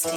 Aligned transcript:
Ja, 0.00 0.12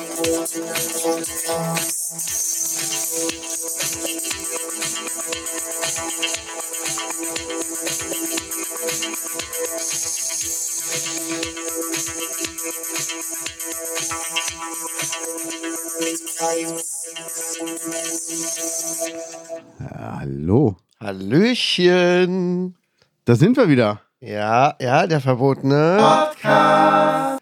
hallo. 20.19 20.77
Hallöchen. 20.99 22.75
Da 23.25 23.35
sind 23.35 23.57
wir 23.57 23.67
wieder. 23.67 24.01
Ja, 24.19 24.75
ja, 24.79 25.07
der 25.07 25.21
verbotene 25.21 25.97
Podcast. 25.99 27.40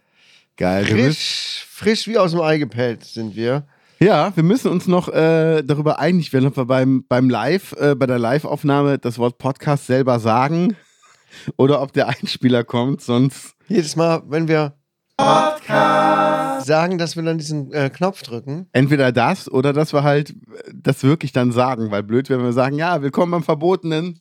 Geil. 0.59 0.84
Frisch, 0.84 1.66
frisch 1.70 2.05
wie 2.09 2.18
aus 2.18 2.31
dem 2.31 2.41
Ei 2.41 2.58
gepellt 2.58 3.05
sind 3.05 3.34
wir. 3.34 3.63
Ja, 4.02 4.36
wir 4.36 4.44
müssen 4.44 4.70
uns 4.70 4.88
noch 4.88 5.08
äh, 5.08 5.63
darüber 5.63 6.00
einig 6.00 6.34
werden, 6.34 6.48
ob 6.48 6.58
wir 6.58 6.66
beim, 6.66 7.05
beim 7.08 7.30
Live, 7.30 7.72
äh, 7.80 7.95
bei 7.95 8.05
der 8.05 8.20
Live-Aufnahme 8.20 8.98
das 8.98 9.17
Wort 9.20 9.38
Podcast 9.38 9.88
selber 9.88 10.20
sagen 10.20 10.76
oder 11.55 11.81
ob 11.81 11.94
der 11.94 12.09
Einspieler 12.09 12.66
kommt, 12.66 13.00
sonst. 13.00 13.55
Jedes 13.70 13.95
Mal, 13.95 14.22
wenn 14.27 14.50
wir 14.50 14.73
Podcast 15.16 16.67
sagen, 16.67 16.98
dass 16.98 17.16
wir 17.16 17.23
dann 17.23 17.38
diesen 17.38 17.72
äh, 17.72 17.89
Knopf 17.89 18.22
drücken. 18.23 18.67
Entweder 18.73 19.14
das 19.14 19.50
oder 19.50 19.72
dass 19.72 19.94
wir 19.94 20.03
halt 20.03 20.36
das 20.73 21.03
wirklich 21.03 21.31
dann 21.31 21.53
sagen, 21.53 21.89
weil 21.89 22.03
blöd, 22.03 22.30
wenn 22.30 22.44
wir 22.44 22.52
sagen, 22.52 22.76
ja, 22.76 23.02
willkommen 23.02 23.31
beim 23.31 23.44
Verbotenen. 23.44 24.20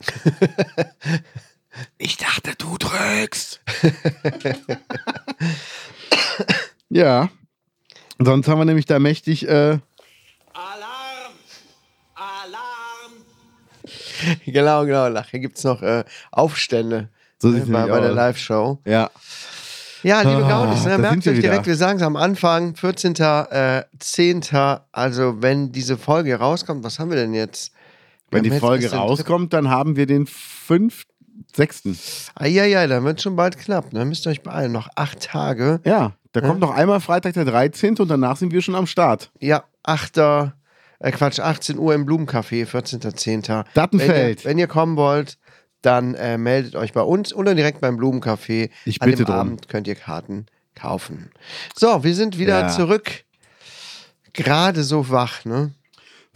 ich 1.98 2.16
dachte, 2.16 2.52
du 2.58 2.76
drückst. 2.78 3.60
ja. 6.88 7.28
Sonst 8.18 8.48
haben 8.48 8.58
wir 8.58 8.64
nämlich 8.64 8.86
da 8.86 8.98
mächtig. 8.98 9.46
Äh, 9.48 9.78
Alarm! 10.52 11.32
Alarm! 12.14 13.12
Genau, 14.46 14.84
genau. 14.84 15.08
Nachher 15.08 15.38
gibt 15.38 15.58
es 15.58 15.64
noch 15.64 15.82
äh, 15.82 16.04
Aufstände 16.32 17.08
So 17.38 17.52
sieht's 17.52 17.70
bei, 17.70 17.86
bei 17.86 18.00
der. 18.00 18.12
Live-Show. 18.12 18.80
ja. 18.84 19.10
Ja, 20.04 20.20
liebe 20.20 20.44
Ah, 20.44 20.48
Gaunis, 20.48 20.84
da 20.84 20.90
ne, 20.90 20.98
merkt 20.98 21.26
euch 21.26 21.40
direkt, 21.40 21.66
wir 21.66 21.74
sagen 21.74 21.98
es 21.98 22.04
am 22.04 22.14
Anfang, 22.14 22.76
14. 22.76 23.16
Äh, 23.16 23.82
10. 23.98 24.42
Also, 24.92 25.42
wenn 25.42 25.72
diese 25.72 25.98
Folge 25.98 26.36
rauskommt, 26.36 26.84
was 26.84 27.00
haben 27.00 27.10
wir 27.10 27.16
denn 27.16 27.34
jetzt? 27.34 27.72
Wir 28.30 28.36
Wenn 28.36 28.44
die 28.44 28.50
jetzt 28.50 28.60
Folge 28.60 28.92
rauskommt, 28.92 29.52
dann 29.52 29.68
haben 29.68 29.96
wir 29.96 30.06
den 30.06 30.26
5. 30.28 31.04
6. 31.58 32.30
Ah, 32.34 32.46
ja, 32.46 32.64
ja, 32.64 32.86
dann 32.86 33.04
wird 33.04 33.20
schon 33.20 33.36
bald 33.36 33.58
knapp. 33.58 33.92
Ne? 33.92 34.04
Müsst 34.04 34.26
ihr 34.26 34.30
euch 34.30 34.42
beeilen. 34.42 34.72
Noch 34.72 34.88
acht 34.94 35.20
Tage. 35.20 35.80
Ja, 35.84 36.12
da 36.32 36.40
kommt 36.40 36.60
noch 36.60 36.70
einmal 36.70 37.00
Freitag 37.00 37.34
der 37.34 37.44
13. 37.44 37.96
und 37.98 38.08
danach 38.08 38.36
sind 38.36 38.52
wir 38.52 38.62
schon 38.62 38.74
am 38.76 38.86
Start. 38.86 39.30
Ja, 39.40 39.64
8. 39.82 40.16
Äh, 40.18 41.12
Quatsch, 41.12 41.38
18 41.40 41.78
Uhr 41.78 41.94
im 41.94 42.06
Blumencafé, 42.06 42.66
14.10. 42.66 43.64
Dattenfeld. 43.74 44.44
Wenn 44.44 44.50
ihr, 44.50 44.50
wenn 44.50 44.58
ihr 44.58 44.66
kommen 44.66 44.96
wollt, 44.96 45.38
dann 45.82 46.14
äh, 46.14 46.38
meldet 46.38 46.74
euch 46.76 46.92
bei 46.92 47.02
uns 47.02 47.32
oder 47.32 47.54
direkt 47.54 47.80
beim 47.80 47.96
Blumencafé. 47.98 48.70
Ich 48.84 49.00
An 49.02 49.10
bitte 49.10 49.22
dem 49.24 49.26
drum. 49.26 49.36
Abend 49.36 49.68
könnt 49.68 49.86
ihr 49.86 49.94
Karten 49.94 50.46
kaufen. 50.74 51.30
So, 51.76 52.02
wir 52.04 52.14
sind 52.14 52.38
wieder 52.38 52.60
Ja. 52.62 52.68
zurück. 52.68 53.24
Gerade 54.32 54.82
so 54.84 55.08
wach, 55.10 55.44
ne? 55.44 55.72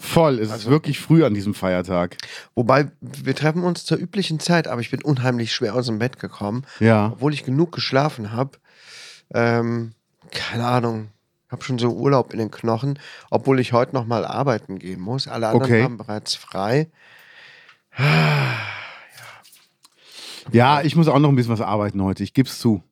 Voll, 0.02 0.40
es 0.40 0.50
Also 0.50 0.64
ist 0.64 0.70
wirklich 0.70 0.98
früh 0.98 1.24
an 1.24 1.32
diesem 1.32 1.54
Feiertag. 1.54 2.16
Wobei, 2.56 2.90
wir 3.00 3.36
treffen 3.36 3.62
uns 3.62 3.84
zur 3.84 3.98
üblichen 3.98 4.40
Zeit, 4.40 4.66
aber 4.66 4.80
ich 4.80 4.90
bin 4.90 5.00
unheimlich 5.00 5.52
schwer 5.54 5.76
aus 5.76 5.86
dem 5.86 6.00
Bett 6.00 6.18
gekommen. 6.18 6.64
Ja. 6.80 7.12
Obwohl 7.12 7.32
ich 7.32 7.44
genug 7.44 7.70
geschlafen 7.70 8.32
habe. 8.32 8.58
Ähm, 9.32 9.92
keine 10.32 10.66
Ahnung. 10.66 11.08
Ich 11.46 11.52
habe 11.52 11.62
schon 11.62 11.78
so 11.78 11.90
Urlaub 11.92 12.32
in 12.32 12.40
den 12.40 12.50
Knochen, 12.50 12.98
obwohl 13.30 13.60
ich 13.60 13.72
heute 13.72 13.94
noch 13.94 14.04
mal 14.04 14.24
arbeiten 14.24 14.80
gehen 14.80 15.00
muss. 15.00 15.28
Alle 15.28 15.46
anderen 15.46 15.64
Okay. 15.70 15.82
haben 15.84 15.98
bereits 15.98 16.34
frei. 16.34 16.88
Ja, 20.50 20.82
ich 20.82 20.96
muss 20.96 21.06
auch 21.06 21.20
noch 21.20 21.28
ein 21.28 21.36
bisschen 21.36 21.52
was 21.52 21.60
arbeiten 21.60 22.02
heute, 22.02 22.24
ich 22.24 22.34
geb's 22.34 22.58
zu. 22.58 22.82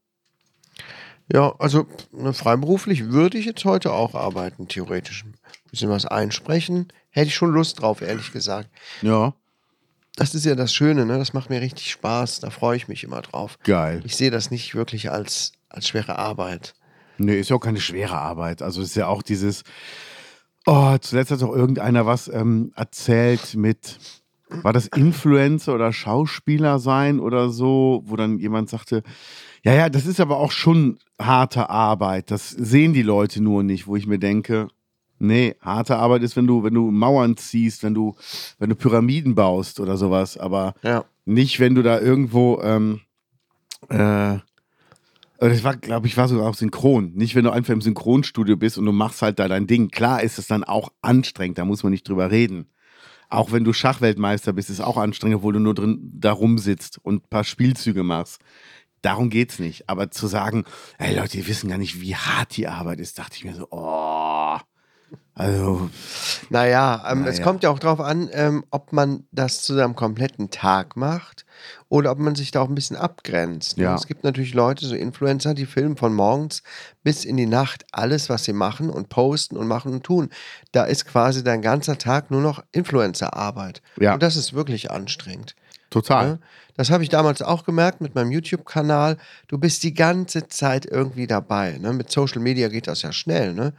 Ja, 1.32 1.54
also 1.58 1.86
ne, 2.12 2.32
freiberuflich 2.32 3.06
würde 3.10 3.36
ich 3.38 3.46
jetzt 3.46 3.64
heute 3.64 3.92
auch 3.92 4.14
arbeiten, 4.14 4.68
theoretisch. 4.68 5.24
Bisschen 5.70 5.90
was 5.90 6.06
einsprechen. 6.06 6.88
Hätte 7.10 7.28
ich 7.28 7.34
schon 7.34 7.50
Lust 7.52 7.80
drauf, 7.80 8.02
ehrlich 8.02 8.32
gesagt. 8.32 8.68
Ja, 9.02 9.34
Das 10.16 10.34
ist 10.34 10.44
ja 10.44 10.54
das 10.54 10.74
Schöne, 10.74 11.06
ne? 11.06 11.18
Das 11.18 11.32
macht 11.32 11.50
mir 11.50 11.60
richtig 11.60 11.90
Spaß. 11.90 12.40
Da 12.40 12.50
freue 12.50 12.76
ich 12.76 12.88
mich 12.88 13.04
immer 13.04 13.22
drauf. 13.22 13.58
geil. 13.62 14.02
Ich 14.04 14.16
sehe 14.16 14.30
das 14.30 14.50
nicht 14.50 14.74
wirklich 14.74 15.10
als, 15.10 15.52
als 15.68 15.88
schwere 15.88 16.18
Arbeit. 16.18 16.74
Nee, 17.18 17.38
ist 17.38 17.50
ja 17.50 17.56
auch 17.56 17.60
keine 17.60 17.80
schwere 17.80 18.16
Arbeit. 18.18 18.62
Also 18.62 18.80
ist 18.82 18.96
ja 18.96 19.06
auch 19.06 19.22
dieses. 19.22 19.62
Oh, 20.66 20.96
zuletzt 20.98 21.30
hat 21.30 21.40
doch 21.42 21.54
irgendeiner 21.54 22.04
was 22.06 22.28
ähm, 22.28 22.72
erzählt 22.76 23.54
mit. 23.54 23.98
War 24.48 24.72
das 24.72 24.88
Influencer 24.88 25.74
oder 25.74 25.92
Schauspieler 25.92 26.80
sein 26.80 27.20
oder 27.20 27.50
so, 27.50 28.02
wo 28.06 28.16
dann 28.16 28.38
jemand 28.38 28.68
sagte, 28.68 29.02
ja, 29.62 29.74
ja, 29.74 29.88
das 29.88 30.06
ist 30.06 30.18
aber 30.18 30.38
auch 30.38 30.50
schon 30.50 30.98
harte 31.20 31.70
Arbeit. 31.70 32.32
Das 32.32 32.50
sehen 32.50 32.92
die 32.92 33.02
Leute 33.02 33.40
nur 33.40 33.62
nicht, 33.62 33.86
wo 33.86 33.94
ich 33.94 34.06
mir 34.08 34.18
denke, 34.18 34.66
nee, 35.20 35.54
harte 35.60 35.96
Arbeit 35.96 36.22
ist, 36.22 36.36
wenn 36.36 36.46
du, 36.46 36.64
wenn 36.64 36.74
du 36.74 36.90
Mauern 36.90 37.36
ziehst, 37.36 37.82
wenn 37.82 37.94
du, 37.94 38.16
wenn 38.58 38.70
du 38.70 38.76
Pyramiden 38.76 39.34
baust 39.34 39.78
oder 39.80 39.96
sowas, 39.96 40.36
aber 40.36 40.74
Ja. 40.82 41.04
nicht, 41.24 41.60
wenn 41.60 41.74
du 41.74 41.82
da 41.82 42.00
irgendwo, 42.00 42.60
ähm, 42.62 43.00
äh, 43.88 44.38
das 45.38 45.64
war, 45.64 45.76
glaube 45.76 46.06
ich, 46.06 46.16
war 46.16 46.28
sogar 46.28 46.48
auch 46.48 46.54
synchron. 46.54 47.12
Nicht, 47.14 47.34
wenn 47.34 47.44
du 47.44 47.50
einfach 47.50 47.72
im 47.72 47.80
Synchronstudio 47.80 48.56
bist 48.56 48.76
und 48.76 48.84
du 48.84 48.92
machst 48.92 49.22
halt 49.22 49.38
da 49.38 49.48
dein 49.48 49.66
Ding. 49.66 49.88
Klar 49.88 50.22
ist 50.22 50.38
es 50.38 50.46
dann 50.46 50.64
auch 50.64 50.90
anstrengend, 51.00 51.56
da 51.56 51.64
muss 51.64 51.82
man 51.82 51.92
nicht 51.92 52.06
drüber 52.06 52.30
reden. 52.30 52.66
Auch 53.30 53.52
wenn 53.52 53.64
du 53.64 53.72
Schachweltmeister 53.72 54.52
bist, 54.52 54.68
ist 54.70 54.80
es 54.80 54.84
auch 54.84 54.96
anstrengend, 54.96 55.36
obwohl 55.36 55.52
du 55.54 55.60
nur 55.60 55.74
drin 55.74 56.10
da 56.12 56.32
rumsitzt 56.32 56.98
und 57.02 57.24
ein 57.24 57.28
paar 57.30 57.44
Spielzüge 57.44 58.02
machst. 58.02 58.42
Darum 59.02 59.30
geht's 59.30 59.58
nicht. 59.58 59.88
Aber 59.88 60.10
zu 60.10 60.26
sagen, 60.26 60.64
ey 60.98 61.16
Leute, 61.16 61.38
die 61.38 61.46
wissen 61.46 61.70
gar 61.70 61.78
nicht, 61.78 62.02
wie 62.02 62.16
hart 62.16 62.56
die 62.56 62.68
Arbeit 62.68 63.00
ist, 63.00 63.18
dachte 63.18 63.36
ich 63.36 63.44
mir 63.44 63.54
so, 63.54 63.66
oh. 63.70 64.58
Also, 65.34 65.88
Naja, 66.50 67.04
ähm, 67.10 67.22
Na 67.22 67.28
es 67.28 67.38
ja. 67.38 67.44
kommt 67.44 67.62
ja 67.62 67.70
auch 67.70 67.78
darauf 67.78 68.00
an, 68.00 68.28
ähm, 68.32 68.64
ob 68.70 68.92
man 68.92 69.24
das 69.32 69.62
zu 69.62 69.74
seinem 69.74 69.94
kompletten 69.94 70.50
Tag 70.50 70.96
macht 70.96 71.46
oder 71.88 72.10
ob 72.10 72.18
man 72.18 72.34
sich 72.34 72.50
da 72.50 72.60
auch 72.60 72.68
ein 72.68 72.74
bisschen 72.74 72.96
abgrenzt. 72.96 73.78
ne? 73.78 73.84
Ja. 73.84 73.94
Es 73.94 74.06
gibt 74.06 74.24
natürlich 74.24 74.54
Leute, 74.54 74.86
so 74.86 74.94
Influencer, 74.94 75.54
die 75.54 75.66
filmen 75.66 75.96
von 75.96 76.12
morgens 76.14 76.62
bis 77.02 77.24
in 77.24 77.36
die 77.36 77.46
Nacht 77.46 77.86
alles, 77.92 78.28
was 78.28 78.44
sie 78.44 78.52
machen 78.52 78.90
und 78.90 79.08
posten 79.08 79.56
und 79.56 79.66
machen 79.66 79.92
und 79.92 80.04
tun. 80.04 80.28
Da 80.72 80.84
ist 80.84 81.06
quasi 81.06 81.42
dein 81.42 81.62
ganzer 81.62 81.96
Tag 81.96 82.30
nur 82.30 82.40
noch 82.42 82.62
Influencer-Arbeit. 82.72 83.82
Ja. 83.98 84.14
Und 84.14 84.22
das 84.22 84.36
ist 84.36 84.52
wirklich 84.52 84.90
anstrengend. 84.90 85.54
total. 85.90 86.26
Ne? 86.28 86.38
Das 86.76 86.90
habe 86.90 87.02
ich 87.02 87.08
damals 87.08 87.42
auch 87.42 87.64
gemerkt 87.64 88.00
mit 88.00 88.14
meinem 88.14 88.30
YouTube-Kanal. 88.30 89.16
Du 89.48 89.58
bist 89.58 89.82
die 89.82 89.92
ganze 89.92 90.48
Zeit 90.48 90.86
irgendwie 90.86 91.26
dabei. 91.26 91.76
Ne? 91.78 91.92
Mit 91.92 92.10
Social 92.10 92.40
Media 92.40 92.68
geht 92.68 92.86
das 92.86 93.02
ja 93.02 93.12
schnell. 93.12 93.52
Ne? 93.54 93.74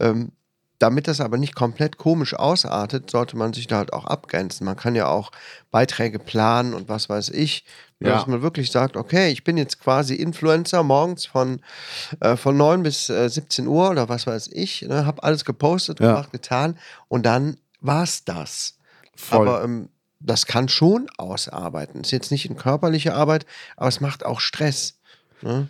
Ähm, 0.00 0.32
damit 0.82 1.06
das 1.06 1.20
aber 1.20 1.38
nicht 1.38 1.54
komplett 1.54 1.96
komisch 1.96 2.34
ausartet, 2.34 3.10
sollte 3.10 3.36
man 3.36 3.52
sich 3.52 3.68
da 3.68 3.76
halt 3.76 3.92
auch 3.92 4.04
abgrenzen. 4.04 4.64
Man 4.64 4.76
kann 4.76 4.96
ja 4.96 5.06
auch 5.06 5.30
Beiträge 5.70 6.18
planen 6.18 6.74
und 6.74 6.88
was 6.88 7.08
weiß 7.08 7.28
ich. 7.30 7.64
Ja. 8.00 8.10
Dass 8.14 8.26
man 8.26 8.42
wirklich 8.42 8.72
sagt, 8.72 8.96
okay, 8.96 9.30
ich 9.30 9.44
bin 9.44 9.56
jetzt 9.56 9.78
quasi 9.78 10.16
Influencer 10.16 10.82
morgens 10.82 11.24
von, 11.24 11.60
äh, 12.18 12.36
von 12.36 12.56
9 12.56 12.82
bis 12.82 13.08
äh, 13.08 13.28
17 13.28 13.68
Uhr 13.68 13.90
oder 13.90 14.08
was 14.08 14.26
weiß 14.26 14.48
ich. 14.52 14.82
Ne? 14.82 15.06
Habe 15.06 15.22
alles 15.22 15.44
gepostet, 15.44 16.00
Ja. 16.00 16.14
gemacht, 16.14 16.32
getan 16.32 16.76
und 17.06 17.24
dann 17.24 17.58
war's 17.80 18.24
das. 18.24 18.76
Voll. 19.14 19.46
Aber 19.48 19.62
ähm, 19.62 19.88
das 20.18 20.46
kann 20.46 20.68
schon 20.68 21.08
ausarbeiten. 21.16 22.00
Ist 22.00 22.10
jetzt 22.10 22.32
nicht 22.32 22.46
eine 22.50 22.58
körperliche 22.58 23.14
Arbeit, 23.14 23.46
aber 23.76 23.88
es 23.88 24.00
macht 24.00 24.24
auch 24.26 24.40
Stress. 24.40 24.98
Ne? 25.42 25.68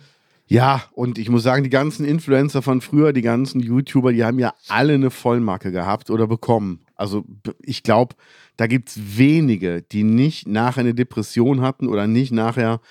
Ja, 0.53 0.83
und 0.91 1.17
ich 1.17 1.29
muss 1.29 1.41
sagen, 1.41 1.63
die 1.63 1.71
ganzen 1.71 2.05
Influencer 2.05 2.61
von 2.61 2.79
früher, 2.79 3.11
die 3.11 3.23
ganzen 3.23 3.59
YouTuber, 3.59 4.13
die 4.13 4.23
haben 4.23 4.37
ja 4.37 4.53
alle 4.67 4.93
eine 4.93 5.09
Vollmarke 5.09 5.71
gehabt 5.71 6.11
oder 6.11 6.27
bekommen. 6.27 6.81
Also 6.95 7.25
ich 7.59 7.81
glaube, 7.81 8.13
da 8.55 8.67
gibt 8.67 8.89
es 8.89 9.17
wenige, 9.17 9.81
die 9.81 10.03
nicht 10.03 10.47
nachher 10.47 10.81
eine 10.81 10.93
Depression 10.93 11.61
hatten 11.61 11.87
oder 11.87 12.05
nicht 12.05 12.31
nachher 12.31 12.81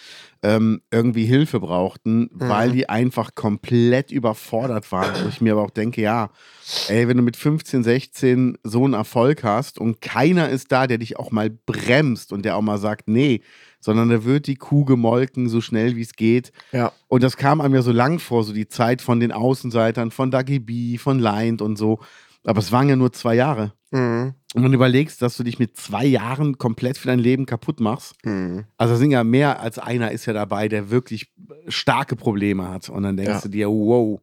ähm, 0.42 0.82
irgendwie 0.90 1.24
Hilfe 1.24 1.60
brauchten, 1.60 2.30
weil 2.32 2.72
die 2.72 2.88
einfach 2.88 3.36
komplett 3.36 4.10
überfordert 4.10 4.90
waren. 4.90 5.14
Wo 5.22 5.28
ich 5.28 5.40
mir 5.40 5.52
aber 5.52 5.62
auch 5.62 5.70
denke, 5.70 6.02
ja, 6.02 6.30
ey, 6.88 7.06
wenn 7.06 7.16
du 7.16 7.22
mit 7.22 7.36
15, 7.36 7.84
16 7.84 8.58
so 8.64 8.84
einen 8.84 8.94
Erfolg 8.94 9.44
hast 9.44 9.78
und 9.78 10.00
keiner 10.00 10.48
ist 10.48 10.72
da, 10.72 10.88
der 10.88 10.98
dich 10.98 11.16
auch 11.16 11.30
mal 11.30 11.50
bremst 11.50 12.32
und 12.32 12.44
der 12.44 12.56
auch 12.56 12.60
mal 12.62 12.78
sagt, 12.78 13.06
nee, 13.06 13.40
sondern 13.82 14.08
da 14.08 14.24
wird 14.24 14.46
die 14.46 14.54
Kuh 14.54 14.84
gemolken, 14.86 15.48
so 15.50 15.60
schnell 15.60 15.96
wie 15.96 16.02
es 16.02 16.14
geht. 16.14 16.52
Ja. 16.72 16.92
Und 17.08 17.22
das 17.22 17.36
kam 17.36 17.60
einem 17.60 17.74
ja 17.74 17.82
so 17.82 17.92
lang 17.92 18.18
vor, 18.20 18.44
so 18.44 18.52
die 18.54 18.68
Zeit 18.68 19.02
von 19.02 19.20
den 19.20 19.32
Außenseitern, 19.32 20.10
von 20.12 20.30
Dagi 20.30 20.60
B, 20.60 20.96
von 20.96 21.18
Lind 21.18 21.60
und 21.60 21.76
so. 21.76 21.98
Aber 22.44 22.60
es 22.60 22.72
waren 22.72 22.88
ja 22.88 22.96
nur 22.96 23.12
zwei 23.12 23.34
Jahre. 23.34 23.72
Mhm. 23.90 24.34
Und 24.54 24.62
wenn 24.64 24.70
du 24.72 24.76
überlegst, 24.76 25.20
dass 25.22 25.36
du 25.36 25.42
dich 25.42 25.58
mit 25.58 25.76
zwei 25.76 26.04
Jahren 26.04 26.58
komplett 26.58 26.96
für 26.98 27.08
dein 27.08 27.18
Leben 27.18 27.44
kaputt 27.46 27.80
machst, 27.80 28.14
Mhm. 28.24 28.64
also 28.78 28.96
sind 28.96 29.10
ja 29.10 29.24
mehr 29.24 29.60
als 29.60 29.78
einer 29.78 30.10
ist 30.12 30.26
ja 30.26 30.32
dabei, 30.32 30.68
der 30.68 30.90
wirklich 30.90 31.32
starke 31.68 32.16
Probleme 32.16 32.68
hat. 32.68 32.88
Und 32.88 33.02
dann 33.02 33.16
denkst 33.16 33.32
Ja. 33.32 33.40
du 33.40 33.48
dir, 33.48 33.68
wow, 33.68 34.20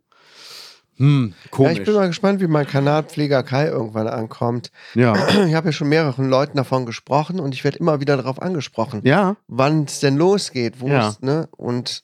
hm, 1.00 1.34
Ja, 1.44 1.50
komisch. 1.50 1.80
ich 1.80 1.86
bin 1.86 1.94
mal 1.96 2.08
gespannt, 2.08 2.40
wie 2.42 2.48
mein 2.48 2.68
Kanal 2.68 3.04
Pfleger 3.04 3.42
Kai 3.44 3.68
irgendwann 3.68 4.08
ankommt. 4.08 4.72
Ja, 4.94 5.16
Ich 5.48 5.56
habe 5.56 5.70
ja 5.70 5.72
schon 5.72 5.90
mehreren 5.90 6.30
Leuten 6.30 6.58
davon 6.58 6.86
gesprochen 6.86 7.40
und 7.40 7.54
ich 7.56 7.64
werde 7.64 7.78
immer 7.80 8.00
wieder 8.00 8.16
darauf 8.18 8.42
angesprochen, 8.42 9.02
ja. 9.04 9.36
wann 9.48 9.86
es 9.86 10.00
denn 10.02 10.18
losgeht, 10.18 10.80
wo 10.82 10.88
Ja. 10.88 11.10
es, 11.10 11.22
ne? 11.22 11.48
Und 11.58 12.04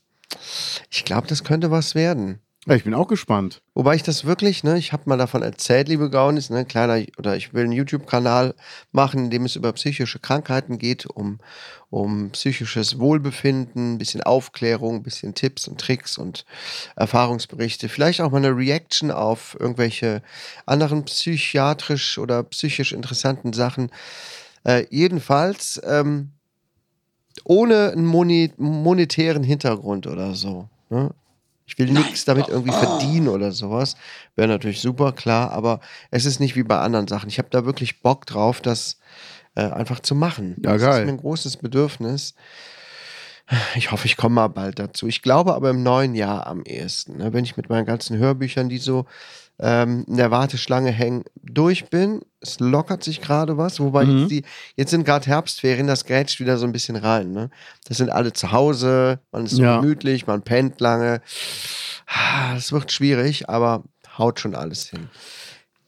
ich 0.90 1.06
glaube, 1.06 1.28
das 1.28 1.44
könnte 1.44 1.70
was 1.72 1.94
werden. 1.96 2.40
Ja 2.66 2.76
ich 2.76 2.84
bin 2.84 2.94
auch 2.94 3.08
gespannt. 3.08 3.62
Wobei 3.74 3.96
ich 3.96 4.04
das 4.04 4.26
wirklich, 4.26 4.64
ne, 4.64 4.78
ich 4.78 4.92
habe 4.94 5.04
mal 5.06 5.18
davon 5.18 5.44
erzählt, 5.44 5.88
liebe 5.88 6.10
Gaunis, 6.10 6.50
ne, 6.50 6.66
kleiner, 6.66 7.06
oder 7.18 7.36
ich 7.36 7.54
will 7.54 7.64
einen 7.64 7.72
YouTube-Kanal 7.72 8.56
machen, 8.92 9.26
in 9.26 9.30
dem 9.30 9.46
es 9.46 9.56
über 9.56 9.72
psychische 9.74 10.20
Krankheiten 10.20 10.78
geht, 10.78 11.06
um, 11.06 11.40
um 11.90 12.32
psychisches 12.32 12.98
Wohlbefinden, 13.00 13.94
ein 13.94 13.98
bisschen 13.98 14.24
Aufklärung, 14.24 14.96
ein 14.96 15.04
bisschen 15.04 15.36
Tipps 15.36 15.68
und 15.68 15.80
Tricks 15.80 16.18
und 16.18 16.46
Erfahrungsberichte. 16.96 17.90
Vielleicht 17.90 18.22
auch 18.22 18.32
mal 18.32 18.38
eine 18.38 18.56
Reaction 18.56 19.12
auf 19.12 19.56
irgendwelche 19.60 20.22
anderen 20.66 21.06
psychiatrisch 21.06 22.18
oder 22.18 22.44
psychisch 22.44 22.94
interessanten 22.94 23.54
Sachen. 23.54 23.92
Äh, 24.64 24.86
jedenfalls 24.90 25.80
ähm, 25.86 26.32
ohne 27.44 27.92
einen 27.92 28.06
monetären 28.58 29.44
Hintergrund 29.44 30.08
oder 30.08 30.34
so. 30.34 30.70
Ne? 30.90 31.12
Ich 31.66 31.78
will 31.80 31.92
nichts 31.92 32.26
damit 32.26 32.48
irgendwie 32.48 32.74
verdienen 32.74 33.28
oder 33.28 33.52
sowas. 33.52 33.96
Wäre 34.36 34.48
natürlich 34.48 34.82
super, 34.82 35.14
klar, 35.14 35.52
aber 35.52 35.80
es 36.12 36.26
ist 36.26 36.40
nicht 36.40 36.56
wie 36.56 36.64
bei 36.64 36.78
anderen 36.80 37.08
Sachen. 37.08 37.28
Ich 37.30 37.40
habe 37.40 37.50
da 37.50 37.66
wirklich 37.66 38.02
Bock 38.02 38.26
drauf, 38.26 38.62
das 38.62 39.00
äh, 39.56 39.64
einfach 39.64 40.00
zu 40.00 40.14
machen. 40.16 40.56
Ja, 40.64 40.74
das 40.74 40.82
geil. 40.82 41.00
ist 41.00 41.06
mir 41.06 41.14
ein 41.14 41.22
großes 41.22 41.58
Bedürfnis. 41.58 42.36
Ich 43.76 43.92
hoffe, 43.92 44.08
ich 44.08 44.18
komme 44.18 44.36
mal 44.36 44.48
bald 44.48 44.80
dazu. 44.80 45.08
Ich 45.08 45.22
glaube 45.22 45.54
aber 45.54 45.70
im 45.70 45.84
neuen 45.84 46.16
Jahr 46.16 46.48
am 46.48 46.64
ehesten. 46.64 47.18
Ne? 47.18 47.32
Wenn 47.32 47.46
ich 47.46 47.58
mit 47.58 47.70
meinen 47.70 47.86
ganzen 47.86 48.18
Hörbüchern, 48.18 48.70
die 48.70 48.80
so 48.80 49.06
ähm, 49.60 50.04
in 50.08 50.18
der 50.18 50.32
Warteschlange 50.32 50.92
hängen, 50.92 51.24
durch 51.42 51.90
bin. 51.90 52.22
Es 52.42 52.60
lockert 52.60 53.04
sich 53.04 53.22
gerade 53.22 53.58
was. 53.58 53.80
Wobei 53.80 54.06
Mhm. 54.06 54.18
jetzt, 54.20 54.32
die, 54.32 54.44
jetzt 54.76 54.92
sind 54.92 55.06
gerade 55.06 55.26
Herbstferien, 55.28 55.88
das 55.88 56.06
grätscht 56.06 56.40
wieder 56.40 56.58
so 56.58 56.66
ein 56.66 56.72
bisschen 56.72 56.96
rein. 56.98 57.32
Ne? 57.32 57.50
Das 57.88 57.98
sind 57.98 58.10
alle 58.10 58.34
zu 58.34 58.52
Hause, 58.52 59.20
man 59.32 59.46
ist 59.46 59.52
so 59.54 59.64
Ja. 59.64 59.80
gemütlich, 59.80 60.28
man 60.28 60.42
pennt 60.42 60.82
lange. 60.82 61.22
Es 62.56 62.72
wird 62.72 62.92
schwierig, 62.92 63.50
aber 63.50 63.84
haut 64.18 64.40
schon 64.40 64.56
alles 64.56 64.88
hin. 64.90 65.10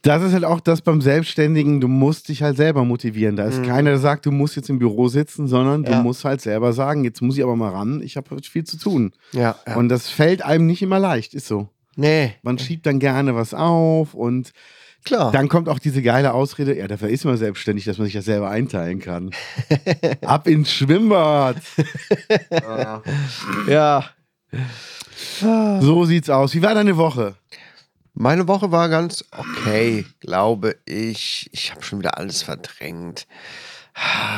Das 0.04 0.24
ist 0.24 0.32
halt 0.32 0.46
auch 0.46 0.62
das 0.62 0.82
beim 0.82 1.02
Selbstständigen, 1.02 1.82
du 1.82 1.88
musst 1.90 2.30
dich 2.30 2.42
halt 2.42 2.56
selber 2.56 2.86
motivieren. 2.86 3.36
Da 3.36 3.44
ist 3.46 3.64
keiner, 3.64 3.90
der 3.92 4.00
sagt, 4.00 4.26
du 4.26 4.32
musst 4.32 4.56
jetzt 4.56 4.70
im 4.70 4.80
Büro 4.80 5.10
sitzen, 5.10 5.48
sondern 5.48 5.84
du 5.84 5.92
Mhm. 5.92 5.98
Ja. 5.98 6.04
musst 6.04 6.24
halt 6.24 6.40
selber 6.40 6.72
sagen, 6.72 7.04
jetzt 7.04 7.22
muss 7.22 7.38
ich 7.38 7.44
aber 7.44 7.56
mal 7.58 7.72
ran, 7.72 8.02
ich 8.02 8.16
habe 8.16 8.38
viel 8.42 8.64
zu 8.64 8.78
tun. 8.78 9.12
Ja, 9.34 9.56
ja. 9.68 9.76
Und 9.76 9.90
das 9.90 10.08
fällt 10.08 10.44
einem 10.44 10.66
nicht 10.66 10.82
immer 10.82 11.00
leicht, 11.00 11.34
ist 11.34 11.48
so. 11.48 11.68
Nee, 11.98 12.36
Man 12.42 12.58
schiebt 12.58 12.86
dann 12.86 13.00
gerne 13.00 13.36
was 13.36 13.54
auf 13.54 14.14
und 14.14 14.54
klar. 15.04 15.32
dann 15.32 15.50
kommt 15.50 15.68
auch 15.68 15.80
diese 15.80 16.02
geile 16.02 16.34
Ausrede, 16.34 16.78
ja, 16.78 16.88
dafür 16.88 17.10
ist 17.10 17.26
man 17.26 17.36
selbstständig, 17.38 17.86
dass 17.86 17.98
man 17.98 18.06
sich 18.06 18.14
das 18.14 18.26
selber 18.26 18.50
einteilen 18.50 19.00
kann. 19.00 19.32
Ab 20.22 20.48
ins 20.48 20.72
Schwimmbad. 20.72 21.58
ja. 23.68 24.06
So 25.82 26.06
sieht's 26.06 26.30
aus. 26.30 26.54
Wie 26.54 26.62
war 26.62 26.74
deine 26.76 26.96
Woche? 26.98 27.36
Meine 28.14 28.48
Woche 28.48 28.72
war 28.72 28.90
ganz 28.90 29.24
okay, 29.32 30.06
glaube 30.22 30.78
ich. 30.86 31.50
Ich 31.52 31.72
habe 31.72 31.84
schon 31.84 32.00
wieder 32.00 32.18
alles 32.18 32.42
verdrängt. 32.42 33.28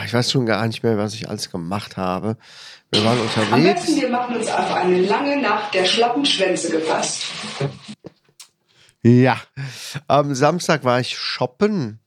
Ich 0.05 0.13
weiß 0.13 0.31
schon 0.31 0.45
gar 0.45 0.65
nicht 0.67 0.83
mehr, 0.83 0.97
was 0.97 1.13
ich 1.13 1.29
alles 1.29 1.49
gemacht 1.49 1.97
habe. 1.97 2.37
Wir 2.91 3.03
waren 3.05 3.19
Am 3.19 3.25
besten, 3.25 3.41
unterwegs. 3.41 3.95
wir 4.01 4.09
machen 4.09 4.35
uns 4.37 4.47
auf 4.49 4.73
eine 4.73 5.01
lange 5.01 5.41
Nacht 5.41 5.73
der 5.73 5.85
schlappen 5.85 6.25
Schwänze 6.25 6.71
gefasst. 6.71 7.23
Ja. 9.03 9.37
Am 10.07 10.33
Samstag 10.33 10.83
war 10.83 10.99
ich 10.99 11.17
shoppen. 11.17 11.99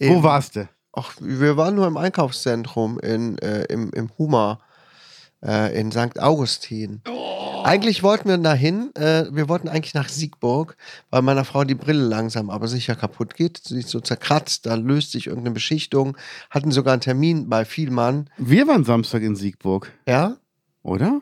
Wo 0.00 0.22
warst 0.22 0.56
du? 0.56 0.68
Ach, 0.92 1.12
wir 1.20 1.56
waren 1.56 1.74
nur 1.76 1.86
im 1.86 1.96
Einkaufszentrum 1.96 2.98
in, 2.98 3.38
äh, 3.38 3.64
im, 3.64 3.90
im 3.92 4.10
Huma 4.18 4.60
äh, 5.44 5.78
in 5.78 5.90
St. 5.92 6.18
Augustin. 6.20 7.02
Eigentlich 7.64 8.02
wollten 8.02 8.28
wir 8.28 8.38
dahin, 8.38 8.94
äh, 8.94 9.26
wir 9.32 9.48
wollten 9.48 9.68
eigentlich 9.68 9.94
nach 9.94 10.08
Siegburg, 10.08 10.76
weil 11.10 11.22
meiner 11.22 11.44
Frau 11.44 11.64
die 11.64 11.74
Brille 11.74 12.02
langsam 12.04 12.50
aber 12.50 12.68
sicher 12.68 12.94
kaputt 12.94 13.34
geht. 13.34 13.60
Sie 13.64 13.80
ist 13.80 13.88
so 13.90 14.00
zerkratzt, 14.00 14.64
da 14.66 14.74
löst 14.74 15.12
sich 15.12 15.26
irgendeine 15.26 15.54
Beschichtung. 15.54 16.16
Hatten 16.50 16.70
sogar 16.70 16.92
einen 16.92 17.00
Termin 17.02 17.48
bei 17.48 17.64
Vielmann. 17.64 18.30
Wir 18.38 18.66
waren 18.68 18.84
Samstag 18.84 19.22
in 19.22 19.34
Siegburg, 19.36 19.92
Ja? 20.06 20.36
oder? 20.82 21.20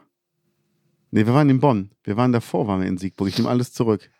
Nee, 1.10 1.26
wir 1.26 1.32
waren 1.34 1.48
in 1.48 1.60
Bonn. 1.60 1.90
Wir 2.04 2.16
waren 2.16 2.32
davor, 2.32 2.66
waren 2.66 2.80
wir 2.82 2.88
in 2.88 2.98
Siegburg. 2.98 3.28
Ich 3.28 3.38
nehme 3.38 3.48
alles 3.48 3.72
zurück. 3.72 4.10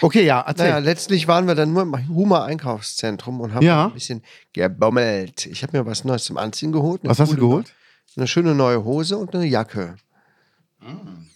Okay, 0.00 0.24
ja, 0.24 0.40
erzähl. 0.46 0.66
Naja, 0.68 0.78
letztlich 0.78 1.26
waren 1.26 1.48
wir 1.48 1.56
dann 1.56 1.72
nur 1.72 1.82
im 1.82 2.08
Huma 2.08 2.44
Einkaufszentrum 2.44 3.40
und 3.40 3.54
haben 3.54 3.64
Ja. 3.66 3.86
ein 3.86 3.92
bisschen 3.94 4.22
gebummelt. 4.52 5.46
Ich 5.46 5.62
habe 5.64 5.76
mir 5.76 5.84
was 5.86 6.04
Neues 6.04 6.24
zum 6.24 6.36
Anziehen 6.36 6.70
geholt. 6.70 7.00
Was 7.04 7.18
hast 7.18 7.32
du 7.32 7.36
geholt? 7.36 7.74
Eine 8.16 8.26
schöne 8.26 8.54
neue 8.54 8.84
Hose 8.84 9.16
und 9.16 9.34
eine 9.34 9.46
Jacke. 9.46 9.96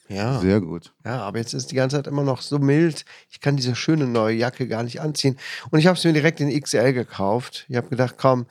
Ja. 0.08 0.40
Sehr 0.40 0.60
gut. 0.60 0.92
Ja, 1.04 1.22
aber 1.22 1.38
jetzt 1.38 1.52
ist 1.54 1.70
die 1.70 1.74
ganze 1.74 1.96
Zeit 1.96 2.06
immer 2.06 2.22
noch 2.24 2.40
so 2.42 2.58
mild. 2.58 3.04
Ich 3.30 3.40
kann 3.40 3.56
diese 3.56 3.74
schöne 3.74 4.06
neue 4.06 4.34
Jacke 4.36 4.66
gar 4.68 4.82
nicht 4.82 5.00
anziehen. 5.00 5.38
Und 5.70 5.78
ich 5.78 5.86
habe 5.86 5.96
es 5.98 6.04
mir 6.04 6.12
direkt 6.12 6.40
in 6.40 6.48
XL 6.60 6.92
gekauft. 6.92 7.64
Ich 7.68 7.76
habe 7.76 7.88
gedacht, 7.88 8.16
komm. 8.18 8.46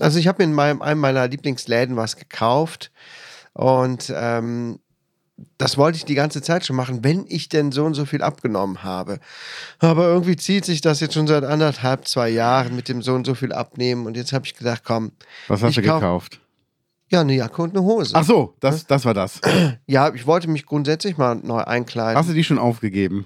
Also 0.00 0.18
ich 0.18 0.26
habe 0.28 0.38
mir 0.42 0.44
in 0.50 0.54
meinem, 0.54 0.82
einem 0.82 1.00
meiner 1.00 1.26
Lieblingsläden 1.28 1.96
was 1.96 2.16
gekauft. 2.16 2.90
Und 3.54 4.12
ähm, 4.14 4.78
das 5.56 5.76
wollte 5.76 5.96
ich 5.98 6.04
die 6.04 6.14
ganze 6.14 6.42
Zeit 6.42 6.66
schon 6.66 6.76
machen, 6.76 7.02
wenn 7.04 7.24
ich 7.28 7.48
denn 7.48 7.70
so 7.72 7.84
und 7.84 7.94
so 7.94 8.04
viel 8.04 8.22
abgenommen 8.22 8.82
habe. 8.82 9.20
Aber 9.78 10.04
irgendwie 10.06 10.36
zieht 10.36 10.64
sich 10.64 10.80
das 10.80 11.00
jetzt 11.00 11.14
schon 11.14 11.26
seit 11.28 11.44
anderthalb, 11.44 12.06
zwei 12.08 12.28
Jahren 12.28 12.74
mit 12.76 12.88
dem 12.88 13.02
so 13.02 13.14
und 13.14 13.24
so 13.26 13.34
viel 13.34 13.52
abnehmen. 13.52 14.06
Und 14.06 14.16
jetzt 14.16 14.32
habe 14.32 14.46
ich 14.46 14.54
gedacht, 14.56 14.82
komm, 14.84 15.12
Was 15.48 15.62
hast 15.62 15.76
du 15.76 15.82
kauf- 15.82 16.00
gekauft? 16.00 16.40
Ja, 17.10 17.20
eine 17.22 17.34
Jacke 17.34 17.62
und 17.62 17.70
eine 17.76 17.82
Hose. 17.84 18.12
Ach 18.14 18.24
so, 18.24 18.54
das, 18.60 18.86
das 18.86 19.04
war 19.04 19.14
das. 19.14 19.40
Ja, 19.86 20.12
ich 20.14 20.26
wollte 20.26 20.48
mich 20.48 20.66
grundsätzlich 20.66 21.16
mal 21.16 21.34
neu 21.36 21.60
einkleiden. 21.62 22.16
Hast 22.18 22.28
du 22.28 22.34
die 22.34 22.44
schon 22.44 22.58
aufgegeben? 22.58 23.24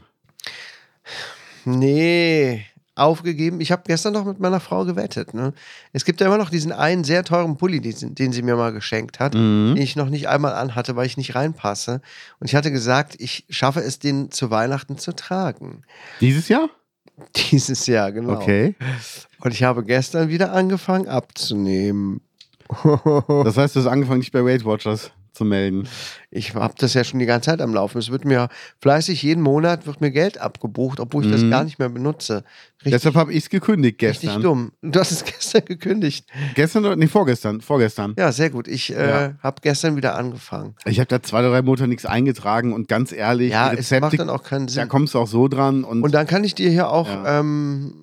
Nee, 1.64 2.64
aufgegeben. 2.94 3.60
Ich 3.60 3.72
habe 3.72 3.82
gestern 3.86 4.12
noch 4.12 4.24
mit 4.24 4.38
meiner 4.40 4.60
Frau 4.60 4.84
gewettet. 4.84 5.32
Ne? 5.34 5.52
Es 5.92 6.04
gibt 6.04 6.20
ja 6.20 6.26
immer 6.26 6.38
noch 6.38 6.50
diesen 6.50 6.72
einen 6.72 7.04
sehr 7.04 7.24
teuren 7.24 7.56
Pulli, 7.56 7.80
den, 7.80 8.14
den 8.14 8.32
sie 8.32 8.42
mir 8.42 8.56
mal 8.56 8.72
geschenkt 8.72 9.18
hat, 9.20 9.34
Mhm. 9.34 9.74
den 9.74 9.82
ich 9.82 9.96
noch 9.96 10.08
nicht 10.10 10.28
einmal 10.28 10.54
anhatte, 10.54 10.94
weil 10.96 11.06
ich 11.06 11.16
nicht 11.16 11.34
reinpasse. 11.34 12.00
Und 12.40 12.48
ich 12.48 12.54
hatte 12.54 12.70
gesagt, 12.70 13.16
ich 13.18 13.44
schaffe 13.48 13.80
es, 13.80 13.98
den 13.98 14.30
zu 14.30 14.50
Weihnachten 14.50 14.98
zu 14.98 15.14
tragen. 15.14 15.82
Dieses 16.20 16.48
Jahr? 16.48 16.68
Dieses 17.50 17.86
Jahr, 17.86 18.12
genau. 18.12 18.34
Okay. 18.34 18.74
Und 19.40 19.52
ich 19.54 19.62
habe 19.62 19.84
gestern 19.84 20.28
wieder 20.28 20.52
angefangen 20.52 21.08
abzunehmen. 21.08 22.20
Das 23.44 23.56
heißt, 23.56 23.76
du 23.76 23.80
hast 23.80 23.86
angefangen, 23.86 24.20
dich 24.20 24.32
bei 24.32 24.44
Weight 24.44 24.64
Watchers 24.64 25.10
zu 25.34 25.46
melden. 25.46 25.88
Ich 26.30 26.54
habe 26.54 26.74
das 26.76 26.92
ja 26.92 27.04
schon 27.04 27.18
die 27.18 27.24
ganze 27.24 27.46
Zeit 27.46 27.62
am 27.62 27.72
Laufen. 27.72 27.96
Es 27.96 28.10
wird 28.10 28.26
mir 28.26 28.50
fleißig 28.82 29.22
jeden 29.22 29.42
Monat 29.42 29.86
wird 29.86 30.02
mir 30.02 30.10
Geld 30.10 30.36
abgebucht, 30.36 31.00
obwohl 31.00 31.24
ich 31.24 31.30
das 31.30 31.40
Mhm. 31.40 31.50
gar 31.50 31.64
nicht 31.64 31.78
mehr 31.78 31.88
benutze. 31.88 32.44
Richtig, 32.80 32.92
Deshalb 32.92 33.14
habe 33.14 33.32
ich 33.32 33.44
es 33.44 33.48
gekündigt 33.48 34.02
richtig 34.02 34.28
gestern. 34.28 34.42
dumm. 34.42 34.72
Du 34.82 35.00
hast 35.00 35.10
es 35.10 35.24
gestern 35.24 35.64
gekündigt. 35.64 36.26
Gestern 36.54 36.84
oder? 36.84 36.96
Nee, 36.96 37.06
vorgestern. 37.06 37.62
Vorgestern. 37.62 38.14
Ja, 38.18 38.30
sehr 38.30 38.50
gut. 38.50 38.68
Ich 38.68 38.94
äh, 38.94 39.08
Ja. 39.08 39.32
habe 39.42 39.56
gestern 39.62 39.96
wieder 39.96 40.16
angefangen. 40.16 40.74
Ich 40.84 40.98
habe 40.98 41.06
da 41.08 41.22
zwei 41.22 41.38
oder 41.38 41.50
drei 41.50 41.62
Monate 41.62 41.88
nichts 41.88 42.04
eingetragen 42.04 42.74
und 42.74 42.88
ganz 42.88 43.10
ehrlich, 43.10 43.52
Ja, 43.52 43.70
die 43.70 43.78
es 43.78 43.90
macht 43.90 44.02
Rezepte, 44.02 44.16
dann 44.18 44.28
auch 44.30 44.42
keinen 44.42 44.66
da 44.66 44.72
Sinn. 44.74 44.88
kommst 44.88 45.14
du 45.14 45.18
auch 45.18 45.26
so 45.28 45.48
dran. 45.48 45.82
Und, 45.84 46.02
Und 46.02 46.12
dann 46.12 46.26
kann 46.26 46.44
ich 46.44 46.54
dir 46.54 46.68
hier 46.68 46.90
auch 46.90 47.08
Ja. 47.08 47.40
ähm, 47.40 47.94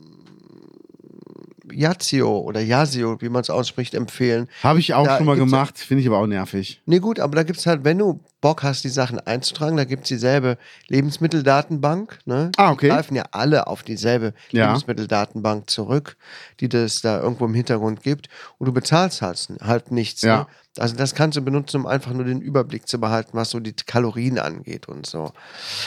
Yazio 1.72 2.40
oder 2.40 2.62
Yazio, 2.62 3.20
wie 3.22 3.30
man 3.30 3.42
es 3.42 3.50
ausspricht, 3.50 3.94
empfehlen. 3.94 4.48
habe 4.64 4.80
ich 4.80 4.94
auch 4.94 5.06
da 5.06 5.18
schon 5.18 5.26
mal 5.26 5.36
gemacht, 5.36 5.78
finde 5.78 6.02
ich 6.02 6.08
aber 6.08 6.18
auch 6.18 6.28
nervig. 6.28 6.82
Nee, 6.86 7.00
gut, 7.00 7.20
aber 7.20 7.36
da 7.36 7.44
gibt 7.44 7.60
es 7.60 7.66
halt, 7.66 7.84
wenn 7.84 7.98
du 7.98 8.20
Bock 8.42 8.64
hast, 8.64 8.84
die 8.84 8.90
Sachen 8.90 9.20
einzutragen, 9.20 9.76
da 9.76 9.84
gibt 9.84 10.04
es 10.04 10.08
dieselbe 10.10 10.58
Lebensmitteldatenbank. 10.88 12.20
Ne? 12.26 12.52
Ah, 12.58 12.72
okay. 12.72 12.88
Die 12.88 12.94
greifen 12.94 13.16
ja 13.16 13.26
alle 13.32 13.68
auf 13.68 13.84
dieselbe 13.84 14.34
Ja. 14.52 14.68
Lebensmitteldatenbank 14.68 15.70
zurück, 15.70 16.18
die 16.60 16.70
das 16.70 17.02
da 17.02 17.20
irgendwo 17.22 17.46
im 17.46 17.54
Hintergrund 17.54 18.02
gibt. 18.02 18.30
Und 18.58 18.68
du 18.68 18.72
bezahlst 18.74 19.22
halt, 19.22 19.48
halt 19.62 19.92
nichts. 19.92 20.22
Ja. 20.22 20.38
Ne? 20.40 20.48
Also 20.80 20.96
das 20.96 21.14
kannst 21.16 21.38
du 21.38 21.42
benutzen, 21.42 21.78
um 21.82 21.86
einfach 21.88 22.14
nur 22.14 22.24
den 22.26 22.42
Überblick 22.42 22.88
zu 22.88 23.00
behalten, 23.00 23.32
was 23.34 23.50
so 23.52 23.60
die 23.60 23.74
Kalorien 23.74 24.40
angeht 24.40 24.88
und 24.88 25.06
so. 25.06 25.32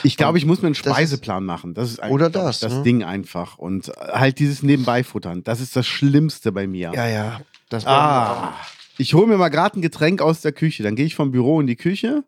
Ich 0.02 0.16
glaube, 0.16 0.38
ich 0.38 0.46
muss 0.46 0.60
mir 0.62 0.66
einen 0.66 0.74
das 0.74 0.84
ist- 0.86 0.92
Speiseplan 0.92 1.44
machen. 1.44 1.74
Das 1.74 1.90
ist 1.90 2.02
Oder 2.04 2.30
das, 2.30 2.60
das 2.60 2.74
ne? 2.74 2.82
Ding 2.82 3.02
einfach. 3.02 3.58
Und 3.58 3.88
äh, 3.88 3.92
halt 4.12 4.38
dieses 4.38 4.62
Nebenbeifuttern. 4.62 5.42
Das 5.44 5.60
ist 5.60 5.74
das 5.76 5.86
Schlimmste 5.86 6.52
bei 6.52 6.66
mir. 6.66 6.92
Ja, 6.94 7.06
ja. 7.08 7.40
Das. 7.68 7.86
Ah, 7.86 8.54
ich 8.98 9.14
hole 9.14 9.26
mir 9.26 9.38
mal 9.38 9.48
gerade 9.48 9.78
ein 9.78 9.82
Getränk 9.82 10.20
aus 10.20 10.42
der 10.42 10.52
Küche. 10.52 10.82
Dann 10.82 10.94
gehe 10.96 11.06
ich 11.06 11.14
vom 11.14 11.30
Büro 11.32 11.60
in 11.60 11.66
die 11.66 11.76
Küche. 11.76 12.22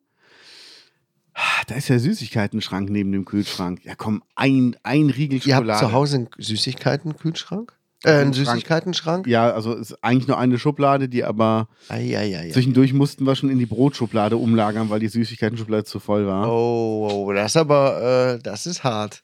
da 1.67 1.75
ist 1.75 1.89
der 1.89 1.99
Süßigkeiten-Schrank 2.01 2.89
neben 2.91 3.13
dem 3.13 3.25
Kühlschrank. 3.25 3.81
Ja, 3.85 3.95
komm, 3.97 4.23
ein, 4.37 4.77
ein 4.83 5.11
Riegel 5.11 5.41
Ihr 5.45 5.57
habt 5.57 5.65
Schokolade. 5.67 5.87
zu 5.87 5.93
Hause 5.93 6.17
einen 6.17 6.29
Süßigkeiten-Kühlschrank? 6.39 7.73
Äh, 8.05 8.23
Schrank. 8.23 8.35
Süßigkeiten-Schrank? 8.35 9.27
Ja, 9.27 9.51
also 9.51 9.75
ist 9.75 10.03
eigentlich 10.03 10.29
nur 10.29 10.39
eine 10.39 10.59
Schublade, 10.59 11.09
die 11.09 11.25
aber 11.25 11.69
Eieiei. 11.89 12.51
zwischendurch 12.51 12.93
mussten 12.93 13.25
wir 13.27 13.35
schon 13.35 13.51
in 13.51 13.59
die 13.59 13.67
Brotschublade 13.67 14.37
umlagern, 14.37 14.91
weil 14.91 15.01
die 15.01 15.09
Süßigkeiten-Schublade 15.09 15.85
zu 15.85 16.01
voll 16.01 16.27
war. 16.27 16.49
Oh, 16.51 17.09
oh, 17.11 17.33
das 17.33 17.53
ist 17.53 17.57
aber, 17.57 18.35
äh, 18.35 18.43
das 18.43 18.67
ist 18.67 18.85
hart. 18.85 19.23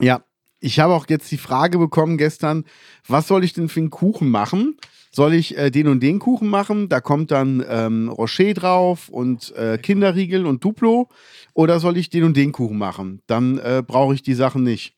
Ja, 0.00 0.22
ich 0.60 0.80
habe 0.80 0.94
auch 0.94 1.06
jetzt 1.08 1.30
die 1.30 1.38
Frage 1.38 1.78
bekommen 1.78 2.16
gestern, 2.18 2.64
was 3.06 3.28
soll 3.28 3.44
ich 3.44 3.52
denn 3.52 3.68
für 3.68 3.80
einen 3.80 3.90
Kuchen 3.90 4.30
machen? 4.30 4.76
Soll 5.12 5.32
ich 5.32 5.56
äh, 5.56 5.70
den 5.70 5.88
und 5.88 6.02
den 6.02 6.18
Kuchen 6.18 6.48
machen? 6.48 6.88
Da 6.88 7.00
kommt 7.00 7.30
dann 7.30 7.64
ähm, 7.68 8.08
Rocher 8.08 8.52
drauf 8.52 9.08
und 9.08 9.54
äh, 9.56 9.78
Kinderriegel 9.78 10.44
und 10.44 10.62
Duplo. 10.62 11.08
Oder 11.54 11.80
soll 11.80 11.96
ich 11.96 12.10
den 12.10 12.24
und 12.24 12.36
den 12.36 12.52
Kuchen 12.52 12.76
machen? 12.76 13.22
Dann 13.26 13.58
äh, 13.58 13.82
brauche 13.86 14.14
ich 14.14 14.22
die 14.22 14.34
Sachen 14.34 14.62
nicht. 14.62 14.95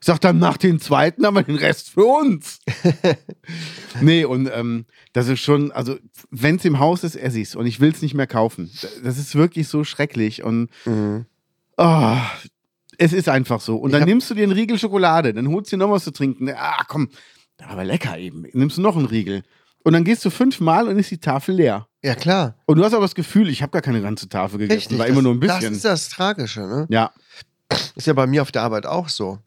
Ich 0.00 0.06
sag 0.06 0.20
dann, 0.20 0.38
mach 0.38 0.56
den 0.56 0.80
zweiten, 0.80 1.24
aber 1.24 1.42
den 1.42 1.56
Rest 1.56 1.90
für 1.90 2.04
uns. 2.04 2.60
nee, 4.00 4.24
und 4.24 4.48
ähm, 4.52 4.86
das 5.12 5.28
ist 5.28 5.40
schon, 5.40 5.72
also, 5.72 5.96
wenn 6.30 6.56
es 6.56 6.64
im 6.64 6.78
Haus 6.78 7.02
ist, 7.04 7.16
esse 7.16 7.40
ich's 7.40 7.54
und 7.56 7.66
ich 7.66 7.80
will 7.80 7.90
es 7.90 8.02
nicht 8.02 8.14
mehr 8.14 8.26
kaufen. 8.28 8.70
Das 9.02 9.18
ist 9.18 9.34
wirklich 9.34 9.66
so 9.68 9.82
schrecklich 9.84 10.42
und 10.44 10.70
oh, 11.76 12.16
es 12.98 13.12
ist 13.12 13.28
einfach 13.28 13.60
so. 13.60 13.76
Und 13.76 13.90
Ich 13.92 13.98
dann 13.98 14.08
nimmst 14.08 14.30
du 14.30 14.34
dir 14.34 14.44
einen 14.44 14.52
Riegel 14.52 14.78
Schokolade, 14.78 15.34
dann 15.34 15.48
holst 15.48 15.72
du 15.72 15.76
dir 15.76 15.84
noch 15.84 15.90
was 15.90 16.04
zu 16.04 16.12
trinken. 16.12 16.48
Ah, 16.50 16.84
komm, 16.86 17.08
aber 17.66 17.84
lecker 17.84 18.18
eben. 18.18 18.44
Nimmst 18.52 18.78
du 18.78 18.82
noch 18.82 18.96
einen 18.96 19.06
Riegel. 19.06 19.42
Und 19.84 19.92
dann 19.94 20.04
gehst 20.04 20.24
du 20.24 20.30
fünfmal 20.30 20.86
und 20.88 20.98
ist 20.98 21.10
die 21.10 21.18
Tafel 21.18 21.54
leer. 21.56 21.86
Ja, 22.04 22.14
klar. 22.14 22.56
Und 22.66 22.76
du 22.78 22.84
hast 22.84 22.92
aber 22.92 23.02
das 23.04 23.14
Gefühl, 23.14 23.48
ich 23.48 23.62
habe 23.62 23.72
gar 23.72 23.82
keine 23.82 24.02
ganze 24.02 24.28
Tafel 24.28 24.58
gegessen, 24.58 24.78
Richtig. 24.78 24.98
war 24.98 25.06
das, 25.06 25.12
immer 25.12 25.22
nur 25.22 25.34
ein 25.34 25.40
Das 25.40 25.56
bisschen. 25.58 25.74
ist 25.74 25.84
das 25.84 26.08
Tragische, 26.10 26.60
ne? 26.60 26.86
ja, 26.90 27.10
Ist 27.96 28.06
ja 28.06 28.12
bei 28.12 28.26
mir 28.26 28.42
auf 28.42 28.52
der 28.52 28.62
Arbeit 28.62 28.86
auch 28.86 29.08
so. 29.08 29.38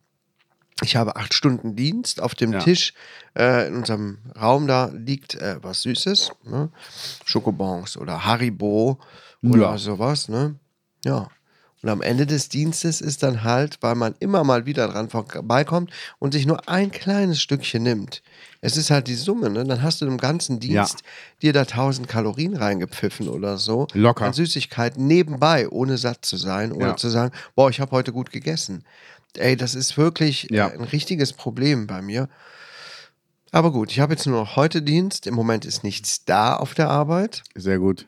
Ich 0.83 0.95
habe 0.95 1.15
acht 1.15 1.33
Stunden 1.33 1.75
Dienst. 1.75 2.21
Auf 2.21 2.35
dem 2.35 2.53
Ja. 2.53 2.59
Tisch 2.59 2.93
äh, 3.38 3.67
in 3.67 3.75
unserem 3.75 4.17
Raum 4.39 4.67
da 4.67 4.91
liegt 4.93 5.35
äh, 5.35 5.57
was 5.61 5.83
Süßes. 5.83 6.31
Ne? 6.43 6.69
Schokobons 7.25 7.97
oder 7.97 8.25
Haribo 8.25 9.00
oder 9.43 9.71
Ja. 9.71 9.77
sowas. 9.77 10.27
Ne? 10.27 10.55
Ja. 11.05 11.27
Und 11.83 11.89
am 11.89 12.03
Ende 12.03 12.27
des 12.27 12.47
Dienstes 12.47 13.01
ist 13.01 13.23
dann 13.23 13.43
halt, 13.43 13.79
weil 13.81 13.95
man 13.95 14.13
immer 14.19 14.43
mal 14.43 14.67
wieder 14.67 14.88
dran 14.88 15.09
vorbeikommt 15.09 15.89
und 16.19 16.31
sich 16.33 16.45
nur 16.45 16.69
ein 16.69 16.91
kleines 16.91 17.41
Stückchen 17.41 17.81
nimmt. 17.81 18.21
Es 18.61 18.77
ist 18.77 18.91
halt 18.91 19.07
die 19.07 19.15
Summe, 19.15 19.50
ne? 19.50 19.63
Dann 19.63 19.81
hast 19.81 20.00
du 20.01 20.05
im 20.05 20.19
ganzen 20.19 20.59
Dienst 20.59 21.01
dir 21.41 21.53
da 21.53 21.61
1000 21.61 22.07
Kalorien 22.07 22.55
reingepfiffen 22.55 23.27
oder 23.29 23.57
so. 23.57 23.88
Locker. 23.93 24.25
An 24.25 24.33
Süßigkeiten 24.33 25.07
nebenbei, 25.07 25.67
ohne 25.69 25.97
satt 25.97 26.23
zu 26.23 26.38
sein 26.38 26.71
oder 26.71 26.89
Ja. 26.89 26.97
zu 26.97 27.09
sagen, 27.09 27.33
boah, 27.55 27.71
ich 27.71 27.79
habe 27.79 27.89
heute 27.93 28.11
gut 28.13 28.31
gegessen. 28.31 28.83
Ey, 29.38 29.55
das 29.55 29.75
ist 29.75 29.97
wirklich 29.97 30.47
Ja. 30.51 30.67
äh, 30.69 30.73
ein 30.73 30.83
richtiges 30.83 31.33
Problem 31.33 31.88
bei 31.88 32.01
mir. 32.01 32.29
Aber 33.51 33.71
gut, 33.71 33.91
ich 33.91 34.00
habe 34.00 34.13
jetzt 34.13 34.25
nur 34.27 34.39
noch 34.39 34.55
heute 34.55 34.81
Dienst. 34.81 35.27
Im 35.27 35.33
Moment 35.35 35.65
ist 35.65 35.83
nichts 35.83 36.23
da 36.25 36.55
auf 36.55 36.73
der 36.73 36.89
Arbeit. 36.89 37.43
sehr 37.55 37.79
gut. 37.79 38.07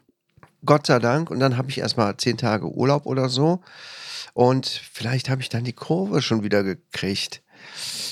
Gott 0.65 0.87
sei 0.87 0.99
Dank. 0.99 1.29
Und 1.29 1.39
dann 1.41 1.57
habe 1.57 1.69
ich 1.69 1.79
erstmal 1.79 2.15
zehn 2.15 2.37
Tage 2.37 2.67
Urlaub 2.67 3.05
oder 3.05 3.27
so. 3.27 3.59
Und 4.33 4.65
vielleicht 4.67 5.29
habe 5.29 5.41
ich 5.41 5.49
dann 5.49 5.65
die 5.65 5.73
Kurve 5.73 6.21
schon 6.21 6.43
wieder 6.43 6.63
gekriegt. 6.63 7.41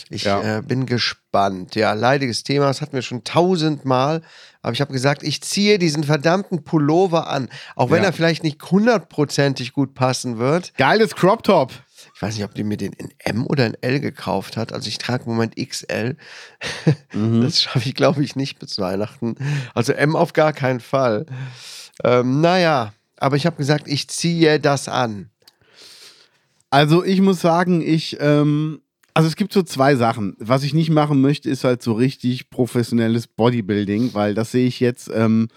Ich 0.10 0.24
Ja. 0.25 0.58
äh, 0.58 0.62
bin 0.62 0.86
gespannt. 0.86 1.75
Ja, 1.75 1.94
leidiges 1.94 2.44
Thema, 2.44 2.65
das 2.65 2.82
hatten 2.82 2.94
wir 2.94 3.01
schon 3.01 3.24
tausendmal. 3.24 4.22
Aber 4.62 4.74
ich 4.74 4.82
habe 4.82 4.91
gesagt, 4.91 5.24
ich 5.24 5.41
ziehe 5.41 5.80
diesen 5.80 6.03
verdammten 6.03 6.63
Pullover 6.65 7.27
an. 7.27 7.48
Auch 7.75 7.89
wenn 7.89 8.03
Ja. 8.03 8.10
er 8.10 8.13
vielleicht 8.13 8.44
nicht 8.44 8.62
hundertprozentig 8.70 9.72
gut 9.74 9.94
passen 9.96 10.38
wird. 10.38 10.74
Geiles 10.77 11.15
Crop 11.15 11.44
Top. 11.44 11.72
Ich 12.22 12.28
weiß 12.28 12.36
nicht, 12.36 12.46
ob 12.46 12.54
die 12.54 12.63
mir 12.63 12.78
den 12.78 12.94
in 12.94 13.10
M 13.18 13.48
oder 13.48 13.66
in 13.66 13.75
L 13.82 14.00
gekauft 14.00 14.56
hat. 14.56 14.74
Also 14.74 14.90
ich 14.90 15.00
trage 15.00 15.24
im 15.24 15.32
Moment 15.32 15.56
XL. 15.56 16.16
Mhm. 17.13 17.42
Das 17.42 17.63
schaffe 17.63 17.90
ich, 17.90 17.96
glaube 17.96 18.24
ich, 18.24 18.36
nicht 18.36 18.60
bis 18.60 18.78
Weihnachten. 18.78 19.34
Also 19.74 19.94
M 19.94 20.16
auf 20.16 20.32
gar 20.34 20.54
keinen 20.54 20.82
Fall. 20.82 21.25
Ähm, 22.04 22.40
naja, 22.40 22.94
aber 23.18 23.38
ich 23.38 23.48
habe 23.48 23.58
gesagt, 23.58 23.88
ich 23.88 24.08
ziehe 24.08 24.60
das 24.60 24.88
an. 24.88 25.32
Also 26.70 27.04
ich 27.04 27.22
muss 27.22 27.42
sagen, 27.42 27.82
ich, 27.82 28.18
ähm, 28.20 28.82
also 29.16 29.28
es 29.28 29.36
gibt 29.36 29.51
so 29.51 29.63
zwei 29.63 29.96
Sachen. 29.96 30.36
Was 30.38 30.62
ich 30.62 30.75
nicht 30.75 30.92
machen 30.92 31.22
möchte, 31.22 31.50
ist 31.50 31.63
halt 31.63 31.82
so 31.82 31.94
richtig 31.94 32.51
professionelles 32.51 33.25
Bodybuilding, 33.25 34.13
weil 34.13 34.36
das 34.36 34.51
sehe 34.51 34.68
ich 34.68 34.80
jetzt 34.80 35.10
ähm, 35.12 35.48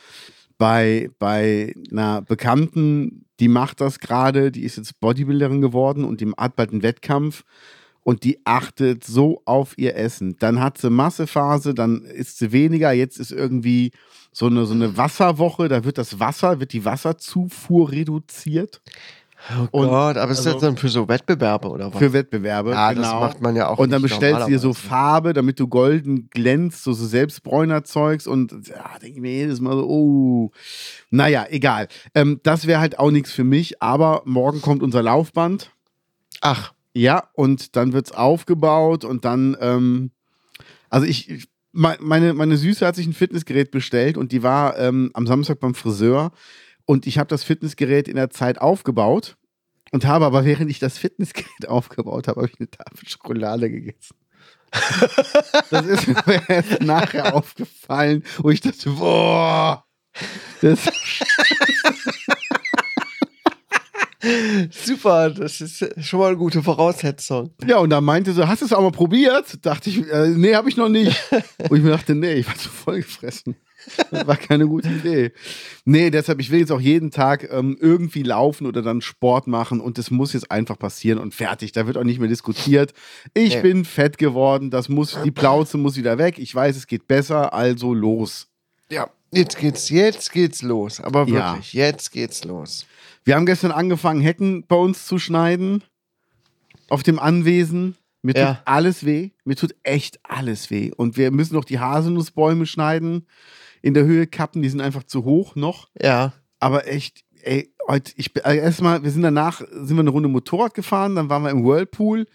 bei, 0.56 1.11
bei 1.18 1.75
einer 1.90 2.23
Bekannten, 2.23 3.24
die 3.41 3.49
macht 3.49 3.81
das 3.81 3.99
gerade, 3.99 4.50
die 4.50 4.64
ist 4.64 4.76
jetzt 4.76 5.00
Bodybuilderin 5.00 5.61
geworden 5.61 6.05
und 6.05 6.21
die 6.21 6.31
hat 6.37 6.57
bald 6.57 6.73
einen 6.73 6.83
Wettkampf 6.83 7.45
und 8.05 8.23
die 8.23 8.41
achtet 8.45 9.03
so 9.03 9.43
auf 9.45 9.76
ihr 9.76 9.97
Essen. 9.97 10.37
Dann 10.38 10.61
hat 10.61 10.79
sie 10.79 10.91
Massephase, 10.91 11.75
dann 11.75 12.03
isst 12.03 12.38
sie 12.38 12.53
weniger, 12.53 12.93
jetzt 12.93 13.19
ist 13.19 13.33
irgendwie 13.33 13.93
so 14.31 14.47
eine, 14.47 14.67
so 14.67 14.75
eine 14.75 14.97
Wasserwoche, 14.97 15.69
da 15.69 15.85
wird 15.85 15.99
das 15.99 16.21
Wasser, 16.21 16.61
wird 16.61 16.73
die 16.73 16.85
Wasserzufuhr 16.85 17.91
reduziert. 17.91 18.83
Oh 19.72 19.80
Und- 19.80 19.88
Gott, 19.88 20.16
aber 20.16 20.32
ist 20.32 20.38
das 20.46 20.54
also- 20.54 20.66
dann 20.66 20.76
für 20.76 20.88
so 20.88 21.06
Wettbewerbe 21.06 21.68
oder 21.68 21.92
was? 21.92 21.98
Für 21.98 22.12
Wettbewerbe. 22.12 22.70
Ja, 22.70 22.92
genau. 22.92 23.02
das 23.02 23.12
macht 23.20 23.42
man 23.42 23.54
ja 23.56 23.68
auch 23.68 23.78
Und 23.78 23.90
dann 23.90 24.00
bestellst 24.02 24.42
du 24.42 24.46
dir 24.50 24.58
so. 24.58 24.72
Farbe, 24.72 25.32
damit 25.34 25.60
du 25.60 25.68
golden 25.68 26.28
glänzt, 26.30 26.82
so, 26.82 26.92
so 26.94 27.06
Selbstbräuner-Zeugs 27.06 28.26
und 28.26 28.52
ja, 28.68 28.98
denke 29.02 29.16
ich 29.16 29.20
mir 29.20 29.32
jedes 29.32 29.60
Mal 29.60 29.72
so, 29.76 29.86
oh. 29.88 30.50
Naja, 31.10 31.46
egal. 31.50 31.88
Ähm, 32.14 32.40
das 32.42 32.66
wäre 32.66 32.80
halt 32.80 32.98
auch 32.98 33.10
nichts 33.10 33.32
für 33.32 33.44
mich, 33.44 33.82
aber 33.82 34.22
morgen 34.24 34.62
kommt 34.62 34.82
unser 34.82 35.02
Laufband. 35.02 35.70
Ach, 36.40 36.72
Ja, 36.96 37.24
und 37.34 37.74
dann 37.76 37.92
wird's 37.92 38.12
aufgebaut 38.12 39.04
und 39.04 39.24
dann, 39.24 39.56
ähm, 39.60 40.10
also 40.90 41.06
ich, 41.06 41.28
ich- 41.28 41.48
me- 41.72 41.96
meine, 42.00 42.34
meine 42.34 42.56
Süße 42.56 42.86
hat 42.86 42.94
sich 42.94 43.06
ein 43.08 43.12
Fitnessgerät 43.12 43.72
bestellt 43.72 44.16
und 44.16 44.30
die 44.30 44.42
war 44.44 44.78
ähm, 44.78 45.10
am 45.12 45.26
Samstag 45.26 45.58
beim 45.58 45.74
Friseur 45.74 46.30
und 46.87 47.07
ich 47.07 47.19
habe 47.19 47.29
das 47.29 47.45
Fitnessgerät 47.45 48.09
in 48.09 48.17
der 48.17 48.31
Zeit 48.31 48.61
aufgebaut 48.61 49.37
und 49.93 50.07
habe 50.07 50.25
aber, 50.26 50.45
während 50.45 50.71
ich 50.71 50.79
das 50.79 50.99
Fitnessgerät 50.99 51.69
aufgebaut 51.69 52.29
habe, 52.29 52.43
habe 52.43 52.50
ich 52.53 52.61
eine 52.61 52.71
Tafel 52.71 53.09
Schokolade 53.09 53.71
gegessen. 53.71 54.17
das 55.71 55.87
ist 55.87 56.09
mir 56.26 56.43
erst 56.49 56.83
nachher 56.83 57.35
aufgefallen, 57.35 58.25
wo 58.38 58.50
ich 58.50 58.61
dachte, 58.61 58.91
boah, 58.91 59.85
das, 60.61 60.81
super, 64.71 65.31
das 65.31 65.61
ist 65.61 65.85
schon 66.04 66.21
mal 66.21 66.28
eine 66.28 66.37
gute 66.37 66.62
Voraussetzung. 66.62 67.50
Ja, 67.66 67.78
und 67.78 67.90
dann 67.90 68.04
meinte 68.04 68.33
sie, 68.33 68.47
hast 68.47 68.62
du 68.62 68.66
es 68.66 68.73
auch 68.73 68.83
mal 68.83 68.90
probiert? 68.93 69.64
Dachte 69.64 69.90
ich, 69.90 70.09
äh, 70.11 70.28
nee, 70.28 70.54
habe 70.54 70.69
ich 70.69 70.76
noch 70.76 70.88
nicht. 70.88 71.16
und 71.69 71.76
ich 71.78 71.83
mir 71.83 71.90
dachte, 71.90 72.14
nee, 72.14 72.35
ich 72.35 72.47
war 72.47 72.54
zu 72.57 72.69
voll 72.69 72.97
gefressen. 72.97 73.57
Das 74.11 74.26
war 74.26 74.37
keine 74.37 74.66
gute 74.66 74.88
Idee. 74.88 75.33
Nee, 75.85 76.11
deshalb, 76.11 76.40
ich 76.40 76.50
will 76.50 76.61
jetzt 76.61 76.73
auch 76.73 76.81
jeden 76.81 77.11
Tag 77.11 77.47
ähm, 77.52 77.76
irgendwie 77.78 78.23
laufen 78.23 78.66
oder 78.66 78.81
dann 78.81 79.02
Sport 79.02 79.47
machen 79.47 79.81
und 79.81 79.99
das 79.99 80.11
muss 80.11 80.33
jetzt 80.33 80.50
einfach 80.50 80.78
passieren 80.78 81.19
und 81.19 81.35
fertig. 81.35 81.73
Da 81.73 81.87
wird 81.87 81.99
auch 81.99 82.04
nicht 82.04 82.19
mehr 82.19 82.28
diskutiert. 82.31 82.95
Ich 83.35 83.57
Nee. 83.57 83.61
bin 83.61 83.85
fett 83.85 84.16
geworden, 84.16 84.71
das 84.71 84.88
muss, 84.88 85.19
die 85.23 85.31
Plauze 85.31 85.76
muss 85.76 85.97
wieder 85.97 86.16
weg. 86.16 86.38
Ich 86.38 86.54
weiß, 86.54 86.76
es 86.76 86.87
geht 86.87 87.07
besser, 87.07 87.52
also 87.52 87.93
los. 87.93 88.47
Ja, 88.88 89.11
jetzt 89.33 89.59
geht's, 89.59 89.90
jetzt 89.90 90.33
geht's 90.33 90.62
los. 90.62 91.00
Aber 91.02 91.26
Ja. 91.28 91.52
wirklich, 91.52 91.75
jetzt 91.75 92.11
geht's 92.11 92.43
los. 92.45 92.87
Wir 93.25 93.37
haben 93.37 93.47
gestern 93.47 93.73
angefangen, 93.73 94.21
Hecken 94.21 94.66
bei 94.66 94.76
uns 94.76 95.07
zu 95.07 95.19
schneiden. 95.19 95.83
Auf 96.90 97.02
dem 97.02 97.19
Anwesen. 97.19 97.97
Mir 98.23 98.35
Ja. 98.37 98.54
tut 98.54 98.62
alles 98.66 99.04
weh. 99.04 99.31
Mir 99.45 99.57
tut 99.57 99.75
echt 99.83 100.21
alles 100.23 100.71
weh. 100.71 100.93
Und 100.95 101.16
wir 101.16 101.31
müssen 101.31 101.54
noch 101.54 101.64
die 101.64 101.78
Haselnussbäume 101.78 102.66
schneiden. 102.66 103.26
In 103.83 103.95
der 103.95 104.04
Höhe 104.04 104.26
kappen, 104.26 104.62
die 104.62 104.69
sind 104.69 104.81
einfach 104.81 105.04
zu 105.04 105.25
hoch 105.25 105.57
noch. 105.57 105.88
Ja. 106.00 106.33
Aber 106.59 106.87
echt, 106.87 107.25
ey, 107.43 107.73
heute, 107.88 108.12
ich 108.16 108.33
bin, 108.33 108.45
also 108.45 108.59
erstmal, 108.59 109.02
wir 109.02 109.11
sind 109.11 109.23
danach, 109.23 109.61
sind 109.61 109.97
wir 109.97 110.00
eine 110.00 110.11
Runde 110.11 110.28
Motorrad 110.28 110.75
gefahren, 110.75 111.14
dann 111.16 111.28
waren 111.28 111.43
wir 111.43 111.50
im 111.50 111.64
Whirlpool. 111.64 112.26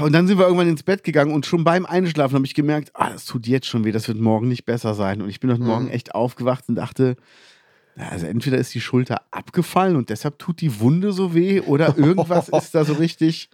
Und 0.00 0.12
dann 0.12 0.26
sind 0.26 0.38
wir 0.38 0.44
irgendwann 0.46 0.68
ins 0.68 0.84
Bett 0.84 1.02
gegangen 1.02 1.34
und 1.34 1.44
schon 1.44 1.64
beim 1.64 1.84
Einschlafen 1.86 2.36
habe 2.36 2.46
ich 2.46 2.54
gemerkt, 2.54 2.92
ah, 2.94 3.10
das 3.10 3.24
tut 3.24 3.46
jetzt 3.46 3.66
schon 3.66 3.84
weh, 3.84 3.90
das 3.92 4.06
wird 4.06 4.18
morgen 4.20 4.48
nicht 4.48 4.64
besser 4.64 4.94
sein. 4.94 5.20
Und 5.20 5.28
ich 5.28 5.40
bin 5.40 5.50
heute 5.50 5.62
Morgen 5.62 5.88
echt 5.90 6.14
aufgewacht 6.14 6.64
und 6.68 6.76
dachte, 6.76 7.16
also 7.96 8.26
entweder 8.26 8.58
ist 8.58 8.74
die 8.74 8.80
Schulter 8.80 9.22
abgefallen 9.30 9.96
und 9.96 10.08
deshalb 10.10 10.38
tut 10.38 10.60
die 10.60 10.80
Wunde 10.80 11.12
so 11.12 11.34
weh 11.34 11.60
oder 11.60 11.96
irgendwas 11.98 12.48
ist 12.52 12.74
da 12.74 12.84
so 12.84 12.94
richtig. 12.94 13.50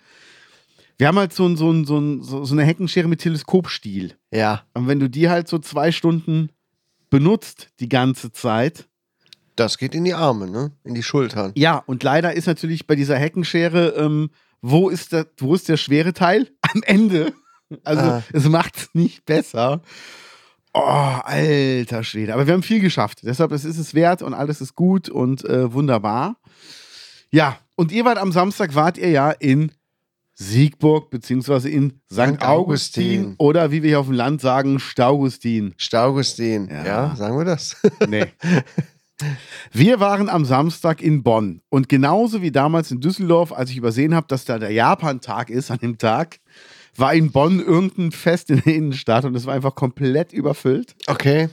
Wir 0.97 1.07
haben 1.09 1.19
halt 1.19 1.33
so, 1.33 1.47
ein, 1.47 1.57
so, 1.57 1.71
ein, 1.71 1.85
so, 1.85 1.99
ein, 1.99 2.23
so 2.23 2.53
eine 2.53 2.65
Heckenschere 2.65 3.07
mit 3.09 3.21
Teleskopstiel. 3.21 4.15
Ja. 4.33 4.63
Und 4.75 4.89
wenn 4.89 4.99
du 5.01 5.09
die 5.09 5.29
halt 5.29 5.47
so 5.49 5.59
zwei 5.59 5.93
Stunden 5.93 6.51
benutzt, 7.11 7.69
die 7.81 7.89
ganze 7.89 8.33
Zeit, 8.33 8.89
Das 9.57 9.79
geht 9.79 9.95
in 9.95 10.05
die 10.05 10.15
Arme, 10.15 10.49
ne? 10.51 10.73
In 10.85 10.95
die 10.95 11.03
Schultern. 11.03 11.53
ja, 11.57 11.79
und 11.87 12.03
leider 12.03 12.33
ist 12.35 12.47
natürlich 12.47 12.87
bei 12.87 12.97
dieser 12.97 13.17
Heckenschere, 13.17 13.91
ähm, 13.97 14.31
wo, 14.61 14.89
ist 14.89 15.13
der, 15.13 15.27
wo 15.39 15.55
ist 15.55 15.69
der 15.69 15.77
schwere 15.77 16.13
Teil? 16.13 16.49
Am 16.75 16.83
Ende. 16.85 17.33
Also 17.85 18.03
Ah. 18.03 18.23
es 18.33 18.49
macht 18.49 18.77
es 18.77 18.89
nicht 18.95 19.25
besser. 19.25 19.83
Oh, 20.81 21.21
alter 21.25 22.05
Schwede. 22.05 22.35
Aber 22.35 22.47
wir 22.47 22.55
haben 22.55 22.63
viel 22.63 22.81
geschafft. 22.81 23.21
Deshalb 23.25 23.51
es 23.51 23.65
ist 23.65 23.79
es 23.79 23.95
wert 23.95 24.23
und 24.23 24.33
alles 24.33 24.61
ist 24.61 24.75
gut 24.75 25.09
und 25.09 25.45
äh, 25.45 25.73
wunderbar. 25.73 26.37
Ja, 27.33 27.59
und 27.75 27.91
ihr 27.91 28.05
wart 28.05 28.19
am 28.19 28.31
Samstag, 28.31 28.75
wart 28.75 28.97
ihr 28.97 29.11
ja 29.11 29.31
in 29.33 29.73
Siegburg, 30.35 31.11
beziehungsweise 31.11 31.69
in 31.69 31.91
St. 31.91 32.13
St. 32.13 32.21
Augustin. 32.21 32.45
Augustin. 32.45 33.35
oder 33.39 33.73
wie 33.73 33.83
wir 33.83 33.91
hier 33.91 34.01
auf 34.01 34.07
dem 34.07 34.15
Land 34.15 34.41
sagen, 34.41 34.79
Staugustin. 34.79 35.75
Staugustin. 35.77 36.69
Ja. 36.71 36.87
Ja. 36.87 37.17
sagen 37.17 37.37
wir 37.37 37.45
das? 37.45 37.77
Nee. 38.09 38.27
Wir 39.73 39.99
waren 39.99 40.29
am 40.29 40.45
Samstag 40.45 41.03
in 41.03 41.25
Bonn 41.25 41.61
und 41.71 41.89
genauso 41.89 42.41
wie 42.41 42.53
damals 42.53 42.93
in 42.93 43.01
Düsseldorf, 43.01 43.53
als 43.53 43.71
ich 43.71 43.77
übersehen 43.77 44.15
habe, 44.15 44.29
dass 44.29 44.45
da 44.45 44.61
der 44.61 44.71
Japan-Tag 44.71 45.51
ist 45.51 45.73
an 45.73 45.79
dem 45.79 45.99
Tag, 45.99 46.39
war 46.99 47.15
in 47.15 47.31
Bonn 47.31 47.61
irgendein 47.61 48.13
Fest 48.13 48.51
in 48.51 48.63
der 48.63 48.75
Innenstadt 48.75 49.25
und 49.25 49.35
es 49.35 49.47
war 49.47 49.55
einfach 49.55 49.75
komplett 49.75 50.33
überfüllt. 50.33 50.95
Okay. 51.07 51.49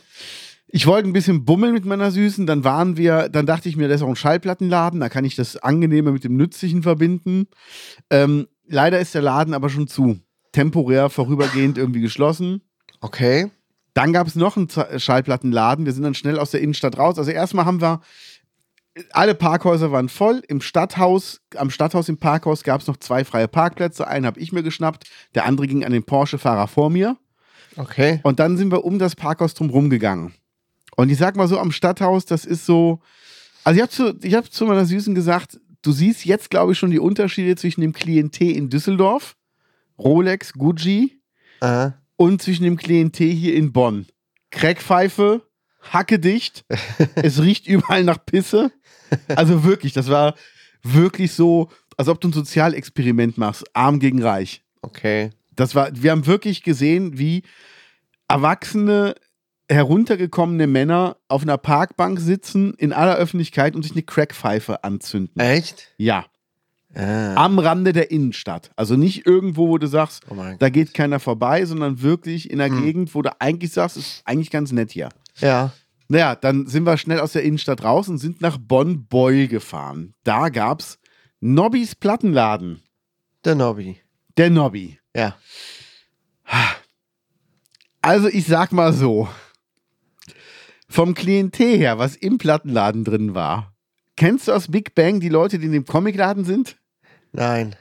Ich 0.67 0.87
wollte 0.87 1.07
ein 1.07 1.13
bisschen 1.13 1.45
bummeln 1.45 1.73
mit 1.73 1.85
meiner 1.85 2.11
Süßen, 2.11 2.45
dann 2.45 2.63
waren 2.63 2.97
wir, 2.97 3.29
dann 3.29 3.45
dachte 3.45 3.69
ich 3.69 3.77
mir, 3.77 3.87
das 3.87 4.01
ist 4.01 4.03
auch 4.03 4.09
ein 4.09 4.15
Schallplattenladen, 4.15 4.99
da 4.99 5.09
kann 5.09 5.23
ich 5.23 5.35
das 5.35 5.57
Angenehme 5.57 6.11
mit 6.11 6.23
dem 6.23 6.35
Nützlichen 6.35 6.83
verbinden. 6.83 7.47
Ähm, 8.09 8.47
leider 8.67 8.99
ist 8.99 9.15
der 9.15 9.21
Laden 9.21 9.53
aber 9.53 9.69
schon 9.69 9.87
zu. 9.87 10.19
Temporär, 10.51 11.09
vorübergehend 11.09 11.77
irgendwie 11.77 12.01
geschlossen. 12.01 12.61
Okay. 13.01 13.51
Dann 13.93 14.11
gab 14.11 14.27
es 14.27 14.35
noch 14.35 14.57
einen 14.57 14.67
Schallplattenladen. 14.69 15.85
Wir 15.85 15.93
sind 15.93 16.03
dann 16.03 16.15
schnell 16.15 16.37
aus 16.37 16.51
der 16.51 16.61
Innenstadt 16.61 16.97
raus. 16.97 17.17
Also 17.17 17.31
erstmal 17.31 17.65
haben 17.65 17.81
wir, 17.81 18.01
alle 19.11 19.35
Parkhäuser 19.35 19.91
waren 19.91 20.09
voll. 20.09 20.41
Im 20.47 20.61
Stadthaus, 20.61 21.41
am 21.55 21.69
Stadthaus 21.69 22.09
im 22.09 22.17
Parkhaus 22.17 22.63
gab 22.63 22.81
es 22.81 22.87
noch 22.87 22.97
zwei 22.97 23.25
freie 23.25 23.47
Parkplätze. 23.47 24.07
Einen 24.07 24.25
habe 24.25 24.39
ich 24.39 24.51
mir 24.51 24.63
geschnappt, 24.63 25.09
der 25.35 25.45
andere 25.45 25.67
ging 25.67 25.83
an 25.83 25.91
den 25.91 26.03
Porsche-Fahrer 26.03 26.67
vor 26.67 26.89
mir. 26.89 27.17
Okay. 27.75 28.19
Und 28.23 28.39
dann 28.39 28.57
sind 28.57 28.71
wir 28.71 28.85
um 28.85 28.99
das 28.99 29.15
Parkhaus 29.15 29.53
drumherum 29.53 29.89
gegangen. 29.89 30.33
Und 30.95 31.09
ich 31.09 31.17
sag 31.17 31.35
mal 31.35 31.47
so, 31.47 31.59
am 31.59 31.71
Stadthaus, 31.71 32.25
das 32.25 32.45
ist 32.45 32.65
so. 32.65 33.01
Also 33.63 33.77
ich 33.77 33.81
habe 33.81 33.91
zu, 33.91 34.17
ich 34.25 34.33
hab 34.33 34.51
zu 34.51 34.65
meiner 34.65 34.85
Süßen 34.85 35.13
gesagt, 35.13 35.59
du 35.81 35.91
siehst 35.91 36.25
jetzt, 36.25 36.49
glaube 36.49 36.71
ich, 36.71 36.79
schon 36.79 36.91
die 36.91 36.99
Unterschiede 36.99 37.55
zwischen 37.55 37.81
dem 37.81 37.93
Klientel 37.93 38.51
in 38.51 38.69
Düsseldorf, 38.69 39.35
Rolex, 39.99 40.53
Gucci, 40.53 41.21
Äh, 41.61 41.91
und 42.17 42.41
zwischen 42.41 42.63
dem 42.63 42.77
Klientel 42.77 43.29
hier 43.29 43.55
in 43.55 43.73
Bonn. 43.73 44.05
Crackpfeife, 44.51 45.41
hackedicht, 45.91 46.65
es 47.15 47.41
riecht 47.41 47.67
überall 47.67 48.03
nach 48.03 48.23
Pisse. 48.25 48.71
Also 49.35 49.63
wirklich, 49.63 49.93
das 49.93 50.09
war 50.09 50.35
wirklich 50.83 51.31
so, 51.33 51.69
als 51.97 52.07
ob 52.07 52.19
du 52.21 52.27
ein 52.29 52.33
Sozialexperiment 52.33 53.37
machst, 53.37 53.63
arm 53.73 53.99
gegen 53.99 54.21
reich. 54.23 54.61
okay. 54.81 55.31
Das 55.57 55.73
war, 55.73 55.89
wir 55.93 56.11
haben 56.11 56.25
wirklich 56.27 56.63
gesehen, 56.63 57.17
wie 57.17 57.43
erwachsene, 58.27 59.15
heruntergekommene 59.69 60.67
Männer 60.67 61.17
auf 61.27 61.41
einer 61.43 61.57
Parkbank 61.57 62.19
sitzen 62.19 62.73
in 62.77 62.93
aller 62.93 63.15
Öffentlichkeit 63.15 63.75
und 63.75 63.83
sich 63.83 63.93
eine 63.93 64.03
Crackpfeife 64.03 64.83
anzünden. 64.83 65.39
Echt? 65.41 65.93
Ja, 65.97 66.25
Ah. 66.97 67.35
am 67.43 67.59
Rande 67.59 67.91
der 67.91 68.09
Innenstadt. 68.09 68.71
Also 68.77 68.95
nicht 68.95 69.25
irgendwo, 69.25 69.67
wo 69.67 69.77
du 69.77 69.85
sagst, 69.87 70.23
Oh 70.29 70.35
da 70.59 70.69
geht 70.69 70.93
keiner 70.93 71.19
vorbei, 71.19 71.65
sondern 71.65 72.01
wirklich 72.01 72.49
in 72.49 72.59
der 72.59 72.67
Hm. 72.69 72.83
Gegend, 72.85 73.15
wo 73.15 73.21
du 73.21 73.29
eigentlich 73.41 73.71
sagst, 73.73 73.97
ist 73.97 74.21
eigentlich 74.23 74.49
ganz 74.49 74.71
nett 74.71 74.91
hier. 74.91 75.09
Ja. 75.39 75.73
Naja, 76.07 76.35
dann 76.35 76.67
sind 76.67 76.83
wir 76.83 76.97
schnell 76.97 77.19
aus 77.19 77.33
der 77.33 77.43
Innenstadt 77.43 77.83
raus 77.83 78.07
und 78.09 78.19
sind 78.19 78.41
nach 78.41 78.57
Bonn-Beul 78.57 79.47
gefahren. 79.47 80.13
Da 80.23 80.49
gab's 80.49 80.99
Nobbys 81.39 81.95
Plattenladen. 81.95 82.81
Der 83.43 83.55
Nobby. 83.55 83.97
Der 84.37 84.49
Nobby. 84.49 84.99
Ja. 85.15 85.35
Also 88.01 88.27
ich 88.27 88.45
sag 88.45 88.71
mal 88.71 88.93
so, 88.93 89.27
vom 90.87 91.13
Klientel 91.13 91.77
her, 91.77 91.97
was 91.97 92.15
im 92.15 92.37
Plattenladen 92.37 93.03
drin 93.03 93.33
war, 93.33 93.73
kennst 94.15 94.47
du 94.47 94.51
aus 94.51 94.69
Big 94.69 94.95
Bang 94.95 95.19
die 95.19 95.29
Leute, 95.29 95.59
die 95.59 95.65
in 95.65 95.71
dem 95.71 95.85
Comicladen 95.85 96.45
sind? 96.45 96.77
Nein. 97.31 97.75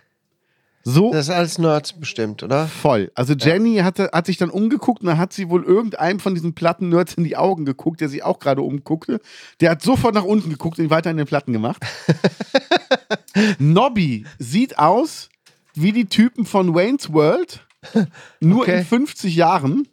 So 0.86 1.10
Das 1.12 1.26
ist 1.28 1.30
alles 1.34 1.56
Nerds 1.58 1.94
bestimmt, 1.94 2.42
oder? 2.42 2.66
voll. 2.66 3.10
Also 3.14 3.32
Jenny 3.32 3.76
hatte, 3.78 4.10
hat 4.12 4.26
sich 4.26 4.36
dann 4.36 4.50
umgeguckt 4.50 5.00
und 5.00 5.06
dann 5.06 5.16
hat 5.18 5.32
sie 5.32 5.48
wohl 5.48 5.64
irgendeinem 5.64 6.20
von 6.20 6.34
diesen 6.34 6.54
Platten-Nerds 6.54 7.14
in 7.14 7.24
die 7.24 7.36
Augen 7.38 7.64
geguckt, 7.64 8.02
der 8.02 8.10
sich 8.10 8.22
auch 8.22 8.38
gerade 8.38 8.60
umguckte. 8.60 9.18
Der 9.60 9.70
hat 9.70 9.80
sofort 9.82 10.14
nach 10.14 10.24
unten 10.24 10.50
geguckt 10.50 10.78
und 10.78 10.84
ihn 10.84 10.90
weiter 10.90 11.10
in 11.10 11.16
den 11.16 11.26
Platten 11.26 11.54
gemacht. 11.54 11.82
Nobby 13.58 14.24
sieht 14.38 14.78
aus 14.78 15.28
wie 15.74 15.92
die 15.92 16.06
Typen 16.06 16.46
von 16.46 16.74
Wayne's 16.74 17.12
World, 17.12 17.66
nur 18.40 18.62
Okay. 18.62 18.78
in 18.80 18.84
50 18.84 19.34
Jahren. 19.34 19.88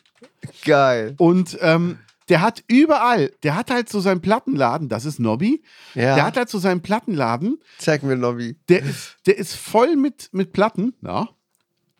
Geil. 0.66 1.16
Und 1.18 1.58
ähm, 1.62 2.00
der 2.32 2.42
hat 2.42 2.64
überall, 2.68 3.32
der 3.44 3.56
hat 3.56 3.70
halt 3.70 3.90
so 3.90 4.00
seinen 4.00 4.22
Plattenladen, 4.22 4.88
das 4.88 5.04
ist 5.04 5.20
Nobby. 5.20 5.62
Ja. 5.96 6.16
Der 6.16 6.26
hat 6.26 6.38
halt 6.38 6.50
so 6.50 6.60
seinen 6.60 6.82
Plattenladen, 6.82 7.60
Zeig 7.78 8.04
mir 8.04 8.16
Nobby. 8.16 8.56
der 8.70 8.84
ist, 8.84 9.18
der 9.26 9.38
ist 9.38 9.54
voll 9.54 9.98
mit, 9.98 10.30
mit 10.32 10.54
Platten. 10.54 10.94
Ja. 11.02 11.28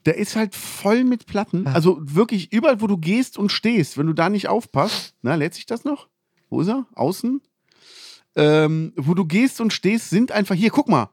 Der 0.06 0.16
ist 0.18 0.38
halt 0.38 0.56
voll 0.56 1.04
mit 1.04 1.26
Platten. 1.26 1.68
Ah. 1.68 1.74
Also 1.74 1.98
wirklich 2.02 2.54
überall, 2.54 2.80
wo 2.80 2.88
du 2.88 2.98
gehst 2.98 3.38
und 3.38 3.52
stehst, 3.52 3.98
wenn 3.98 4.08
du 4.08 4.14
da 4.14 4.30
nicht 4.30 4.48
aufpasst. 4.48 5.16
Na, 5.22 5.36
lädt 5.36 5.54
sich 5.54 5.66
das 5.66 5.84
noch? 5.84 6.08
Wo 6.50 6.62
ist 6.62 6.70
er? 6.70 6.88
Außen? 6.96 7.42
Ähm, 8.38 8.94
wo 8.96 9.14
du 9.14 9.26
gehst 9.26 9.60
und 9.60 9.74
stehst, 9.74 10.10
sind 10.10 10.32
einfach 10.32 10.56
hier, 10.56 10.70
guck 10.72 10.88
mal. 10.88 11.10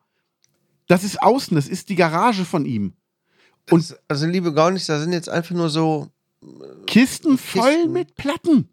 Das 0.86 1.02
ist 1.02 1.20
außen, 1.20 1.56
das 1.56 1.66
ist 1.66 1.88
die 1.88 1.96
Garage 1.96 2.44
von 2.44 2.64
ihm. 2.64 2.94
Und 3.68 3.98
also, 4.06 4.26
liebe 4.26 4.54
Gaunis, 4.54 4.86
da 4.86 5.00
sind 5.00 5.12
jetzt 5.12 5.28
einfach 5.28 5.56
nur 5.56 5.68
so. 5.70 6.08
Kisten 6.86 7.36
voll 7.36 7.74
Kisten. 7.74 7.92
mit 7.92 8.14
Platten. 8.14 8.68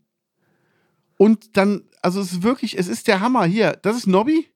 Und 1.18 1.58
dann, 1.58 1.84
also 2.02 2.22
es 2.22 2.32
ist 2.34 2.44
wirklich, 2.44 2.78
es 2.78 2.88
ist 2.88 3.08
der 3.08 3.20
Hammer. 3.20 3.46
Hier, 3.46 3.78
das 3.82 3.98
ist 3.98 4.08
Nobby. 4.08 4.48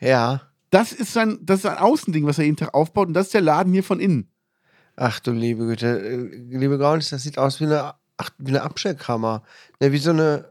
Ja. 0.00 0.42
Das 0.70 0.92
ist 0.92 1.12
sein, 1.12 1.38
das 1.42 1.60
ist 1.60 1.66
ein 1.66 1.78
Außending, 1.78 2.26
was 2.26 2.38
er 2.38 2.44
jeden 2.44 2.56
Tag 2.56 2.74
aufbaut. 2.74 3.08
Und 3.08 3.14
das 3.14 3.26
ist 3.26 3.34
der 3.34 3.40
Laden 3.40 3.72
hier 3.72 3.84
von 3.84 4.00
innen. 4.00 4.30
Ach 4.96 5.20
du 5.20 5.32
liebe 5.32 5.66
Güte. 5.66 5.86
Äh, 5.86 6.56
Liebe 6.56 6.78
Gaunis, 6.78 7.10
das 7.10 7.22
sieht 7.22 7.38
aus 7.38 7.60
wie 7.60 7.64
eine, 7.64 7.94
ach, 8.16 8.30
wie 8.38 8.50
eine 8.50 8.62
Abstellkammer. 8.62 9.42
Ne, 9.80 9.92
wie 9.92 9.98
so 9.98 10.10
eine. 10.10 10.50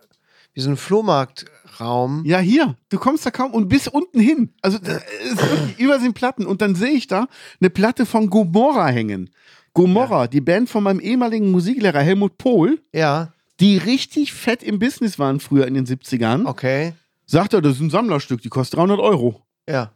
Wie 0.54 0.60
so 0.60 0.70
ein 0.70 0.76
Flohmarktraum. 0.76 2.26
Ja, 2.26 2.40
hier. 2.40 2.76
Du 2.90 3.00
kommst 3.00 3.26
da 3.26 3.32
kaum 3.32 3.54
und 3.54 3.70
bis 3.70 3.88
unten 3.88 4.20
hin. 4.20 4.54
Also 4.62 4.80
das 4.80 5.02
ist 5.24 5.38
wirklich 5.42 5.80
über 5.80 5.98
sind 5.98 6.14
Platten. 6.14 6.46
Und 6.46 6.62
dann 6.62 6.76
sehe 6.76 6.92
ich 6.92 7.08
da 7.08 7.28
eine 7.62 7.70
Platte 7.70 8.06
von 8.06 8.30
Gomorra 8.30 8.88
hängen. 8.88 9.30
Gomorra, 9.74 10.28
die 10.28 10.42
Band 10.42 10.70
von 10.70 10.84
meinem 10.84 11.00
ehemaligen 11.00 11.52
Musiklehrer 11.52 12.02
Helmut 12.02 12.38
Pohl, 12.38 12.82
Ja. 12.94 13.34
Die 13.62 13.78
richtig 13.78 14.34
fett 14.34 14.64
im 14.64 14.80
Business 14.80 15.20
waren 15.20 15.40
früher 15.40 15.68
in 15.68 15.76
den 15.76 15.86
70ern. 15.86 16.46
Okay. 16.46 16.94
Sagt 17.26 17.54
er, 17.54 17.62
das 17.62 17.76
ist 17.76 17.82
ein 17.82 17.90
Sammlerstück, 17.92 18.42
die 18.42 18.50
kostet 18.50 18.78
300 18.80 19.00
Euro. 19.00 19.42
Ja. 19.70 19.94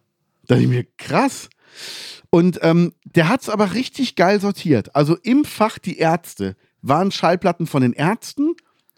Da 0.47 0.55
dachte 0.55 0.61
ich 0.61 0.69
mir, 0.69 0.85
krass. 0.97 1.49
Und 2.29 2.59
ähm, 2.61 2.93
der 3.03 3.27
hat 3.27 3.41
es 3.41 3.49
aber 3.49 3.73
richtig 3.73 4.15
geil 4.15 4.39
sortiert. 4.39 4.95
Also 4.95 5.17
im 5.17 5.43
Fach 5.43 5.79
die 5.79 5.97
Ärzte 5.97 6.55
waren 6.81 7.11
Schallplatten 7.11 7.65
von 7.65 7.81
den 7.81 7.93
Ärzten, 7.93 8.53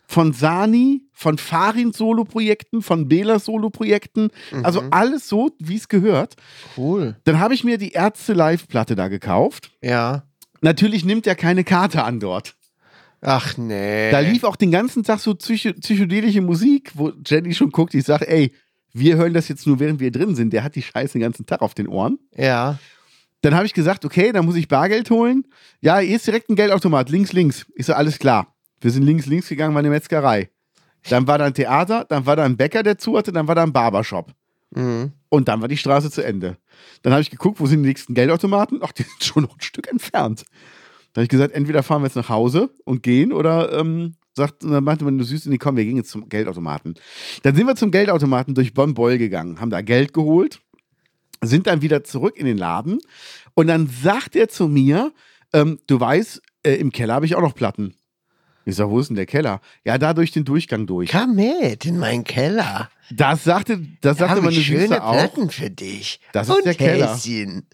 von 0.05 0.33
Sani, 0.33 1.03
von 1.13 1.37
Farin 1.37 1.93
Solo-Projekten, 1.93 2.81
von 2.81 3.07
Bela 3.07 3.39
Solo-Projekten. 3.39 4.31
Also 4.63 4.83
alles 4.91 5.29
so, 5.29 5.51
wie 5.59 5.75
es 5.75 5.87
gehört. 5.87 6.35
Cool. 6.75 7.15
Dann 7.23 7.39
habe 7.39 7.53
ich 7.53 7.63
mir 7.63 7.77
die 7.77 7.91
Ärzte 7.91 8.33
Live-Platte 8.33 8.95
da 8.95 9.07
gekauft. 9.07 9.71
Ja. 9.81 10.23
Natürlich 10.61 11.05
nimmt 11.05 11.27
er 11.27 11.35
keine 11.35 11.63
Karte 11.63 12.03
an 12.03 12.19
dort. 12.19 12.55
Ach 13.21 13.57
nee. 13.57 14.11
Da 14.11 14.19
lief 14.19 14.43
auch 14.43 14.55
den 14.55 14.71
ganzen 14.71 15.03
Tag 15.03 15.19
so 15.19 15.33
psycho 15.35 15.73
psychedelische 15.73 16.41
Musik, 16.41 16.91
wo 16.93 17.11
Jenny 17.25 17.53
schon 17.53 17.71
guckt. 17.71 17.93
Ich 17.95 18.05
sage, 18.05 18.27
ey, 18.27 18.53
wir 18.93 19.17
hören 19.17 19.33
das 19.33 19.47
jetzt 19.47 19.65
nur, 19.67 19.79
während 19.79 19.99
wir 19.99 20.11
drin 20.11 20.35
sind. 20.35 20.53
Der 20.53 20.63
hat 20.63 20.75
die 20.75 20.81
Scheiße 20.81 21.13
den 21.13 21.21
ganzen 21.21 21.45
Tag 21.45 21.61
auf 21.61 21.73
den 21.73 21.87
Ohren. 21.87 22.19
Ja. 22.35 22.77
Dann 23.41 23.55
habe 23.55 23.65
ich 23.65 23.73
gesagt, 23.73 24.05
okay, 24.05 24.31
dann 24.31 24.45
muss 24.45 24.55
ich 24.55 24.67
Bargeld 24.67 25.09
holen. 25.09 25.45
Ja, 25.81 25.99
hier 25.99 26.15
ist 26.15 26.25
direkt 26.25 26.49
ein 26.49 26.55
Geldautomat, 26.55 27.09
links, 27.09 27.33
links. 27.33 27.65
Ich 27.75 27.85
so, 27.85 27.93
alles 27.93 28.19
klar. 28.19 28.55
Wir 28.81 28.91
sind 28.91 29.03
links, 29.03 29.25
links 29.25 29.49
gegangen, 29.49 29.73
war 29.73 29.79
eine 29.79 29.89
Metzgerei. 29.89 30.49
Dann 31.09 31.27
war 31.27 31.37
da 31.37 31.45
ein 31.45 31.53
Theater, 31.53 32.05
dann 32.07 32.25
war 32.25 32.35
da 32.35 32.43
ein 32.43 32.57
Bäcker, 32.57 32.83
der 32.83 32.97
zu 32.97 33.17
hatte, 33.17 33.31
dann 33.31 33.47
war 33.47 33.55
da 33.55 33.63
ein 33.63 33.73
Barbershop. 33.73 34.33
Mhm. 34.71 35.13
Und 35.29 35.47
dann 35.47 35.61
war 35.61 35.67
die 35.67 35.77
Straße 35.77 36.11
zu 36.11 36.23
Ende. 36.23 36.57
Dann 37.01 37.13
habe 37.13 37.21
ich 37.21 37.29
geguckt, 37.29 37.59
wo 37.59 37.65
sind 37.65 37.83
die 37.83 37.89
nächsten 37.89 38.13
Geldautomaten? 38.13 38.79
Ach, 38.83 38.91
die 38.91 39.03
sind 39.03 39.23
schon 39.23 39.43
noch 39.43 39.55
ein 39.55 39.61
Stück 39.61 39.87
entfernt. 39.89 40.43
Dann 41.17 41.21
habe 41.21 41.23
ich 41.23 41.29
gesagt, 41.29 41.55
entweder 41.55 41.81
fahren 41.81 42.03
wir 42.03 42.05
jetzt 42.05 42.15
nach 42.15 42.29
Hause 42.29 42.69
und 42.85 43.01
gehen 43.01 43.33
oder 43.33 43.73
ähm, 43.73 44.13
sagt, 44.35 44.63
und 44.63 44.69
dann 44.69 44.83
meinte 44.83 45.03
man, 45.03 45.17
du 45.17 45.23
süß, 45.23 45.47
nee, 45.47 45.57
komm, 45.57 45.75
wir 45.75 45.83
gehen 45.83 45.97
jetzt 45.97 46.11
zum 46.11 46.29
Geldautomaten. 46.29 46.93
Dann 47.41 47.55
sind 47.55 47.65
wir 47.65 47.75
zum 47.75 47.89
Geldautomaten 47.89 48.53
durch 48.53 48.75
Bonn-Beul 48.75 49.17
gegangen, 49.17 49.59
haben 49.59 49.71
da 49.71 49.81
Geld 49.81 50.13
geholt, 50.13 50.59
sind 51.43 51.65
dann 51.65 51.81
wieder 51.81 52.03
zurück 52.03 52.37
in 52.37 52.45
den 52.45 52.59
Laden 52.59 52.99
und 53.55 53.65
dann 53.65 53.87
sagt 53.87 54.35
er 54.35 54.47
zu 54.47 54.67
mir, 54.67 55.11
ähm, 55.53 55.79
du 55.87 55.99
weißt, 55.99 56.39
äh, 56.61 56.73
im 56.75 56.91
Keller 56.91 57.15
habe 57.15 57.25
ich 57.25 57.33
auch 57.33 57.41
noch 57.41 57.55
Platten. 57.55 57.95
Ich 58.65 58.75
sag, 58.75 58.87
wo 58.87 58.99
ist 58.99 59.07
denn 59.07 59.15
der 59.15 59.25
Keller? 59.25 59.59
Ja, 59.83 59.97
da 59.97 60.13
durch 60.13 60.29
den 60.29 60.45
Durchgang 60.45 60.85
durch. 60.85 61.09
Komm 61.11 61.33
mit 61.33 61.83
in 61.83 61.97
meinen 61.97 62.25
Keller. 62.25 62.91
Das 63.09 63.43
sagte, 63.43 63.79
das 64.01 64.17
Da 64.17 64.27
sagte 64.27 64.43
meine 64.43 64.61
schöne 64.61 64.81
Süße 64.81 65.03
auch. 65.03 65.13
Platten 65.13 65.49
für 65.49 65.71
dich. 65.71 66.19
Das 66.31 66.47
ist 66.47 66.55
Und 66.55 66.65
der 66.65 66.75
Keller. 66.75 67.15
Häschen. 67.15 67.65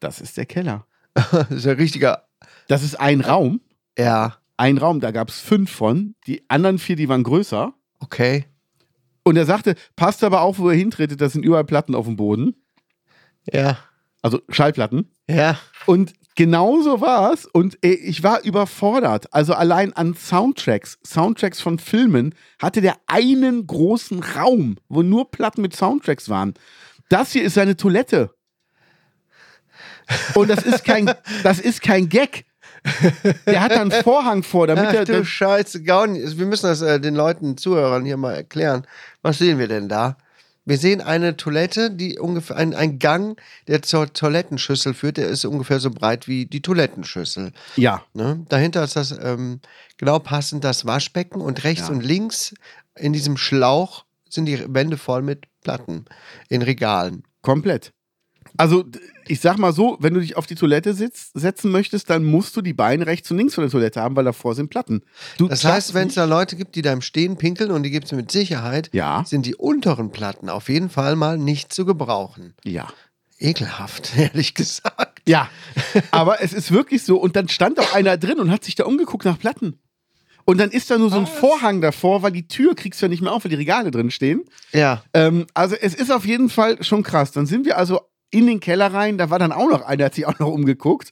Das 0.00 0.20
ist 0.20 0.36
der 0.36 0.44
Keller. 0.44 0.86
Das 1.30 1.50
ist 1.50 1.66
ein 1.66 1.76
richtiger. 1.76 2.26
Das 2.70 2.84
ist 2.84 3.00
ein 3.00 3.20
Raum. 3.20 3.60
Ja. 3.98 4.36
Ein 4.56 4.78
Raum, 4.78 5.00
da 5.00 5.10
gab 5.10 5.28
es 5.28 5.40
fünf 5.40 5.72
von. 5.72 6.14
Die 6.28 6.48
anderen 6.48 6.78
vier, 6.78 6.94
die 6.94 7.08
waren 7.08 7.24
größer. 7.24 7.74
Okay. 7.98 8.44
Und 9.24 9.36
er 9.36 9.44
sagte, 9.44 9.74
passt 9.96 10.22
aber 10.22 10.42
auf, 10.42 10.60
wo 10.60 10.70
ihr 10.70 10.76
hintretet, 10.76 11.20
da 11.20 11.28
sind 11.28 11.44
überall 11.44 11.64
Platten 11.64 11.96
auf 11.96 12.06
dem 12.06 12.14
Boden. 12.14 12.54
Ja. 13.52 13.76
Also 14.22 14.40
Schallplatten. 14.50 15.10
Ja. 15.28 15.58
Und 15.86 16.12
genauso 16.36 17.00
war 17.00 17.32
es. 17.32 17.44
Und 17.44 17.76
äh, 17.84 17.88
ich 17.88 18.22
war 18.22 18.44
überfordert. 18.44 19.34
Also 19.34 19.54
allein 19.54 19.92
an 19.94 20.14
Soundtracks, 20.14 21.00
Soundtracks 21.04 21.60
von 21.60 21.80
Filmen, 21.80 22.36
hatte 22.60 22.80
der 22.80 22.98
einen 23.08 23.66
großen 23.66 24.22
Raum, 24.22 24.76
wo 24.88 25.02
nur 25.02 25.32
Platten 25.32 25.62
mit 25.62 25.74
Soundtracks 25.74 26.28
waren. 26.28 26.54
Das 27.08 27.32
hier 27.32 27.42
ist 27.42 27.54
seine 27.54 27.76
Toilette. 27.76 28.32
Und 30.36 30.48
das 30.48 30.62
ist 30.62 30.84
kein, 30.84 31.10
das 31.42 31.58
ist 31.58 31.82
kein 31.82 32.08
Gag. 32.08 32.44
Der 33.46 33.60
hat 33.60 33.72
da 33.72 33.80
einen 33.80 33.90
Vorhang 34.04 34.42
vor, 34.42 34.66
damit 34.66 34.86
Ach 34.88 34.94
er. 34.94 35.04
du 35.04 35.24
Scheiße, 35.24 35.82
Gauni. 35.82 36.20
Wir 36.38 36.46
müssen 36.46 36.66
das 36.66 36.80
äh, 36.82 37.00
den 37.00 37.14
Leuten, 37.14 37.56
Zuhörern 37.56 38.04
hier 38.04 38.16
mal 38.16 38.34
erklären. 38.34 38.86
Was 39.22 39.38
sehen 39.38 39.58
wir 39.58 39.68
denn 39.68 39.88
da? 39.88 40.16
Wir 40.66 40.76
sehen 40.78 41.00
eine 41.00 41.36
Toilette, 41.36 41.90
die 41.90 42.18
ungefähr, 42.18 42.56
ein, 42.56 42.74
ein 42.74 42.98
Gang, 42.98 43.40
der 43.66 43.82
zur 43.82 44.12
Toilettenschüssel 44.12 44.94
führt, 44.94 45.16
der 45.16 45.28
ist 45.28 45.44
ungefähr 45.44 45.80
so 45.80 45.90
breit 45.90 46.28
wie 46.28 46.46
die 46.46 46.60
Toilettenschüssel. 46.62 47.52
ja, 47.76 48.02
Ne? 48.14 48.44
Dahinter 48.48 48.84
ist 48.84 48.94
das 48.94 49.10
ähm, 49.22 49.60
genau 49.96 50.18
passend 50.18 50.62
das 50.62 50.84
Waschbecken 50.86 51.40
und 51.40 51.64
rechts 51.64 51.88
Ja. 51.88 51.94
und 51.94 52.02
links 52.04 52.54
in 52.96 53.12
diesem 53.12 53.36
Schlauch 53.36 54.04
sind 54.28 54.46
die 54.46 54.62
Wände 54.72 54.96
voll 54.98 55.22
mit 55.22 55.46
Platten 55.62 56.04
in 56.48 56.62
Regalen. 56.62 57.24
komplett. 57.42 57.92
Also, 58.56 58.84
ich 59.26 59.40
sag 59.40 59.58
mal 59.58 59.72
so, 59.72 59.96
wenn 60.00 60.14
du 60.14 60.20
dich 60.20 60.36
auf 60.36 60.46
die 60.46 60.54
Toilette 60.54 60.92
sitzt, 60.94 61.30
setzen 61.38 61.70
möchtest, 61.70 62.10
dann 62.10 62.24
musst 62.24 62.56
du 62.56 62.62
die 62.62 62.72
Beine 62.72 63.06
rechts 63.06 63.30
und 63.30 63.36
links 63.38 63.54
von 63.54 63.62
der 63.62 63.70
Toilette 63.70 64.00
haben, 64.00 64.16
weil 64.16 64.24
davor 64.24 64.54
sind 64.54 64.70
Platten. 64.70 65.02
Du 65.38 65.48
Das 65.48 65.64
heißt, 65.64 65.94
wenn 65.94 66.08
es 66.08 66.14
da 66.14 66.24
Leute 66.24 66.56
gibt, 66.56 66.74
die 66.76 66.82
da 66.82 66.92
im 66.92 67.00
Stehen 67.02 67.36
pinkeln 67.36 67.70
und 67.70 67.82
die 67.84 67.90
gibt 67.90 68.06
es 68.06 68.12
mit 68.12 68.30
Sicherheit, 68.30 68.90
Ja. 68.92 69.24
sind 69.26 69.46
die 69.46 69.54
unteren 69.54 70.10
Platten 70.10 70.48
auf 70.48 70.68
jeden 70.68 70.90
Fall 70.90 71.16
mal 71.16 71.38
nicht 71.38 71.72
zu 71.72 71.84
gebrauchen. 71.84 72.54
Ja. 72.64 72.88
Ekelhaft, 73.38 74.12
ehrlich 74.18 74.54
gesagt. 74.54 75.22
Ja, 75.26 75.48
aber 76.10 76.42
es 76.42 76.52
ist 76.52 76.72
wirklich 76.72 77.02
so. 77.04 77.16
Und 77.18 77.36
dann 77.36 77.48
stand 77.48 77.78
auch 77.78 77.94
einer 77.94 78.16
drin 78.16 78.38
und 78.40 78.50
hat 78.50 78.64
sich 78.64 78.74
da 78.74 78.84
umgeguckt 78.84 79.24
nach 79.24 79.38
Platten. 79.38 79.78
Und 80.44 80.58
dann 80.58 80.70
ist 80.70 80.90
da 80.90 80.98
nur 80.98 81.10
so 81.10 81.18
ein 81.18 81.26
Vorhang 81.26 81.80
davor, 81.80 82.22
weil 82.22 82.32
die 82.32 82.48
Tür 82.48 82.74
kriegst 82.74 83.00
du 83.00 83.06
ja 83.06 83.10
nicht 83.10 83.22
mehr 83.22 83.32
auf, 83.32 83.44
weil 83.44 83.50
die 83.50 83.56
Regale 83.56 83.90
drin 83.90 84.10
stehen. 84.10 84.42
Ja. 84.72 85.04
Ähm, 85.14 85.46
also 85.54 85.76
es 85.76 85.94
ist 85.94 86.10
auf 86.10 86.26
jeden 86.26 86.48
Fall 86.48 86.82
schon 86.82 87.02
krass. 87.02 87.30
Dann 87.30 87.46
sind 87.46 87.66
wir 87.66 87.78
also 87.78 88.00
in 88.30 88.46
den 88.46 88.60
Keller 88.60 88.92
rein, 88.92 89.18
da 89.18 89.30
war 89.30 89.38
dann 89.38 89.52
auch 89.52 89.68
noch 89.68 89.82
einer, 89.82 89.96
der 89.98 90.06
hat 90.06 90.14
sich 90.14 90.26
auch 90.26 90.38
noch 90.38 90.48
umgeguckt. 90.48 91.10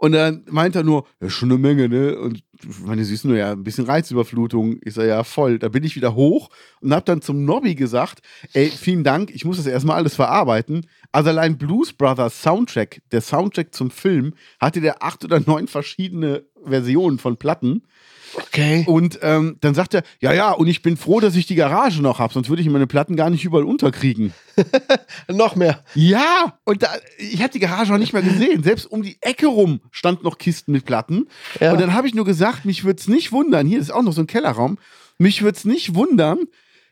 Und 0.00 0.12
dann 0.12 0.44
meint 0.48 0.76
er 0.76 0.84
nur, 0.84 1.06
ja, 1.20 1.28
schon 1.28 1.50
eine 1.50 1.58
Menge, 1.58 1.88
ne? 1.88 2.16
Und 2.16 2.44
meine, 2.84 3.04
siehst 3.04 3.24
nur 3.24 3.36
ja, 3.36 3.52
ein 3.52 3.64
bisschen 3.64 3.84
Reizüberflutung. 3.84 4.78
Ich 4.84 4.94
sage, 4.94 5.08
ja, 5.08 5.24
voll. 5.24 5.58
Da 5.58 5.68
bin 5.68 5.82
ich 5.82 5.96
wieder 5.96 6.14
hoch 6.14 6.50
und 6.80 6.94
hab 6.94 7.04
dann 7.04 7.20
zum 7.20 7.44
Nobby 7.44 7.74
gesagt, 7.74 8.20
ey, 8.52 8.68
vielen 8.70 9.02
Dank, 9.02 9.30
ich 9.34 9.44
muss 9.44 9.56
das 9.56 9.66
erstmal 9.66 9.96
alles 9.96 10.14
verarbeiten. 10.14 10.86
Also 11.10 11.30
allein 11.30 11.58
Blues 11.58 11.92
Brothers 11.92 12.42
Soundtrack, 12.42 13.02
der 13.10 13.22
Soundtrack 13.22 13.74
zum 13.74 13.90
Film, 13.90 14.34
hatte 14.60 14.80
der 14.80 15.02
acht 15.02 15.24
oder 15.24 15.40
neun 15.40 15.66
verschiedene 15.66 16.44
Versionen 16.64 17.18
von 17.18 17.36
Platten. 17.36 17.82
Okay. 18.34 18.84
Und 18.86 19.18
ähm, 19.22 19.56
dann 19.60 19.74
sagt 19.74 19.94
er, 19.94 20.02
ja, 20.20 20.32
ja, 20.32 20.52
und 20.52 20.66
ich 20.66 20.82
bin 20.82 20.96
froh, 20.96 21.20
dass 21.20 21.36
ich 21.36 21.46
die 21.46 21.54
Garage 21.54 22.02
noch 22.02 22.18
habe, 22.18 22.32
sonst 22.32 22.48
würde 22.48 22.62
ich 22.62 22.68
meine 22.68 22.86
Platten 22.86 23.16
gar 23.16 23.30
nicht 23.30 23.44
überall 23.44 23.64
unterkriegen. 23.64 24.32
Noch 25.28 25.56
mehr. 25.56 25.84
Ja, 25.94 26.58
und 26.64 26.82
da, 26.82 26.88
ich 27.18 27.40
habe 27.42 27.52
die 27.52 27.60
Garage 27.60 27.94
auch 27.94 27.98
nicht 27.98 28.12
mehr 28.12 28.22
gesehen. 28.22 28.62
Selbst 28.62 28.86
um 28.86 29.02
die 29.02 29.18
Ecke 29.20 29.46
rum 29.46 29.80
stand 29.90 30.24
noch 30.24 30.38
Kisten 30.38 30.72
mit 30.72 30.84
Platten. 30.84 31.28
Ja. 31.60 31.72
Und 31.72 31.80
dann 31.80 31.94
habe 31.94 32.08
ich 32.08 32.14
nur 32.14 32.24
gesagt, 32.24 32.64
mich 32.64 32.84
würde 32.84 33.00
es 33.00 33.08
nicht 33.08 33.30
wundern, 33.32 33.66
hier 33.66 33.78
ist 33.78 33.90
auch 33.90 34.02
noch 34.02 34.12
so 34.12 34.22
ein 34.22 34.26
Kellerraum, 34.26 34.78
mich 35.18 35.42
würde 35.42 35.56
es 35.56 35.64
nicht 35.64 35.94
wundern, 35.94 36.38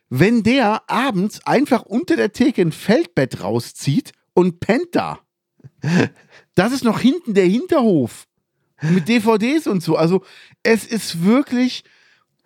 wenn 0.09 0.43
der 0.43 0.89
abends 0.89 1.45
einfach 1.45 1.83
unter 1.83 2.15
der 2.15 2.31
Theke 2.31 2.61
ein 2.61 2.71
Feldbett 2.71 3.43
rauszieht 3.43 4.13
und 4.33 4.59
pennt 4.59 4.89
da. 4.93 5.19
Das 6.55 6.71
ist 6.71 6.83
noch 6.83 6.99
hinten 6.99 7.33
der 7.33 7.45
Hinterhof. 7.45 8.26
Mit 8.81 9.07
DVDs 9.07 9.67
und 9.67 9.81
so. 9.81 9.95
Also, 9.95 10.23
es 10.63 10.85
ist 10.85 11.23
wirklich 11.23 11.83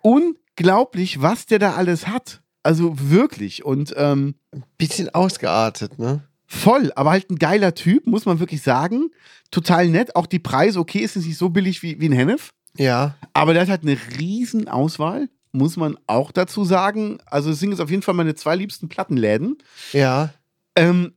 unglaublich, 0.00 1.20
was 1.20 1.46
der 1.46 1.58
da 1.58 1.74
alles 1.74 2.06
hat. 2.06 2.40
Also 2.62 2.94
wirklich. 2.98 3.64
Und 3.64 3.94
ähm, 3.96 4.34
Bisschen 4.78 5.14
ausgeartet, 5.14 5.98
ne? 5.98 6.22
Voll, 6.46 6.92
aber 6.96 7.10
halt 7.10 7.30
ein 7.30 7.38
geiler 7.38 7.74
Typ, 7.74 8.06
muss 8.06 8.26
man 8.26 8.38
wirklich 8.38 8.60
sagen. 8.62 9.10
Total 9.50 9.88
nett. 9.88 10.14
Auch 10.16 10.26
die 10.26 10.38
Preise, 10.38 10.78
okay, 10.78 10.98
ist 10.98 11.16
es 11.16 11.24
nicht 11.24 11.38
so 11.38 11.48
billig 11.48 11.82
wie, 11.82 11.98
wie 11.98 12.08
ein 12.08 12.12
Hennef. 12.12 12.52
Ja. 12.76 13.16
Aber 13.32 13.54
der 13.54 13.62
hat 13.62 13.68
halt 13.70 13.82
eine 13.82 13.96
riesen 14.18 14.68
Auswahl, 14.68 15.28
muss 15.52 15.76
man 15.76 15.98
auch 16.06 16.30
dazu 16.30 16.64
sagen. 16.64 17.18
Also 17.24 17.50
es 17.50 17.58
sind 17.58 17.70
jetzt 17.70 17.80
auf 17.80 17.90
jeden 17.90 18.02
Fall 18.02 18.14
meine 18.14 18.34
zwei 18.34 18.54
liebsten 18.54 18.88
Plattenläden. 18.88 19.56
Ja. 19.92 20.34
Ähm, 20.76 21.14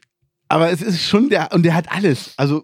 aber 0.47 0.71
es 0.71 0.81
ist 0.81 1.01
schon 1.01 1.29
der, 1.29 1.51
und 1.53 1.63
der 1.63 1.75
hat 1.75 1.91
alles. 1.91 2.33
Also 2.37 2.63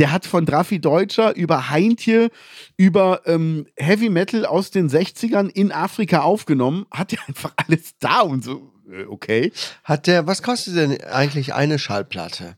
der 0.00 0.10
hat 0.10 0.26
von 0.26 0.44
Drafi 0.46 0.80
Deutscher 0.80 1.36
über 1.36 1.70
Heintje, 1.70 2.30
über 2.76 3.20
ähm, 3.26 3.66
Heavy 3.76 4.08
Metal 4.08 4.44
aus 4.44 4.72
den 4.72 4.88
60ern 4.90 5.48
in 5.48 5.70
Afrika 5.70 6.22
aufgenommen, 6.22 6.86
hat 6.90 7.12
der 7.12 7.20
einfach 7.28 7.52
alles 7.56 7.92
da 8.00 8.20
und 8.22 8.42
so. 8.42 8.72
Äh, 8.90 9.04
Okay. 9.08 9.52
Hat 9.84 10.08
der, 10.08 10.26
was 10.26 10.42
kostet 10.42 10.74
denn 10.76 11.00
eigentlich 11.04 11.54
eine 11.54 11.78
Schallplatte? 11.78 12.56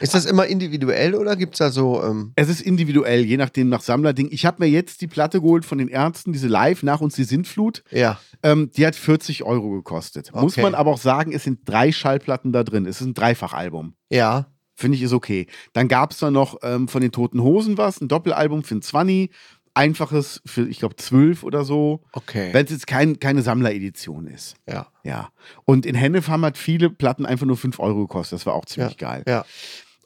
Ist 0.00 0.14
das 0.14 0.24
immer 0.26 0.46
individuell 0.46 1.14
oder 1.14 1.36
gibt 1.36 1.54
es 1.54 1.58
da 1.58 1.70
so, 1.70 2.02
ähm, 2.02 2.32
Es 2.34 2.48
ist 2.48 2.60
individuell, 2.60 3.24
je 3.24 3.36
nachdem 3.36 3.68
nach 3.68 3.82
Sammlerding. 3.82 4.28
Ich 4.32 4.44
habe 4.46 4.56
mir 4.64 4.68
jetzt 4.70 5.00
die 5.00 5.06
Platte 5.06 5.40
geholt 5.40 5.64
von 5.64 5.78
den 5.78 5.88
Ärzten, 5.88 6.32
diese 6.32 6.48
Live 6.48 6.82
nach 6.82 7.00
uns 7.00 7.14
die 7.14 7.24
Sintflut. 7.24 7.82
ja. 7.90 8.18
Ähm, 8.42 8.70
die 8.76 8.86
hat 8.86 8.96
40 8.96 9.44
Euro 9.44 9.70
gekostet. 9.70 10.32
Muss 10.34 10.54
Okay. 10.54 10.62
man 10.62 10.74
aber 10.74 10.90
auch 10.90 10.98
sagen, 10.98 11.32
es 11.32 11.44
sind 11.44 11.60
drei 11.66 11.92
Schallplatten 11.92 12.52
da 12.52 12.64
drin. 12.64 12.86
Es 12.86 13.00
ist 13.02 13.06
ein 13.06 13.14
Dreifachalbum. 13.14 13.94
Ja. 14.10 14.46
Finde 14.80 14.96
ich 14.96 15.02
ist 15.02 15.12
okay. 15.12 15.46
Dann 15.74 15.88
gab 15.88 16.12
es 16.12 16.18
da 16.18 16.30
noch 16.30 16.56
ähm, 16.62 16.88
von 16.88 17.02
den 17.02 17.12
Toten 17.12 17.42
Hosen 17.42 17.76
was, 17.76 18.00
ein 18.00 18.08
Doppelalbum 18.08 18.64
für 18.64 18.76
ein 18.76 18.82
20. 18.82 19.30
Einfaches 19.74 20.40
für, 20.46 20.66
ich 20.66 20.78
glaube, 20.78 20.96
12 20.96 21.44
oder 21.44 21.64
so. 21.64 22.00
Okay. 22.12 22.48
Wenn 22.52 22.64
es 22.64 22.72
jetzt 22.72 22.86
kein, 22.86 23.20
keine 23.20 23.42
Sammleredition 23.42 24.26
ist. 24.26 24.56
ja. 24.66 24.86
Ja. 25.04 25.30
Und 25.64 25.86
in 25.86 25.94
Hennef 25.94 26.28
haben 26.28 26.42
halt 26.44 26.58
viele 26.58 26.90
Platten 26.90 27.24
einfach 27.24 27.46
nur 27.46 27.56
5 27.56 27.78
Euro 27.78 28.06
gekostet. 28.06 28.38
Das 28.38 28.46
war 28.46 28.54
auch 28.54 28.64
ziemlich 28.64 28.96
geil. 28.96 29.22
Ja. 29.28 29.44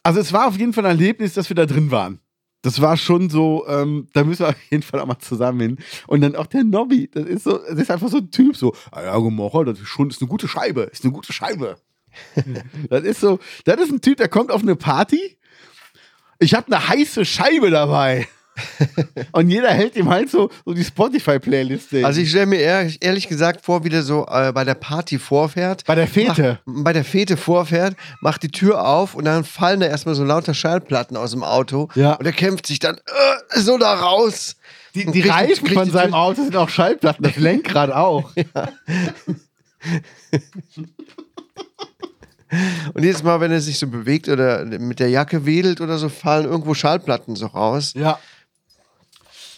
Also 0.02 0.20
es 0.20 0.32
war 0.32 0.48
auf 0.48 0.58
jeden 0.58 0.72
Fall 0.72 0.84
ein 0.84 0.90
Erlebnis, 0.90 1.34
dass 1.34 1.48
wir 1.48 1.56
da 1.56 1.66
drin 1.66 1.90
waren. 1.90 2.20
Das 2.62 2.80
war 2.80 2.96
schon 2.96 3.30
so, 3.30 3.64
ähm, 3.68 4.08
da 4.12 4.24
müssen 4.24 4.40
wir 4.40 4.48
auf 4.50 4.70
jeden 4.70 4.82
Fall 4.82 5.00
auch 5.00 5.06
mal 5.06 5.18
zusammen 5.18 5.60
hin. 5.60 5.78
Und 6.06 6.20
dann 6.20 6.34
auch 6.34 6.46
der 6.46 6.64
Nobby, 6.64 7.10
das 7.12 7.26
ist 7.26 7.44
so, 7.44 7.58
das 7.58 7.78
ist 7.78 7.90
einfach 7.90 8.08
so 8.08 8.18
ein 8.18 8.30
Typ, 8.30 8.56
so, 8.56 8.74
ah 8.90 9.02
ja, 9.02 9.18
Gemocher, 9.18 9.64
das 9.64 9.78
ist 9.78 9.88
schon, 9.88 10.10
ist 10.10 10.20
eine 10.20 10.28
gute 10.28 10.48
Scheibe, 10.48 10.82
ist 10.82 11.04
eine 11.04 11.12
gute 11.12 11.32
Scheibe. 11.32 11.76
das 12.90 13.04
ist 13.04 13.20
so, 13.20 13.38
das 13.64 13.80
ist 13.80 13.90
ein 13.92 14.00
Typ, 14.00 14.16
der 14.18 14.28
kommt 14.28 14.50
auf 14.50 14.62
eine 14.62 14.76
Party. 14.76 15.36
Ich 16.38 16.54
habe 16.54 16.66
eine 16.74 16.88
heiße 16.88 17.24
Scheibe 17.24 17.70
dabei. 17.70 18.26
Und 19.32 19.48
jeder 19.50 19.70
hält 19.70 19.96
ihm 19.96 20.08
halt 20.10 20.30
so, 20.30 20.48
so 20.64 20.74
die 20.74 20.84
Spotify-Playliste. 20.84 22.06
Also 22.06 22.20
ich 22.20 22.28
stelle 22.30 22.46
mir 22.46 22.60
ehrlich, 22.60 23.02
ehrlich 23.02 23.26
gesagt 23.26 23.64
vor, 23.64 23.82
wie 23.82 23.88
der 23.88 24.04
so 24.04 24.26
äh, 24.30 24.52
bei 24.52 24.62
der 24.62 24.74
Party 24.74 25.18
vorfährt. 25.18 25.84
bei 25.86 25.96
der 25.96 26.06
Fete. 26.06 26.60
Mach, 26.64 26.84
bei 26.84 26.92
der 26.92 27.04
Fete 27.04 27.36
vorfährt, 27.36 27.96
macht 28.20 28.44
die 28.44 28.50
Tür 28.52 28.86
auf 28.86 29.16
und 29.16 29.24
dann 29.24 29.42
fallen 29.42 29.80
da 29.80 29.86
erstmal 29.86 30.14
so 30.14 30.22
lauter 30.22 30.54
Schallplatten 30.54 31.16
aus 31.16 31.32
dem 31.32 31.42
Auto. 31.42 31.88
Ja. 31.96 32.12
Und 32.12 32.26
er 32.26 32.32
kämpft 32.32 32.68
sich 32.68 32.78
dann 32.78 32.96
äh, 32.98 33.60
so 33.60 33.76
da 33.76 33.92
raus. 33.94 34.54
Die, 34.94 35.04
die 35.06 35.22
kriegt- 35.22 35.34
Reifen 35.34 35.66
kriegt 35.66 35.80
von 35.80 35.90
seinem 35.90 36.10
Tür- 36.10 36.18
Auto 36.20 36.44
sind 36.44 36.54
auch 36.54 36.68
Schallplatten, 36.68 37.24
das 37.24 37.34
Lenkrad 37.34 37.90
auch. 37.90 38.30
Und 42.92 43.02
jedes 43.02 43.22
Mal, 43.22 43.40
wenn 43.40 43.52
er 43.52 43.60
sich 43.60 43.78
so 43.78 43.86
bewegt 43.86 44.28
oder 44.28 44.64
mit 44.64 45.00
der 45.00 45.08
Jacke 45.08 45.46
wedelt 45.46 45.80
oder 45.80 45.98
so, 45.98 46.08
fallen 46.08 46.44
irgendwo 46.44 46.74
Schallplatten 46.74 47.36
so 47.36 47.46
raus. 47.46 47.92
Ja. 47.94 48.18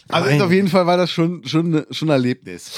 Also 0.09 0.45
auf 0.45 0.51
jeden 0.51 0.69
Fall 0.69 0.85
war 0.85 0.97
das 0.97 1.11
schon, 1.11 1.45
schon, 1.45 1.85
schon 1.91 2.09
ein 2.09 2.13
Erlebnis. 2.13 2.71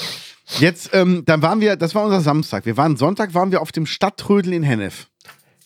Jetzt, 0.58 0.90
ähm, 0.92 1.22
dann 1.26 1.42
waren 1.42 1.60
wir, 1.60 1.76
das 1.76 1.94
war 1.94 2.04
unser 2.04 2.20
Samstag. 2.20 2.66
Wir 2.66 2.76
waren 2.76 2.96
Sonntag, 2.96 3.34
waren 3.34 3.52
wir 3.52 3.60
auf 3.62 3.70
dem 3.70 3.86
Stadttrödel 3.86 4.52
in 4.52 4.64
Hennef. 4.64 5.06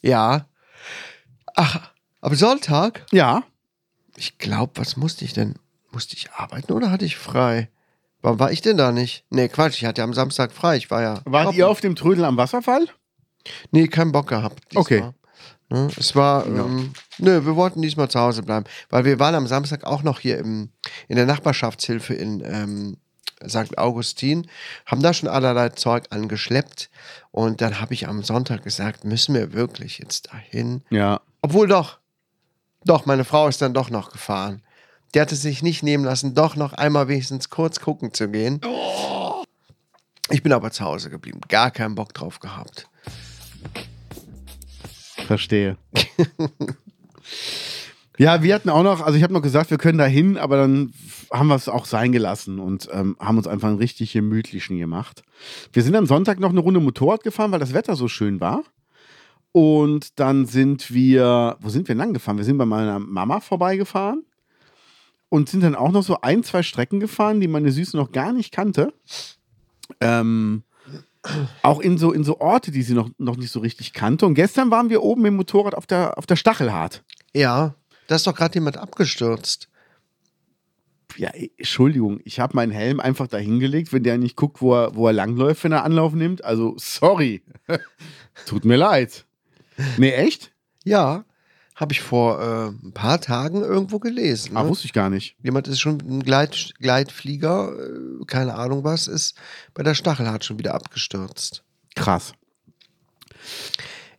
Ja. 0.02 0.46
Ach, 1.54 1.90
aber 2.20 2.36
Sonntag? 2.36 3.06
Ja. 3.12 3.44
Ich 4.16 4.38
glaube, 4.38 4.72
was 4.76 4.96
musste 4.96 5.24
ich 5.24 5.32
denn? 5.32 5.54
Musste 5.90 6.16
ich 6.16 6.30
arbeiten 6.32 6.72
oder 6.72 6.90
hatte 6.90 7.04
ich 7.04 7.16
frei? 7.16 7.70
Warum 8.20 8.38
war 8.38 8.52
ich 8.52 8.62
denn 8.62 8.76
da 8.76 8.92
nicht? 8.92 9.24
Nee, 9.30 9.48
Quatsch, 9.48 9.76
ich 9.76 9.84
hatte 9.84 10.02
am 10.02 10.14
Samstag 10.14 10.52
frei. 10.52 10.76
Ich 10.76 10.90
war 10.90 11.02
ja. 11.02 11.20
Wart 11.24 11.54
ihr 11.54 11.68
auf 11.68 11.80
dem 11.80 11.94
Trödel 11.94 12.24
am 12.24 12.36
Wasserfall? 12.36 12.88
Nee, 13.70 13.88
keinen 13.88 14.12
Bock 14.12 14.28
gehabt. 14.28 14.62
Diesmal. 14.70 14.82
Okay. 14.82 15.10
Ne, 15.70 15.88
es 15.96 16.14
war, 16.14 16.46
ähm, 16.46 16.92
nö, 17.18 17.44
wir 17.44 17.56
wollten 17.56 17.80
diesmal 17.80 18.08
zu 18.08 18.20
Hause 18.20 18.42
bleiben, 18.42 18.66
weil 18.90 19.04
wir 19.04 19.18
waren 19.18 19.34
am 19.34 19.46
Samstag 19.46 19.84
auch 19.84 20.02
noch 20.02 20.20
hier 20.20 20.38
im, 20.38 20.70
in 21.08 21.16
der 21.16 21.26
Nachbarschaftshilfe 21.26 22.14
in 22.14 22.42
ähm, 22.44 22.96
St. 23.48 23.78
Augustin, 23.78 24.46
haben 24.86 25.02
da 25.02 25.14
schon 25.14 25.28
allerlei 25.28 25.70
Zeug 25.70 26.04
angeschleppt 26.10 26.90
und 27.30 27.60
dann 27.60 27.80
habe 27.80 27.94
ich 27.94 28.08
am 28.08 28.22
Sonntag 28.22 28.62
gesagt, 28.62 29.04
müssen 29.04 29.34
wir 29.34 29.52
wirklich 29.52 29.98
jetzt 29.98 30.32
dahin? 30.32 30.82
Ja. 30.90 31.20
Obwohl 31.42 31.66
doch, 31.66 31.98
doch, 32.84 33.06
meine 33.06 33.24
Frau 33.24 33.48
ist 33.48 33.62
dann 33.62 33.74
doch 33.74 33.90
noch 33.90 34.10
gefahren. 34.10 34.62
Die 35.14 35.20
hatte 35.20 35.36
sich 35.36 35.62
nicht 35.62 35.82
nehmen 35.82 36.04
lassen, 36.04 36.34
doch 36.34 36.56
noch 36.56 36.72
einmal 36.72 37.08
wenigstens 37.08 37.48
kurz 37.48 37.80
gucken 37.80 38.12
zu 38.12 38.28
gehen. 38.28 38.60
Ich 40.30 40.42
bin 40.42 40.52
aber 40.52 40.70
zu 40.70 40.84
Hause 40.84 41.10
geblieben, 41.10 41.40
gar 41.48 41.70
keinen 41.70 41.94
Bock 41.94 42.12
drauf 42.14 42.40
gehabt. 42.40 42.88
Verstehe. 45.26 45.76
Ja, 48.16 48.44
wir 48.44 48.54
hatten 48.54 48.68
auch 48.68 48.84
noch, 48.84 49.00
also 49.00 49.16
ich 49.16 49.24
habe 49.24 49.32
noch 49.32 49.42
gesagt, 49.42 49.70
wir 49.70 49.78
können 49.78 49.98
da 49.98 50.06
hin, 50.06 50.38
aber 50.38 50.56
dann 50.56 50.92
haben 51.32 51.48
wir 51.48 51.56
es 51.56 51.68
auch 51.68 51.84
sein 51.84 52.12
gelassen 52.12 52.60
und 52.60 52.88
ähm, 52.92 53.16
haben 53.18 53.38
uns 53.38 53.48
einfach 53.48 53.68
einen 53.68 53.78
richtig 53.78 54.12
gemütlichen 54.12 54.78
gemacht. 54.78 55.24
Wir 55.72 55.82
sind 55.82 55.96
am 55.96 56.06
Sonntag 56.06 56.38
noch 56.38 56.50
eine 56.50 56.60
Runde 56.60 56.78
Motorrad 56.78 57.24
gefahren, 57.24 57.50
weil 57.50 57.58
das 57.58 57.74
Wetter 57.74 57.96
so 57.96 58.06
schön 58.06 58.40
war. 58.40 58.62
Und 59.50 60.20
dann 60.20 60.46
sind 60.46 60.92
wir, 60.92 61.56
wo 61.60 61.68
sind 61.70 61.88
wir 61.88 61.94
lang 61.96 62.12
gefahren? 62.12 62.36
Wir 62.36 62.44
sind 62.44 62.58
bei 62.58 62.66
meiner 62.66 63.00
Mama 63.00 63.40
vorbeigefahren 63.40 64.24
und 65.28 65.48
sind 65.48 65.64
dann 65.64 65.74
auch 65.74 65.90
noch 65.90 66.04
so 66.04 66.20
ein, 66.20 66.44
zwei 66.44 66.62
Strecken 66.62 67.00
gefahren, 67.00 67.40
die 67.40 67.48
meine 67.48 67.72
Süße 67.72 67.96
noch 67.96 68.12
gar 68.12 68.32
nicht 68.32 68.52
kannte. 68.52 68.92
Ähm, 70.00 70.62
auch 71.62 71.80
in 71.80 71.98
so, 71.98 72.12
in 72.12 72.24
so 72.24 72.40
Orte, 72.40 72.70
die 72.70 72.82
sie 72.82 72.94
noch, 72.94 73.10
noch 73.18 73.36
nicht 73.36 73.50
so 73.50 73.60
richtig 73.60 73.92
kannte. 73.92 74.26
Und 74.26 74.34
gestern 74.34 74.70
waren 74.70 74.90
wir 74.90 75.02
oben 75.02 75.24
im 75.24 75.36
Motorrad 75.36 75.74
auf 75.74 75.86
der, 75.86 76.18
auf 76.18 76.26
der 76.26 76.36
Stachelhart. 76.36 77.02
Ja, 77.34 77.74
da 78.06 78.16
ist 78.16 78.26
doch 78.26 78.34
gerade 78.34 78.54
jemand 78.54 78.76
abgestürzt. 78.76 79.68
Ja, 81.16 81.30
ey, 81.30 81.52
Entschuldigung, 81.56 82.20
ich 82.24 82.40
habe 82.40 82.56
meinen 82.56 82.72
Helm 82.72 83.00
einfach 83.00 83.28
dahingelegt, 83.28 83.92
wenn 83.92 84.02
der 84.02 84.18
nicht 84.18 84.36
guckt, 84.36 84.60
wo 84.60 84.74
er, 84.74 84.96
wo 84.96 85.06
er 85.06 85.12
langläuft, 85.12 85.62
wenn 85.64 85.72
er 85.72 85.84
Anlauf 85.84 86.12
nimmt. 86.12 86.44
Also, 86.44 86.74
sorry. 86.76 87.42
Tut 88.46 88.64
mir 88.64 88.76
leid. 88.76 89.24
Nee, 89.96 90.12
echt? 90.12 90.52
Ja, 90.84 91.24
habe 91.74 91.92
ich 91.92 92.00
vor 92.02 92.40
äh, 92.40 92.68
ein 92.86 92.92
paar 92.92 93.20
Tagen 93.20 93.62
irgendwo 93.62 93.98
gelesen. 93.98 94.56
Ah, 94.56 94.62
Ne? 94.62 94.68
wusste 94.68 94.86
ich 94.86 94.92
gar 94.92 95.10
nicht. 95.10 95.36
Jemand 95.42 95.66
ist 95.68 95.80
schon 95.80 95.98
ein 96.08 96.22
Gleit, 96.22 96.72
Gleitflieger, 96.78 97.72
äh, 97.72 98.24
keine 98.26 98.54
Ahnung 98.54 98.84
was, 98.84 99.06
ist 99.08 99.34
bei 99.74 99.82
der 99.82 99.94
Stachelhart 99.94 100.44
schon 100.44 100.58
wieder 100.58 100.74
abgestürzt. 100.74 101.64
Krass. 101.96 102.32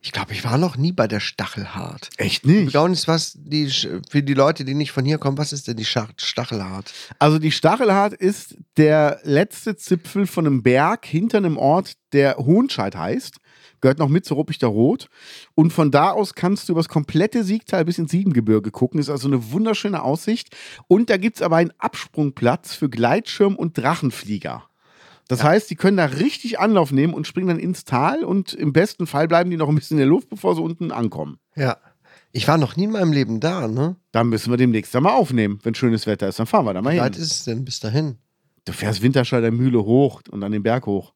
Ich 0.01 0.11
glaube, 0.11 0.33
ich 0.33 0.43
war 0.43 0.59
noch 0.59 0.77
nie 0.77 0.91
bei 0.91 1.07
der 1.07 1.19
Stachelhart. 1.19 2.09
Echt 2.17 2.45
nicht? 2.45 2.73
Gaunis, 2.73 3.07
was 3.07 3.33
die 3.35 3.67
für 4.07 4.21
die 4.21 4.35
Leute, 4.35 4.63
die 4.63 4.75
nicht 4.75 4.91
von 4.91 5.03
hier 5.03 5.17
kommen, 5.17 5.39
was 5.39 5.51
ist 5.51 5.67
denn 5.67 5.77
die 5.77 5.85
Stachelhart? 5.85 6.93
Also 7.17 7.39
die 7.39 7.51
Stachelhart 7.51 8.13
ist 8.13 8.55
der 8.77 9.19
letzte 9.23 9.75
Zipfel 9.77 10.27
von 10.27 10.45
einem 10.45 10.61
Berg 10.61 11.07
hinter 11.07 11.39
einem 11.39 11.57
Ort, 11.57 11.93
der 12.13 12.37
Hohenscheid 12.37 12.95
heißt. 12.95 13.37
Gehört 13.85 13.99
noch 13.99 14.09
mit 14.09 14.25
zu 14.25 14.33
Ruppichter 14.33 14.65
Rot. 14.65 15.09
Und 15.53 15.71
von 15.71 15.91
da 15.91 16.09
aus 16.09 16.33
kannst 16.33 16.67
du 16.67 16.73
über 16.73 16.79
das 16.79 16.89
komplette 16.89 17.43
Siegtal 17.43 17.85
bis 17.85 17.99
ins 17.99 18.09
Siebengebirge 18.09 18.71
gucken. 18.71 18.99
Ist 18.99 19.11
also 19.11 19.27
eine 19.27 19.51
wunderschöne 19.51 20.01
Aussicht. 20.01 20.55
Und 20.87 21.11
da 21.11 21.17
gibt 21.17 21.35
es 21.35 21.43
aber 21.43 21.57
einen 21.57 21.71
Absprungplatz 21.77 22.73
für 22.73 22.89
Gleitschirm 22.89 23.55
und 23.55 23.77
Drachenflieger. 23.77 24.63
Das 25.27 25.43
heißt, 25.43 25.69
die 25.69 25.75
können 25.75 25.97
da 25.97 26.05
richtig 26.05 26.57
Anlauf 26.57 26.91
nehmen 26.91 27.13
und 27.13 27.27
springen 27.27 27.49
dann 27.49 27.59
ins 27.59 27.85
Tal 27.85 28.23
und 28.23 28.55
im 28.55 28.73
besten 28.73 29.05
Fall 29.05 29.27
bleiben 29.27 29.51
die 29.51 29.57
noch 29.57 29.69
ein 29.69 29.75
bisschen 29.75 29.97
in 29.97 29.99
der 29.99 30.07
Luft, 30.07 30.29
bevor 30.29 30.55
sie 30.55 30.63
unten 30.63 30.91
ankommen. 30.91 31.37
Ja. 31.55 31.77
Ich 32.31 32.47
war 32.47 32.57
noch 32.57 32.75
nie 32.77 32.85
in 32.85 32.91
meinem 32.91 33.13
Leben 33.13 33.39
da, 33.39 33.67
ne? 33.67 33.97
Da 34.11 34.23
müssen 34.23 34.51
wir 34.51 34.57
demnächst 34.57 34.95
dann 34.95 35.03
mal 35.03 35.13
aufnehmen. 35.13 35.59
Wenn 35.61 35.75
schönes 35.75 36.07
Wetter 36.07 36.27
ist, 36.27 36.39
dann 36.39 36.47
fahren 36.47 36.65
wir 36.65 36.73
da 36.73 36.81
mal 36.81 36.89
Wie 36.89 36.95
hin. 36.95 37.03
weit 37.03 37.17
ist 37.17 37.31
es 37.31 37.43
denn 37.43 37.63
bis 37.63 37.79
dahin? 37.79 38.17
Du 38.65 38.73
fährst 38.73 39.03
Winterscheider 39.03 39.51
Mühle 39.51 39.85
hoch 39.85 40.23
und 40.31 40.41
dann 40.41 40.51
den 40.51 40.63
Berg 40.63 40.87
hoch. 40.87 41.13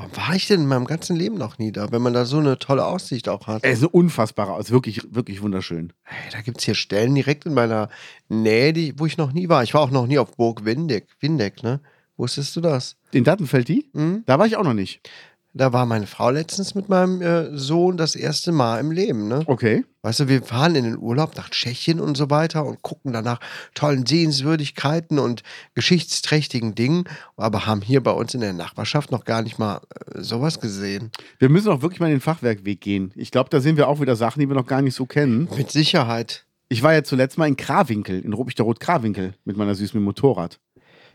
Warum 0.00 0.16
war 0.16 0.34
ich 0.34 0.46
denn 0.46 0.62
in 0.62 0.66
meinem 0.66 0.86
ganzen 0.86 1.14
Leben 1.14 1.36
noch 1.36 1.58
nie 1.58 1.72
da, 1.72 1.92
wenn 1.92 2.00
man 2.00 2.14
da 2.14 2.24
so 2.24 2.38
eine 2.38 2.58
tolle 2.58 2.86
Aussicht 2.86 3.28
auch 3.28 3.46
hat? 3.46 3.62
Es 3.64 3.78
ist 3.78 3.82
eine 3.82 3.90
unfassbare 3.90 4.54
Aus, 4.54 4.70
wirklich, 4.70 5.02
wirklich 5.10 5.42
wunderschön. 5.42 5.92
Hey, 6.04 6.30
da 6.32 6.40
gibt 6.40 6.58
es 6.58 6.64
hier 6.64 6.74
Stellen 6.74 7.14
direkt 7.14 7.44
in 7.44 7.52
meiner 7.52 7.90
Nähe, 8.30 8.72
die, 8.72 8.98
wo 8.98 9.04
ich 9.04 9.18
noch 9.18 9.32
nie 9.32 9.50
war. 9.50 9.62
Ich 9.62 9.74
war 9.74 9.82
auch 9.82 9.90
noch 9.90 10.06
nie 10.06 10.18
auf 10.18 10.34
Burg 10.36 10.64
Windeck, 10.64 11.08
Windeck 11.20 11.62
ne? 11.62 11.80
Wusstest 12.16 12.56
du 12.56 12.62
das? 12.62 12.96
In 13.12 13.24
Dattenfeld 13.24 13.68
die? 13.68 13.90
Mhm. 13.92 14.22
Da 14.24 14.38
war 14.38 14.46
ich 14.46 14.56
auch 14.56 14.64
noch 14.64 14.72
nicht. 14.72 15.06
Da 15.52 15.72
war 15.72 15.84
meine 15.84 16.06
Frau 16.06 16.30
letztens 16.30 16.76
mit 16.76 16.88
meinem 16.88 17.20
äh, 17.20 17.56
Sohn 17.56 17.96
das 17.96 18.14
erste 18.14 18.52
Mal 18.52 18.78
im 18.78 18.92
Leben, 18.92 19.26
ne? 19.26 19.42
Okay. 19.46 19.84
Weißt 20.02 20.20
du, 20.20 20.28
wir 20.28 20.42
fahren 20.44 20.76
in 20.76 20.84
den 20.84 20.98
Urlaub 20.98 21.36
nach 21.36 21.50
Tschechien 21.50 21.98
und 21.98 22.16
so 22.16 22.30
weiter 22.30 22.64
und 22.64 22.82
gucken 22.82 23.12
danach 23.12 23.40
tollen 23.74 24.06
Sehenswürdigkeiten 24.06 25.18
und 25.18 25.42
geschichtsträchtigen 25.74 26.76
Dingen, 26.76 27.04
aber 27.36 27.66
haben 27.66 27.82
hier 27.82 28.00
bei 28.00 28.12
uns 28.12 28.32
in 28.32 28.40
der 28.40 28.52
Nachbarschaft 28.52 29.10
noch 29.10 29.24
gar 29.24 29.42
nicht 29.42 29.58
mal 29.58 29.80
äh, 30.14 30.22
sowas 30.22 30.60
gesehen. 30.60 31.10
Wir 31.40 31.48
müssen 31.48 31.68
auch 31.70 31.82
wirklich 31.82 31.98
mal 31.98 32.06
in 32.06 32.14
den 32.14 32.20
Fachwerkweg 32.20 32.80
gehen. 32.80 33.12
Ich 33.16 33.32
glaube, 33.32 33.50
da 33.50 33.60
sehen 33.60 33.76
wir 33.76 33.88
auch 33.88 34.00
wieder 34.00 34.14
Sachen, 34.14 34.38
die 34.38 34.48
wir 34.48 34.54
noch 34.54 34.66
gar 34.66 34.82
nicht 34.82 34.94
so 34.94 35.04
kennen. 35.04 35.48
Mit 35.56 35.72
Sicherheit. 35.72 36.46
Ich 36.68 36.84
war 36.84 36.94
ja 36.94 37.02
zuletzt 37.02 37.36
mal 37.36 37.48
in 37.48 37.56
Krawinkel, 37.56 38.20
in 38.20 38.32
Ruppichter 38.32 38.62
Rot 38.62 38.78
Krawinkel 38.78 39.34
mit 39.44 39.56
meiner 39.56 39.74
Süßen 39.74 39.98
mit 39.98 40.04
Motorrad. 40.04 40.60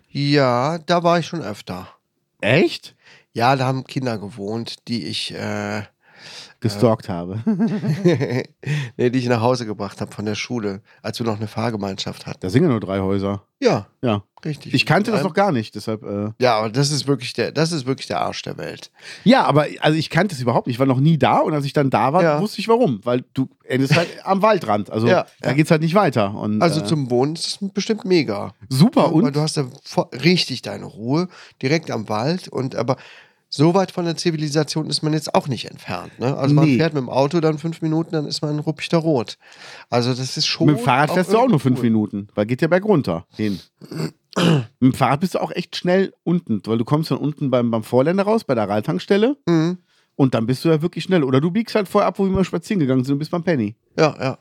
Ja, 0.10 0.78
da 0.80 1.04
war 1.04 1.20
ich 1.20 1.26
schon 1.26 1.42
öfter. 1.42 1.88
Echt? 2.42 2.96
Ja, 3.36 3.56
da 3.56 3.66
haben 3.66 3.84
Kinder 3.84 4.18
gewohnt, 4.18 4.88
die 4.88 5.06
ich, 5.06 5.34
äh, 5.34 5.84
Gestalkt 6.62 7.10
habe. 7.10 7.44
nee, 8.98 9.10
die 9.10 9.20
ich 9.20 9.28
nach 9.28 9.42
Hause 9.42 9.66
gebracht 9.68 10.02
habe 10.02 10.12
von 10.12 10.26
der 10.26 10.34
Schule, 10.36 10.82
als 11.04 11.20
wir 11.20 11.26
noch 11.26 11.36
eine 11.38 11.48
Fahrgemeinschaft 11.48 12.26
hatten. 12.26 12.40
Da 12.42 12.50
sind 12.50 12.64
ja 12.64 12.70
nur 12.70 12.80
drei 12.80 13.00
Häuser. 13.02 13.44
Ja, 13.60 13.88
Ja. 14.02 14.24
richtig. 14.44 14.74
Ich 14.74 14.86
kannte 14.86 15.12
das 15.12 15.22
noch 15.22 15.34
gar 15.34 15.52
nicht, 15.52 15.76
deshalb. 15.76 16.02
Äh 16.04 16.32
Ja, 16.40 16.58
aber 16.58 16.70
das 16.70 16.92
ist 16.92 17.08
wirklich 17.08 17.34
der, 17.34 17.52
das 17.52 17.72
ist 17.72 17.86
wirklich 17.86 18.08
der 18.08 18.22
Arsch 18.22 18.42
der 18.42 18.58
Welt. 18.58 18.90
ja, 19.26 19.44
aber 19.46 19.68
also 19.82 19.98
ich 19.98 20.10
kannte 20.10 20.34
es 20.34 20.42
überhaupt 20.42 20.66
nicht. 20.68 20.76
Ich 20.76 20.80
war 20.80 20.88
noch 20.88 21.00
nie 21.00 21.18
da 21.18 21.38
und 21.40 21.54
als 21.54 21.66
ich 21.66 21.74
dann 21.74 21.90
da 21.90 22.14
war, 22.14 22.24
Ja. 22.24 22.42
wusste 22.42 22.60
ich 22.62 22.68
warum. 22.68 23.00
Weil 23.04 23.24
du 23.34 23.48
endest 23.66 23.96
halt 23.96 24.08
am 24.26 24.42
Waldrand. 24.42 24.90
Also 24.90 25.08
Ja, 25.08 25.28
da 25.42 25.50
ja. 25.50 25.56
geht's 25.56 25.70
halt 25.72 25.82
nicht 25.82 25.94
weiter. 25.96 26.34
Und, 26.34 26.62
Also 26.62 26.82
äh, 26.82 26.86
zum 26.86 27.12
Wohnen 27.12 27.36
ist 27.36 27.62
es 27.62 27.70
bestimmt 27.74 28.06
mega. 28.06 28.54
super. 28.70 29.06
Weil 29.14 29.24
Und 29.24 29.36
du 29.36 29.42
hast 29.42 29.58
da 29.58 29.66
richtig 30.24 30.64
deine 30.64 30.86
Ruhe, 30.86 31.28
direkt 31.62 31.92
am 31.92 32.10
Wald 32.10 32.48
und 32.48 32.76
aber 32.76 32.98
so 33.56 33.74
weit 33.74 33.92
von 33.92 34.06
der 34.06 34.16
Zivilisation 34.18 34.88
ist 34.90 35.02
man 35.02 35.14
jetzt 35.14 35.34
auch 35.36 35.48
nicht 35.48 35.70
entfernt. 35.70 36.18
Ne? 36.20 36.36
Also 36.36 36.54
man 36.54 36.66
Nee. 36.66 36.78
fährt 36.78 36.94
mit 36.94 37.02
dem 37.02 37.10
Auto 37.10 37.40
dann 37.40 37.58
fünf 37.58 37.82
Minuten, 37.82 38.12
dann 38.12 38.26
ist 38.26 38.42
man 38.42 38.52
in 38.52 38.60
Ruppichter 38.60 38.98
Rot. 38.98 39.38
Also 39.90 40.14
das 40.14 40.38
ist 40.38 40.46
schon. 40.46 40.68
mit 40.68 40.78
dem 40.78 40.84
Fahrrad 40.84 41.12
fährst 41.12 41.32
du 41.34 41.38
auch 41.38 41.48
nur 41.48 41.60
fünf 41.60 41.78
cool. 41.80 41.84
Minuten, 41.86 42.28
weil 42.36 42.46
geht 42.46 42.62
ja 42.62 42.68
berg 42.68 42.86
runter 42.86 43.26
hin. 43.36 43.60
mit 44.36 44.64
dem 44.82 44.94
Fahrrad 44.94 45.20
bist 45.22 45.36
du 45.36 45.40
auch 45.42 45.52
echt 45.52 45.76
schnell 45.76 46.14
unten, 46.24 46.62
weil 46.66 46.78
du 46.78 46.86
kommst 46.86 47.12
dann 47.12 47.18
unten 47.18 47.50
beim, 47.50 47.72
beim 47.72 47.84
Vorländer 47.84 48.24
raus, 48.24 48.44
bei 48.44 48.56
der 48.56 48.68
Ralltankstelle 48.70 49.38
Mhm. 49.48 49.78
und 50.16 50.34
dann 50.34 50.46
bist 50.46 50.64
du 50.66 50.70
ja 50.70 50.82
wirklich 50.82 51.04
schnell. 51.06 51.24
Oder 51.24 51.42
du 51.42 51.52
biegst 51.52 51.76
halt 51.76 51.88
vorher 51.88 52.08
ab, 52.08 52.20
wo 52.20 52.26
wir 52.26 52.32
mal 52.32 52.44
spazieren 52.44 52.80
gegangen 52.80 53.04
sind 53.04 53.14
und 53.14 53.20
bist 53.20 53.32
beim 53.32 53.44
Penny. 53.44 53.76
Ja, 53.98 54.16
ja. 54.20 54.38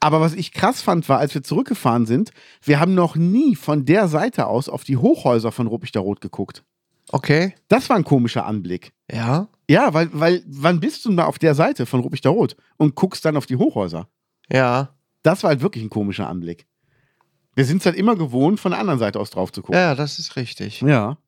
Aber 0.00 0.20
was 0.20 0.34
ich 0.34 0.52
krass 0.52 0.82
fand, 0.82 1.08
war, 1.08 1.18
als 1.18 1.34
wir 1.34 1.42
zurückgefahren 1.42 2.04
sind, 2.04 2.32
wir 2.62 2.80
haben 2.80 2.94
noch 2.94 3.14
nie 3.16 3.54
von 3.54 3.84
der 3.84 4.08
Seite 4.08 4.46
aus 4.48 4.68
auf 4.68 4.82
die 4.84 4.96
Hochhäuser 4.96 5.52
von 5.52 5.66
Ruppichter 5.68 6.00
Rot 6.00 6.20
geguckt. 6.20 6.64
Okay. 7.10 7.54
Das 7.68 7.88
war 7.88 7.96
ein 7.96 8.04
komischer 8.04 8.44
Anblick. 8.46 8.92
Ja. 9.10 9.48
Ja, 9.70 9.92
weil, 9.94 10.08
weil, 10.12 10.42
wann 10.46 10.80
bist 10.80 11.04
du 11.04 11.08
denn 11.10 11.16
mal 11.16 11.24
auf 11.24 11.38
der 11.38 11.54
Seite 11.54 11.86
von 11.86 12.00
Ruppichter 12.00 12.30
Rot 12.30 12.56
und 12.76 12.94
guckst 12.94 13.24
dann 13.24 13.36
auf 13.36 13.46
die 13.46 13.56
Hochhäuser? 13.56 14.08
Ja. 14.50 14.94
Das 15.22 15.42
war 15.42 15.48
halt 15.50 15.60
wirklich 15.60 15.84
ein 15.84 15.90
komischer 15.90 16.28
Anblick. 16.28 16.66
Wir 17.54 17.64
sind 17.64 17.78
es 17.78 17.86
halt 17.86 17.96
immer 17.96 18.14
gewohnt, 18.16 18.60
von 18.60 18.70
der 18.72 18.80
anderen 18.80 18.98
Seite 18.98 19.18
aus 19.18 19.30
drauf 19.30 19.52
zu 19.52 19.62
gucken. 19.62 19.78
Ja, 19.80 19.94
das 19.94 20.18
ist 20.18 20.36
richtig. 20.36 20.80
Ja. 20.80 21.18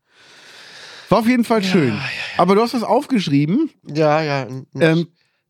War 1.09 1.19
auf 1.19 1.27
jeden 1.27 1.45
Fall 1.45 1.63
schön. 1.65 1.99
Aber 2.37 2.55
du 2.55 2.63
hast 2.63 2.73
was 2.73 2.85
aufgeschrieben. 2.85 3.71
Ja, 3.87 4.23
ja. 4.23 4.43
Ein, 4.43 4.67
Ähm, 4.79 5.09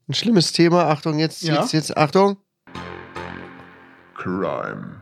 ein 0.09 0.14
schlimmes 0.14 0.53
Thema. 0.53 0.85
Achtung, 0.88 1.19
jetzt, 1.19 1.43
Ja. 1.43 1.61
jetzt, 1.61 1.73
jetzt, 1.73 1.97
Achtung. 1.97 2.38
Crime. 4.14 5.01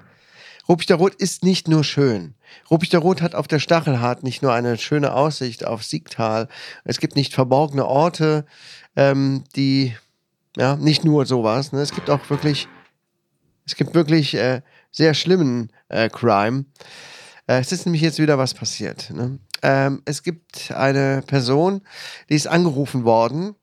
Ruppichter 0.68 0.96
Rot 0.96 1.14
ist 1.14 1.44
nicht 1.44 1.68
nur 1.68 1.84
schön. 1.84 2.34
Ruppichter 2.70 2.98
Rot 2.98 3.22
hat 3.22 3.34
auf 3.34 3.48
der 3.48 3.58
Stachelhart 3.58 4.22
nicht 4.22 4.42
nur 4.42 4.52
eine 4.52 4.76
schöne 4.78 5.12
Aussicht 5.14 5.64
auf 5.64 5.82
Siegtal. 5.82 6.48
Es 6.84 6.98
gibt 6.98 7.16
nicht 7.16 7.34
verborgene 7.34 7.86
Orte, 7.86 8.44
ähm, 8.96 9.44
die, 9.56 9.94
ja, 10.56 10.76
nicht 10.76 11.04
nur 11.04 11.26
sowas. 11.26 11.72
Ne? 11.72 11.80
Es 11.80 11.94
gibt 11.94 12.10
auch 12.10 12.28
wirklich, 12.30 12.68
es 13.66 13.76
gibt 13.76 13.94
wirklich 13.94 14.34
äh, 14.34 14.62
sehr 14.90 15.14
schlimmen 15.14 15.72
äh, 15.88 16.08
Crime. 16.08 16.64
Äh, 17.46 17.60
es 17.60 17.72
ist 17.72 17.86
nämlich 17.86 18.02
jetzt 18.02 18.18
wieder 18.18 18.38
was 18.38 18.54
passiert. 18.54 19.10
Ne? 19.10 19.38
Ähm, 19.62 20.02
es 20.04 20.22
gibt 20.22 20.70
eine 20.72 21.22
Person, 21.26 21.82
die 22.28 22.34
ist 22.34 22.46
angerufen 22.46 23.04
worden 23.04 23.54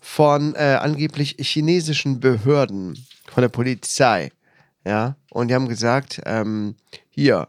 von 0.00 0.54
äh, 0.54 0.78
angeblich 0.80 1.36
chinesischen 1.38 2.20
Behörden, 2.20 2.98
von 3.26 3.42
der 3.42 3.48
Polizei. 3.48 4.30
Ja, 4.84 5.16
und 5.30 5.48
die 5.48 5.54
haben 5.54 5.68
gesagt, 5.68 6.22
ähm, 6.24 6.74
hier, 7.10 7.48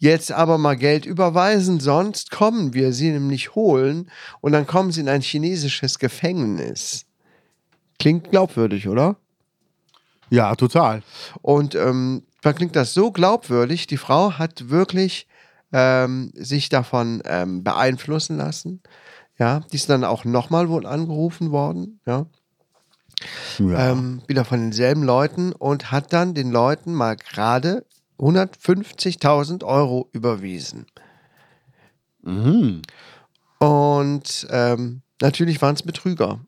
jetzt 0.00 0.32
aber 0.32 0.58
mal 0.58 0.76
Geld 0.76 1.06
überweisen, 1.06 1.78
sonst 1.78 2.32
kommen 2.32 2.74
wir 2.74 2.92
sie 2.92 3.10
nämlich 3.10 3.54
holen 3.54 4.10
und 4.40 4.52
dann 4.52 4.66
kommen 4.66 4.90
sie 4.90 5.00
in 5.00 5.08
ein 5.08 5.20
chinesisches 5.20 5.98
Gefängnis. 5.98 7.06
Klingt 7.98 8.30
glaubwürdig, 8.30 8.88
oder? 8.88 9.16
ja, 10.30 10.54
total. 10.54 11.02
Und 11.42 11.74
ähm, 11.74 12.22
da 12.40 12.52
klingt 12.52 12.76
das 12.76 12.94
so 12.94 13.10
glaubwürdig. 13.12 13.86
Die 13.86 13.96
Frau 13.96 14.38
hat 14.38 14.70
wirklich 14.70 15.26
ähm, 15.72 16.32
sich 16.34 16.68
davon 16.68 17.22
ähm, 17.26 17.62
beeinflussen 17.62 18.38
lassen. 18.38 18.80
Ja, 19.38 19.60
die 19.72 19.76
ist 19.76 19.90
dann 19.90 20.04
auch 20.04 20.24
nochmal 20.24 20.68
wohl 20.68 20.86
angerufen 20.86 21.50
worden. 21.50 22.00
Ja. 22.06 22.26
Ja. 23.58 23.90
ähm, 23.90 24.22
wieder 24.28 24.46
von 24.46 24.60
denselben 24.60 25.02
Leuten 25.02 25.52
und 25.52 25.90
hat 25.92 26.12
dann 26.14 26.32
den 26.32 26.50
Leuten 26.50 26.94
mal 26.94 27.16
gerade 27.16 27.84
150.000 28.20 29.64
Euro 29.64 30.08
überwiesen. 30.12 30.86
mhm. 32.22 32.82
Und 33.58 34.46
ähm, 34.50 35.02
natürlich 35.20 35.60
waren 35.60 35.74
es 35.74 35.82
Betrüger. 35.82 36.40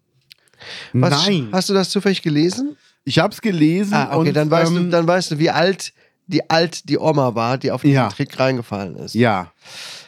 Was, 0.92 1.26
Nein. 1.26 1.48
Hast 1.52 1.68
du 1.68 1.74
das 1.74 1.90
zufällig 1.90 2.22
gelesen? 2.22 2.76
Ich 3.04 3.18
habe 3.18 3.34
es 3.34 3.40
gelesen. 3.40 3.94
Ah, 3.94 4.16
okay, 4.16 4.28
und, 4.28 4.34
dann, 4.34 4.50
weißt 4.50 4.70
du, 4.72 4.76
ähm, 4.76 4.90
dann 4.90 5.06
weißt 5.06 5.32
du, 5.32 5.38
wie 5.38 5.50
alt 5.50 5.92
die 6.28 6.48
alt 6.48 6.88
die 6.88 6.98
Oma 6.98 7.34
war, 7.34 7.58
die 7.58 7.70
auf 7.72 7.82
diesen 7.82 7.94
Ja. 7.96 8.08
Trick 8.08 8.38
reingefallen 8.38 8.96
ist. 8.96 9.14
Ja, 9.14 9.52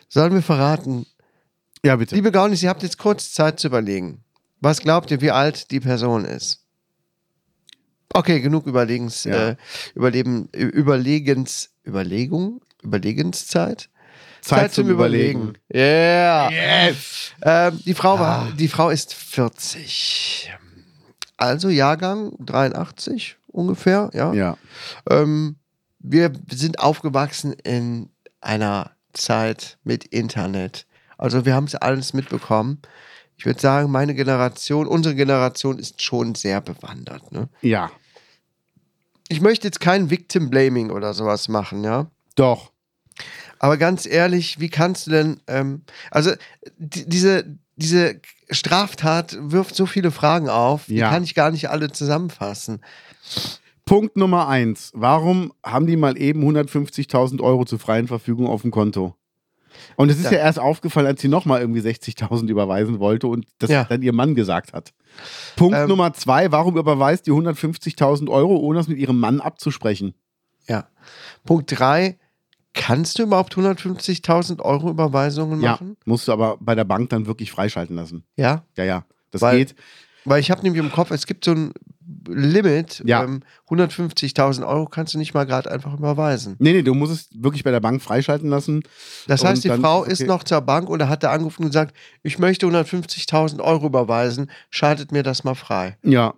Sollen 0.09 0.33
wir 0.33 0.43
verraten? 0.43 1.07
ja, 1.85 1.97
bitte. 1.97 2.15
Liebe 2.15 2.31
Gaunis, 2.31 2.63
ihr 2.63 2.69
habt 2.69 2.83
jetzt 2.85 2.99
kurz 2.99 3.33
Zeit 3.33 3.59
zu 3.59 3.67
überlegen. 3.67 4.23
Was 4.61 4.81
glaubt 4.81 5.11
ihr, 5.11 5.21
wie 5.21 5.33
alt 5.33 5.71
die 5.73 5.81
Person 5.81 6.25
ist? 6.25 6.64
Okay, 8.15 8.41
genug 8.41 8.67
Überlegens, 8.67 9.25
Ja. 9.25 9.51
äh, 9.51 9.57
Überleben, 9.95 10.49
Überlegens, 10.53 11.71
Überlegung, 11.87 12.61
Überlegenszeit? 12.83 13.91
Zeit 14.41 14.73
zum 14.75 14.89
Überlegen. 14.91 15.55
Yeah. 15.75 16.51
Yes. 16.51 17.33
Ähm, 17.43 17.81
die 17.85 17.95
Frau 17.95 18.17
Ah. 18.17 18.21
war, 18.21 18.53
die 18.53 18.69
Frau 18.69 18.91
ist 18.91 19.15
40. 19.15 20.53
Also 21.39 21.71
Jahrgang 21.71 22.33
83 22.39 23.37
ungefähr, 23.49 24.11
ja. 24.13 24.33
Ja. 24.35 24.57
Ähm, 25.11 25.57
wir 25.99 26.31
sind 26.51 26.79
aufgewachsen 26.79 27.55
in 27.65 28.11
einer 28.43 28.91
Zeit 29.15 29.79
mit 29.83 30.05
Internet. 30.05 30.87
Also 31.17 31.47
wir 31.47 31.55
haben 31.55 31.65
es 31.65 31.75
alles 31.75 32.13
mitbekommen. 32.13 32.83
Ich 33.39 33.47
würde 33.47 33.61
sagen, 33.61 33.91
meine 33.91 34.15
Generation, 34.15 34.87
unsere 34.87 35.15
Generation 35.15 35.79
ist 35.79 36.03
schon 36.03 36.35
sehr 36.35 36.61
bewandert. 36.61 37.33
Ne? 37.33 37.49
Ja. 37.63 37.91
Ich 39.29 39.41
möchte 39.41 39.67
jetzt 39.67 39.81
kein 39.81 40.11
Victim 40.11 40.51
Blaming 40.51 40.91
oder 40.91 41.15
sowas 41.15 41.49
machen, 41.49 41.83
ja. 41.85 42.11
Doch. 42.37 42.73
Aber 43.59 43.77
ganz 43.77 44.07
ehrlich, 44.07 44.61
wie 44.61 44.69
kannst 44.69 45.07
du 45.07 45.11
denn, 45.13 45.41
ähm, 45.47 45.83
also 46.11 46.33
die, 46.77 47.09
diese, 47.09 47.57
diese 47.77 48.21
Straftat 48.51 49.37
wirft 49.41 49.75
so 49.75 49.87
viele 49.87 50.11
Fragen 50.11 50.49
auf, 50.49 50.87
die 50.87 50.97
Ja. 50.97 51.11
kann 51.11 51.25
ich 51.25 51.35
gar 51.35 51.51
nicht 51.51 51.71
alle 51.71 51.91
zusammenfassen. 51.91 52.81
Punkt 53.87 54.17
Nummer 54.17 54.49
eins. 54.49 54.91
Warum 54.95 55.53
haben 55.65 55.87
die 55.87 55.97
mal 55.97 56.19
eben 56.19 56.43
150.000 56.43 57.41
Euro 57.43 57.65
zur 57.65 57.79
freien 57.79 58.09
Verfügung 58.09 58.47
auf 58.47 58.63
dem 58.63 58.71
Konto? 58.71 59.15
Und 59.97 60.11
es 60.11 60.19
ist 60.19 60.25
ja, 60.27 60.33
Ja. 60.33 60.39
erst 60.39 60.59
aufgefallen, 60.59 61.07
als 61.07 61.21
sie 61.21 61.29
nochmal 61.29 61.61
irgendwie 61.61 61.81
60.000 61.81 62.49
überweisen 62.51 62.99
wollte 62.99 63.27
und 63.29 63.47
das 63.59 63.71
Ja. 63.71 63.85
dann 63.85 64.03
ihr 64.03 64.13
Mann 64.13 64.35
gesagt 64.35 64.73
hat. 64.73 64.93
Punkt 65.57 65.77
Ähm. 65.77 65.89
Nummer 65.89 66.13
zwei. 66.15 66.51
Warum 66.53 66.77
überweist 66.77 67.27
die 67.27 67.33
150.000 67.33 68.29
Euro, 68.31 68.57
ohne 68.57 68.81
es 68.81 68.89
mit 68.89 68.99
ihrem 68.99 69.19
Mann 69.21 69.41
abzusprechen? 69.41 70.15
Ja. 70.69 70.89
Punkt 71.45 71.79
drei, 71.79 72.19
kannst 72.73 73.19
du 73.19 73.23
überhaupt 73.25 73.55
150.000 73.57 74.61
Euro 74.63 74.91
Überweisungen 74.91 75.61
machen? 75.61 75.91
Ja. 75.91 75.97
Musst 76.07 76.27
du 76.29 76.33
aber 76.33 76.57
bei 76.61 76.75
der 76.75 76.85
Bank 76.85 77.11
dann 77.11 77.27
wirklich 77.27 77.51
freischalten 77.53 77.95
lassen. 77.97 78.25
Ja. 78.37 78.65
Ja, 78.77 78.85
ja. 78.85 79.05
Das 79.31 79.43
Weil- 79.43 79.59
geht. 79.59 79.75
Weil 80.25 80.41
ich 80.41 80.51
habe 80.51 80.63
nämlich 80.63 80.83
im 80.83 80.91
Kopf, 80.91 81.11
es 81.11 81.27
gibt 81.27 81.45
so 81.45 81.53
ein 81.53 81.73
Limit, 82.27 83.03
Ja. 83.07 83.25
ähm, 83.25 83.43
150.000 83.69 84.67
Euro 84.67 84.87
kannst 84.87 85.15
du 85.15 85.19
nicht 85.19 85.35
mal 85.35 85.45
gerade 85.45 85.71
einfach 85.71 85.93
überweisen. 85.95 86.57
Nee, 86.59 86.73
nee, 86.73 86.83
du 86.83 86.95
musst 86.95 87.13
es 87.13 87.29
wirklich 87.43 87.65
bei 87.65 87.71
der 87.71 87.81
Bank 87.81 88.03
freischalten 88.03 88.49
lassen. 88.49 88.83
Das 89.27 89.45
heißt, 89.45 89.65
die 89.65 89.69
dann- 89.69 89.81
Frau 89.81 90.01
okay. 90.01 90.13
ist 90.13 90.27
noch 90.27 90.43
zur 90.45 90.61
Bank 90.63 90.89
oder 90.89 91.09
hat 91.09 91.23
da 91.23 91.33
angerufen 91.33 91.63
und 91.65 91.69
gesagt, 91.69 91.95
ich 92.23 92.39
möchte 92.39 92.67
150.000 92.67 93.61
Euro 93.61 93.87
überweisen, 93.87 94.51
schaltet 94.71 95.13
mir 95.13 95.23
das 95.23 95.45
mal 95.45 95.55
frei. 95.55 95.97
Ja. 96.03 96.35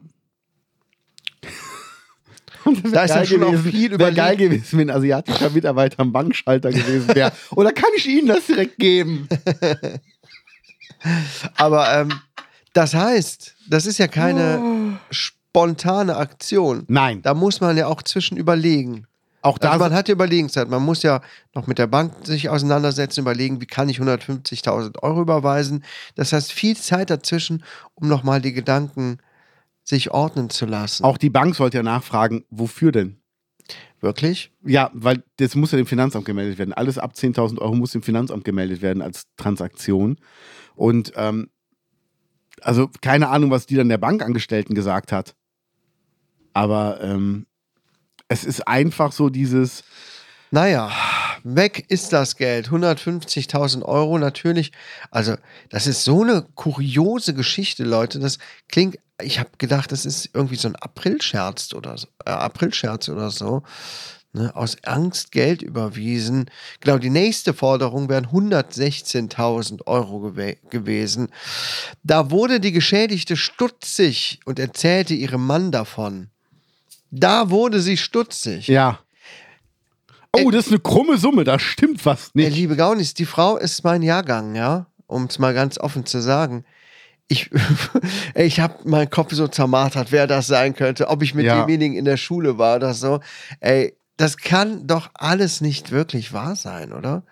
Da 2.93 3.05
ist 3.05 3.15
ja 3.15 3.25
schon 3.25 3.45
auch 3.45 3.55
viel 3.57 3.97
Wäre 3.97 4.13
geil 4.13 4.37
gewesen, 4.37 4.77
wenn 4.81 4.91
ein 4.91 4.97
asiatischer 4.97 5.51
Mitarbeiter 5.51 6.01
am 6.01 6.11
Bankschalter 6.13 6.71
gewesen 6.73 7.15
wäre. 7.15 7.31
Oder 7.53 7.71
kann 7.71 7.91
ich 7.97 8.09
Ihnen 8.09 8.27
das 8.27 8.45
direkt 8.47 8.77
geben? 8.81 9.29
Aber 11.57 11.93
ähm, 12.01 12.13
das 12.77 12.95
heißt, 12.95 13.57
das 13.69 13.87
ist 13.87 13.99
ja 13.99 14.09
keine 14.09 14.61
Oh. 14.63 14.97
spontane 15.11 16.17
Aktion. 16.17 16.85
Nein. 16.89 17.23
Da 17.23 17.35
muss 17.35 17.61
man 17.61 17.77
ja 17.77 17.87
auch 17.87 18.03
zwischen 18.03 18.37
überlegen. 18.37 19.07
Auch 19.43 19.59
da 19.59 19.71
Also 19.73 19.85
man 19.85 19.95
hat 19.95 20.09
ja 20.09 20.15
Überlegenszeit. 20.15 20.69
Man 20.69 20.83
muss 20.83 21.03
ja 21.05 21.21
noch 21.55 21.67
mit 21.69 21.79
der 21.79 21.87
Bank 21.87 22.13
sich 22.27 22.49
auseinandersetzen, 22.49 23.21
überlegen, 23.21 23.61
wie 23.61 23.67
kann 23.67 23.89
ich 23.89 24.01
150.000 24.01 25.03
Euro 25.03 25.23
überweisen. 25.23 25.85
Das 26.17 26.33
heißt, 26.33 26.53
viel 26.53 26.77
Zeit 26.77 27.11
dazwischen, 27.11 27.63
um 27.95 28.09
nochmal 28.09 28.41
die 28.41 28.53
Gedanken 28.53 29.19
sich 29.85 30.11
ordnen 30.11 30.51
zu 30.51 30.67
lassen. 30.67 31.05
auch 31.05 31.17
die 31.17 31.31
Bank 31.31 31.55
sollte 31.55 31.77
ja 31.77 31.83
nachfragen, 31.85 32.45
wofür 32.51 32.91
denn? 32.91 33.21
Wirklich? 34.01 34.51
Ja, 34.65 34.91
weil 34.95 35.23
das 35.37 35.55
muss 35.55 35.71
ja 35.73 35.79
dem 35.79 35.87
Finanzamt 35.87 36.25
gemeldet 36.27 36.59
werden. 36.59 36.75
Alles 36.75 36.99
ab 36.99 37.13
10.000 37.15 37.59
Euro 37.61 37.75
muss 37.77 37.93
dem 37.93 38.03
Finanzamt 38.03 38.45
gemeldet 38.45 38.83
werden 38.83 39.01
als 39.01 39.27
Transaktion. 39.37 40.19
Und 40.75 41.13
ähm, 41.17 41.49
also 42.63 42.91
keine 43.01 43.29
Ahnung, 43.29 43.51
was 43.51 43.67
die 43.67 43.77
dann 43.77 43.89
der 43.89 43.99
Bankangestellten 43.99 44.75
gesagt 44.75 45.13
hat. 45.13 45.35
Aber 46.53 47.01
ähm, 47.03 47.47
es 48.29 48.45
ist 48.45 48.67
einfach 48.67 49.13
so 49.13 49.29
dieses, 49.29 49.85
Naja, 50.51 50.91
weg 51.45 51.85
ist 51.89 52.13
das 52.13 52.37
Geld. 52.37 52.69
150.000 52.69 53.83
Euro 53.83 54.19
natürlich. 54.19 54.73
Also, 55.11 55.37
das 55.71 55.87
ist 55.87 56.05
so 56.05 56.23
eine 56.23 56.47
kuriose 56.55 57.35
Geschichte, 57.35 57.85
Leute. 57.85 58.19
Das 58.21 58.39
klingt, 58.69 58.99
ich 59.21 59.39
habe 59.39 59.51
gedacht, 59.59 59.93
das 59.93 60.07
ist 60.07 60.31
irgendwie 60.35 60.57
so 60.57 60.69
ein 60.69 60.77
Aprilscherz 60.77 61.73
oder. 61.75 61.97
Äh, 62.25 62.31
Aprilscherz 62.31 63.09
oder 63.09 63.31
so. 63.31 63.63
Ne, 64.37 64.55
aus 64.55 64.77
Angst 64.85 65.33
Geld 65.33 65.63
überwiesen. 65.63 66.51
Genau, 66.81 66.99
die 66.99 67.09
nächste 67.09 67.55
Forderung 67.55 68.11
wären 68.11 68.27
116.000 68.27 69.87
Euro 69.87 70.21
gewe 70.21 70.57
gewesen. 70.69 71.29
Da 72.03 72.31
wurde 72.31 72.61
die 72.61 72.73
Geschädigte 72.73 73.39
stutzig 73.39 74.41
und 74.45 74.59
erzählte 74.59 75.15
ihrem 75.15 75.47
Mann 75.47 75.73
davon. 75.73 76.29
Da 77.11 77.49
wurde 77.49 77.81
sie 77.81 77.97
stutzig. 77.97 78.69
ja. 78.69 78.99
Oh, 80.39 80.51
das 80.51 80.67
ist 80.67 80.73
eine 80.73 80.81
krumme 80.81 81.17
Summe, 81.17 81.45
da 81.45 81.59
stimmt 81.59 82.05
was 82.05 82.35
nicht. 82.35 82.55
liebe 82.55 82.77
Gaunis, 82.77 83.15
die 83.15 83.25
Frau 83.25 83.57
ist 83.57 83.85
mein 83.85 84.03
Jahrgang, 84.03 84.55
ja, 84.55 84.85
um 85.07 85.25
es 85.25 85.39
mal 85.39 85.55
ganz 85.55 85.79
offen 85.79 86.05
zu 86.05 86.21
sagen. 86.21 86.67
Ich, 87.29 87.49
ich 88.35 88.61
habe 88.61 88.87
meinen 88.87 89.09
Kopf 89.09 89.33
so 89.33 89.49
zermartert, 89.49 90.13
wer 90.13 90.27
das 90.27 90.47
sein 90.47 90.75
könnte, 90.75 91.09
ob 91.09 91.23
ich 91.23 91.35
mit 91.35 91.47
Ja. 91.47 91.61
demjenigen 91.61 91.97
in 91.97 92.05
der 92.05 92.19
Schule 92.19 92.59
war 92.59 92.77
oder 92.77 92.93
so. 92.93 93.21
Ey, 93.61 93.97
das 94.17 94.37
kann 94.37 94.87
doch 94.87 95.11
alles 95.15 95.61
nicht 95.61 95.91
wirklich 95.91 96.33
wahr 96.33 96.57
sein, 96.57 96.93
oder? 96.93 97.23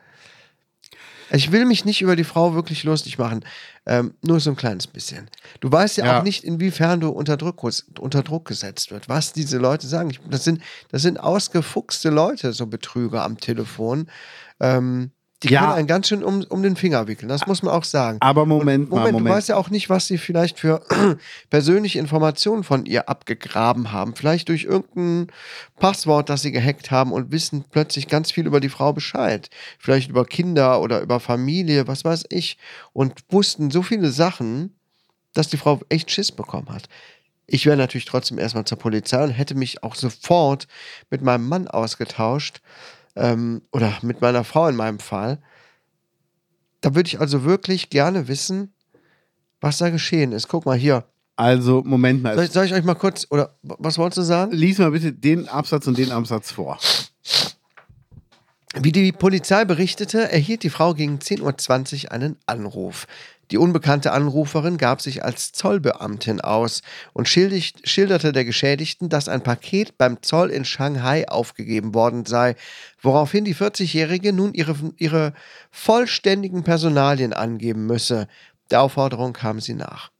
Ich 1.30 1.50
will 1.52 1.64
mich 1.64 1.84
nicht 1.84 2.02
über 2.02 2.16
die 2.16 2.24
Frau 2.24 2.54
wirklich 2.54 2.84
lustig 2.84 3.18
machen. 3.18 3.44
Ähm, 3.86 4.14
nur 4.22 4.40
so 4.40 4.50
ein 4.50 4.56
kleines 4.56 4.86
bisschen. 4.86 5.28
Du 5.60 5.72
weißt 5.72 5.96
ja, 5.96 6.04
Ja. 6.06 6.18
auch 6.18 6.22
nicht, 6.22 6.44
inwiefern 6.44 7.00
du 7.00 7.08
unter 7.08 7.36
Druck, 7.36 7.62
unter 7.98 8.22
Druck 8.22 8.46
gesetzt 8.46 8.90
wird, 8.90 9.08
was 9.08 9.32
diese 9.32 9.58
Leute 9.58 9.86
sagen. 9.86 10.10
Ich, 10.10 10.20
das, 10.28 10.44
sind, 10.44 10.62
das 10.90 11.02
sind 11.02 11.18
ausgefuchste 11.18 12.10
Leute, 12.10 12.52
so 12.52 12.66
Betrüger 12.66 13.22
am 13.24 13.38
Telefon. 13.38 14.10
Ähm, 14.60 15.12
die 15.44 15.52
Ja. 15.52 15.60
können 15.60 15.72
einen 15.74 15.86
ganz 15.86 16.08
schön 16.08 16.24
um, 16.24 16.42
um 16.48 16.62
den 16.62 16.74
Finger 16.76 17.06
wickeln. 17.06 17.28
Das 17.28 17.46
muss 17.46 17.62
man 17.62 17.72
auch 17.74 17.84
sagen. 17.84 18.18
Aber 18.20 18.46
Moment 18.46 18.90
mal, 18.90 18.96
Moment, 18.96 19.14
du 19.14 19.18
Moment. 19.18 19.36
weißt 19.36 19.48
ja 19.50 19.56
auch 19.56 19.70
nicht, 19.70 19.88
was 19.90 20.06
sie 20.06 20.18
vielleicht 20.18 20.58
für 20.58 20.82
persönliche 21.50 21.98
Informationen 21.98 22.64
von 22.64 22.86
ihr 22.86 23.08
abgegraben 23.08 23.92
haben. 23.92 24.14
Vielleicht 24.16 24.48
durch 24.48 24.64
irgendein 24.64 25.28
Passwort, 25.78 26.28
das 26.28 26.42
sie 26.42 26.52
gehackt 26.52 26.90
haben 26.90 27.12
und 27.12 27.30
wissen 27.32 27.64
plötzlich 27.70 28.08
ganz 28.08 28.30
viel 28.32 28.46
über 28.46 28.60
die 28.60 28.68
Frau 28.68 28.92
Bescheid. 28.92 29.48
Vielleicht 29.78 30.10
über 30.10 30.24
Kinder 30.24 30.80
oder 30.80 31.00
über 31.00 31.20
Familie, 31.20 31.86
was 31.86 32.04
weiß 32.04 32.24
ich. 32.30 32.58
Und 32.92 33.20
wussten 33.30 33.70
so 33.70 33.82
viele 33.82 34.10
Sachen, 34.10 34.74
dass 35.34 35.48
die 35.48 35.56
Frau 35.56 35.80
echt 35.88 36.10
Schiss 36.10 36.32
bekommen 36.32 36.68
hat. 36.70 36.88
Ich 37.46 37.66
wäre 37.66 37.76
natürlich 37.76 38.06
trotzdem 38.06 38.38
erstmal 38.38 38.64
zur 38.64 38.78
Polizei 38.78 39.22
und 39.22 39.30
hätte 39.30 39.54
mich 39.54 39.82
auch 39.82 39.96
sofort 39.96 40.66
mit 41.10 41.20
meinem 41.20 41.46
Mann 41.46 41.68
ausgetauscht. 41.68 42.62
Ähm, 43.16 43.62
oder 43.72 43.92
mit 44.02 44.20
meiner 44.20 44.44
Frau 44.44 44.66
in 44.68 44.76
meinem 44.76 44.98
Fall. 44.98 45.38
Da 46.80 46.94
würde 46.94 47.06
ich 47.06 47.20
also 47.20 47.44
wirklich 47.44 47.90
gerne 47.90 48.28
wissen, 48.28 48.72
was 49.60 49.78
da 49.78 49.90
geschehen 49.90 50.32
ist. 50.32 50.48
Guck 50.48 50.66
mal 50.66 50.76
hier. 50.76 51.04
Also, 51.36 51.82
Moment 51.84 52.22
mal. 52.22 52.34
Soll, 52.36 52.44
ich- 52.44 52.50
soll 52.52 52.64
ich 52.66 52.74
euch 52.74 52.84
mal 52.84 52.94
kurz, 52.94 53.26
oder 53.30 53.56
was 53.62 53.98
wolltest 53.98 54.18
du 54.18 54.22
sagen? 54.22 54.52
Lies 54.52 54.78
mal 54.78 54.90
bitte 54.90 55.12
den 55.12 55.48
Absatz 55.48 55.86
und 55.86 55.98
den 55.98 56.12
Absatz 56.12 56.50
vor. 56.52 56.78
Wie 58.76 58.92
die 58.92 59.12
Polizei 59.12 59.64
berichtete, 59.64 60.30
erhielt 60.32 60.64
die 60.64 60.70
Frau 60.70 60.94
gegen 60.94 61.18
10.20 61.20 62.04
Uhr 62.06 62.12
einen 62.12 62.36
Anruf. 62.46 63.06
Die 63.50 63.58
unbekannte 63.58 64.12
Anruferin 64.12 64.78
gab 64.78 65.00
sich 65.00 65.24
als 65.24 65.52
Zollbeamtin 65.52 66.40
aus 66.40 66.82
und 67.12 67.28
schilderte 67.28 68.32
der 68.32 68.44
Geschädigten, 68.44 69.08
dass 69.08 69.28
ein 69.28 69.42
Paket 69.42 69.98
beim 69.98 70.22
Zoll 70.22 70.50
in 70.50 70.64
Shanghai 70.64 71.28
aufgegeben 71.28 71.94
worden 71.94 72.24
sei, 72.26 72.56
woraufhin 73.00 73.44
die 73.44 73.54
40-Jährige 73.54 74.32
nun 74.32 74.54
ihre, 74.54 74.76
ihre 74.96 75.34
vollständigen 75.70 76.64
Personalien 76.64 77.32
angeben 77.32 77.86
müsse. 77.86 78.28
Der 78.70 78.80
Aufforderung 78.80 79.32
kam 79.32 79.60
sie 79.60 79.74
nach. 79.74 80.13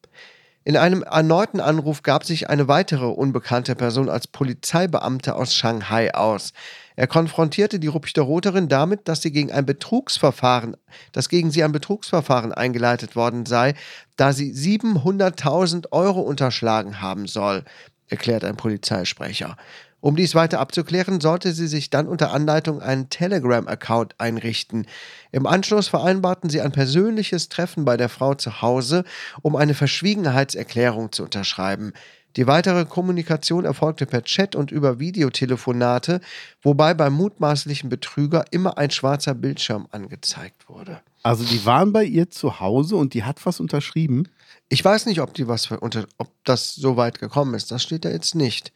In 0.67 0.79
einem 0.79 1.03
erneuten 1.03 1.61
Anruf 1.61 2.03
gab 2.03 2.25
sich 2.25 2.49
eine 2.49 2.69
weitere 2.69 3.05
unbekannte 3.05 3.75
Person 3.75 4.09
als 4.09 4.27
Polizeibeamte 4.27 5.37
aus 5.37 5.55
Shanghai 5.55 6.15
aus. 6.15 6.55
Er 6.97 7.07
konfrontierte 7.07 7.79
die 7.79 7.89
Rupchterroterin 7.89 8.69
damit, 8.69 9.07
dass 9.07 9.21
sie 9.21 9.31
gegen 9.31 9.53
ein 9.53 9.67
Betrugsverfahren, 9.67 10.75
dass 11.13 11.29
gegen 11.29 11.51
sie 11.51 11.63
ein 11.63 11.73
Betrugsverfahren 11.73 12.53
eingeleitet 12.53 13.15
worden 13.15 13.45
sei, 13.45 13.75
da 14.17 14.33
sie 14.33 14.53
700.000 14.53 15.93
Euro 15.93 16.21
unterschlagen 16.21 17.03
haben 17.03 17.27
soll. 17.27 17.65
erklärt 18.09 18.45
ein 18.45 18.57
Polizeisprecher. 18.57 19.57
Um 20.05 20.17
dies 20.17 20.35
weiter 20.35 20.61
abzuklären, 20.61 21.23
sollte 21.23 21.55
sie 21.55 21.67
sich 21.67 21.89
dann 21.89 22.07
unter 22.07 22.31
Anleitung 22.31 22.83
einen 22.83 23.09
Telegram-Account 23.09 24.17
einrichten. 24.21 24.87
Im 25.33 25.47
Anschluss 25.47 25.89
vereinbarten 25.89 26.51
sie 26.51 26.61
ein 26.61 26.73
persönliches 26.73 27.49
Treffen 27.49 27.87
bei 27.87 27.97
der 27.97 28.11
Frau 28.11 28.35
zu 28.35 28.61
Hause, 28.61 29.05
um 29.41 29.57
eine 29.57 29.73
Verschwiegenheitserklärung 29.73 31.11
zu 31.11 31.23
unterschreiben. 31.23 31.95
Die 32.37 32.47
weitere 32.47 32.85
Kommunikation 32.85 33.65
erfolgte 33.65 34.05
per 34.05 34.25
Chat 34.25 34.55
und 34.55 34.71
über 34.71 34.99
Videotelefonate, 35.01 36.21
wobei 36.61 36.93
beim 36.93 37.15
mutmaßlichen 37.15 37.89
Betrüger 37.89 38.45
immer 38.51 38.77
ein 38.77 38.91
schwarzer 38.91 39.33
Bildschirm 39.33 39.89
angezeigt 39.91 40.69
wurde. 40.69 41.01
Also 41.23 41.45
die 41.45 41.65
waren 41.65 41.95
bei 41.95 42.05
ihr 42.05 42.29
zu 42.29 42.61
Hause 42.61 42.97
und 42.97 43.15
die 43.15 43.25
hat 43.25 43.47
was 43.47 43.59
unterschrieben. 43.59 44.29
Ich 44.69 44.85
weiß 44.85 45.07
nicht, 45.07 45.23
ob 45.23 45.33
die 45.33 45.49
was 45.49 45.71
unter, 45.71 46.05
ob 46.19 46.29
das 46.45 46.75
so 46.75 46.99
weit 46.99 47.21
gekommen 47.21 47.55
ist. 47.55 47.71
Das 47.71 47.83
steht 47.83 48.05
da 48.05 48.11
jetzt 48.11 48.35
nicht. 48.35 48.71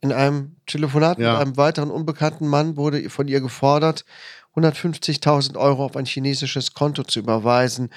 In 0.00 0.12
einem 0.12 0.56
Telefonat 0.66 1.18
Ja. 1.18 1.32
mit 1.32 1.40
einem 1.42 1.56
weiteren 1.56 1.90
unbekannten 1.90 2.48
Mann 2.48 2.76
wurde 2.76 3.08
von 3.10 3.28
ihr 3.28 3.40
gefordert, 3.40 4.04
150.000 4.56 5.56
Euro 5.56 5.84
auf 5.84 5.96
ein 5.96 6.06
chinesisches 6.06 6.74
Konto 6.74 7.02
zu 7.04 7.18
überweisen, 7.20 7.90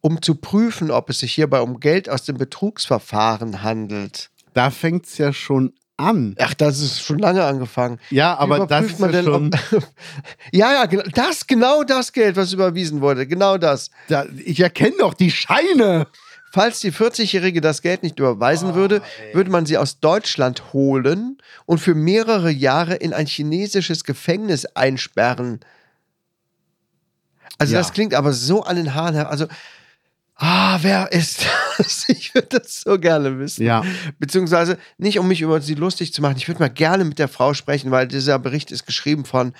um 0.00 0.22
zu 0.22 0.36
prüfen, 0.36 0.90
ob 0.90 1.10
es 1.10 1.18
sich 1.20 1.32
hierbei 1.34 1.60
um 1.60 1.80
Geld 1.80 2.08
aus 2.08 2.22
dem 2.24 2.38
Betrugsverfahren 2.38 3.62
handelt. 3.62 4.30
Da 4.54 4.70
fängt 4.70 5.06
es 5.06 5.18
ja 5.18 5.32
schon 5.32 5.72
an. 5.96 6.36
Ach, 6.38 6.54
das 6.54 6.78
ist 6.80 7.00
schon 7.02 7.18
lange 7.18 7.44
angefangen. 7.44 7.98
Ja, 8.10 8.36
aber 8.38 8.66
das 8.66 8.86
ist 8.86 9.00
man 9.00 9.12
ja 9.12 9.16
denn, 9.22 9.24
schon. 9.32 9.50
ob, 9.72 9.82
ja, 10.52 10.72
ja, 10.72 10.86
genau 10.86 11.02
das, 11.12 11.46
genau 11.46 11.82
das 11.82 12.12
Geld, 12.12 12.36
was 12.36 12.52
überwiesen 12.52 13.00
wurde, 13.00 13.26
genau 13.26 13.58
das. 13.58 13.90
Da, 14.06 14.24
ich 14.44 14.60
erkenne 14.60 14.94
doch 15.00 15.14
die 15.14 15.32
Scheine. 15.32 16.06
Falls 16.50 16.80
die 16.80 16.92
40-Jährige 16.92 17.60
das 17.60 17.82
Geld 17.82 18.02
nicht 18.02 18.18
überweisen 18.18 18.74
würde, 18.74 19.02
würde 19.32 19.50
man 19.50 19.66
sie 19.66 19.76
aus 19.76 20.00
Deutschland 20.00 20.72
holen 20.72 21.38
und 21.66 21.78
für 21.78 21.94
mehrere 21.94 22.50
Jahre 22.50 22.94
in 22.94 23.12
ein 23.12 23.26
chinesisches 23.26 24.04
Gefängnis 24.04 24.64
einsperren. 24.64 25.60
Also 27.58 27.74
Ja. 27.74 27.80
das 27.80 27.92
klingt 27.92 28.14
aber 28.14 28.32
so 28.32 28.62
an 28.62 28.76
den 28.76 28.94
Haaren 28.94 29.14
her. 29.14 29.30
Also, 29.30 29.46
ah, 30.38 30.78
wer 30.82 31.12
ist 31.12 31.44
das? 31.76 32.06
Ich 32.08 32.34
würde 32.34 32.58
das 32.58 32.80
so 32.80 32.98
gerne 32.98 33.38
wissen. 33.38 33.62
Ja. 33.64 33.84
Beziehungsweise 34.18 34.78
nicht, 34.96 35.18
um 35.18 35.28
mich 35.28 35.42
über 35.42 35.60
sie 35.60 35.74
lustig 35.74 36.12
zu 36.12 36.22
machen. 36.22 36.36
Ich 36.36 36.48
würde 36.48 36.60
mal 36.60 36.70
gerne 36.70 37.04
mit 37.04 37.18
der 37.18 37.28
Frau 37.28 37.54
sprechen, 37.54 37.90
weil 37.90 38.08
dieser 38.08 38.38
Bericht 38.38 38.72
ist 38.72 38.86
geschrieben 38.86 39.24
von 39.24 39.52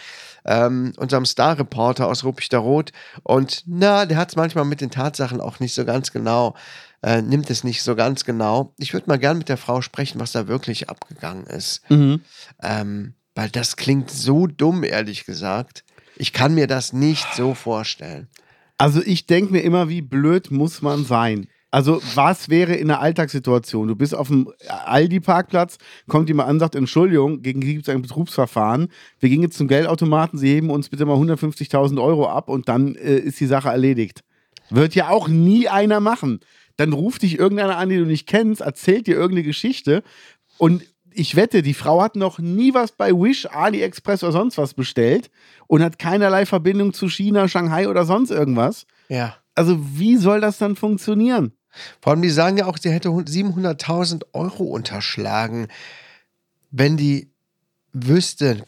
ähm, 0.45 0.93
unserem 0.97 1.27
Star-Reporter 1.27 2.07
aus 2.09 2.25
Ruppichter 2.25 2.59
Rot. 2.59 2.93
Und 3.23 3.63
na, 3.67 4.07
der 4.07 4.17
hat 4.17 4.31
es 4.31 4.37
manchmal 4.37 4.65
mit 4.65 4.81
den 4.81 4.91
Tatsachen 4.91 5.41
auch 5.41 5.61
nicht 5.61 5.75
so 5.75 5.85
ganz 5.85 6.11
genau, 6.11 6.57
äh, 7.03 7.23
nimmt 7.23 7.51
es 7.51 7.63
nicht 7.63 7.83
so 7.83 7.95
ganz 7.95 8.25
genau. 8.25 8.75
Ich 8.79 8.93
würde 8.93 9.09
mal 9.09 9.19
gerne 9.19 9.39
mit 9.39 9.49
der 9.49 9.59
Frau 9.59 9.83
sprechen, 9.83 10.21
was 10.21 10.33
da 10.33 10.49
wirklich 10.49 10.89
abgegangen 10.89 11.47
ist. 11.47 11.83
Ähm, 12.63 13.15
weil 13.35 13.51
das 13.51 13.77
klingt 13.77 14.11
so 14.11 14.47
dumm, 14.49 14.83
ehrlich 14.83 15.25
gesagt. 15.25 15.85
Ich 16.17 16.33
kann 16.33 16.55
mir 16.55 16.67
das 16.67 16.93
nicht 16.93 17.27
so 17.37 17.55
vorstellen. 17.55 18.29
Also 18.79 19.03
ich 19.05 19.27
denke 19.27 19.53
mir 19.53 19.61
immer, 19.61 19.89
wie 19.89 20.03
blöd 20.03 20.53
muss 20.53 20.83
man 20.83 21.05
sein? 21.05 21.49
Also 21.71 22.01
was 22.15 22.49
wäre 22.49 22.75
in 22.75 22.91
einer 22.91 23.01
Alltagssituation? 23.01 23.89
Du 23.89 23.97
bist 23.97 24.15
auf 24.15 24.29
dem 24.29 24.51
Aldi-Parkplatz, 24.69 25.77
kommt 26.07 26.29
jemand 26.29 26.49
an, 26.49 26.61
sagt, 26.61 26.77
Entschuldigung, 26.77 27.43
gegen 27.43 27.61
die 27.61 27.75
gibt 27.75 27.89
es 27.89 27.95
ein 27.95 28.01
Betrugsverfahren. 28.01 28.89
Wir 29.21 29.29
gehen 29.29 29.43
jetzt 29.43 29.59
zum 29.59 29.69
Geldautomaten, 29.69 30.39
Sie 30.39 30.49
heben 30.49 30.71
uns 30.71 30.89
bitte 30.89 31.05
mal 31.05 31.17
150.000 31.17 32.03
Euro 32.03 32.29
ab 32.29 32.49
und 32.49 32.69
dann 32.69 32.95
äh, 32.95 33.19
ist 33.19 33.39
die 33.41 33.47
Sache 33.47 33.69
erledigt. 33.69 34.23
Wird 34.71 34.95
ja 34.95 35.11
auch 35.11 35.29
nie 35.29 35.69
einer 35.69 36.01
machen. 36.01 36.41
Dann 36.77 36.93
ruft 36.93 37.23
dich 37.23 37.39
irgendeiner 37.39 37.77
an, 37.77 37.89
den 37.89 38.01
du 38.01 38.07
nicht 38.07 38.27
kennst, 38.27 38.61
erzählt 38.61 39.07
dir 39.07 39.17
irgendeine 39.17 39.43
Geschichte 39.43 40.03
und 40.57 40.85
ich 41.19 41.35
wette, 41.35 41.63
die 41.63 41.75
Frau 41.75 42.01
hat 42.01 42.17
noch 42.17 42.39
nie 42.39 42.75
was 42.75 42.93
bei 42.93 43.13
Wish, 43.13 43.47
AliExpress 43.47 44.23
oder 44.23 44.33
sonst 44.33 44.57
was 44.57 44.75
bestellt 44.75 45.31
und 45.67 45.83
hat 45.83 45.99
keinerlei 45.99 46.47
Verbindung 46.47 46.93
zu 46.93 47.09
China, 47.09 47.49
Shanghai 47.49 47.89
oder 47.89 48.05
sonst 48.05 48.31
irgendwas. 48.31 48.87
Ja. 49.09 49.37
Also 49.55 49.79
wie 49.99 50.17
soll 50.17 50.41
das 50.41 50.59
dann 50.59 50.77
funktionieren? 50.77 51.53
Vor 52.01 52.13
allem, 52.13 52.23
die 52.23 52.31
sagen 52.31 52.57
ja 52.57 52.67
auch, 52.67 52.79
sie 52.79 52.91
hätte 52.91 53.09
700.000 53.09 54.23
Euro 54.33 54.65
unterschlagen. 54.65 55.69
Wenn 56.71 56.97
die 56.97 57.31
wüsste, 57.93 58.63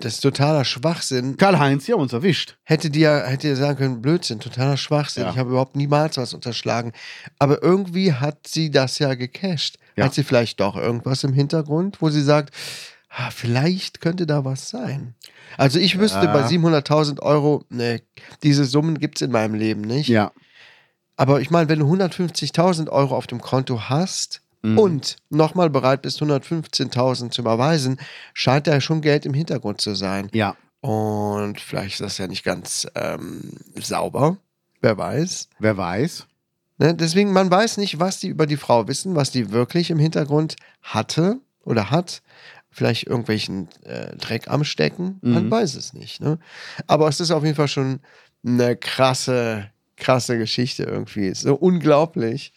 das 0.00 0.14
ist 0.14 0.20
totaler 0.20 0.64
Schwachsinn, 0.64 1.36
Karl-Heinz, 1.36 1.88
haben 1.88 2.00
uns 2.00 2.12
erwischt. 2.12 2.56
hätte 2.64 2.90
die 2.90 3.00
ja 3.00 3.24
hätte 3.24 3.48
ja 3.48 3.56
sagen 3.56 3.78
können, 3.78 4.02
Blödsinn, 4.02 4.40
totaler 4.40 4.76
Schwachsinn. 4.76 5.24
Ja. 5.24 5.30
Ich 5.30 5.38
habe 5.38 5.50
überhaupt 5.50 5.76
niemals 5.76 6.16
was 6.16 6.34
unterschlagen. 6.34 6.92
Aber 7.38 7.62
irgendwie 7.62 8.12
hat 8.12 8.46
sie 8.48 8.70
das 8.70 8.98
ja 8.98 9.14
gecasht. 9.14 9.78
Ja. 9.96 10.04
Hat 10.04 10.14
sie 10.14 10.24
vielleicht 10.24 10.60
doch 10.60 10.76
irgendwas 10.76 11.24
im 11.24 11.32
Hintergrund, 11.32 12.02
wo 12.02 12.10
sie 12.10 12.22
sagt, 12.22 12.54
ah, 13.08 13.30
vielleicht 13.30 14.00
könnte 14.00 14.26
da 14.26 14.44
was 14.44 14.68
sein. 14.68 15.14
Also 15.56 15.78
ich 15.78 15.98
wüsste 15.98 16.26
Ja. 16.26 16.32
bei 16.32 16.42
700.000 16.46 17.20
Euro, 17.22 17.64
ne, 17.70 18.02
diese 18.42 18.64
Summen 18.66 18.98
gibt 18.98 19.16
es 19.18 19.22
in 19.22 19.30
meinem 19.32 19.54
Leben 19.54 19.80
nicht. 19.80 20.08
Ja. 20.08 20.32
Aber 21.16 21.40
ich 21.40 21.50
meine, 21.50 21.68
wenn 21.70 21.78
du 21.78 21.86
150.000 21.86 22.90
Euro 22.90 23.16
auf 23.16 23.26
dem 23.26 23.40
Konto 23.40 23.88
hast 23.88 24.42
Mhm. 24.62 24.78
und 24.78 25.16
nochmal 25.30 25.70
bereit 25.70 26.02
bist, 26.02 26.20
115.000 26.20 27.30
zu 27.32 27.40
überweisen, 27.42 27.98
scheint 28.34 28.66
da 28.66 28.80
schon 28.80 29.00
Geld 29.00 29.24
im 29.24 29.32
Hintergrund 29.34 29.80
zu 29.80 29.94
sein. 29.94 30.28
Ja. 30.34 30.56
Und 30.80 31.60
vielleicht 31.60 31.94
ist 31.94 32.00
das 32.00 32.18
ja 32.18 32.26
nicht 32.26 32.44
ganz 32.44 32.86
ähm, 32.94 33.52
sauber. 33.80 34.36
Wer 34.82 34.98
weiß. 34.98 35.48
Wer 35.58 35.76
weiß. 35.76 36.26
Ne? 36.78 36.94
Deswegen, 36.94 37.32
man 37.32 37.50
weiß 37.50 37.76
nicht, 37.78 37.98
was 38.00 38.18
die 38.20 38.28
über 38.28 38.46
die 38.46 38.56
Frau 38.56 38.86
wissen, 38.88 39.14
was 39.14 39.30
die 39.30 39.50
wirklich 39.50 39.90
im 39.90 39.98
Hintergrund 39.98 40.56
hatte 40.82 41.38
oder 41.64 41.90
hat. 41.90 42.22
Vielleicht 42.70 43.06
irgendwelchen 43.06 43.68
äh, 43.84 44.14
Dreck 44.16 44.48
am 44.48 44.62
Stecken. 44.64 45.18
Man 45.22 45.46
Mhm. 45.46 45.50
weiß 45.50 45.74
es 45.76 45.94
nicht. 45.94 46.20
Ne? 46.20 46.38
Aber 46.86 47.08
es 47.08 47.20
ist 47.20 47.30
auf 47.30 47.42
jeden 47.42 47.56
Fall 47.56 47.68
schon 47.68 48.00
eine 48.46 48.76
krasse, 48.76 49.70
krasse 49.96 50.36
Geschichte 50.36 50.82
irgendwie. 50.82 51.32
So 51.34 51.54
unglaublich. 51.54 52.52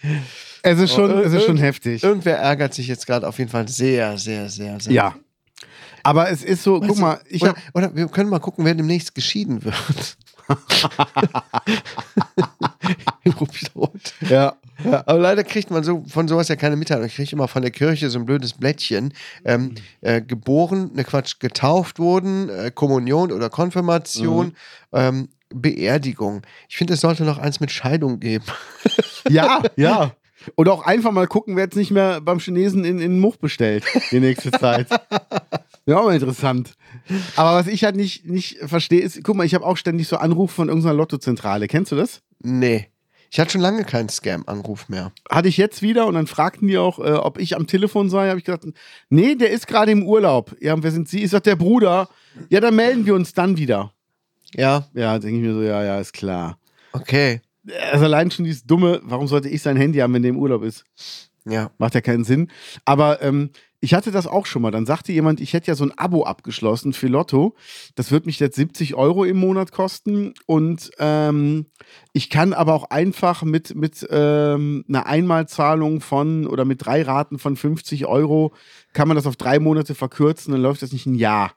Es 0.62 0.78
ist 0.78 0.94
schon, 0.94 1.12
Oh, 1.14 1.20
es 1.22 1.32
ist 1.32 1.46
schon 1.46 1.56
heftig. 1.58 2.04
Irgendwer 2.04 2.38
ärgert 2.38 2.74
sich 2.74 2.88
jetzt 2.88 3.08
gerade 3.08 3.26
auf 3.26 3.38
jeden 3.40 3.50
Fall 3.50 3.70
sehr, 3.70 4.18
sehr, 4.18 4.50
sehr, 4.50 4.80
sehr. 4.82 4.92
Ja. 4.92 5.16
Aber 6.04 6.30
es 6.30 6.44
ist 6.44 6.64
so, 6.64 6.82
Weißt 6.82 6.88
guck 6.90 6.98
du, 6.98 7.02
mal, 7.02 7.22
ich 7.30 7.42
oder, 7.42 7.52
habe 7.52 7.62
oder 7.74 7.96
wir 7.96 8.08
können 8.10 8.30
mal 8.30 8.40
gucken, 8.40 8.66
wer 8.66 8.76
demnächst 8.76 9.16
geschieden 9.16 9.64
wird. 9.64 10.18
In 13.24 13.32
Ruppichtrot. 13.34 14.14
ja. 14.30 14.56
Ja, 14.84 15.04
aber 15.08 15.20
leider 15.20 15.44
kriegt 15.44 15.72
man 15.72 15.84
so 15.84 16.06
von 16.08 16.30
sowas 16.30 16.48
ja 16.48 16.56
keine 16.56 16.78
Mitteilung. 16.78 17.06
Ich 17.06 17.16
kriege 17.16 17.32
immer 17.34 17.50
von 17.50 17.62
der 17.62 17.72
Kirche 17.72 18.10
so 18.10 18.18
ein 18.18 18.26
blödes 18.26 18.54
Blättchen. 18.54 19.14
Ähm, 19.44 19.76
äh, 20.00 20.22
geboren, 20.22 20.92
ne 20.94 21.04
Quatsch, 21.04 21.40
getauft 21.40 22.00
wurden, 22.00 22.50
äh, 22.50 22.72
Kommunion 22.74 23.34
oder 23.34 23.50
Konfirmation, 23.50 24.54
ähm, 24.94 25.28
Beerdigung. 25.50 26.44
Ich 26.70 26.78
finde, 26.78 26.94
es 26.94 27.02
sollte 27.02 27.24
noch 27.24 27.40
eins 27.40 27.60
mit 27.60 27.72
Scheidung 27.72 28.20
geben. 28.20 28.46
Ja, 29.30 29.62
ja. 29.76 30.14
Oder 30.56 30.74
auch 30.74 30.86
einfach 30.86 31.12
mal 31.12 31.28
gucken, 31.28 31.56
wer 31.56 31.66
jetzt 31.66 31.76
nicht 31.76 31.92
mehr 31.92 32.22
beim 32.22 32.40
Chinesen 32.40 32.86
in, 32.86 33.00
in 33.00 33.20
Much 33.20 33.38
bestellt 33.40 33.84
die 34.12 34.22
nächste 34.22 34.50
Zeit. 34.52 34.88
Ja, 35.90 35.98
auch 35.98 36.06
mal 36.06 36.14
interessant. 36.14 36.74
Aber 37.36 37.56
was 37.58 37.68
ich 37.68 37.84
halt 37.84 37.96
nicht, 37.96 38.26
nicht 38.26 38.58
verstehe, 38.60 39.02
ist, 39.02 39.24
guck 39.24 39.36
mal, 39.36 39.46
ich 39.46 39.56
habe 39.56 39.66
auch 39.66 39.78
ständig 39.78 40.08
so 40.08 40.18
Anrufe 40.18 40.54
von 40.54 40.68
irgendeiner 40.68 40.94
Lottozentrale. 40.96 41.68
Kennst 41.68 41.92
du 41.92 41.96
das? 41.96 42.22
Nee. 42.44 42.90
Ich 43.32 43.40
hatte 43.40 43.52
schon 43.52 43.62
lange 43.62 43.84
keinen 43.84 44.10
Scam-Anruf 44.10 44.90
mehr. 44.90 45.12
Hatte 45.30 45.48
ich 45.50 45.58
jetzt 45.58 45.82
wieder 45.82 46.08
und 46.08 46.16
dann 46.16 46.28
fragten 46.28 46.68
die 46.68 46.78
auch, 46.78 47.00
äh, 47.00 47.12
ob 47.14 47.40
ich 47.40 47.56
am 47.56 47.68
Telefon 47.68 48.10
sei. 48.10 48.30
Habe 48.30 48.40
ich 48.40 48.46
gesagt, 48.46 48.66
nee, 49.10 49.36
der 49.36 49.52
ist 49.52 49.68
gerade 49.68 49.92
im 49.92 50.04
Urlaub. 50.04 50.56
Ja, 50.60 50.74
und 50.74 50.84
wer 50.84 50.92
sind 50.92 51.10
Sie? 51.10 51.24
Ich 51.24 51.32
sag, 51.32 51.44
der 51.44 51.56
Bruder. 51.56 52.10
Ja, 52.50 52.60
dann 52.60 52.76
melden 52.76 53.06
wir 53.06 53.14
uns 53.16 53.34
dann 53.34 53.58
wieder. 53.58 53.92
Ja, 54.56 54.88
Ja, 54.94 55.20
denke 55.20 55.38
ich 55.38 55.44
mir 55.44 55.54
so, 55.54 55.62
ja, 55.62 55.84
ja, 55.84 56.00
ist 56.00 56.14
klar. 56.14 56.58
okay. 56.94 57.42
Also 57.92 58.06
allein 58.06 58.32
schon 58.32 58.46
dieses 58.46 58.64
Dumme, 58.64 59.00
warum 59.04 59.28
sollte 59.28 59.48
ich 59.50 59.62
sein 59.62 59.78
Handy 59.78 60.00
haben, 60.00 60.14
wenn 60.14 60.24
der 60.24 60.30
im 60.30 60.40
Urlaub 60.40 60.64
ist? 60.64 60.86
Ja. 61.46 61.70
Macht 61.78 61.94
ja 61.94 62.02
keinen 62.02 62.24
Sinn. 62.24 62.50
Aber 62.86 63.22
ähm, 63.22 63.52
ich 63.82 63.94
hatte 63.94 64.12
das 64.12 64.28
auch 64.28 64.46
schon 64.46 64.62
mal. 64.62 64.72
Dann 64.72 64.86
sagte 64.86 65.12
jemand, 65.12 65.40
ich 65.40 65.54
hätte 65.54 65.68
ja 65.68 65.76
so 65.76 65.86
ein 65.86 65.98
Abo 65.98 66.24
abgeschlossen 66.24 66.92
für 66.92 67.08
Lotto. 67.08 67.56
Das 67.96 68.12
wird 68.12 68.26
mich 68.26 68.40
jetzt 68.40 68.56
70 68.56 68.96
Euro 68.96 69.24
im 69.24 69.38
Monat 69.38 69.72
kosten. 69.72 70.34
Und 70.46 70.92
ähm, 71.00 71.68
ich 72.12 72.30
kann 72.30 72.54
aber 72.54 72.74
auch 72.74 72.90
einfach 72.90 73.44
mit, 73.44 73.76
mit 73.76 74.06
ähm, 74.10 74.84
einer 74.90 75.06
Einmalzahlung 75.06 76.02
von 76.02 76.46
oder 76.46 76.66
mit 76.66 76.86
drei 76.86 77.04
Raten 77.04 77.40
von 77.40 77.56
50 77.56 78.06
Euro 78.06 78.54
kann 78.94 79.08
man 79.08 79.16
das 79.16 79.28
auf 79.28 79.38
drei 79.38 79.60
Monate 79.60 79.96
verkürzen. 79.96 80.52
Dann 80.52 80.62
läuft 80.62 80.82
das 80.82 80.92
nicht 80.92 81.06
ein 81.06 81.16
Jahr. 81.16 81.54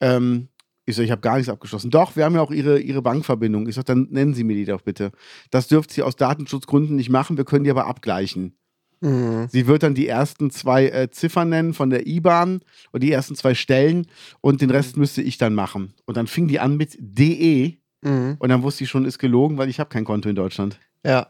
Ähm, 0.00 0.48
ich 0.86 0.96
so, 0.96 1.02
ich 1.02 1.10
habe 1.10 1.22
gar 1.22 1.36
nichts 1.36 1.48
abgeschlossen. 1.48 1.90
Doch, 1.90 2.14
wir 2.14 2.26
haben 2.26 2.34
ja 2.34 2.42
auch 2.42 2.50
ihre, 2.50 2.78
ihre 2.78 3.00
Bankverbindung. 3.00 3.66
Ich 3.68 3.74
sage, 3.74 3.86
dann 3.86 4.08
nennen 4.10 4.34
Sie 4.34 4.44
mir 4.44 4.54
die 4.54 4.66
doch 4.66 4.82
bitte. 4.82 5.12
Das 5.50 5.66
dürft 5.66 5.90
Sie 5.90 6.02
aus 6.02 6.16
Datenschutzgründen 6.16 6.94
nicht 6.94 7.08
machen, 7.08 7.38
wir 7.38 7.46
können 7.46 7.64
die 7.64 7.70
aber 7.70 7.86
abgleichen. 7.86 8.58
Mhm. 9.04 9.48
Sie 9.50 9.66
wird 9.66 9.82
dann 9.82 9.94
die 9.94 10.08
ersten 10.08 10.50
zwei 10.50 10.86
äh, 10.88 11.10
Ziffern 11.10 11.50
nennen 11.50 11.74
von 11.74 11.90
der 11.90 12.06
IBAN 12.06 12.60
und 12.92 13.02
die 13.02 13.12
ersten 13.12 13.36
zwei 13.36 13.54
Stellen 13.54 14.06
und 14.40 14.60
den 14.62 14.70
Rest 14.70 14.96
müsste 14.96 15.20
ich 15.22 15.36
dann 15.38 15.54
machen. 15.54 15.92
Und 16.06 16.16
dann 16.16 16.26
fing 16.26 16.48
die 16.48 16.58
an 16.60 16.76
mit 16.76 16.96
DE 16.98 17.76
Mhm. 18.02 18.36
und 18.38 18.48
dann 18.50 18.62
wusste 18.62 18.84
ich 18.84 18.90
schon, 18.90 19.04
ist 19.06 19.18
gelogen, 19.18 19.56
weil 19.58 19.68
ich 19.70 19.80
habe 19.80 19.88
kein 19.90 20.04
Konto 20.04 20.28
in 20.28 20.36
Deutschland. 20.36 20.78
Ja. 21.04 21.28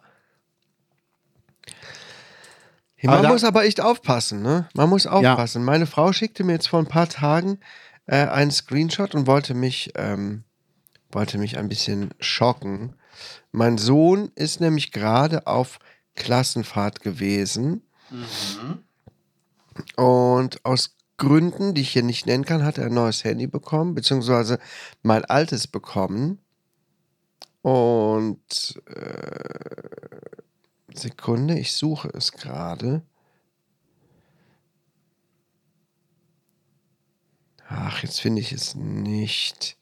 Man 3.02 3.22
da- 3.22 3.28
muss 3.28 3.44
aber 3.44 3.64
echt 3.64 3.80
aufpassen, 3.80 4.42
ne? 4.42 4.68
Man 4.74 4.88
muss 4.88 5.06
aufpassen. 5.06 5.62
Meine 5.64 5.86
Frau 5.86 6.12
schickte 6.12 6.42
mir 6.42 6.52
jetzt 6.54 6.68
vor 6.68 6.78
ein 6.80 6.86
paar 6.86 7.08
Tagen 7.08 7.58
äh, 8.06 8.16
einen 8.26 8.50
Screenshot 8.50 9.14
und 9.14 9.26
wollte 9.26 9.52
mich, 9.54 9.92
ähm, 9.96 10.44
wollte 11.12 11.38
mich 11.38 11.58
ein 11.58 11.68
bisschen 11.68 12.10
schocken. 12.18 12.94
Mein 13.52 13.78
Sohn 13.78 14.30
ist 14.34 14.60
nämlich 14.60 14.90
gerade 14.90 15.46
auf 15.46 15.78
Klassenfahrt 16.14 17.00
gewesen. 17.00 17.82
Und 19.96 20.64
aus 20.64 20.96
Gründen, 21.16 21.74
die 21.74 21.82
ich 21.82 21.90
hier 21.90 22.02
nicht 22.02 22.26
nennen 22.26 22.44
kann, 22.44 22.64
hat 22.64 22.78
er 22.78 22.86
ein 22.86 22.94
neues 22.94 23.24
Handy 23.24 23.46
bekommen, 23.46 23.94
beziehungsweise 23.94 24.58
mein 25.02 25.24
altes 25.24 25.66
bekommen. 25.66 26.38
Und 27.62 28.82
äh, 28.86 30.34
Sekunde, 30.92 31.58
ich 31.58 31.72
suche 31.72 32.08
es 32.08 32.32
gerade. 32.32 33.02
Ach, 37.68 38.02
jetzt 38.02 38.20
finde 38.20 38.40
ich 38.40 38.52
es 38.52 38.74
nicht. 38.74 39.76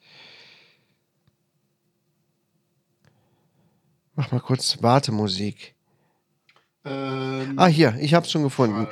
Mach 4.14 4.30
mal 4.30 4.40
kurz 4.40 4.82
Wartemusik. 4.82 5.74
Ähm, 6.84 7.54
Ah, 7.56 7.66
hier, 7.66 7.96
ich 8.00 8.14
habe 8.14 8.26
es 8.26 8.32
schon 8.32 8.42
gefunden. 8.42 8.88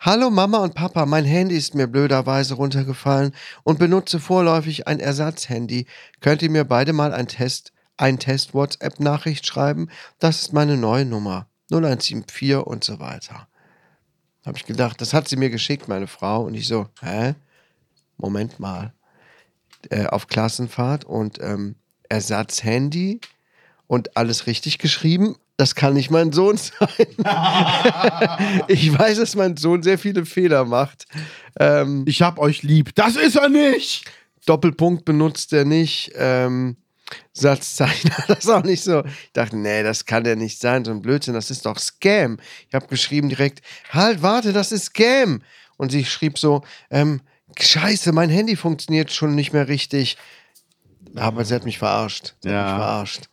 Hallo 0.00 0.30
Mama 0.30 0.58
und 0.58 0.74
Papa, 0.74 1.06
mein 1.06 1.24
Handy 1.24 1.56
ist 1.56 1.74
mir 1.74 1.88
blöderweise 1.88 2.54
runtergefallen 2.54 3.34
und 3.64 3.78
benutze 3.78 4.20
vorläufig 4.20 4.86
ein 4.86 5.00
Ersatzhandy. 5.00 5.86
Könnt 6.20 6.42
ihr 6.42 6.50
mir 6.50 6.64
beide 6.64 6.92
mal 6.92 7.12
ein 7.12 7.26
Test, 7.26 7.72
ein 7.96 8.18
Test 8.18 8.54
WhatsApp-Nachricht 8.54 9.46
schreiben? 9.46 9.90
Das 10.20 10.42
ist 10.42 10.52
meine 10.52 10.76
neue 10.76 11.04
Nummer. 11.04 11.46
0174 11.70 12.56
und 12.56 12.84
so 12.84 12.98
weiter. 13.00 13.48
Habe 14.46 14.56
ich 14.56 14.64
gedacht, 14.66 15.00
das 15.00 15.12
hat 15.12 15.28
sie 15.28 15.36
mir 15.36 15.50
geschickt, 15.50 15.88
meine 15.88 16.06
Frau. 16.06 16.44
Und 16.44 16.54
ich 16.54 16.66
so, 16.66 16.88
hä? 17.02 17.34
Moment 18.16 18.58
mal. 18.60 18.94
Äh, 19.90 20.06
auf 20.06 20.28
Klassenfahrt 20.28 21.04
und 21.04 21.40
ähm, 21.40 21.74
Ersatzhandy 22.08 23.20
und 23.86 24.16
alles 24.16 24.46
richtig 24.46 24.78
geschrieben. 24.78 25.36
Das 25.58 25.74
kann 25.74 25.94
nicht 25.94 26.10
mein 26.10 26.32
Sohn 26.32 26.56
sein. 26.56 26.86
ich 28.68 28.96
weiß, 28.96 29.18
dass 29.18 29.34
mein 29.34 29.56
Sohn 29.56 29.82
sehr 29.82 29.98
viele 29.98 30.24
Fehler 30.24 30.64
macht. 30.64 31.06
Ähm, 31.58 32.04
ich 32.06 32.22
hab 32.22 32.38
euch 32.38 32.62
lieb. 32.62 32.94
Das 32.94 33.16
ist 33.16 33.34
er 33.36 33.48
nicht! 33.48 34.04
Doppelpunkt 34.46 35.04
benutzt 35.04 35.52
er 35.52 35.64
nicht. 35.64 36.12
Ähm, 36.14 36.76
Satzzeichen 37.32 38.12
das 38.28 38.48
auch 38.48 38.62
nicht 38.62 38.84
so. 38.84 39.04
Ich 39.04 39.32
dachte, 39.32 39.56
nee, 39.56 39.82
das 39.82 40.04
kann 40.04 40.22
der 40.22 40.36
nicht 40.36 40.60
sein, 40.60 40.84
so 40.84 40.92
ein 40.92 41.02
Blödsinn, 41.02 41.34
das 41.34 41.50
ist 41.50 41.66
doch 41.66 41.78
Scam. 41.78 42.38
Ich 42.68 42.74
habe 42.74 42.86
geschrieben 42.86 43.28
direkt, 43.28 43.60
halt, 43.90 44.22
warte, 44.22 44.52
das 44.52 44.70
ist 44.70 44.84
Scam. 44.86 45.42
Und 45.76 45.90
sie 45.90 46.04
schrieb 46.04 46.38
so, 46.38 46.62
ähm, 46.90 47.20
scheiße, 47.58 48.12
mein 48.12 48.30
Handy 48.30 48.54
funktioniert 48.54 49.10
schon 49.12 49.34
nicht 49.34 49.52
mehr 49.52 49.66
richtig. 49.66 50.16
Aber 51.16 51.44
sie 51.44 51.54
hat 51.54 51.64
mich 51.64 51.78
verarscht. 51.78 52.34
Sie 52.42 52.48
Ja. 52.50 52.60
hat 52.60 52.66
mich 52.66 52.76
verarscht. 52.76 53.28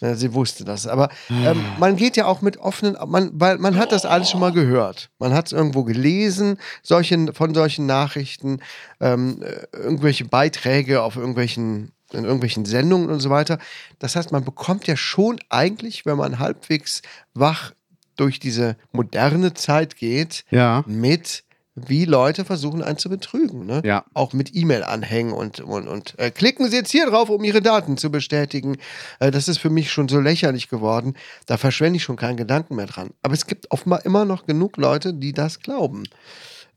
Ja, 0.00 0.14
sie 0.14 0.32
wusste 0.32 0.64
das. 0.64 0.86
Aber 0.86 1.08
ähm, 1.28 1.64
man 1.78 1.96
geht 1.96 2.16
ja 2.16 2.26
auch 2.26 2.40
mit 2.40 2.56
offenen, 2.58 2.96
man, 3.08 3.30
weil 3.34 3.58
man 3.58 3.76
hat 3.76 3.90
das 3.92 4.04
alles 4.06 4.30
schon 4.30 4.40
mal 4.40 4.52
gehört. 4.52 5.10
Man 5.18 5.32
hat 5.34 5.46
es 5.46 5.52
irgendwo 5.52 5.82
gelesen, 5.84 6.58
solche, 6.82 7.32
von 7.32 7.52
solchen 7.54 7.86
Nachrichten, 7.86 8.60
ähm, 9.00 9.42
äh, 9.42 9.66
irgendwelche 9.76 10.24
Beiträge 10.24 11.02
auf 11.02 11.16
irgendwelchen, 11.16 11.92
in 12.12 12.24
irgendwelchen 12.24 12.64
Sendungen 12.64 13.10
und 13.10 13.20
so 13.20 13.30
weiter. 13.30 13.58
Das 13.98 14.14
heißt, 14.16 14.30
man 14.32 14.44
bekommt 14.44 14.86
ja 14.86 14.96
schon 14.96 15.40
eigentlich, 15.48 16.06
wenn 16.06 16.16
man 16.16 16.38
halbwegs 16.38 17.02
wach 17.34 17.72
durch 18.16 18.38
diese 18.40 18.76
moderne 18.92 19.54
Zeit 19.54 19.96
geht, 19.96 20.44
Ja. 20.50 20.84
mit 20.86 21.44
wie 21.86 22.04
Leute 22.04 22.44
versuchen, 22.44 22.82
einen 22.82 22.98
zu 22.98 23.08
betrügen. 23.08 23.66
Ne? 23.66 23.82
Ja. 23.84 24.04
Auch 24.14 24.32
mit 24.32 24.54
E-Mail-Anhängen 24.54 25.32
und, 25.32 25.60
und, 25.60 25.86
und 25.88 26.18
äh, 26.18 26.30
klicken 26.30 26.68
Sie 26.70 26.76
jetzt 26.76 26.90
hier 26.90 27.06
drauf, 27.08 27.28
um 27.30 27.44
Ihre 27.44 27.62
Daten 27.62 27.96
zu 27.96 28.10
bestätigen. 28.10 28.76
Äh, 29.20 29.30
das 29.30 29.48
ist 29.48 29.58
für 29.58 29.70
mich 29.70 29.90
schon 29.92 30.08
so 30.08 30.18
lächerlich 30.20 30.68
geworden. 30.68 31.14
Da 31.46 31.56
verschwende 31.56 31.98
ich 31.98 32.02
schon 32.02 32.16
keinen 32.16 32.36
Gedanken 32.36 32.76
mehr 32.76 32.86
dran. 32.86 33.10
Aber 33.22 33.34
es 33.34 33.46
gibt 33.46 33.70
offenbar 33.70 34.04
immer 34.04 34.24
noch 34.24 34.46
genug 34.46 34.76
Leute, 34.76 35.14
die 35.14 35.32
das 35.32 35.60
glauben. 35.60 36.04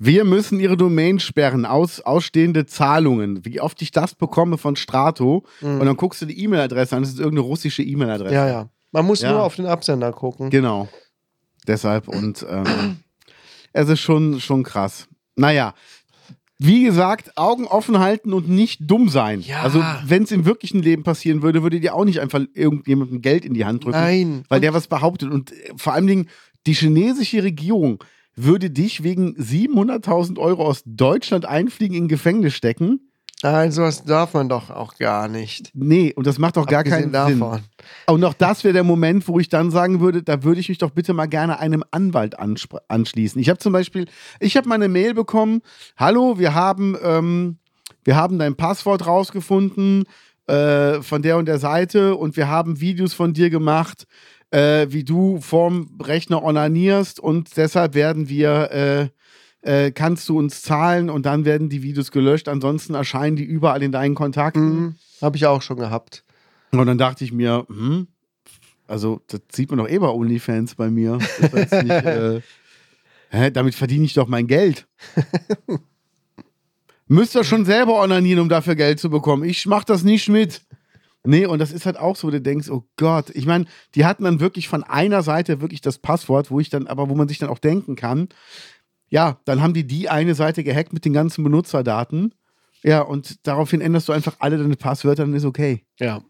Wir 0.04 0.24
müssen 0.26 0.60
ihre 0.60 0.78
Domain 0.78 1.20
sperren, 1.20 1.64
aus, 1.66 2.02
ausstehende 2.02 2.66
Zahlungen. 2.66 3.46
Wie 3.46 3.62
oft 3.62 3.80
ich 3.84 3.92
das 3.92 4.16
bekomme 4.16 4.58
von 4.58 4.76
Strato. 4.76 5.46
Und 5.62 5.86
dann 5.86 5.96
guckst 5.96 6.22
du 6.24 6.26
die 6.26 6.44
E-Mail-Adresse 6.44 6.96
an, 6.96 7.04
das 7.04 7.12
ist 7.12 7.20
irgendeine 7.20 7.46
russische 7.48 7.84
E-Mail-Adresse. 7.84 8.34
Ja, 8.34 8.48
ja. 8.48 8.70
Man 8.92 9.06
muss 9.06 9.22
Ja. 9.22 9.32
nur 9.32 9.44
auf 9.44 9.56
den 9.58 9.68
Absender 9.68 10.12
gucken. 10.12 10.50
Genau. 10.50 10.88
Deshalb 11.68 12.08
und 12.08 12.44
ähm, 12.50 12.98
es 13.74 13.90
ist 13.90 14.00
schon, 14.00 14.40
schon 14.40 14.64
krass. 14.64 15.08
Naja, 15.36 15.74
wie 16.64 16.84
gesagt, 16.84 17.38
Augen 17.38 17.66
offen 17.66 17.98
halten 17.98 18.34
und 18.34 18.48
nicht 18.48 18.82
dumm 18.82 19.10
sein. 19.10 19.42
Ja. 19.42 19.64
Also, 19.64 19.84
wenn 20.06 20.24
es 20.24 20.32
im 20.32 20.46
wirklichen 20.46 20.84
Leben 20.84 21.02
passieren 21.02 21.42
würde, 21.42 21.64
würde 21.64 21.80
dir 21.80 21.96
auch 21.96 22.06
nicht 22.06 22.20
einfach 22.20 22.42
irgendjemandem 22.54 23.22
Geld 23.22 23.46
in 23.46 23.56
die 23.56 23.66
Hand 23.66 23.84
drücken, 23.84 23.98
Nein. 23.98 24.44
weil 24.48 24.62
der 24.62 24.74
was 24.74 24.88
behauptet. 24.88 25.32
Und 25.32 25.52
äh, 25.52 25.74
vor 25.76 25.94
allen 25.94 26.06
Dingen, 26.06 26.30
die 26.68 26.74
chinesische 26.74 27.42
Regierung 27.42 28.04
würde 28.36 28.70
dich 28.70 29.02
wegen 29.02 29.36
700.000 29.38 30.38
Euro 30.38 30.68
aus 30.68 30.84
Deutschland 30.86 31.46
einfliegen, 31.46 31.98
in 31.98 32.08
Gefängnis 32.08 32.54
stecken. 32.54 33.11
Nein, 33.44 33.72
sowas 33.72 34.04
darf 34.04 34.34
man 34.34 34.50
doch 34.50 34.70
auch 34.70 34.96
gar 34.98 35.28
nicht. 35.28 35.72
Nee, 35.74 36.14
und 36.16 36.28
das 36.28 36.38
macht 36.38 36.58
doch 36.58 36.68
gar 36.68 36.84
keinen 36.84 37.16
Abgesehen 37.16 37.40
Sinn. 37.40 37.40
davon. 37.40 37.62
Und 38.08 38.24
auch 38.24 38.34
das 38.34 38.64
wäre 38.64 38.74
der 38.74 38.84
Moment, 38.84 39.28
wo 39.28 39.40
ich 39.40 39.50
dann 39.50 39.72
sagen 39.72 40.00
würde, 40.00 40.22
da 40.22 40.44
würde 40.44 40.60
ich 40.60 40.70
mich 40.70 40.78
doch 40.78 40.92
bitte 40.92 41.14
mal 41.14 41.26
gerne 41.26 41.60
einem 41.60 41.84
Anwalt 41.92 42.36
anschließen. 42.40 43.42
Ich 43.42 43.50
habe 43.50 43.60
zum 43.60 43.74
Beispiel, 43.74 44.06
ich 44.40 44.58
habe 44.58 44.70
meine 44.70 44.88
Mail 44.88 45.14
bekommen, 45.14 45.62
hallo, 45.98 46.38
wir 46.38 46.54
haben, 46.54 46.96
ähm, 47.04 47.58
wir 48.04 48.16
haben 48.16 48.38
dein 48.38 48.56
Passwort 48.56 49.08
rausgefunden 49.08 50.06
äh, 50.48 51.02
von 51.02 51.22
der 51.22 51.38
und 51.38 51.46
der 51.48 51.60
Seite 51.60 52.16
und 52.16 52.38
wir 52.38 52.48
haben 52.48 52.80
Videos 52.80 53.14
von 53.14 53.34
dir 53.34 53.50
gemacht, 53.50 54.06
äh, 54.52 54.88
wie 54.90 55.04
du 55.04 55.40
vorm 55.42 55.98
Rechner 56.02 56.44
onanierst 56.44 57.20
und 57.20 57.58
deshalb 57.58 57.96
werden 57.96 58.30
wir, 58.30 58.72
äh, 58.72 59.08
äh, 59.62 59.92
kannst 59.92 60.28
du 60.30 60.38
uns 60.38 60.62
zahlen 60.62 61.10
und 61.10 61.26
dann 61.26 61.46
werden 61.46 61.70
die 61.70 61.84
Videos 61.84 62.12
gelöscht, 62.12 62.48
ansonsten 62.48 62.94
erscheinen 62.94 63.36
die 63.36 63.44
überall 63.44 63.84
in 63.84 63.92
deinen 63.92 64.16
Kontakten. 64.16 64.80
Mhm. 64.80 64.96
Habe 65.22 65.38
ich 65.38 65.46
auch 65.46 65.62
schon 65.62 65.78
gehabt. 65.78 66.24
Und 66.72 66.86
dann 66.86 66.98
dachte 66.98 67.24
ich 67.24 67.32
mir, 67.32 67.66
hm, 67.68 68.08
also 68.88 69.22
das 69.28 69.42
sieht 69.52 69.70
man 69.70 69.80
doch 69.80 69.90
eh 69.90 70.00
bei 70.00 70.08
OnlyFans 70.08 70.76
bei 70.76 70.90
mir. 70.90 71.18
Nicht, 71.18 71.62
äh, 71.74 72.42
hä, 73.30 73.52
damit 73.52 73.76
verdiene 73.76 74.06
ich 74.06 74.14
doch 74.14 74.28
mein 74.28 74.48
Geld. 74.48 74.88
Müsst 77.08 77.36
ihr 77.36 77.44
schon 77.44 77.66
selber 77.66 78.02
onanieren, 78.02 78.40
um 78.40 78.50
dafür 78.50 78.76
Geld 78.76 79.00
zu 79.00 79.10
bekommen. 79.10 79.44
Ich 79.44 79.66
mach 79.66 79.84
das 79.84 80.04
nicht 80.04 80.30
mit. 80.30 80.62
Nee, 81.24 81.46
und 81.46 81.60
das 81.60 81.72
ist 81.72 81.86
halt 81.86 81.98
auch 81.98 82.16
so, 82.16 82.28
wo 82.28 82.32
du 82.32 82.42
denkst, 82.42 82.70
oh 82.70 82.84
Gott, 82.98 83.30
ich 83.32 83.46
meine, 83.46 83.66
die 83.94 84.06
hatten 84.06 84.24
dann 84.24 84.40
wirklich 84.40 84.68
von 84.68 84.84
einer 84.84 85.22
Seite 85.22 85.62
wirklich 85.62 85.82
das 85.82 86.00
Passwort, 86.00 86.50
wo 86.50 86.60
ich 86.60 86.70
dann, 86.70 86.88
aber 86.88 87.10
wo 87.10 87.16
man 87.16 87.28
sich 87.28 87.38
dann 87.38 87.50
auch 87.50 87.60
denken 87.60 87.96
kann, 87.96 88.30
ja, 89.12 89.38
dann 89.46 89.62
haben 89.62 89.76
die 89.76 89.86
die 89.86 90.10
eine 90.10 90.34
Seite 90.34 90.64
gehackt 90.64 90.94
mit 90.94 91.06
den 91.06 91.14
ganzen 91.14 91.44
Benutzerdaten. 91.44 92.34
Ja, 92.82 93.02
und 93.02 93.46
daraufhin 93.46 93.80
änderst 93.82 94.08
du 94.10 94.14
einfach 94.14 94.38
alle 94.40 94.58
deine 94.58 94.76
Passwörter, 94.76 95.24
dann 95.24 95.36
ist 95.36 95.46
okay. 95.46 95.84
Ja. 96.00 96.22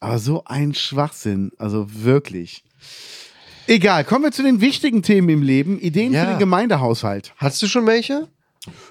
Aber 0.00 0.18
so 0.18 0.42
ein 0.46 0.74
Schwachsinn, 0.74 1.52
also 1.58 1.86
wirklich. 1.88 2.64
Egal, 3.68 4.02
kommen 4.04 4.24
wir 4.24 4.32
zu 4.32 4.42
den 4.42 4.60
wichtigen 4.60 5.02
Themen 5.02 5.28
im 5.28 5.42
Leben. 5.42 5.78
Ideen 5.78 6.12
Ja. 6.12 6.24
für 6.24 6.30
den 6.32 6.38
Gemeindehaushalt. 6.40 7.32
Hast 7.36 7.62
du 7.62 7.68
schon 7.68 7.86
welche? 7.86 8.26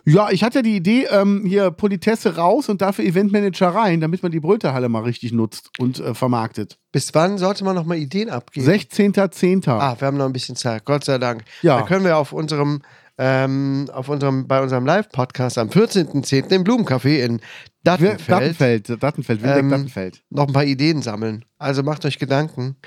Ja, 0.05 0.29
ich 0.31 0.43
hatte 0.43 0.63
die 0.63 0.75
Idee, 0.75 1.07
ähm, 1.11 1.45
hier 1.45 1.71
Politesse 1.71 2.35
raus 2.35 2.67
und 2.67 2.81
dafür 2.81 3.05
Eventmanager 3.05 3.69
rein, 3.69 4.01
damit 4.01 4.21
man 4.21 4.31
die 4.31 4.39
Brötehalle 4.41 4.89
mal 4.89 5.03
richtig 5.03 5.31
nutzt 5.31 5.69
und 5.79 5.99
äh, 5.99 6.13
vermarktet. 6.13 6.77
Bis 6.91 7.13
wann 7.13 7.37
sollte 7.37 7.63
man 7.63 7.75
noch 7.75 7.85
mal 7.85 7.97
Ideen 7.97 8.29
abgeben? 8.29 8.67
16.10. 8.67 9.69
Ah, 9.69 9.95
wir 9.97 10.07
haben 10.07 10.17
noch 10.17 10.25
ein 10.25 10.33
bisschen 10.33 10.55
Zeit, 10.57 10.83
Gott 10.85 11.05
sei 11.05 11.17
Dank. 11.17 11.43
Ja. 11.61 11.79
Da 11.79 11.85
können 11.85 12.03
wir 12.03 12.17
auf 12.17 12.33
unserem, 12.33 12.81
ähm, 13.23 13.87
auf 13.93 14.09
unserem, 14.09 14.47
bei 14.47 14.59
unserem 14.63 14.83
Live-Podcast 14.83 15.59
am 15.59 15.69
14.10. 15.69 16.51
im 16.51 16.63
Blumencafé 16.63 17.23
in 17.23 17.39
Dattenfeld 17.83 18.27
Dattenfeld, 18.29 19.03
Dattenfeld, 19.03 19.41
Ähm, 19.43 19.69
Dattenfeld. 19.69 20.23
noch 20.31 20.47
ein 20.47 20.53
paar 20.53 20.63
Ideen 20.65 21.03
sammeln. 21.03 21.45
Also 21.59 21.83
macht 21.83 22.03
euch 22.05 22.17
Gedanken. 22.17 22.77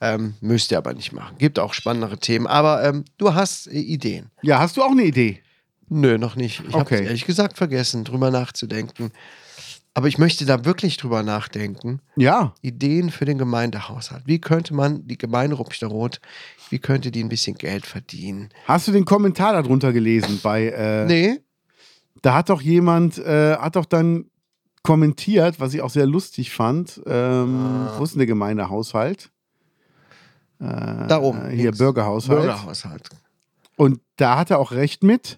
Ähm, 0.00 0.34
müsst 0.40 0.72
ihr 0.72 0.78
aber 0.78 0.92
nicht 0.92 1.12
machen. 1.12 1.36
Gibt 1.38 1.60
auch 1.60 1.72
spannendere 1.72 2.18
Themen. 2.18 2.48
Aber 2.48 2.82
ähm, 2.84 3.04
du 3.18 3.34
hast 3.34 3.68
äh, 3.68 3.78
Ideen. 3.78 4.30
Ja, 4.42 4.58
hast 4.58 4.76
du 4.76 4.82
auch 4.82 4.90
eine 4.90 5.04
Idee? 5.04 5.40
Nö, 5.88 6.18
noch 6.18 6.34
nicht. 6.34 6.60
Ich 6.66 6.74
habe 6.74 6.80
Okay. 6.82 7.04
ehrlich 7.04 7.24
gesagt 7.24 7.56
vergessen, 7.56 8.02
drüber 8.02 8.32
nachzudenken. 8.32 9.12
Aber 9.94 10.08
ich 10.08 10.18
möchte 10.18 10.44
da 10.44 10.64
wirklich 10.64 10.96
drüber 10.98 11.22
nachdenken. 11.22 12.00
Ja. 12.16 12.54
Ideen 12.60 13.10
für 13.10 13.24
den 13.24 13.38
Gemeindehaushalt. 13.38 14.24
Wie 14.26 14.40
könnte 14.40 14.74
man 14.74 15.06
die 15.06 15.16
Gemeinde 15.16 15.56
Rupchterroth, 15.56 16.20
wie 16.70 16.78
könnte 16.78 17.10
die 17.10 17.22
ein 17.22 17.28
bisschen 17.28 17.56
Geld 17.56 17.86
verdienen? 17.86 18.50
Hast 18.66 18.88
du 18.88 18.92
den 18.92 19.04
Kommentar 19.04 19.52
darunter 19.52 19.92
gelesen 19.92 20.40
bei 20.42 20.66
äh, 20.68 21.06
Nee, 21.06 21.40
Da 22.22 22.34
hat 22.34 22.48
doch 22.48 22.60
jemand, 22.60 23.18
äh, 23.18 23.56
hat 23.56 23.76
doch 23.76 23.84
dann 23.84 24.30
kommentiert, 24.82 25.58
was 25.60 25.74
ich 25.74 25.82
auch 25.82 25.90
sehr 25.90 26.06
lustig 26.06 26.52
fand. 26.52 27.00
Ähm, 27.06 27.88
Wo 27.96 28.04
ist 28.04 28.12
denn 28.12 28.18
der 28.18 28.26
Gemeindehaushalt? 28.26 29.30
Äh, 30.60 31.06
da 31.08 31.20
oben. 31.20 31.48
Hier, 31.50 31.64
links. 31.64 31.78
Bürgerhaushalt. 31.78 32.40
Bürgerhaushalt. 32.40 33.08
Und 33.76 34.00
da 34.16 34.38
hat 34.38 34.50
er 34.50 34.58
auch 34.58 34.72
recht 34.72 35.02
mit. 35.02 35.36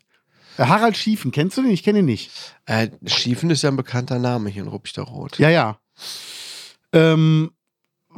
Äh, 0.59 0.65
Harald 0.65 0.97
Schiefen, 0.97 1.31
kennst 1.31 1.57
du 1.57 1.63
den? 1.63 1.71
Ich 1.71 1.83
kenne 1.83 2.01
ihn 2.01 2.05
nicht. 2.05 2.31
Äh, 2.67 2.89
Schiefen 3.07 3.51
ist 3.51 3.63
ja 3.63 3.71
ein 3.71 3.77
bekannter 3.77 4.19
Name 4.19 4.51
hier 4.51 4.63
in 4.63 4.69
Rupchterrot. 4.69 5.39
Ja, 5.39 5.49
ja. 5.51 5.79
Ähm, 6.93 7.51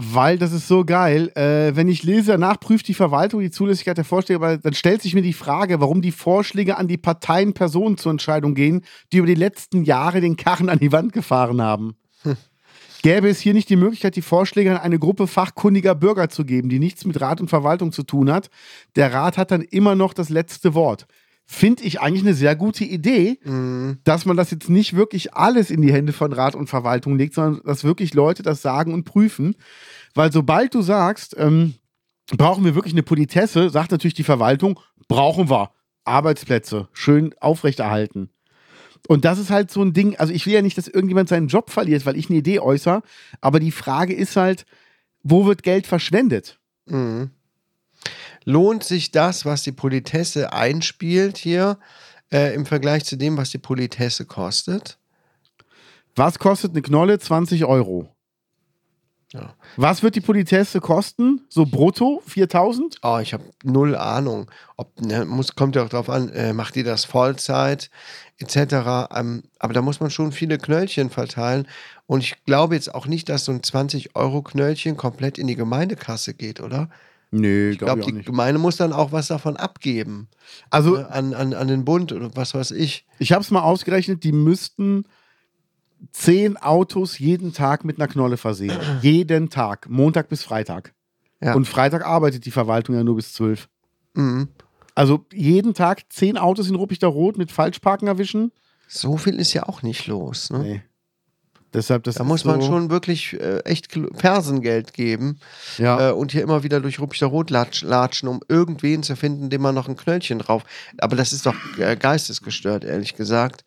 weil 0.02 0.38
das 0.38 0.52
ist 0.52 0.66
so 0.66 0.84
geil. 0.84 1.30
Äh, 1.36 1.76
wenn 1.76 1.88
ich 1.88 2.02
lese, 2.02 2.32
danach 2.32 2.58
prüft 2.58 2.88
die 2.88 2.94
Verwaltung 2.94 3.40
die 3.40 3.50
Zulässigkeit 3.50 3.98
der 3.98 4.04
Vorschläge, 4.04 4.40
weil 4.40 4.58
dann 4.58 4.72
stellt 4.72 5.02
sich 5.02 5.14
mir 5.14 5.22
die 5.22 5.34
Frage, 5.34 5.80
warum 5.80 6.00
die 6.00 6.12
Vorschläge 6.12 6.78
an 6.78 6.88
die 6.88 6.96
Parteien 6.96 7.52
Personen 7.52 7.98
zur 7.98 8.10
Entscheidung 8.10 8.54
gehen, 8.54 8.82
die 9.12 9.18
über 9.18 9.26
die 9.26 9.34
letzten 9.34 9.84
Jahre 9.84 10.20
den 10.20 10.36
Karren 10.36 10.70
an 10.70 10.78
die 10.78 10.92
Wand 10.92 11.12
gefahren 11.12 11.60
haben. 11.60 11.96
Gäbe 13.02 13.28
es 13.28 13.40
hier 13.40 13.54
nicht 13.54 13.70
die 13.70 13.76
Möglichkeit, 13.76 14.16
die 14.16 14.22
Vorschläge 14.22 14.72
an 14.72 14.78
eine 14.78 14.98
Gruppe 14.98 15.26
fachkundiger 15.26 15.94
Bürger 15.94 16.28
zu 16.28 16.44
geben, 16.44 16.68
die 16.68 16.78
nichts 16.78 17.04
mit 17.04 17.20
Rat 17.20 17.40
und 17.40 17.48
Verwaltung 17.48 17.92
zu 17.92 18.02
tun 18.02 18.30
hat? 18.30 18.50
Der 18.96 19.12
Rat 19.12 19.38
hat 19.38 19.50
dann 19.50 19.62
immer 19.62 19.94
noch 19.94 20.12
das 20.12 20.28
letzte 20.28 20.74
Wort. 20.74 21.06
Finde 21.52 21.82
ich 21.82 22.00
eigentlich 22.00 22.22
eine 22.22 22.34
sehr 22.34 22.54
gute 22.54 22.84
Idee, 22.84 23.40
dass 24.04 24.24
man 24.24 24.36
das 24.36 24.52
jetzt 24.52 24.70
nicht 24.70 24.94
wirklich 24.94 25.34
alles 25.34 25.72
in 25.72 25.82
die 25.82 25.92
Hände 25.92 26.12
von 26.12 26.32
Rat 26.32 26.54
und 26.54 26.68
Verwaltung 26.68 27.18
legt, 27.18 27.34
sondern 27.34 27.60
dass 27.64 27.82
wirklich 27.82 28.14
Leute 28.14 28.44
das 28.44 28.62
sagen 28.62 28.94
und 28.94 29.02
prüfen. 29.02 29.56
Weil 30.14 30.30
sobald 30.30 30.72
du 30.76 30.80
sagst, 30.80 31.34
ähm, 31.36 31.74
brauchen 32.36 32.64
wir 32.64 32.76
wirklich 32.76 32.94
eine 32.94 33.02
Politesse, 33.02 33.68
sagt 33.68 33.90
natürlich 33.90 34.14
die 34.14 34.22
Verwaltung, 34.22 34.78
brauchen 35.08 35.50
wir. 35.50 35.72
Arbeitsplätze, 36.04 36.88
schön 36.92 37.34
aufrechterhalten. 37.40 38.30
Und 39.08 39.24
das 39.24 39.40
ist 39.40 39.50
halt 39.50 39.72
so 39.72 39.82
ein 39.82 39.92
Ding, 39.92 40.14
also 40.16 40.32
ich 40.32 40.46
will 40.46 40.54
ja 40.54 40.62
nicht, 40.62 40.78
dass 40.78 40.86
irgendjemand 40.86 41.28
seinen 41.28 41.48
Job 41.48 41.70
verliert, 41.70 42.06
weil 42.06 42.16
ich 42.16 42.30
eine 42.30 42.38
Idee 42.38 42.60
äußere, 42.60 43.02
aber 43.40 43.58
die 43.58 43.72
Frage 43.72 44.14
ist 44.14 44.36
halt, 44.36 44.66
wo 45.24 45.46
wird 45.46 45.64
Geld 45.64 45.88
verschwendet? 45.88 46.60
Mhm. 46.86 47.30
Lohnt 48.44 48.84
sich 48.84 49.10
das, 49.10 49.44
was 49.44 49.62
die 49.62 49.72
Politesse 49.72 50.52
einspielt 50.52 51.36
hier, 51.36 51.78
äh, 52.32 52.54
im 52.54 52.66
Vergleich 52.66 53.04
zu 53.04 53.16
dem, 53.16 53.36
was 53.36 53.50
die 53.50 53.58
Politesse 53.58 54.24
kostet? 54.24 54.98
Was 56.16 56.38
kostet 56.38 56.72
eine 56.72 56.82
Knolle? 56.82 57.18
20 57.18 57.64
Euro. 57.64 58.08
Ja. 59.32 59.54
Was 59.76 60.02
wird 60.02 60.16
die 60.16 60.20
Politesse 60.20 60.80
kosten? 60.80 61.42
So 61.48 61.64
brutto? 61.64 62.20
4000? 62.26 62.98
Oh, 63.02 63.18
ich 63.22 63.32
habe 63.32 63.44
null 63.62 63.94
Ahnung. 63.94 64.50
Ob, 64.76 65.00
ne, 65.00 65.24
muss, 65.24 65.54
kommt 65.54 65.76
ja 65.76 65.84
auch 65.84 65.88
drauf 65.88 66.10
an, 66.10 66.30
äh, 66.30 66.52
macht 66.52 66.74
die 66.74 66.82
das 66.82 67.04
Vollzeit 67.04 67.90
etc. 68.38 69.08
Ähm, 69.14 69.44
aber 69.60 69.72
da 69.72 69.82
muss 69.82 70.00
man 70.00 70.10
schon 70.10 70.32
viele 70.32 70.58
Knöllchen 70.58 71.10
verteilen. 71.10 71.68
Und 72.06 72.24
ich 72.24 72.44
glaube 72.44 72.74
jetzt 72.74 72.92
auch 72.92 73.06
nicht, 73.06 73.28
dass 73.28 73.44
so 73.44 73.52
ein 73.52 73.60
20-Euro-Knöllchen 73.60 74.96
komplett 74.96 75.38
in 75.38 75.46
die 75.46 75.56
Gemeindekasse 75.56 76.34
geht, 76.34 76.60
oder? 76.60 76.90
Nö, 77.32 77.70
Ich 77.70 77.78
glaube, 77.78 78.02
die 78.02 78.22
Gemeinde 78.22 78.58
muss 78.58 78.76
dann 78.76 78.92
auch 78.92 79.12
was 79.12 79.28
davon 79.28 79.56
abgeben. 79.56 80.28
Also, 80.68 80.96
ne, 80.96 81.10
an, 81.10 81.32
an, 81.34 81.54
an 81.54 81.68
den 81.68 81.84
Bund 81.84 82.12
oder 82.12 82.34
was 82.34 82.54
weiß 82.54 82.72
ich. 82.72 83.06
ich 83.18 83.32
habe 83.32 83.42
es 83.42 83.50
mal 83.50 83.62
ausgerechnet, 83.62 84.24
die 84.24 84.32
müssten 84.32 85.04
zehn 86.12 86.56
Autos 86.56 87.18
jeden 87.18 87.52
Tag 87.52 87.84
mit 87.84 88.00
einer 88.00 88.08
Knolle 88.08 88.36
versehen. 88.36 88.76
jeden 89.02 89.48
Tag, 89.48 89.88
Montag 89.88 90.28
bis 90.28 90.42
Freitag. 90.42 90.92
Ja. 91.40 91.54
Und 91.54 91.66
Freitag 91.66 92.04
arbeitet 92.04 92.44
die 92.46 92.50
Verwaltung 92.50 92.94
ja 92.96 93.04
nur 93.04 93.16
bis 93.16 93.32
12. 93.34 93.68
Mhm. 94.14 94.48
Also 94.94 95.24
jeden 95.32 95.72
Tag 95.72 96.02
zehn 96.10 96.36
Autos 96.36 96.68
in 96.68 96.74
Ruppichter 96.74 97.06
Rot 97.06 97.38
mit 97.38 97.52
Falschparken 97.52 98.08
erwischen. 98.08 98.52
So 98.88 99.16
viel 99.16 99.36
ist 99.38 99.52
ja 99.52 99.68
auch 99.68 99.82
nicht 99.82 100.06
los. 100.08 100.50
Ne? 100.50 100.58
Nee. 100.58 100.82
Deshalb, 101.72 102.02
das 102.04 102.16
Da 102.16 102.24
muss 102.24 102.44
man 102.44 102.60
so, 102.60 102.66
schon 102.66 102.90
wirklich 102.90 103.34
äh, 103.40 103.60
echt 103.60 103.88
Fersengeld 104.16 104.92
geben 104.92 105.38
Ja. 105.78 106.10
äh, 106.10 106.12
und 106.12 106.32
hier 106.32 106.42
immer 106.42 106.62
wieder 106.64 106.80
durch 106.80 106.98
Ruppichter 106.98 107.26
Rot 107.26 107.50
latsch, 107.50 107.82
latschen, 107.82 108.28
um 108.28 108.40
irgendwen 108.48 109.02
zu 109.02 109.14
finden, 109.14 109.50
dem 109.50 109.62
man 109.62 109.74
noch 109.74 109.88
ein 109.88 109.96
Knöllchen 109.96 110.40
drauf. 110.40 110.64
Aber 110.98 111.14
das 111.14 111.32
ist 111.32 111.46
doch 111.46 111.54
äh, 111.78 111.96
geistesgestört, 111.96 112.84
ehrlich 112.84 113.14
gesagt. 113.14 113.64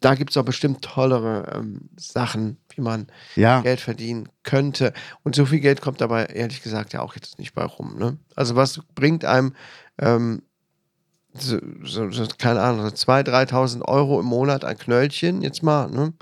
Da 0.00 0.14
gibt 0.14 0.30
es 0.30 0.34
doch 0.34 0.44
bestimmt 0.44 0.82
tollere 0.82 1.52
ähm, 1.56 1.88
Sachen, 1.96 2.56
wie 2.74 2.80
man 2.80 3.08
ja. 3.36 3.60
Geld 3.60 3.80
verdienen 3.80 4.28
könnte. 4.42 4.92
Und 5.22 5.34
so 5.34 5.44
viel 5.44 5.60
Geld 5.60 5.80
kommt 5.80 6.00
dabei, 6.00 6.26
ehrlich 6.26 6.62
gesagt, 6.62 6.92
ja 6.92 7.02
auch 7.02 7.14
jetzt 7.14 7.38
nicht 7.38 7.54
bei 7.54 7.64
rum. 7.64 7.98
Ne? 7.98 8.16
Also, 8.36 8.56
was 8.56 8.80
bringt 8.94 9.24
einem, 9.24 9.54
ähm, 9.98 10.42
so, 11.34 11.58
so, 11.82 12.10
so, 12.10 12.26
keine 12.38 12.60
Ahnung, 12.60 12.88
so 12.88 12.94
2.000, 12.94 13.50
3.000 13.50 13.82
Euro 13.82 14.20
im 14.20 14.26
Monat 14.26 14.64
an 14.64 14.78
Knöllchen, 14.78 15.42
jetzt 15.42 15.62
mal, 15.62 15.88
ne? 15.90 16.12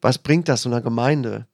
Was 0.00 0.18
bringt 0.18 0.48
das 0.48 0.62
so 0.62 0.68
einer 0.68 0.80
Gemeinde? 0.80 1.46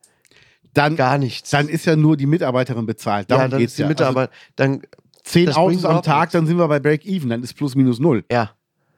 Dann, 0.74 0.96
Gar 0.96 1.18
nichts. 1.18 1.50
dann 1.50 1.68
ist 1.68 1.84
ja 1.84 1.96
nur 1.96 2.16
die 2.16 2.26
Mitarbeiterin 2.26 2.86
bezahlt. 2.86 3.30
Darum 3.30 3.42
ja, 3.42 3.48
dann 3.48 3.58
geht's 3.60 3.72
ist 3.72 3.78
die 3.78 3.82
ja. 3.82 3.88
Mitarbeit, 3.88 4.30
dann, 4.56 4.72
Also 4.74 4.86
zehn 5.24 5.46
das 5.46 5.54
bringt 5.56 5.68
Autos 5.68 5.84
am 5.84 6.02
Tag, 6.02 6.20
nichts. 6.20 6.32
dann 6.32 6.46
sind 6.46 6.56
wir 6.58 6.66
bei 6.68 6.80
Break-Even. 6.80 7.28
Dann 7.30 7.42
ist 7.42 7.54
plus 7.54 7.74
minus 7.74 7.98
null. 7.98 8.24
ja, 8.30 8.50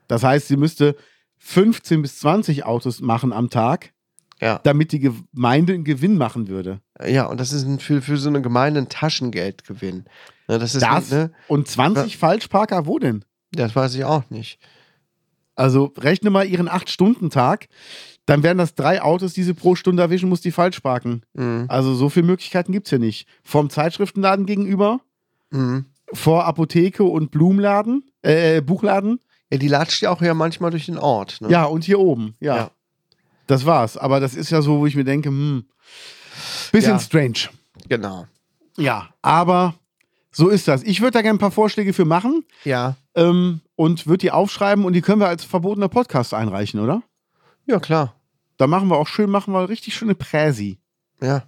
Das 0.07 0.23
heißt, 0.23 0.47
sie 0.47 0.57
müsste 0.57 0.95
15 1.39 2.01
bis 2.01 2.19
20 2.19 2.65
Autos 2.65 3.01
machen 3.01 3.33
am 3.33 3.49
Tag, 3.49 3.91
ja, 4.41 4.59
damit 4.63 4.91
die 4.93 4.99
Gemeinde 4.99 5.73
einen 5.73 5.83
Gewinn 5.83 6.17
machen 6.17 6.47
würde. 6.47 6.79
ja, 7.05 7.25
und 7.25 7.39
das 7.39 7.51
ist 7.51 7.65
ein, 7.65 7.79
für, 7.79 8.01
für 8.01 8.17
so 8.17 8.29
eine 8.29 8.41
Gemeinde 8.41 8.79
ein 8.81 8.89
Taschengeldgewinn. 8.89 10.05
Ne, 10.47 10.59
das 10.59 10.75
ist, 10.75 10.81
Das 10.81 11.11
ne, 11.11 11.31
und 11.49 11.67
20 11.67 12.17
Falschparker, 12.17 12.85
wo 12.85 12.99
denn? 12.99 13.25
das 13.51 13.75
weiß 13.75 13.95
ich 13.95 14.03
auch 14.05 14.29
nicht. 14.29 14.59
Also 15.55 15.93
rechne 15.97 16.29
mal 16.29 16.45
ihren 16.45 16.67
8-Stunden-Tag, 16.69 17.67
dann 18.25 18.41
wären 18.43 18.57
das 18.57 18.73
drei 18.75 19.01
Autos, 19.01 19.33
die 19.33 19.43
sie 19.43 19.53
pro 19.53 19.75
Stunde 19.75 20.01
erwischen 20.01 20.29
muss, 20.29 20.41
die 20.41 20.51
falsch 20.51 20.79
parken. 20.79 21.21
Mhm. 21.33 21.65
Also 21.67 21.93
so 21.93 22.09
viele 22.09 22.25
Möglichkeiten 22.25 22.71
gibt 22.71 22.87
es 22.87 22.91
ja 22.91 22.97
nicht. 22.97 23.27
Vom 23.43 23.69
Zeitschriftenladen 23.69 24.45
gegenüber, 24.45 24.99
Mhm. 25.51 25.85
vor 26.13 26.45
Apotheke 26.45 27.03
und 27.03 27.31
Blumenladen, 27.31 28.03
äh, 28.23 28.61
Buchladen. 28.61 29.19
Ja, 29.51 29.59
die 29.59 29.67
latscht 29.67 30.01
ja 30.01 30.09
auch 30.09 30.21
ja 30.21 30.33
manchmal 30.33 30.71
durch 30.71 30.87
den 30.87 30.97
Ort. 30.97 31.39
Ne? 31.41 31.49
Ja, 31.49 31.65
und 31.65 31.83
hier 31.83 31.99
oben, 31.99 32.33
ja. 32.39 32.55
Ja. 32.55 32.71
Das 33.47 33.65
war's. 33.65 33.95
Aber 33.95 34.19
das 34.19 34.33
ist 34.33 34.49
ja 34.49 34.61
so, 34.63 34.79
wo 34.79 34.87
ich 34.87 34.95
mir 34.95 35.03
denke, 35.03 35.29
hm, 35.29 35.65
bisschen 36.71 36.93
Ja. 36.93 36.99
strange. 36.99 37.49
Genau. 37.87 38.25
Ja, 38.75 39.09
aber 39.21 39.75
so 40.31 40.49
ist 40.49 40.67
das. 40.67 40.81
Ich 40.83 40.99
würde 41.01 41.11
da 41.11 41.21
gerne 41.21 41.37
ein 41.37 41.39
paar 41.39 41.51
Vorschläge 41.51 41.93
für 41.93 42.05
machen 42.05 42.43
Ja. 42.63 42.95
ähm, 43.13 43.61
und 43.75 44.07
würde 44.07 44.17
die 44.17 44.31
aufschreiben 44.31 44.83
und 44.83 44.93
die 44.93 45.01
können 45.01 45.21
wir 45.21 45.27
als 45.27 45.43
verbotener 45.45 45.87
Podcast 45.89 46.33
einreichen, 46.33 46.79
oder? 46.79 47.03
Ja, 47.65 47.79
klar. 47.79 48.15
Da 48.57 48.67
machen 48.67 48.87
wir 48.87 48.97
auch 48.97 49.07
schön, 49.07 49.29
machen 49.29 49.53
wir 49.53 49.67
richtig 49.69 49.95
schöne 49.95 50.15
Präsi. 50.15 50.77
Ja. 51.21 51.43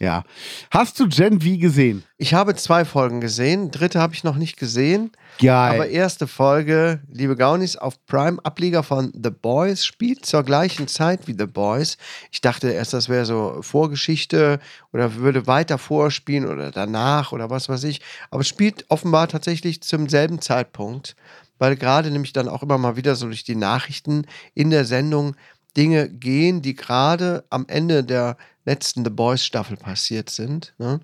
Ja. 0.00 0.22
Hast 0.70 1.00
du 1.00 1.08
Gen 1.08 1.40
V 1.40 1.58
gesehen? 1.58 2.04
Ich 2.18 2.32
habe 2.32 2.54
zwei 2.54 2.84
Folgen 2.84 3.20
gesehen. 3.20 3.72
Dritte 3.72 4.00
habe 4.00 4.14
ich 4.14 4.22
noch 4.22 4.36
nicht 4.36 4.56
gesehen. 4.56 5.10
Geil. 5.40 5.74
Aber 5.74 5.88
erste 5.88 6.28
Folge, 6.28 7.00
liebe 7.10 7.34
Gaunis, 7.34 7.76
auf 7.76 8.04
Prime, 8.06 8.38
Ableger 8.44 8.84
von 8.84 9.12
The 9.12 9.30
Boys, 9.30 9.84
spielt 9.84 10.24
zur 10.24 10.44
gleichen 10.44 10.86
Zeit 10.86 11.26
wie 11.26 11.34
The 11.36 11.46
Boys. 11.46 11.98
Ich 12.30 12.40
dachte 12.40 12.70
erst, 12.70 12.92
das 12.92 13.08
wäre 13.08 13.24
so 13.24 13.58
Vorgeschichte 13.60 14.60
oder 14.92 15.16
würde 15.16 15.48
weiter 15.48 15.78
vorspielen 15.78 16.48
oder 16.48 16.70
danach 16.70 17.32
oder 17.32 17.50
was 17.50 17.68
weiß 17.68 17.82
ich. 17.84 18.00
Aber 18.30 18.42
es 18.42 18.48
spielt 18.48 18.84
offenbar 18.90 19.26
tatsächlich 19.26 19.82
zum 19.82 20.08
selben 20.08 20.40
Zeitpunkt, 20.40 21.16
weil 21.58 21.74
gerade 21.74 22.12
nämlich 22.12 22.32
dann 22.32 22.48
auch 22.48 22.62
immer 22.62 22.78
mal 22.78 22.94
wieder 22.94 23.16
so 23.16 23.26
durch 23.26 23.42
die 23.42 23.56
Nachrichten 23.56 24.26
in 24.54 24.70
der 24.70 24.84
Sendung 24.84 25.34
Dinge 25.78 26.08
gehen, 26.08 26.60
die 26.60 26.74
gerade 26.74 27.44
am 27.50 27.64
Ende 27.68 28.02
der 28.02 28.36
letzten 28.64 29.04
The 29.04 29.10
Boys 29.10 29.44
Staffel 29.44 29.76
passiert 29.76 30.28
sind. 30.28 30.74
Ne? 30.78 31.00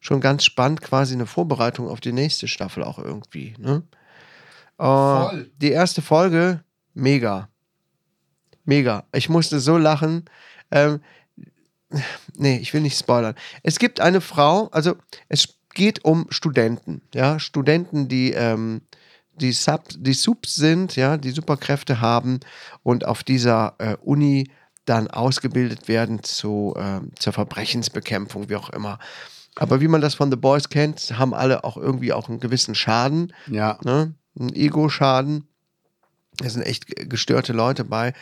Schon 0.00 0.20
ganz 0.20 0.44
spannend, 0.44 0.80
quasi 0.80 1.14
eine 1.14 1.26
Vorbereitung 1.26 1.88
auf 1.88 2.00
die 2.00 2.12
nächste 2.12 2.48
Staffel 2.48 2.82
auch 2.82 2.98
irgendwie. 2.98 3.54
Ne? 3.58 3.82
Äh, 4.78 5.44
Die 5.60 5.70
erste 5.70 6.00
Folge, 6.00 6.64
mega. 6.94 7.50
Mega. 8.64 9.04
Ich 9.12 9.28
musste 9.28 9.60
so 9.60 9.76
lachen. 9.76 10.24
Ähm, 10.70 11.00
nee, 12.34 12.56
ich 12.56 12.72
will 12.72 12.80
nicht 12.80 12.98
spoilern. 12.98 13.34
Es 13.62 13.78
gibt 13.78 14.00
eine 14.00 14.22
Frau, 14.22 14.68
also 14.68 14.96
es 15.28 15.58
geht 15.74 16.04
um 16.06 16.26
Studenten, 16.30 17.02
ja, 17.14 17.38
Studenten, 17.38 18.08
die, 18.08 18.32
ähm, 18.32 18.80
die, 19.40 19.52
Sub, 19.52 19.84
die 19.96 20.12
Subs 20.12 20.54
sind, 20.54 20.96
ja, 20.96 21.16
die 21.16 21.30
Superkräfte 21.30 22.00
haben 22.00 22.40
und 22.82 23.06
auf 23.06 23.22
dieser 23.22 23.74
äh, 23.78 23.96
Uni 24.02 24.50
dann 24.84 25.08
ausgebildet 25.08 25.88
werden 25.88 26.22
zu, 26.22 26.74
ähm, 26.78 27.10
zur 27.18 27.32
Verbrechensbekämpfung, 27.32 28.48
wie 28.48 28.56
auch 28.56 28.70
immer. 28.70 28.98
Aber 29.56 29.80
wie 29.80 29.88
man 29.88 30.00
das 30.00 30.14
von 30.14 30.30
The 30.30 30.36
Boys 30.36 30.68
kennt, 30.68 31.18
haben 31.18 31.34
alle 31.34 31.64
auch 31.64 31.76
irgendwie 31.76 32.12
auch 32.12 32.28
einen 32.28 32.40
gewissen 32.40 32.74
Schaden 32.74 33.32
ja. 33.46 33.78
ne? 33.84 34.14
ein 34.38 34.54
Ego-Schaden. 34.54 35.48
Da 36.38 36.50
sind 36.50 36.62
echt 36.62 36.86
gestörte 37.08 37.54
Leute 37.54 37.84
bei. 37.84 38.12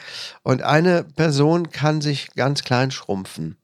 Und 0.43 0.63
eine 0.63 1.03
Person 1.03 1.71
kann 1.71 2.01
sich 2.01 2.31
ganz 2.35 2.63
klein 2.63 2.93
schrumpfen. 2.93 3.57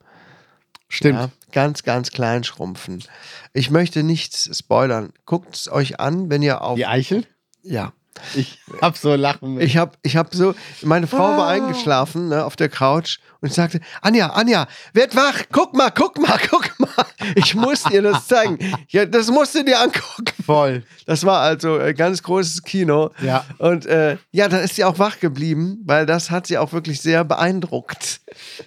Stimmt. 0.89 1.21
Ja, 1.21 1.31
ganz, 1.53 1.85
ganz 1.85 2.11
klein 2.11 2.43
schrumpfen. 2.43 3.05
Ich 3.53 3.71
möchte 3.71 4.03
nichts 4.03 4.59
spoilern. 4.59 5.13
Guckt 5.25 5.55
es 5.55 5.71
euch 5.71 6.01
an, 6.01 6.31
wenn 6.31 6.43
ihr 6.43 6.63
auf. 6.63 6.75
Die 6.75 6.87
Eichel? 6.87 7.25
Ja. 7.63 7.93
Ich 8.35 8.59
hab 8.81 8.97
so 8.97 9.15
lachen 9.15 9.55
müssen. 9.55 9.67
Ich 9.67 9.77
habe 9.77 9.93
ich 10.03 10.17
hab 10.17 10.35
so, 10.35 10.55
meine 10.83 11.07
Frau 11.07 11.37
war 11.37 11.49
eingeschlafen 11.49 12.29
ne, 12.29 12.45
auf 12.45 12.57
der 12.57 12.69
Couch 12.69 13.19
und 13.41 13.49
ich 13.49 13.55
sagte, 13.55 13.81
Anja, 14.03 14.29
Anja, 14.31 14.67
werd 14.93 15.17
wach, 15.17 15.45
guck 15.51 15.75
mal, 15.75 15.91
guck 15.91 16.19
mal, 16.19 16.39
guck 16.51 16.79
mal. 16.79 17.07
Ich 17.35 17.55
muss 17.55 17.85
dir 17.85 18.03
das 18.03 18.27
zeigen. 18.27 18.59
Ja, 18.89 19.07
das 19.07 19.31
musst 19.31 19.55
du 19.55 19.65
dir 19.65 19.81
angucken. 19.81 20.35
Voll. 20.45 20.85
Das 21.07 21.25
war 21.25 21.41
also 21.41 21.79
ein 21.79 21.95
ganz 21.95 22.23
großes 22.23 22.63
Kino. 22.63 23.11
Ja. 23.23 23.45
Und 23.59 23.87
äh, 23.87 24.19
ja, 24.33 24.49
da 24.49 24.59
ist 24.59 24.77
sie 24.77 24.85
auch 24.85 24.99
wach 24.99 25.21
geblieben, 25.21 25.81
weil 25.85 26.05
das 26.05 26.31
hat 26.31 26.47
sie 26.47 26.59
auch 26.59 26.73
wirklich 26.73 27.01
sehr 27.01 27.25
beeindruckt. 27.25 28.21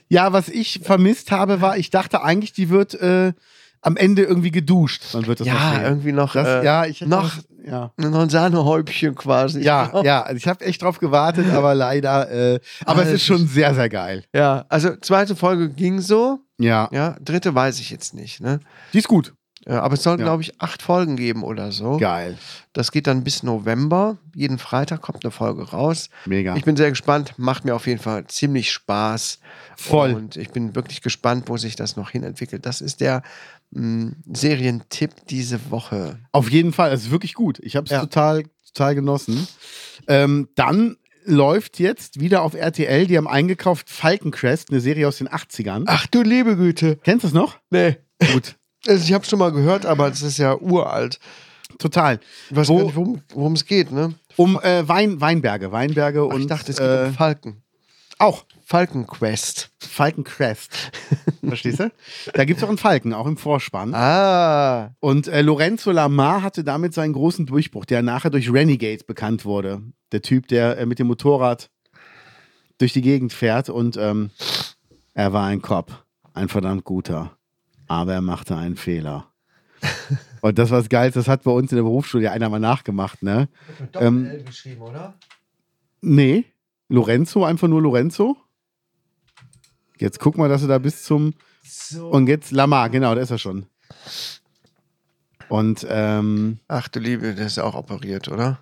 Ja, 0.10 0.34
was 0.34 0.50
ich 0.50 0.82
vermisst 0.84 1.32
habe, 1.32 1.62
war, 1.62 1.78
ich 1.78 1.90
dachte 1.90 2.24
eigentlich, 2.24 2.54
die 2.54 2.70
wird 2.70 2.96
äh, 2.96 3.34
am 3.84 3.98
Ende 3.98 4.24
irgendwie 4.24 4.52
geduscht. 4.52 5.04
Man 5.14 5.28
wird 5.28 5.40
das 5.42 5.48
noch 5.48 5.54
Ja, 5.54 5.74
sehen. 5.76 5.84
irgendwie 5.84 6.12
noch, 6.12 6.34
Das, 6.34 6.48
äh, 6.48 6.66
ja, 6.66 6.86
ich 6.86 7.02
noch- 7.02 7.32
ja. 7.66 7.92
Noch 7.98 8.20
ein 8.20 8.30
Sahnehäubchen 8.30 9.16
quasi. 9.16 9.62
Ja, 9.62 9.92
ja, 10.04 10.22
also 10.24 10.38
ich 10.38 10.48
habe 10.48 10.66
echt 10.66 10.82
drauf 10.82 11.00
gewartet, 11.00 11.52
aber 11.54 11.76
leider. 11.76 12.30
Äh, 12.32 12.60
aber 12.86 13.02
es 13.02 13.06
Alter. 13.08 13.12
ist 13.14 13.26
schon 13.26 13.48
sehr, 13.48 13.74
sehr 13.76 13.90
geil. 13.90 14.24
Ja, 14.34 14.66
also 14.70 14.96
zweite 14.98 15.36
Folge 15.36 15.70
ging 15.70 16.00
so. 16.02 16.40
Ja, 16.60 16.90
Ja, 16.92 17.18
dritte 17.22 17.54
weiß 17.54 17.80
ich 17.80 17.90
jetzt 17.90 18.14
nicht. 18.14 18.42
Ne? 18.42 18.60
die 18.94 19.00
ist 19.00 19.08
gut. 19.08 19.34
Ja, 19.66 19.82
aber 19.82 19.94
es 19.94 20.04
soll, 20.04 20.20
Ja. 20.20 20.26
glaube 20.26 20.42
ich, 20.44 20.60
acht 20.60 20.82
Folgen 20.82 21.16
geben 21.16 21.42
oder 21.42 21.72
so. 21.72 21.96
Geil. 21.98 22.38
Das 22.74 22.92
geht 22.92 23.08
dann 23.08 23.24
bis 23.24 23.44
November. 23.44 24.18
Jeden 24.36 24.58
Freitag 24.58 25.02
kommt 25.02 25.24
eine 25.24 25.32
Folge 25.32 25.64
raus. 25.72 26.10
Mega. 26.26 26.54
Ich 26.58 26.66
bin 26.66 26.76
sehr 26.76 26.90
gespannt. 26.90 27.34
Macht 27.38 27.64
mir 27.64 27.74
auf 27.74 27.88
jeden 27.88 28.02
Fall 28.02 28.28
ziemlich 28.28 28.74
Spaß. 28.74 29.40
Voll. 29.78 30.14
Und 30.16 30.36
ich 30.36 30.50
bin 30.50 30.76
wirklich 30.76 31.02
gespannt, 31.02 31.46
wo 31.48 31.56
sich 31.56 31.78
das 31.78 31.96
noch 31.96 32.10
hin 32.10 32.24
entwickelt. 32.24 32.66
Das 32.66 32.82
ist 32.82 33.00
der 33.00 33.24
mh, 33.74 34.14
Serientipp 34.34 35.12
diese 35.30 35.72
Woche. 35.72 36.20
Auf 36.32 36.50
jeden 36.50 36.74
Fall, 36.74 36.92
es 36.92 37.04
ist 37.04 37.12
wirklich 37.12 37.34
gut. 37.34 37.60
Ich 37.60 37.76
habe 37.76 37.86
es 37.86 37.92
Ja. 37.92 38.02
total, 38.02 38.44
total 38.74 38.96
genossen. 38.96 39.48
Ähm, 40.08 40.50
dann 40.56 40.98
läuft 41.26 41.80
jetzt 41.80 42.20
wieder 42.20 42.42
auf 42.42 42.54
RTL, 42.54 43.08
die 43.08 43.18
haben 43.18 43.28
eingekauft 43.28 43.90
Falcon 43.90 44.32
Crest, 44.32 44.70
eine 44.72 44.82
Serie 44.82 45.08
aus 45.08 45.18
den 45.20 45.30
80ern. 45.30 45.84
Ach 45.88 46.06
du 46.08 46.22
liebe 46.22 46.58
Güte. 46.58 46.98
Kennst 47.04 47.24
du 47.24 47.28
es 47.28 47.34
noch? 47.34 47.58
Nee. 47.70 47.98
Gut. 48.34 48.56
Also 48.86 49.02
ich 49.06 49.14
habe 49.14 49.24
schon 49.24 49.40
mal 49.40 49.54
gehört, 49.54 49.86
aber 49.86 50.10
es 50.10 50.22
ist 50.22 50.38
ja 50.40 50.58
uralt. 50.58 51.18
Total. 51.80 52.20
Ich 52.50 52.56
weiß 52.58 52.68
Wo- 52.68 52.78
gar 52.80 52.84
nicht, 53.06 53.24
worum 53.34 53.54
es 53.54 53.64
geht, 53.66 53.94
ne? 53.94 54.14
Um 54.36 54.60
äh, 54.62 54.86
Wein, 54.86 55.22
Weinberge. 55.22 55.72
Weinberge 55.72 56.20
Ach, 56.30 56.34
und 56.36 56.42
ich 56.42 56.48
dachte, 56.48 56.74
es 56.74 56.80
geht 56.80 56.86
äh, 56.86 57.06
um 57.06 57.14
Falken. 57.14 57.63
Auch 58.24 58.46
Falken 58.66 59.06
Quest. 59.06 59.70
Falcon 59.78 60.24
Crest. 60.24 60.92
Verstehst 61.46 61.80
du? 61.80 61.92
Da 62.34 62.46
gibt 62.46 62.58
es 62.58 62.64
auch 62.64 62.70
einen 62.70 62.78
Falken, 62.78 63.14
auch 63.14 63.28
im 63.28 63.38
Vorspann. 63.38 63.94
Ah. 63.94 64.96
Und 65.00 65.28
äh, 65.28 65.42
Lorenzo 65.42 65.92
Lamar 65.92 66.42
hatte 66.42 66.64
damit 66.64 66.94
seinen 66.94 67.14
großen 67.14 67.46
Durchbruch, 67.46 67.86
der 67.86 68.02
nachher 68.02 68.32
durch 68.32 68.52
Renegade 68.52 69.04
bekannt 69.04 69.46
wurde. 69.46 69.82
Der 70.12 70.22
Typ, 70.22 70.48
der 70.48 70.78
äh, 70.78 70.86
mit 70.86 71.00
dem 71.00 71.08
Motorrad 71.08 71.70
durch 72.78 72.94
die 72.94 73.02
Gegend 73.02 73.34
fährt 73.34 73.70
und 73.70 73.98
ähm, 73.98 74.32
er 75.14 75.34
war 75.34 75.46
ein 75.46 75.62
Cop, 75.62 76.06
ein 76.34 76.48
verdammt 76.48 76.86
guter, 76.86 77.38
aber 77.88 78.14
er 78.14 78.22
machte 78.22 78.56
einen 78.56 78.78
Fehler. 78.78 79.28
und 80.42 80.58
das 80.58 80.72
war 80.72 80.80
das 80.80 80.90
Geilste, 80.90 81.20
das 81.20 81.28
hat 81.28 81.44
bei 81.44 81.52
uns 81.52 81.72
in 81.72 81.76
der 81.76 81.84
Berufsschule 81.84 82.24
ja 82.24 82.32
einer 82.32 82.50
mal 82.50 82.60
nachgemacht, 82.60 83.22
ne? 83.22 83.50
Ähm, 83.94 84.26
L 84.26 84.44
geschrieben, 84.44 84.82
oder? 84.82 85.14
Nee, 86.02 86.46
Lorenzo, 86.94 87.44
einfach 87.44 87.68
nur 87.68 87.82
Lorenzo. 87.82 88.38
Jetzt 89.98 90.20
guck 90.20 90.38
mal, 90.38 90.48
dass 90.48 90.62
du 90.62 90.68
da 90.68 90.78
bis 90.78 91.04
zum 91.04 91.34
So. 91.64 92.10
und 92.10 92.28
jetzt 92.28 92.52
Lamar, 92.52 92.90
genau, 92.90 93.16
der 93.16 93.24
ist 93.24 93.32
er 93.32 93.38
schon. 93.40 93.66
Und 95.50 95.86
ähm, 95.90 96.60
Ach 96.68 96.88
du 96.88 97.00
Liebe, 97.00 97.34
der 97.36 97.48
ist 97.48 97.60
auch 97.60 97.76
operiert, 97.76 98.28
oder? 98.28 98.60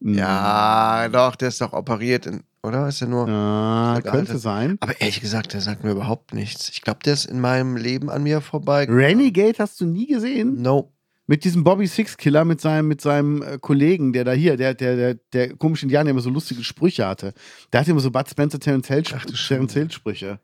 mh, 0.00 0.18
Ja, 0.18 1.08
doch, 1.08 1.36
der 1.36 1.48
ist 1.48 1.60
doch 1.60 1.72
operiert, 1.72 2.26
in, 2.26 2.42
oder? 2.62 2.88
Ist 2.88 3.00
er 3.02 3.08
nur. 3.08 3.28
Ja, 3.28 4.00
könnte 4.02 4.18
alte- 4.32 4.38
sein. 4.38 4.76
Aber 4.80 5.00
ehrlich 5.00 5.20
gesagt, 5.20 5.52
der 5.52 5.60
sagt 5.60 5.84
mir 5.84 5.90
überhaupt 5.92 6.34
nichts. 6.34 6.68
Ich 6.70 6.80
glaube, 6.82 7.00
der 7.04 7.14
ist 7.14 7.26
in 7.26 7.40
meinem 7.40 7.76
Leben 7.76 8.10
an 8.10 8.22
mir 8.22 8.40
vorbei. 8.40 8.84
Renegade 8.88 9.58
hast 9.58 9.80
du 9.80 9.86
nie 9.86 10.06
gesehen? 10.06 10.60
No. 10.62 10.91
Mit 11.26 11.44
diesem 11.44 11.62
Bobby 11.64 11.86
Six 11.86 12.16
Killer, 12.16 12.44
mit 12.44 12.60
seinem, 12.60 12.88
mit 12.88 13.00
seinem 13.00 13.42
äh, 13.42 13.58
Kollegen, 13.58 14.12
der 14.12 14.24
da 14.24 14.32
hier, 14.32 14.56
der, 14.56 14.74
der, 14.74 14.96
der, 14.96 15.14
der 15.32 15.56
komische 15.56 15.84
Indianer, 15.84 16.04
der 16.06 16.10
immer 16.12 16.20
so 16.20 16.30
lustige 16.30 16.64
Sprüche 16.64 17.06
hatte. 17.06 17.32
Der 17.72 17.80
hatte 17.80 17.92
immer 17.92 18.00
so 18.00 18.10
Bud 18.10 18.28
Spencer, 18.28 18.58
Terence 18.58 18.88
Hill, 18.88 19.04
Ach 19.14 19.24
Terence 19.24 19.72
Hill 19.74 19.90
Sprüche. 19.90 20.40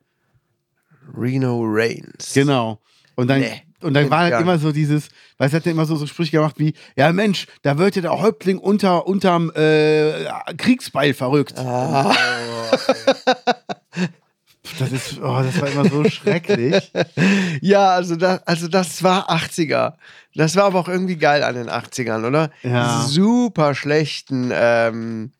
Reno 1.16 1.62
Reigns. 1.64 2.32
Genau. 2.34 2.80
Und 3.16 3.28
dann, 3.28 3.40
Nee, 3.40 3.62
und 3.80 3.94
dann 3.94 4.10
war 4.10 4.20
halt 4.20 4.40
immer 4.40 4.58
so 4.58 4.72
dieses, 4.72 5.08
weißt 5.38 5.52
du, 5.52 5.56
hat 5.56 5.66
er 5.66 5.72
immer 5.72 5.86
so, 5.86 5.96
so 5.96 6.06
Sprüche 6.06 6.32
gemacht 6.32 6.56
wie, 6.58 6.74
ja 6.96 7.12
Mensch, 7.12 7.46
da 7.62 7.78
wird 7.78 7.96
ja 7.96 8.02
der 8.02 8.20
Häuptling 8.20 8.58
unter, 8.58 9.06
unterm 9.06 9.50
äh, 9.54 10.26
Kriegsbeil 10.56 11.14
verrückt. 11.14 11.56
Ah. 11.58 12.14
Das 14.78 14.92
ist, 14.92 15.18
oh, 15.20 15.42
das 15.42 15.60
war 15.60 15.68
immer 15.68 15.88
so 15.88 16.04
schrecklich. 16.08 16.92
Ja, 17.60 17.90
also 17.90 18.16
das, 18.16 18.46
also 18.46 18.68
das 18.68 19.02
war 19.02 19.30
80er. 19.30 19.94
Das 20.34 20.54
war 20.56 20.64
aber 20.64 20.78
auch 20.80 20.88
irgendwie 20.88 21.16
geil 21.16 21.42
an 21.42 21.54
den 21.56 21.68
80ern, 21.68 22.26
oder? 22.26 22.50
Ja. 22.62 23.04
Super 23.06 23.74
schlechten 23.74 24.50
ähm, 24.54 25.32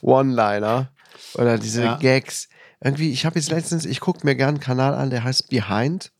One-Liner 0.00 0.88
oder 1.34 1.58
diese 1.58 1.82
Ja. 1.84 1.96
Gags. 1.96 2.48
Irgendwie, 2.82 3.10
ich 3.10 3.24
habe 3.26 3.38
jetzt 3.38 3.50
letztens, 3.50 3.84
ich 3.86 4.00
gucke 4.00 4.20
mir 4.24 4.34
gerne 4.36 4.50
einen 4.56 4.60
Kanal 4.60 4.94
an, 4.94 5.10
der 5.10 5.24
heißt 5.24 5.48
Behind. 5.48 6.12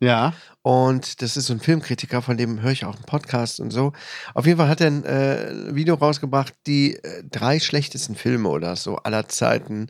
Ja. 0.00 0.34
Und 0.62 1.22
das 1.22 1.36
ist 1.36 1.46
so 1.46 1.54
ein 1.54 1.60
Filmkritiker, 1.60 2.20
von 2.22 2.36
dem 2.36 2.60
höre 2.60 2.72
ich 2.72 2.84
auch 2.84 2.94
einen 2.94 3.04
Podcast 3.04 3.60
und 3.60 3.70
so. 3.70 3.92
Auf 4.34 4.46
jeden 4.46 4.58
Fall 4.58 4.68
hat 4.68 4.80
er 4.80 4.88
ein 4.88 5.04
äh, 5.04 5.74
Video 5.74 5.94
rausgebracht, 5.94 6.54
die 6.66 6.96
äh, 6.96 7.22
drei 7.30 7.60
schlechtesten 7.60 8.14
Filme 8.14 8.48
oder 8.48 8.76
so 8.76 8.96
aller 8.96 9.28
Zeiten. 9.28 9.88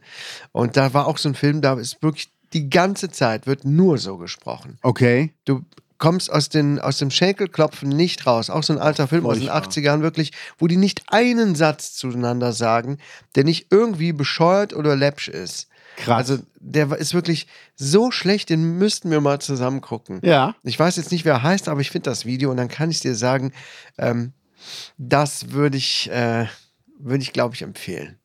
Und 0.53 0.77
da 0.77 0.93
war 0.93 1.07
auch 1.07 1.19
so 1.19 1.29
ein 1.29 1.35
Film, 1.35 1.61
da 1.61 1.75
ist 1.75 2.03
wirklich 2.03 2.31
die 2.53 2.69
ganze 2.69 3.11
Zeit 3.11 3.47
wird 3.47 3.65
nur 3.65 3.99
so 3.99 4.19
gesprochen. 4.19 4.79
Okay. 4.83 5.33
Du 5.45 5.65
kommst 5.99 6.33
aus, 6.33 6.49
den, 6.49 6.81
aus 6.81 6.99
dem 6.99 7.11
Schenkelklopfen 7.11 7.89
nicht 7.89 8.27
raus. 8.27 8.51
Auch 8.51 8.65
so 8.65 8.73
ein 8.73 8.79
alter 8.79 9.07
Film 9.07 9.27
aus 9.27 9.39
den 9.39 9.49
Furchtbar. 9.49 9.71
80ern, 9.71 10.01
wirklich, 10.03 10.33
wo 10.59 10.67
die 10.67 10.77
nicht 10.77 11.05
einen 11.09 11.55
Satz 11.55 11.95
zueinander 11.95 12.53
sagen, 12.53 12.99
der 13.37 13.45
nicht 13.45 13.67
irgendwie 13.71 14.13
bescheuert 14.13 14.73
oder 14.73 14.97
läppsch 14.97 15.29
ist. 15.29 15.69
Krass. 15.97 16.31
Also, 16.31 16.43
der 16.59 16.91
ist 16.97 17.15
wirklich 17.15 17.47
so 17.77 18.11
schlecht, 18.11 18.51
den 18.51 18.79
müssten 18.79 19.11
wir 19.11 19.21
mal 19.21 19.41
zusammen 19.41 19.81
gucken. 19.81 20.21
ja. 20.23 20.55
Ich 20.63 20.79
weiß 20.79 20.97
jetzt 20.97 21.13
nicht, 21.13 21.25
wer 21.25 21.35
er 21.35 21.43
heißt, 21.43 21.69
aber 21.69 21.81
ich 21.81 21.91
finde 21.91 22.11
das 22.11 22.25
Video 22.25 22.51
und 22.51 22.57
dann 22.57 22.69
kann 22.69 22.91
ich 22.91 23.01
dir 23.01 23.15
sagen, 23.15 23.53
ähm, 23.99 24.33
das 24.99 25.53
würde 25.53 25.77
ich, 25.77 26.11
äh, 26.11 26.47
würde 26.99 27.23
ich, 27.23 27.33
glaube 27.33 27.55
ich, 27.55 27.63
empfehlen. 27.63 28.19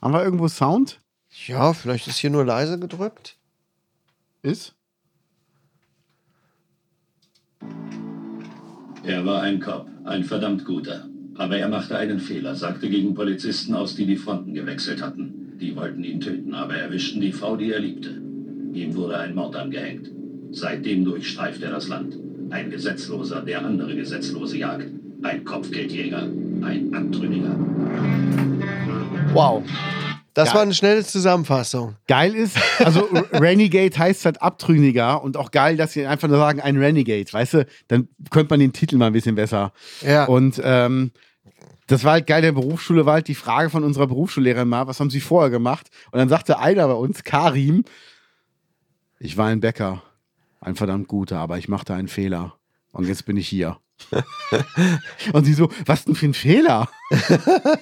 Haben 0.00 0.12
wir 0.14 0.22
irgendwo 0.22 0.48
Sound? 0.48 1.00
Ja, 1.46 1.72
vielleicht 1.72 2.06
ist 2.06 2.18
hier 2.18 2.30
nur 2.30 2.44
leise 2.44 2.78
gedrückt. 2.78 3.36
Ist? 4.42 4.74
Er 9.04 9.24
war 9.24 9.42
ein 9.42 9.60
Cop, 9.60 9.86
ein 10.04 10.24
verdammt 10.24 10.64
guter. 10.64 11.06
Aber 11.36 11.56
er 11.56 11.68
machte 11.68 11.96
einen 11.96 12.18
Fehler, 12.18 12.54
sagte 12.56 12.90
gegen 12.90 13.14
Polizisten 13.14 13.74
aus, 13.74 13.94
die 13.94 14.06
die 14.06 14.16
Fronten 14.16 14.54
gewechselt 14.54 15.00
hatten. 15.00 15.47
Die 15.60 15.74
wollten 15.74 16.04
ihn 16.04 16.20
töten, 16.20 16.54
aber 16.54 16.74
erwischten 16.74 17.20
die 17.20 17.32
Frau, 17.32 17.56
die 17.56 17.72
er 17.72 17.80
liebte. 17.80 18.10
Ihm 18.72 18.94
wurde 18.94 19.18
ein 19.18 19.34
Mord 19.34 19.56
angehängt. 19.56 20.10
Seitdem 20.52 21.04
durchstreift 21.04 21.62
er 21.62 21.70
das 21.70 21.88
Land. 21.88 22.16
Ein 22.50 22.70
Gesetzloser, 22.70 23.42
der 23.42 23.64
andere 23.64 23.94
Gesetzlose 23.96 24.56
jagt. 24.58 24.86
Ein 25.22 25.44
Kopfgeldjäger, 25.44 26.22
ein 26.62 26.94
Abtrünniger. 26.94 27.56
Wow. 29.32 29.62
Das 30.34 30.50
Ja. 30.50 30.54
war 30.54 30.62
eine 30.62 30.74
schnelle 30.74 31.04
Zusammenfassung. 31.04 31.96
Geil 32.06 32.34
ist, 32.36 32.56
also 32.78 33.00
Renegade 33.32 33.98
heißt 33.98 34.24
halt 34.24 34.40
Abtrünniger 34.40 35.22
und 35.24 35.36
auch 35.36 35.50
geil, 35.50 35.76
dass 35.76 35.92
sie 35.94 36.06
einfach 36.06 36.28
nur 36.28 36.38
sagen, 36.38 36.60
ein 36.60 36.76
Renegade, 36.76 37.32
weißt 37.32 37.54
du? 37.54 37.66
Dann 37.88 38.06
könnte 38.30 38.50
man 38.52 38.60
den 38.60 38.72
Titel 38.72 38.96
mal 38.96 39.08
ein 39.08 39.12
bisschen 39.12 39.34
besser. 39.34 39.72
Ja. 40.02 40.26
Und 40.26 40.60
ähm, 40.62 41.10
das 41.88 42.04
war 42.04 42.12
halt 42.12 42.26
geil, 42.26 42.42
der 42.42 42.52
Berufsschule 42.52 43.06
war 43.06 43.14
halt 43.14 43.28
die 43.28 43.34
Frage 43.34 43.70
von 43.70 43.82
unserer 43.82 44.06
Berufsschullehrerin 44.06 44.68
mal, 44.68 44.86
was 44.86 45.00
haben 45.00 45.10
sie 45.10 45.20
vorher 45.20 45.50
gemacht? 45.50 45.88
Und 46.12 46.18
dann 46.18 46.28
sagte 46.28 46.58
einer 46.58 46.86
bei 46.86 46.94
uns, 46.94 47.24
Karim, 47.24 47.84
ich 49.18 49.36
war 49.36 49.48
ein 49.48 49.60
Bäcker, 49.60 50.02
ein 50.60 50.76
verdammt 50.76 51.08
guter, 51.08 51.38
aber 51.38 51.58
ich 51.58 51.68
machte 51.68 51.94
einen 51.94 52.08
Fehler. 52.08 52.54
Und 52.92 53.08
jetzt 53.08 53.26
bin 53.26 53.36
ich 53.36 53.48
hier. 53.48 53.78
und 55.32 55.44
sie 55.44 55.54
so, 55.54 55.70
was 55.86 56.04
denn 56.04 56.14
für 56.14 56.26
ein 56.26 56.34
Fehler? 56.34 56.88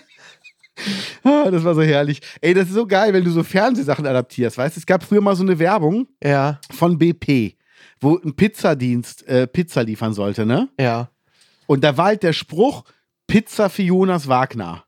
Ah, 1.25 1.51
das 1.51 1.65
war 1.65 1.75
so 1.75 1.81
herrlich. 1.81 2.21
Ey, 2.43 2.53
das 2.53 2.69
ist 2.69 2.75
so 2.75 2.87
geil, 2.87 3.15
wenn 3.15 3.25
du 3.25 3.31
so 3.31 3.43
Fernsehsachen 3.43 4.07
adaptierst, 4.07 4.59
weißt 4.59 4.77
du? 4.77 4.81
Es 4.81 4.85
gab 4.85 5.03
früher 5.03 5.23
mal 5.23 5.35
so 5.35 5.43
eine 5.43 5.59
Werbung 5.59 6.07
Ja, 6.23 6.61
von 6.71 6.99
BP, 6.99 7.57
wo 7.99 8.19
ein 8.19 8.37
Pizzadienst 8.37 9.27
äh, 9.27 9.47
Pizza 9.47 9.83
liefern 9.83 10.13
sollte, 10.13 10.45
ne? 10.45 10.69
ja. 10.79 11.09
Und 11.67 11.83
da 11.83 11.97
war 11.97 12.07
halt 12.07 12.23
der 12.23 12.35
Spruch, 12.35 12.85
Pizza 13.37 13.69
für 13.69 13.83
Jonas 13.83 14.29
Wagner. 14.29 14.85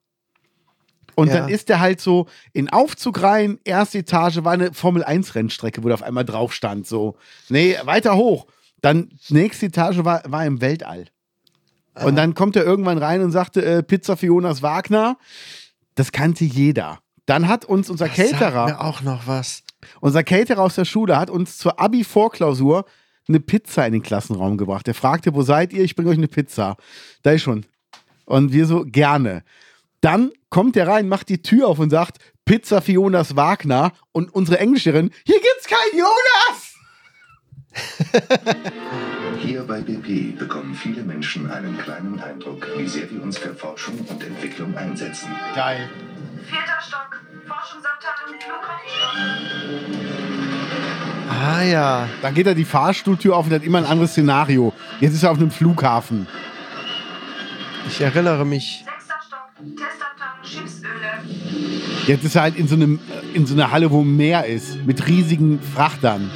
Und 1.14 1.28
Ja. 1.28 1.40
dann 1.40 1.49
ist 1.51 1.68
der 1.68 1.80
halt 1.80 2.01
so 2.01 2.26
in 2.55 2.70
Aufzug 2.70 3.22
rein, 3.22 3.59
erste 3.64 3.99
Etage 3.99 4.42
war 4.42 4.53
eine 4.53 4.72
Formel-1-Rennstrecke, 4.72 5.82
wo 5.84 5.88
der 5.88 5.94
auf 5.96 6.03
einmal 6.03 6.24
drauf 6.24 6.55
stand, 6.55 6.86
so. 6.86 7.16
Nee, 7.51 7.76
weiter 7.84 8.16
hoch. 8.16 8.46
Dann 8.80 9.11
nächste 9.28 9.66
Etage 9.66 9.99
war, 10.05 10.22
war 10.26 10.46
im 10.46 10.62
Weltall. 10.62 11.09
Und 12.03 12.16
dann 12.16 12.32
kommt 12.32 12.57
er 12.57 12.64
irgendwann 12.64 12.96
rein 12.96 13.20
und 13.20 13.32
sagte, 13.32 13.62
äh, 13.62 13.82
Pizza 13.82 14.16
für 14.16 14.26
Jonas 14.26 14.62
Wagner. 14.62 15.18
Das 15.94 16.11
kannte 16.11 16.44
jeder. 16.46 17.01
Dann 17.26 17.49
hat 17.49 17.66
uns 17.66 17.90
unser 17.90 18.07
mir 18.07 18.12
Caterer, 18.12 18.80
auch 18.82 19.03
noch 19.03 19.26
was. 19.26 19.62
unser 20.01 20.24
Caterer 20.24 20.62
aus 20.62 20.76
der 20.76 20.86
Schule 20.86 21.18
hat 21.18 21.28
uns 21.28 21.59
zur 21.59 21.78
Abi-Vorklausur 21.78 22.86
eine 23.28 23.40
Pizza 23.40 23.84
in 23.86 23.92
den 23.92 24.03
Klassenraum 24.03 24.57
gebracht. 24.57 24.88
Er 24.88 24.94
fragte, 24.94 25.34
wo 25.34 25.42
seid 25.42 25.74
ihr? 25.74 25.84
Ich 25.84 25.94
bringe 25.96 26.09
euch 26.09 26.16
eine 26.16 26.28
Pizza. 26.28 26.76
Da 27.22 27.32
ist 27.32 27.42
schon. 27.42 27.66
Und 28.28 28.52
wir 28.52 28.66
so, 28.66 28.84
gerne. 28.84 29.42
Dann 30.02 30.32
kommt 30.50 30.76
er 30.76 30.86
rein, 30.86 31.08
macht 31.08 31.30
die 31.30 31.40
Tür 31.40 31.66
auf 31.66 31.78
und 31.78 31.88
sagt, 31.88 32.18
Pizza 32.44 32.82
für 32.82 32.92
Jonas 32.92 33.36
Wagner. 33.36 33.92
Und 34.12 34.34
unsere 34.34 34.58
Englischerin, 34.58 35.10
hier 35.24 35.40
gibt's 35.40 35.66
keinen 35.66 35.98
Jonas! 35.98 36.74
Hier 39.40 39.62
bei 39.62 39.80
BP 39.80 40.36
bekommen 40.36 40.74
viele 40.74 41.02
Menschen 41.02 41.50
einen 41.50 41.78
kleinen 41.78 42.20
Eindruck, 42.20 42.66
wie 42.76 42.88
sehr 42.88 43.08
wir 43.10 43.22
uns 43.22 43.38
für 43.38 43.54
Forschung 43.54 43.98
und 44.08 44.22
Entwicklung 44.22 44.76
einsetzen. 44.76 45.28
Geil. 45.54 45.88
Vierter 46.44 46.80
Stock, 46.80 47.22
Forschungsabteilung 47.46 48.40
Flugkraftstoff. 48.40 49.14
Ah 51.30 51.62
ja. 51.62 52.08
Dann 52.20 52.34
geht 52.34 52.46
er 52.46 52.54
die 52.54 52.64
Fahrstuhltür 52.64 53.36
auf 53.36 53.46
und 53.46 53.52
hat 53.52 53.62
immer 53.62 53.78
ein 53.78 53.86
anderes 53.86 54.10
Szenario. 54.10 54.72
Jetzt 55.00 55.14
ist 55.14 55.22
er 55.22 55.30
auf 55.30 55.38
einem 55.38 55.52
Flughafen. 55.52 56.26
Ich 57.86 58.00
erinnere 58.00 58.44
mich. 58.44 58.84
Jetzt 62.06 62.24
ist 62.24 62.36
er 62.36 62.42
halt 62.42 62.56
in 62.56 62.68
so, 62.68 62.74
einem, 62.74 62.98
in 63.34 63.46
so 63.46 63.54
einer 63.54 63.70
Halle, 63.70 63.90
wo 63.90 64.02
Meer 64.02 64.46
ist, 64.46 64.84
mit 64.86 65.06
riesigen 65.06 65.60
Frachtern. 65.60 66.30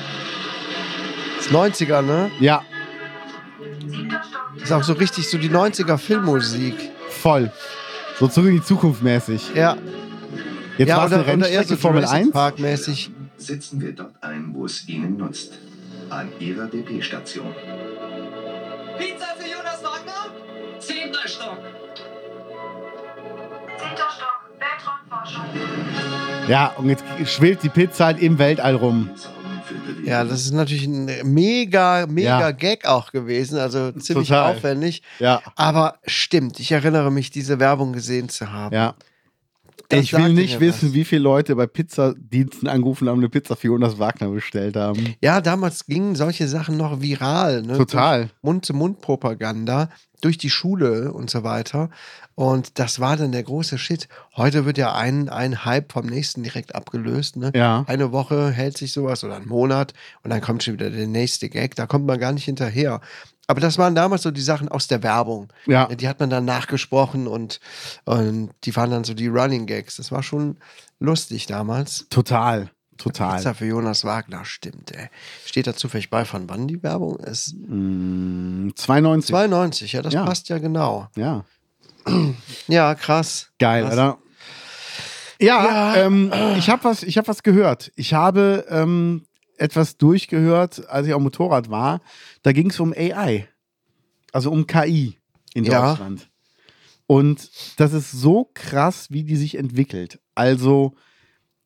Das 1.39 1.49
90er, 1.51 2.03
ne? 2.03 2.31
Ja, 2.41 2.63
Stock, 4.29 4.63
Ist 4.63 4.73
auch 4.73 4.83
so 4.83 4.93
richtig 4.95 5.29
so 5.29 5.39
die 5.39 5.51
90er 5.51 5.99
Filmmusik. 5.99 6.75
voll. 7.09 7.51
So 8.19 8.29
zurück 8.29 8.51
in 8.51 8.57
die 8.57 8.63
Zukunft 8.63 9.03
mäßig. 9.03 9.53
Ja. 9.55 9.77
Jetzt 10.79 10.89
ja, 10.89 10.97
war 10.97 11.07
es 11.07 11.13
eine 11.13 11.27
Rennstrecke 11.27 11.65
so 11.69 11.77
Formel 11.77 12.03
Jurassic 12.03 12.21
1. 12.27 12.33
Park 12.33 12.59
mäßig. 12.59 13.11
Setzen 13.37 13.81
wir 13.81 13.93
dort 13.93 14.15
ein, 14.23 14.51
wo 14.55 14.67
es 14.67 14.89
Ihnen 14.89 15.17
nutzt. 15.17 15.59
An 16.11 16.29
Ihrer 16.39 16.67
BP-Station. 16.67 17.55
Pizza? 18.99 19.32
Zehnter 21.13 21.29
Stock. 21.29 21.59
zehnter 23.79 24.09
Stock, 24.17 24.41
Weltraumforschung. 24.59 25.45
Ja, 26.49 26.67
und 26.77 26.89
jetzt 26.89 27.05
schwillt 27.27 27.63
die 27.63 27.69
Pizza 27.69 28.07
halt 28.07 28.21
im 28.21 28.39
Weltall 28.39 28.75
rum. 28.77 29.11
Ja, 30.05 30.25
das 30.25 30.41
ist 30.41 30.53
natürlich 30.53 30.85
ein 30.87 31.05
mega, 31.25 32.07
mega 32.09 32.41
Ja. 32.41 32.51
Gag 32.51 32.87
auch 32.87 33.13
gewesen. 33.13 33.59
Also 33.59 33.93
ziemlich 33.93 34.29
Total. 34.29 34.51
aufwendig. 34.57 35.03
Ja, 35.19 35.41
Aber 35.55 35.99
stimmt, 36.07 36.59
ich 36.61 36.73
erinnere 36.73 37.11
mich, 37.13 37.31
diese 37.31 37.61
Werbung 37.61 37.93
gesehen 37.93 38.29
zu 38.29 38.51
haben. 38.53 38.75
ja. 38.75 38.95
Ich 39.93 40.13
will 40.13 40.33
nicht 40.33 40.61
wissen, 40.61 40.89
was. 40.89 40.95
wie 40.95 41.05
viele 41.05 41.23
Leute 41.23 41.55
bei 41.57 41.67
Pizzadiensten 41.67 42.69
angerufen 42.69 43.09
haben, 43.09 43.19
eine 43.19 43.29
Pizza 43.29 43.57
für 43.57 43.69
Jonas 43.69 43.99
Wagner 43.99 44.29
bestellt 44.29 44.77
haben. 44.77 45.15
Ja, 45.21 45.41
damals 45.41 45.87
gingen 45.87 46.15
solche 46.15 46.49
Sachen 46.49 46.77
noch 46.77 47.01
viral. 47.01 47.63
Ne? 47.63 47.77
Total. 47.77 48.31
Mund-zu-Mund-Propaganda 48.43 49.89
durch 50.23 50.39
die 50.39 50.51
Schule 50.51 51.13
und 51.13 51.29
so 51.29 51.43
weiter. 51.43 51.91
Und 52.35 52.79
das 52.79 53.01
war 53.01 53.17
dann 53.17 53.33
der 53.33 53.43
große 53.43 53.77
Shit. 53.77 54.09
Heute 54.37 54.65
wird 54.65 54.79
ja 54.79 54.95
ein, 54.95 55.29
ein 55.29 55.65
Hype 55.65 55.93
vom 55.93 56.07
nächsten 56.07 56.43
direkt 56.43 56.75
abgelöst. 56.75 57.37
Ne? 57.37 57.53
Ja. 57.55 57.85
Eine 57.87 58.13
Woche 58.13 58.51
hält 58.51 58.79
sich 58.79 58.93
sowas 58.93 59.23
oder 59.25 59.37
ein 59.37 59.47
Monat 59.47 59.93
und 60.23 60.31
dann 60.31 60.41
kommt 60.41 60.63
schon 60.63 60.75
wieder 60.75 60.91
der 60.91 61.07
nächste 61.07 61.51
Gag. 61.51 61.75
Da 61.75 61.87
kommt 61.87 62.07
man 62.07 62.19
gar 62.19 62.33
nicht 62.33 62.45
hinterher. 62.45 63.01
Aber 63.49 63.61
das 63.61 63.77
waren 63.77 63.95
damals 63.95 64.23
so 64.23 64.31
die 64.31 64.41
Sachen 64.41 64.69
aus 64.69 64.87
der 64.87 65.03
Werbung. 65.03 65.49
Ja. 65.67 65.87
Die 65.87 66.09
hat 66.09 66.21
man 66.21 66.31
dann 66.31 66.45
nachgesprochen 66.45 67.27
und, 67.27 67.61
und 68.05 68.51
die 68.65 68.75
waren 68.77 68.91
dann 68.91 69.05
so 69.05 69.15
die 69.15 69.27
Running 69.29 69.67
Gags. 69.67 69.97
Das 69.97 70.13
war 70.13 70.23
schon 70.23 70.57
lustig 71.01 71.47
damals. 71.47 72.07
Total. 72.09 72.71
Total. 72.99 73.37
Pizza 73.37 73.55
für 73.55 73.67
Jonas 73.67 74.05
Wagner, 74.05 74.45
stimmt, 74.45 74.93
ey. 74.95 75.09
Steht 75.45 75.67
da 75.67 75.75
zufällig 75.75 76.09
bei, 76.09 76.25
von 76.25 76.49
wann 76.49 76.69
die 76.69 76.83
Werbung 76.85 77.17
ist? 77.19 77.55
Mm, 77.67 78.69
92. 78.77 79.31
92, 79.31 79.93
ja, 79.95 80.03
das 80.03 80.15
Ja. 80.15 80.25
passt 80.25 80.49
ja 80.49 80.59
genau. 80.59 81.09
Ja. 81.17 81.45
Ja, 82.69 82.95
krass. 82.95 83.49
Geil, 83.59 83.83
krass. 83.85 83.93
oder? 83.95 84.19
Ja, 85.41 85.97
Ähm, 85.97 86.33
ich 86.57 86.71
habe 86.71 86.85
was, 86.85 87.03
ich 87.03 87.19
hab 87.19 87.27
was 87.27 87.43
gehört. 87.43 87.91
Ich 87.97 88.15
habe 88.15 88.65
ähm, 88.69 89.25
etwas 89.63 89.97
durchgehört, 89.97 90.89
als 90.89 91.07
ich 91.07 91.15
auf 91.15 91.23
Motorrad 91.23 91.71
war. 91.71 92.01
Da 92.43 92.53
ging 92.53 92.71
es 92.71 92.81
um 92.81 92.93
AI. 92.93 93.49
Also 94.33 94.51
um 94.51 94.67
KI 94.67 95.19
in 95.55 95.65
Ja. 95.65 95.91
Deutschland. 95.91 96.29
Und 97.07 97.51
das 97.77 97.93
ist 97.93 98.11
so 98.13 98.51
krass, 98.55 99.09
wie 99.11 99.25
die 99.25 99.37
sich 99.37 99.57
entwickelt. 99.57 100.19
Also, 100.35 100.95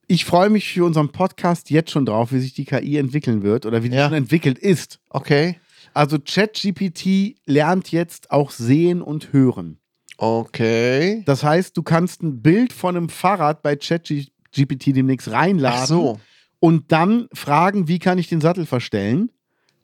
ich 0.08 0.24
freue 0.24 0.50
mich 0.50 0.68
für 0.72 0.84
unseren 0.84 1.10
Podcast 1.10 1.70
jetzt 1.70 1.90
schon 1.90 2.06
drauf, 2.06 2.32
wie 2.32 2.40
sich 2.40 2.54
die 2.54 2.64
KI 2.64 2.96
entwickeln 2.96 3.42
wird 3.42 3.66
oder 3.66 3.82
wie 3.82 3.88
die 3.90 3.96
Ja. 3.96 4.06
schon 4.06 4.16
entwickelt 4.16 4.58
ist. 4.58 4.98
Okay. 5.10 5.60
Also, 5.94 6.18
ChatGPT 6.18 7.36
lernt 7.46 7.92
jetzt 7.92 8.30
auch 8.30 8.50
sehen 8.50 9.02
und 9.02 9.32
hören. 9.32 9.78
Okay. 10.18 11.22
Das 11.26 11.44
heißt, 11.44 11.76
du 11.76 11.82
kannst 11.82 12.22
ein 12.22 12.42
Bild 12.42 12.72
von 12.72 12.96
einem 12.96 13.08
Fahrrad 13.08 13.62
bei 13.62 13.76
ChatGPT 13.76 14.86
demnächst 14.96 15.30
reinladen 15.30 15.80
Ach 15.82 15.86
so. 15.86 16.20
Und 16.60 16.90
dann 16.92 17.28
fragen, 17.32 17.88
wie 17.88 17.98
kann 17.98 18.18
ich 18.18 18.28
den 18.28 18.40
Sattel 18.40 18.66
verstellen? 18.66 19.30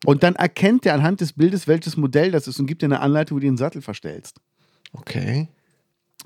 Und 0.05 0.23
dann 0.25 0.35
erkennt 0.35 0.85
er 0.85 0.95
anhand 0.95 1.21
des 1.21 1.35
Bildes, 1.35 1.69
welches 1.69 1.97
Modell 1.97 2.33
das 2.33 2.49
ist 2.49 2.59
und 2.59 2.67
gibt 2.67 2.83
dir 2.83 2.87
eine 2.87 3.01
Anleitung, 3.01 3.39
wie 3.39 3.43
du 3.43 3.47
den 3.47 3.57
Sattel 3.57 3.83
verstellst. 3.83 4.41
Okay. 4.93 5.49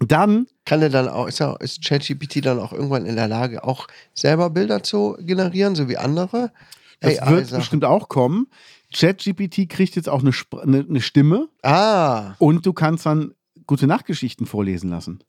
Dann, 0.00 0.46
Kann 0.64 0.82
er 0.82 0.90
dann 0.90 1.08
auch, 1.08 1.26
ist, 1.26 1.40
er, 1.40 1.58
ist 1.60 1.82
ChatGPT 1.84 2.44
dann 2.44 2.58
auch 2.58 2.72
irgendwann 2.72 3.06
in 3.06 3.16
der 3.16 3.28
Lage, 3.28 3.64
auch 3.64 3.86
selber 4.14 4.50
Bilder 4.50 4.82
zu 4.82 5.16
generieren, 5.20 5.74
so 5.74 5.88
wie 5.88 5.96
andere? 5.96 6.52
das 7.00 7.18
AI 7.18 7.30
wird 7.30 7.46
Sachen? 7.46 7.58
bestimmt 7.58 7.84
auch 7.84 8.08
kommen, 8.08 8.46
ChatGPT 8.94 9.68
kriegt 9.68 9.96
jetzt 9.96 10.08
auch 10.08 10.20
eine, 10.20 10.30
Sp 10.32 10.60
eine, 10.62 10.80
eine 10.88 11.00
Stimme 11.00 11.48
Ah, 11.62 12.34
und 12.38 12.64
du 12.64 12.72
kannst 12.72 13.04
dann 13.06 13.34
gute 13.66 13.86
Nachtgeschichten 13.86 14.46
vorlesen 14.46 14.90
lassen. 14.90 15.20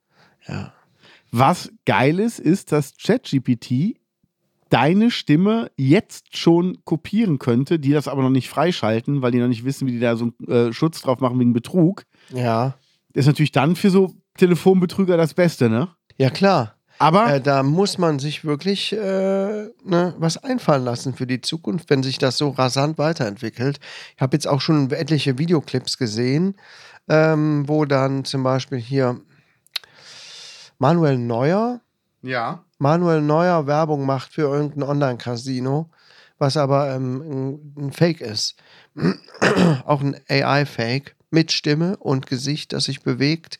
ja. 0.48 0.74
Was 1.32 1.70
geil 1.86 2.20
ist, 2.20 2.40
ist, 2.40 2.72
dass 2.72 2.96
ChatGPT 2.98 4.00
deine 4.70 5.12
Stimme 5.12 5.72
jetzt 5.78 6.38
schon 6.38 6.78
kopieren 6.84 7.40
könnte, 7.40 7.80
die 7.80 7.92
das 7.92 8.08
aber 8.08 8.22
noch 8.22 8.30
nicht 8.30 8.50
freischalten, 8.50 9.22
weil 9.22 9.32
die 9.32 9.40
noch 9.40 9.48
nicht 9.48 9.66
wissen, 9.66 9.88
wie 9.88 9.92
die 9.94 10.00
da 10.00 10.16
so 10.16 10.32
einen 10.40 10.70
äh, 10.70 10.74
Schutz 10.74 11.02
drauf 11.02 11.20
machen 11.20 11.40
wegen 11.40 11.54
Betrug. 11.54 12.04
Ja. 12.34 12.76
Ist 13.14 13.28
natürlich 13.28 13.52
dann 13.52 13.76
für 13.76 13.90
so 13.90 14.14
Telefonbetrüger 14.38 15.18
das 15.18 15.34
Beste, 15.34 15.70
ne? 15.70 15.90
Ja, 16.18 16.30
klar. 16.30 16.76
Aber 17.00 17.36
Äh, 17.36 17.42
da 17.42 17.64
muss 17.64 17.98
man 17.98 18.20
sich 18.20 18.44
wirklich 18.44 18.92
äh, 18.94 18.98
ne, 18.98 20.16
was 20.18 20.44
einfallen 20.44 20.84
lassen 20.84 21.14
für 21.14 21.28
die 21.28 21.42
Zukunft, 21.42 21.90
wenn 21.90 22.04
sich 22.04 22.18
das 22.18 22.38
so 22.38 22.50
rasant 22.50 22.98
weiterentwickelt. 22.98 23.80
Ich 24.16 24.22
habe 24.22 24.36
jetzt 24.36 24.48
auch 24.48 24.62
schon 24.62 24.90
etliche 24.92 25.38
Videoclips 25.38 25.98
gesehen, 25.98 26.56
ähm, 27.08 27.68
wo 27.68 27.86
dann 27.86 28.26
zum 28.26 28.44
Beispiel 28.44 28.80
hier 28.80 29.20
Manuel 30.80 31.18
Neuer, 31.18 31.82
ja. 32.28 32.64
Manuel 32.78 33.22
Neuer 33.22 33.68
Werbung 33.68 34.06
macht 34.06 34.34
für 34.34 34.44
irgendein 34.44 34.84
Online-Casino, 34.84 35.90
was 36.38 36.58
aber 36.58 36.94
ähm, 36.94 37.22
ein, 37.22 37.86
ein 37.86 37.92
Fake 37.92 38.22
ist. 38.22 38.56
auch 39.86 40.02
ein 40.02 40.16
AI-Fake 40.30 41.16
mit 41.30 41.52
Stimme 41.52 41.98
und 41.98 42.28
Gesicht, 42.28 42.74
das 42.74 42.86
sich 42.86 43.02
bewegt. 43.02 43.60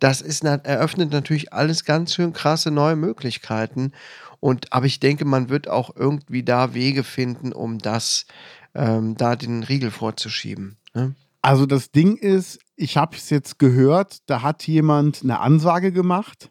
Das 0.00 0.20
ist, 0.20 0.44
eröffnet 0.44 1.12
natürlich 1.12 1.52
alles 1.52 1.84
ganz 1.84 2.14
schön 2.14 2.32
krasse 2.32 2.70
neue 2.70 2.96
Möglichkeiten. 2.96 3.92
Und, 4.40 4.72
aber 4.72 4.86
ich 4.86 5.00
denke, 5.00 5.24
man 5.24 5.48
wird 5.48 5.68
auch 5.68 5.94
irgendwie 5.94 6.42
da 6.42 6.74
Wege 6.74 7.04
finden, 7.04 7.52
um 7.52 7.78
das, 7.78 8.26
ähm, 8.74 9.16
da 9.16 9.36
den 9.36 9.62
Riegel 9.62 9.90
vorzuschieben. 9.90 10.76
Ne? 10.92 11.14
Also 11.40 11.66
das 11.66 11.90
Ding 11.90 12.16
ist, 12.16 12.58
ich 12.76 12.96
habe 12.96 13.16
es 13.16 13.30
jetzt 13.30 13.58
gehört, 13.58 14.18
da 14.26 14.42
hat 14.42 14.66
jemand 14.66 15.22
eine 15.22 15.40
Ansage 15.40 15.92
gemacht. 15.92 16.50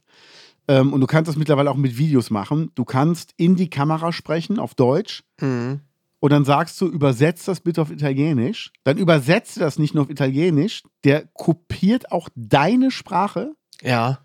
Ähm, 0.68 0.94
und 0.94 1.02
du 1.02 1.08
kannst 1.08 1.28
das 1.30 1.36
mittlerweile 1.36 1.70
auch 1.70 1.76
mit 1.76 1.98
Videos 1.98 2.30
machen. 2.30 2.72
Du 2.76 2.86
kannst 2.86 3.34
in 3.38 3.56
die 3.56 3.70
Kamera 3.70 4.12
sprechen 4.14 4.60
auf 4.60 4.76
Deutsch 4.76 5.24
Mhm. 5.42 5.82
und 6.20 6.32
dann 6.32 6.46
sagst 6.46 6.80
du, 6.80 6.88
übersetzt 6.88 7.48
das 7.48 7.60
bitte 7.60 7.82
auf 7.82 7.92
Italienisch. 7.92 8.72
Dann 8.84 8.98
übersetzt 8.98 9.60
das 9.60 9.78
nicht 9.78 9.94
nur 9.94 10.04
auf 10.06 10.10
Italienisch, 10.10 10.84
der 11.04 11.26
kopiert 11.34 12.12
auch 12.12 12.30
deine 12.36 12.92
Sprache 12.92 13.52
Ja, 13.82 14.20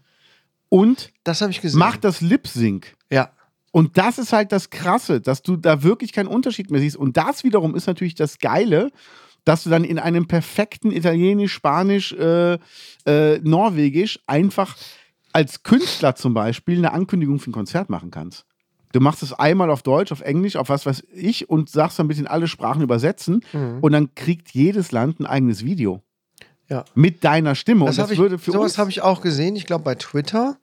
und 0.69 1.11
das 1.25 1.41
habe 1.41 1.51
ich 1.51 1.61
gesehen. 1.61 1.79
macht 1.79 2.05
das 2.05 2.21
Lip-Sync. 2.21 2.95
Ja, 3.11 3.31
Und 3.71 3.99
das 3.99 4.19
ist 4.19 4.33
halt 4.33 4.51
das 4.53 4.71
Krasse, 4.71 5.21
dass 5.21 5.43
du 5.43 5.57
da 5.57 5.83
wirklich 5.83 6.13
keinen 6.13 6.27
Unterschied 6.29 6.71
mehr 6.71 6.81
siehst. 6.81 6.97
Und 6.97 7.17
das 7.17 7.45
wiederum 7.45 7.75
ist 7.75 7.87
natürlich 7.87 8.15
das 8.15 8.39
Geile, 8.39 8.91
dass 9.45 9.65
du 9.65 9.71
dann 9.71 9.85
in 9.85 9.99
einem 9.99 10.27
perfekten 10.27 10.91
Italienisch, 10.91 11.53
Spanisch, 11.53 12.13
äh, 12.13 12.59
äh, 13.07 13.39
Norwegisch 13.43 14.21
einfach 14.27 14.77
als 15.33 15.63
Künstler 15.63 16.15
zum 16.15 16.35
Beispiel 16.35 16.79
eine 16.79 16.93
Ankündigung 16.93 17.39
für 17.39 17.51
ein 17.51 17.53
Konzert 17.53 17.91
machen 17.91 18.11
kannst. 18.11 18.45
Du 18.93 19.01
machst 19.01 19.23
es 19.23 19.33
einmal 19.35 19.71
auf 19.71 19.83
Deutsch, 19.83 20.13
auf 20.13 20.23
Englisch, 20.23 20.57
auf 20.57 20.71
was 20.71 20.87
weiß 20.87 21.03
ich 21.13 21.51
und 21.51 21.69
sagst 21.69 21.99
dann 21.99 22.09
bitte 22.09 22.21
in 22.21 22.27
alle 22.27 22.49
Sprachen 22.49 22.83
übersetzen 22.83 23.45
Mhm. 23.53 23.79
und 23.83 23.93
dann 23.93 24.15
kriegt 24.15 24.51
jedes 24.51 24.93
Land 24.93 25.21
ein 25.21 25.27
eigenes 25.27 25.65
Video. 25.65 26.03
Ja. 26.71 26.85
Mit 26.95 27.23
deiner 27.25 27.55
Stimme. 27.55 27.85
Das 27.87 27.99
hab 27.99 28.11
ich, 28.11 28.19
würde 28.19 28.39
für 28.39 28.53
sowas 28.53 28.79
habe 28.79 28.91
ich 28.91 29.03
auch 29.03 29.21
gesehen, 29.21 29.57
ich 29.57 29.67
glaube 29.67 29.85
bei 29.85 29.95
Twitter. 29.95 30.57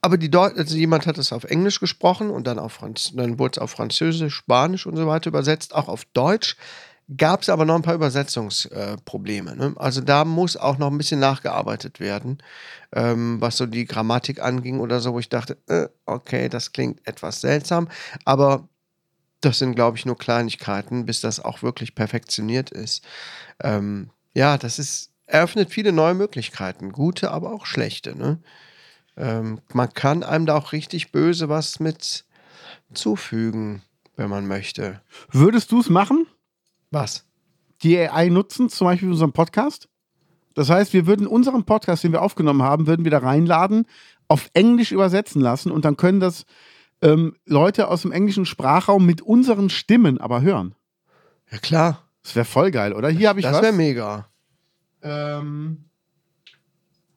Aber 0.00 0.18
die 0.18 0.30
Deut 0.30 0.56
also 0.58 0.76
jemand 0.76 1.06
hat 1.06 1.18
es 1.18 1.32
auf 1.32 1.44
Englisch 1.44 1.78
gesprochen 1.78 2.30
und 2.30 2.46
dann, 2.46 2.58
auf 2.58 2.72
Franz 2.72 3.12
dann 3.14 3.38
wurde 3.38 3.52
es 3.52 3.58
auf 3.58 3.70
Französisch, 3.70 4.34
Spanisch 4.34 4.86
und 4.86 4.96
so 4.96 5.06
weiter 5.06 5.28
übersetzt, 5.28 5.74
auch 5.74 5.88
auf 5.88 6.04
Deutsch. 6.06 6.56
Gab 7.16 7.42
es 7.42 7.48
aber 7.48 7.64
noch 7.64 7.74
ein 7.74 7.82
paar 7.82 7.94
Übersetzungsprobleme. 7.94 9.56
ne? 9.56 9.74
Also 9.76 10.00
da 10.00 10.24
muss 10.24 10.56
auch 10.56 10.78
noch 10.78 10.90
ein 10.90 10.98
bisschen 10.98 11.20
nachgearbeitet 11.20 12.00
werden, 12.00 12.38
ähm, 12.92 13.40
was 13.40 13.56
so 13.56 13.66
die 13.66 13.84
Grammatik 13.84 14.40
anging 14.40 14.80
oder 14.80 15.00
so, 15.00 15.12
wo 15.12 15.18
ich 15.18 15.28
dachte, 15.28 15.58
äh, 15.66 15.88
okay, 16.06 16.48
das 16.48 16.72
klingt 16.72 17.06
etwas 17.06 17.40
seltsam. 17.40 17.88
Aber 18.24 18.68
das 19.40 19.58
sind, 19.58 19.74
glaube 19.74 19.98
ich, 19.98 20.06
nur 20.06 20.16
Kleinigkeiten, 20.16 21.04
bis 21.04 21.20
das 21.20 21.40
auch 21.40 21.62
wirklich 21.62 21.94
perfektioniert 21.94 22.70
ist. 22.70 23.04
Ähm, 23.60 24.10
ja, 24.34 24.56
das 24.56 24.78
ist, 24.78 25.10
eröffnet 25.26 25.70
viele 25.70 25.92
neue 25.92 26.14
Möglichkeiten, 26.14 26.92
gute, 26.92 27.30
aber 27.30 27.52
auch 27.52 27.66
schlechte. 27.66 28.16
Ne? 28.16 28.38
Ähm, 29.16 29.60
man 29.72 29.92
kann 29.92 30.22
einem 30.22 30.46
da 30.46 30.56
auch 30.56 30.72
richtig 30.72 31.12
böse 31.12 31.48
was 31.48 31.80
mit 31.80 32.24
zufügen, 32.94 33.82
wenn 34.16 34.30
man 34.30 34.46
möchte. 34.46 35.00
Würdest 35.30 35.72
du 35.72 35.80
es 35.80 35.90
machen? 35.90 36.26
Was? 36.92 37.24
Die 37.82 37.98
AI 37.98 38.28
nutzen, 38.28 38.68
zum 38.68 38.84
Beispiel 38.86 39.08
für 39.08 39.12
unseren 39.14 39.32
Podcast? 39.32 39.88
Das 40.54 40.70
heißt, 40.70 40.92
wir 40.92 41.06
würden 41.06 41.26
unseren 41.26 41.64
Podcast, 41.64 42.04
den 42.04 42.12
wir 42.12 42.22
aufgenommen 42.22 42.62
haben, 42.62 42.86
würden 42.86 43.04
wir 43.04 43.10
da 43.10 43.18
reinladen, 43.18 43.86
auf 44.28 44.50
Englisch 44.54 44.92
übersetzen 44.92 45.40
lassen 45.40 45.72
und 45.72 45.84
dann 45.84 45.96
können 45.96 46.20
das 46.20 46.44
ähm, 47.00 47.34
Leute 47.46 47.88
aus 47.88 48.02
dem 48.02 48.12
englischen 48.12 48.46
Sprachraum 48.46 49.04
mit 49.04 49.22
unseren 49.22 49.70
Stimmen 49.70 50.20
aber 50.20 50.42
hören. 50.42 50.74
Ja, 51.50 51.58
klar. 51.58 52.06
Das 52.22 52.36
wäre 52.36 52.44
voll 52.44 52.70
geil, 52.70 52.92
oder? 52.92 53.08
Hier 53.08 53.28
habe 53.30 53.40
ich 53.40 53.44
Das 53.46 53.56
was. 53.56 53.62
wäre 53.62 53.72
mega. 53.72 54.28
Ähm, 55.02 55.86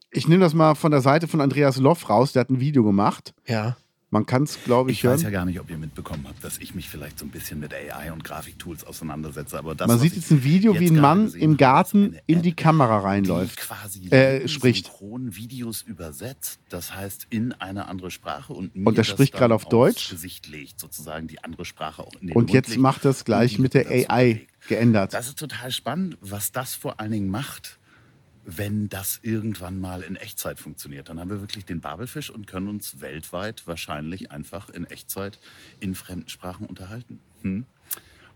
ich 0.09 0.27
nehme 0.27 0.43
das 0.43 0.53
mal 0.55 0.73
von 0.75 0.91
der 0.91 1.01
Seite 1.01 1.27
von 1.27 1.41
Andreas 1.41 1.77
Loff 1.77 2.09
raus, 2.09 2.31
der 2.31 2.39
hat 2.41 2.49
ein 2.49 2.59
Video 2.59 2.83
gemacht. 2.83 3.33
Ja. 3.45 3.77
Man 4.15 4.25
kann 4.25 4.43
es, 4.43 4.63
glaube 4.63 4.91
ich, 4.91 4.99
Ich 4.99 5.03
hören. 5.03 5.15
weiß 5.15 5.23
ja 5.23 5.29
gar 5.29 5.43
nicht, 5.43 5.59
ob 5.59 5.69
ihr 5.69 5.77
mitbekommen 5.77 6.23
habt, 6.25 6.41
dass 6.41 6.57
ich 6.59 6.73
mich 6.73 6.87
vielleicht 6.89 7.19
so 7.19 7.25
ein 7.25 7.31
bisschen 7.31 7.59
mit 7.59 7.73
AI 7.73 8.13
und 8.13 8.23
Grafiktools 8.23 8.85
auseinandersetze. 8.85 9.59
Aber 9.59 9.75
das, 9.75 9.89
Man 9.89 9.99
sieht 9.99 10.15
jetzt 10.15 10.31
ein 10.31 10.41
Video, 10.41 10.71
jetzt 10.71 10.79
wie 10.79 10.87
ein 10.87 11.01
Mann 11.01 11.33
im 11.33 11.57
Garten 11.57 12.05
ist 12.05 12.13
eine 12.13 12.21
in 12.27 12.37
App, 12.37 12.43
die 12.43 12.53
Kamera 12.53 12.99
die 12.99 13.05
reinläuft. 13.05 13.57
quasi 13.57 14.07
äh, 14.11 14.47
spricht. 14.47 14.89
Videos 15.35 15.81
übersetzt, 15.81 16.61
das 16.69 16.95
heißt 16.95 17.27
in 17.29 17.51
eine 17.59 17.89
andere 17.89 18.09
Sprache 18.09 18.53
und 18.53 18.73
mir 18.73 18.87
Und 18.87 18.93
er 18.93 18.99
das 18.99 19.07
spricht 19.07 19.33
gerade 19.33 19.53
auf 19.53 19.65
Deutsch. 19.65 20.09
Gesicht 20.11 20.47
legt, 20.47 20.79
sozusagen 20.79 21.27
die 21.27 21.43
andere 21.43 21.65
Sprache 21.65 22.01
auch 22.01 22.13
in 22.21 22.27
den 22.27 22.37
Und 22.37 22.43
Mund 22.43 22.51
jetzt 22.51 22.69
legt 22.69 22.79
macht 22.81 23.03
das 23.03 23.25
gleich 23.25 23.55
die 23.55 23.61
mit 23.63 23.73
der 23.73 23.87
AI 23.89 24.47
geändert. 24.69 25.13
Das 25.13 25.27
ist 25.27 25.37
total 25.37 25.71
spannend, 25.71 26.17
was 26.21 26.53
das 26.53 26.73
vor 26.73 27.01
allen 27.01 27.11
Dingen 27.11 27.29
macht, 27.29 27.79
wenn 28.45 28.89
das 28.89 29.19
irgendwann 29.23 29.79
mal 29.79 30.01
in 30.03 30.15
Echtzeit 30.15 30.59
funktioniert. 30.59 31.09
Dann 31.09 31.19
haben 31.19 31.29
wir 31.29 31.41
wirklich 31.41 31.65
den 31.65 31.81
Babelfisch 31.81 32.29
und 32.29 32.45
können 32.45 32.67
uns 32.67 33.01
weltweit 33.01 33.65
wahrscheinlich 33.65 34.31
einfach 34.31 34.69
in 34.69 34.85
Echtzeit 34.85 35.39
in 35.79 35.95
fremden 35.95 36.29
Sprachen 36.29 36.67
unterhalten. 36.67 37.19
Hm? 37.41 37.65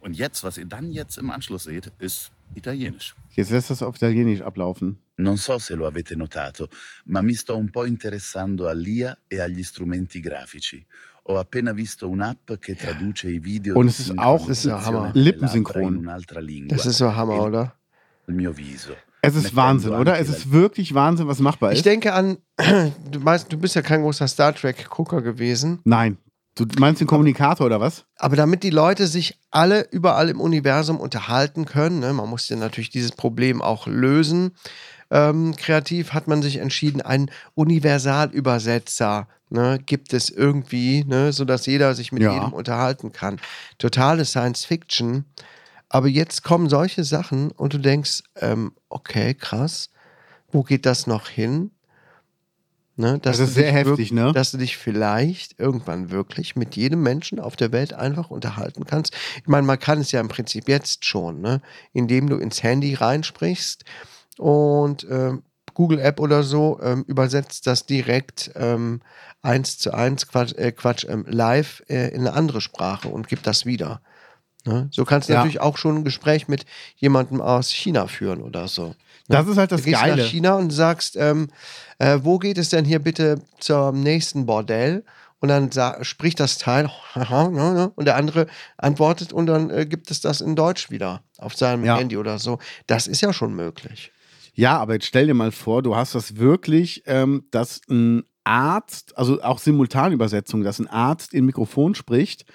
Und 0.01 0.13
jetzt, 0.17 0.43
was 0.43 0.57
ihr 0.57 0.65
dann 0.65 0.91
jetzt 0.91 1.17
im 1.17 1.29
Anschluss 1.29 1.63
seht, 1.65 1.91
ist 1.99 2.31
Italienisch. 2.55 3.15
Jetzt 3.35 3.51
lässt 3.51 3.69
das 3.69 3.83
auf 3.83 3.95
Italienisch 3.97 4.41
ablaufen. 4.41 4.97
Non 5.17 5.35
so 5.37 5.59
se 5.59 5.75
lo 5.75 5.85
avete 5.85 6.15
notato, 6.15 6.69
ma 7.05 7.21
mi 7.21 7.33
sto 7.35 7.57
un 7.57 7.69
po' 7.69 7.83
interessando 7.83 8.67
all'IA 8.69 9.17
e 9.27 9.39
agli 9.41 9.63
strumenti 9.63 10.21
grafici. 10.21 10.83
Ho 11.23 11.37
appena 11.37 11.73
visto 11.73 12.09
un'app 12.09 12.57
che 12.59 12.73
traduce 12.75 13.27
i 13.29 13.39
video 13.43 13.75
Und 13.77 13.89
es 13.89 13.99
ist 13.99 14.17
auch 14.17 14.47
Das 14.47 14.59
ist 14.59 14.65
ja 14.65 14.83
Hammer. 14.83 15.11
delle 15.11 15.25
Lippensynchron. 15.25 16.03
Das 16.69 16.85
ist 16.85 16.97
so 16.97 17.13
Hammer, 17.13 17.35
E 17.35 17.39
oder? 17.39 17.75
il 18.29 18.33
mio 18.35 18.55
viso. 18.55 18.95
Es 19.21 19.35
ist 19.35 19.55
Wahnsinn, 19.55 19.91
oder? 19.93 20.17
Es 20.19 20.29
ist 20.29 20.51
wirklich 20.51 20.93
Wahnsinn, 20.93 21.27
was 21.27 21.39
machbar 21.39 21.71
Ich 21.71 21.79
ist. 21.79 21.85
denke 21.85 22.13
an, 22.13 22.37
du 23.11 23.19
meinst, 23.19 23.51
du 23.51 23.57
bist 23.57 23.75
ja 23.75 23.81
kein 23.81 24.01
großer 24.01 24.27
Star 24.27 24.53
Trek-Gucker 24.55 25.21
gewesen, 25.21 25.79
Nein. 25.83 26.17
Du 26.55 26.65
meinst 26.77 26.99
den 26.99 27.07
Kommunikator 27.07 27.67
oder 27.67 27.79
was? 27.79 28.03
aber 28.17 28.35
damit 28.35 28.63
die 28.63 28.69
Leute 28.69 29.07
sich 29.07 29.39
alle 29.49 29.87
überall 29.91 30.27
im 30.29 30.41
Universum 30.41 30.99
unterhalten 30.99 31.63
können, 31.65 31.99
ne, 31.99 32.11
man 32.11 32.27
musste 32.29 32.57
natürlich 32.57 32.89
dieses 32.89 33.13
Problem 33.13 33.61
auch 33.61 33.87
lösen, 33.87 34.51
ähm, 35.09 35.55
kreativ 35.55 36.11
hat 36.11 36.27
man 36.27 36.41
sich 36.41 36.57
entschieden, 36.57 37.01
einen 37.01 37.31
Universalübersetzer 37.55 39.27
ne, 39.49 39.79
gibt 39.85 40.13
es 40.13 40.29
irgendwie, 40.29 41.03
ne, 41.05 41.31
sodass 41.33 41.65
jeder 41.65 41.95
sich 41.95 42.11
mit 42.11 42.23
Ja. 42.23 42.33
jedem 42.33 42.53
unterhalten 42.53 43.11
kann. 43.11 43.39
Totale 43.77 44.25
Science 44.25 44.65
Fiction. 44.65 45.25
Aber 45.89 46.07
jetzt 46.07 46.43
kommen 46.43 46.69
solche 46.69 47.03
Sachen 47.03 47.51
und 47.51 47.73
du 47.73 47.79
denkst, 47.79 48.23
ähm, 48.35 48.73
okay, 48.89 49.33
krass, 49.33 49.89
wo 50.51 50.63
geht 50.63 50.85
das 50.85 51.07
noch 51.07 51.27
hin? 51.27 51.71
Ne, 52.95 53.17
Das 53.21 53.39
ist 53.39 53.53
sehr 53.53 53.71
heftig, 53.71 54.11
ne? 54.11 54.33
Dass 54.33 54.51
du 54.51 54.57
dich 54.57 54.75
vielleicht 54.75 55.57
irgendwann 55.57 56.11
wirklich 56.11 56.57
mit 56.57 56.75
jedem 56.75 57.01
Menschen 57.01 57.39
auf 57.39 57.55
der 57.55 57.71
Welt 57.71 57.93
einfach 57.93 58.29
unterhalten 58.29 58.85
kannst. 58.85 59.15
Ich 59.37 59.47
meine, 59.47 59.65
man 59.65 59.79
kann 59.79 59.99
es 59.99 60.11
ja 60.11 60.19
im 60.19 60.27
Prinzip 60.27 60.67
jetzt 60.67 61.05
schon, 61.05 61.39
ne? 61.39 61.61
indem 61.93 62.29
du 62.29 62.35
ins 62.35 62.61
Handy 62.61 62.93
reinsprichst 62.95 63.85
und 64.37 65.07
ähm, 65.09 65.43
Google 65.73 65.99
App 65.99 66.19
oder 66.19 66.43
so 66.43 66.77
ähm, 66.83 67.05
übersetzt 67.07 67.67
das 67.67 67.85
direkt 67.85 68.51
ähm, 68.55 68.99
eins 69.41 69.77
zu 69.77 69.93
eins 69.93 70.27
Quatsch, 70.27 70.53
äh, 70.55 70.73
Quatsch 70.73 71.05
ähm, 71.07 71.25
live 71.25 71.81
äh, 71.87 72.09
in 72.09 72.27
eine 72.27 72.33
andere 72.33 72.59
Sprache 72.59 73.07
und 73.07 73.29
gibt 73.29 73.47
das 73.47 73.65
wieder. 73.65 74.01
Ne? 74.69 74.87
So 74.91 75.03
kannst 75.05 75.27
du 75.27 75.33
Ja. 75.33 75.39
natürlich 75.39 75.59
auch 75.61 75.77
schon 75.77 75.97
ein 75.97 76.03
Gespräch 76.03 76.47
mit 76.47 76.65
jemandem 76.95 77.41
aus 77.41 77.69
China 77.71 78.07
führen 78.07 78.41
oder 78.41 78.67
so. 78.67 78.95
Das 79.27 79.47
ist 79.47 79.57
halt 79.57 79.71
das 79.71 79.81
du 79.81 79.89
gehst 79.89 80.01
Geile. 80.01 80.15
nach 80.23 80.29
China 80.29 80.53
und 80.55 80.71
sagst, 80.71 81.15
ähm, 81.17 81.49
äh, 81.99 82.19
wo 82.23 82.39
geht 82.39 82.57
es 82.57 82.69
denn 82.69 82.85
hier 82.85 82.99
bitte 82.99 83.41
zum 83.59 84.01
nächsten 84.01 84.45
Bordell? 84.45 85.03
Und 85.41 85.47
dann 85.49 85.69
spricht 86.01 86.39
das 86.39 86.57
Teil 86.57 86.89
und 87.95 88.05
der 88.05 88.15
andere 88.17 88.47
antwortet 88.77 89.31
und 89.31 89.45
dann 89.45 89.69
äh, 89.69 89.85
gibt 89.85 90.11
es 90.11 90.19
das 90.21 90.41
in 90.41 90.55
Deutsch 90.55 90.89
wieder 90.91 91.21
auf 91.37 91.55
seinem 91.55 91.85
Ja. 91.85 91.97
Handy 91.97 92.17
oder 92.17 92.39
so. 92.39 92.59
Das 92.87 93.07
ist 93.07 93.21
ja 93.21 93.31
schon 93.33 93.53
möglich. 93.55 94.11
Ja, 94.53 94.77
aber 94.77 94.93
jetzt 94.95 95.05
stell 95.05 95.27
dir 95.27 95.33
mal 95.33 95.51
vor, 95.51 95.81
du 95.81 95.95
hast 95.95 96.15
das 96.15 96.35
wirklich, 96.37 97.03
ähm, 97.05 97.45
dass 97.51 97.81
ein 97.89 98.23
Arzt, 98.43 99.17
also 99.17 99.41
auch 99.41 99.59
Simultanübersetzung, 99.59 100.63
dass 100.63 100.79
ein 100.79 100.87
Arzt 100.87 101.33
in 101.33 101.45
Mikrofon 101.45 101.95
spricht, 101.95 102.45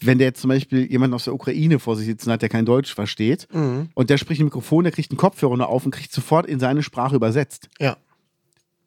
wenn 0.00 0.18
der 0.18 0.28
jetzt 0.28 0.40
zum 0.40 0.48
Beispiel 0.48 0.90
jemanden 0.90 1.14
aus 1.14 1.24
der 1.24 1.34
Ukraine 1.34 1.78
vor 1.78 1.96
sich 1.96 2.06
sitzen 2.06 2.30
hat, 2.30 2.42
der 2.42 2.48
kein 2.48 2.66
Deutsch 2.66 2.94
versteht, 2.94 3.48
Mhm. 3.52 3.88
und 3.94 4.10
der 4.10 4.18
spricht 4.18 4.40
im 4.40 4.46
Mikrofon, 4.46 4.84
der 4.84 4.92
kriegt 4.92 5.10
einen 5.10 5.18
Kopfhörer 5.18 5.56
nur 5.56 5.68
auf 5.68 5.84
und 5.84 5.90
kriegt 5.92 6.12
sofort 6.12 6.46
in 6.46 6.60
seine 6.60 6.82
Sprache 6.82 7.16
übersetzt. 7.16 7.68
Ja. 7.78 7.96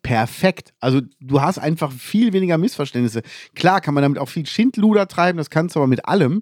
Perfekt. 0.01 0.73
Also 0.79 1.01
du 1.19 1.41
hast 1.41 1.57
einfach 1.59 1.91
viel 1.91 2.31
weniger 2.31 2.57
Missverständnisse. 2.57 3.21
Klar 3.53 3.81
kann 3.81 3.93
man 3.93 4.01
damit 4.01 4.17
auch 4.17 4.29
viel 4.29 4.45
Schindluder 4.45 5.07
treiben, 5.07 5.37
das 5.37 5.49
kannst 5.49 5.75
du 5.75 5.79
aber 5.79 5.87
mit 5.87 6.05
allem. 6.05 6.41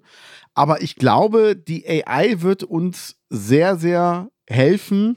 Aber 0.54 0.80
ich 0.82 0.94
glaube, 0.96 1.56
die 1.56 1.84
AI 1.86 2.40
wird 2.40 2.62
uns 2.62 3.16
sehr, 3.30 3.76
sehr 3.76 4.30
helfen, 4.48 5.16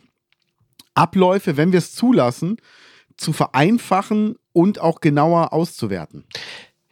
Abläufe, 0.93 1.55
wenn 1.55 1.71
wir 1.71 1.77
es 1.79 1.93
zulassen, 1.93 2.57
zu 3.15 3.31
vereinfachen 3.31 4.35
und 4.53 4.79
auch 4.79 5.01
genauer 5.01 5.53
auszuwerten. 5.53 6.25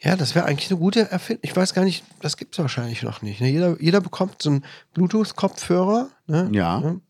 Ja, 0.02 0.16
das 0.16 0.34
wäre 0.34 0.45
eigentlich 0.45 0.70
eine 0.72 0.80
gute 0.80 1.12
Erfindung. 1.12 1.41
Ich 1.43 1.56
weiß 1.56 1.74
gar 1.74 1.84
nicht, 1.84 2.04
das 2.22 2.38
gibt 2.38 2.56
es 2.56 2.60
wahrscheinlich 2.60 3.04
noch 3.04 3.22
nicht. 3.22 3.41
Ne? 3.41 3.50
Jeder, 3.50 3.82
jeder 3.82 4.00
bekommt 4.02 4.41
so 4.41 4.50
einen 4.50 4.66
Bluetooth-Kopfhörer. 4.93 6.10
Ne? 6.28 6.50
Ja. 6.54 6.80
Ne? 6.80 7.02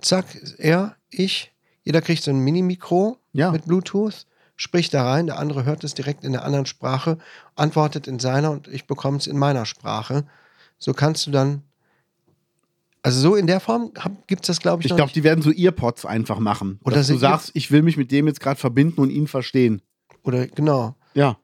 Zack, 0.00 0.26
er, 0.58 0.96
ich. 1.10 1.52
Jeder 1.82 2.02
kriegt 2.02 2.22
so 2.22 2.30
ein 2.30 2.38
Mini-Mikro 2.40 3.16
Ja. 3.32 3.50
mit 3.50 3.64
Bluetooth, 3.64 4.26
spricht 4.56 4.92
da 4.92 5.04
rein, 5.10 5.26
der 5.26 5.38
andere 5.38 5.64
hört 5.64 5.82
es 5.82 5.94
direkt 5.94 6.24
in 6.24 6.32
der 6.32 6.44
anderen 6.44 6.66
Sprache, 6.66 7.16
antwortet 7.56 8.06
in 8.06 8.18
seiner 8.18 8.50
und 8.50 8.68
ich 8.68 8.86
bekomme 8.86 9.16
es 9.16 9.26
in 9.26 9.38
meiner 9.38 9.64
Sprache. 9.64 10.24
So 10.78 10.92
kannst 10.92 11.26
du 11.26 11.30
dann. 11.30 11.62
Also 13.02 13.18
so 13.20 13.34
in 13.34 13.46
der 13.46 13.60
Form 13.60 13.92
gibt 14.26 14.42
es 14.42 14.48
das, 14.48 14.60
glaube 14.60 14.82
ich, 14.82 14.90
Ich 14.90 14.96
glaube, 14.96 15.12
die 15.12 15.24
werden 15.24 15.40
so 15.40 15.50
Earpods 15.50 16.04
einfach 16.04 16.38
machen. 16.38 16.80
Oder 16.84 16.96
dass 16.96 17.06
du 17.06 17.16
sagst, 17.16 17.50
ich 17.54 17.70
will 17.70 17.80
mich 17.80 17.96
mit 17.96 18.12
dem 18.12 18.26
jetzt 18.26 18.40
gerade 18.40 18.60
verbinden 18.60 19.00
und 19.00 19.08
ihn 19.08 19.26
verstehen. 19.26 19.80
Oder 20.22 20.46
genau. 20.48 20.96
Ja. 21.14 21.38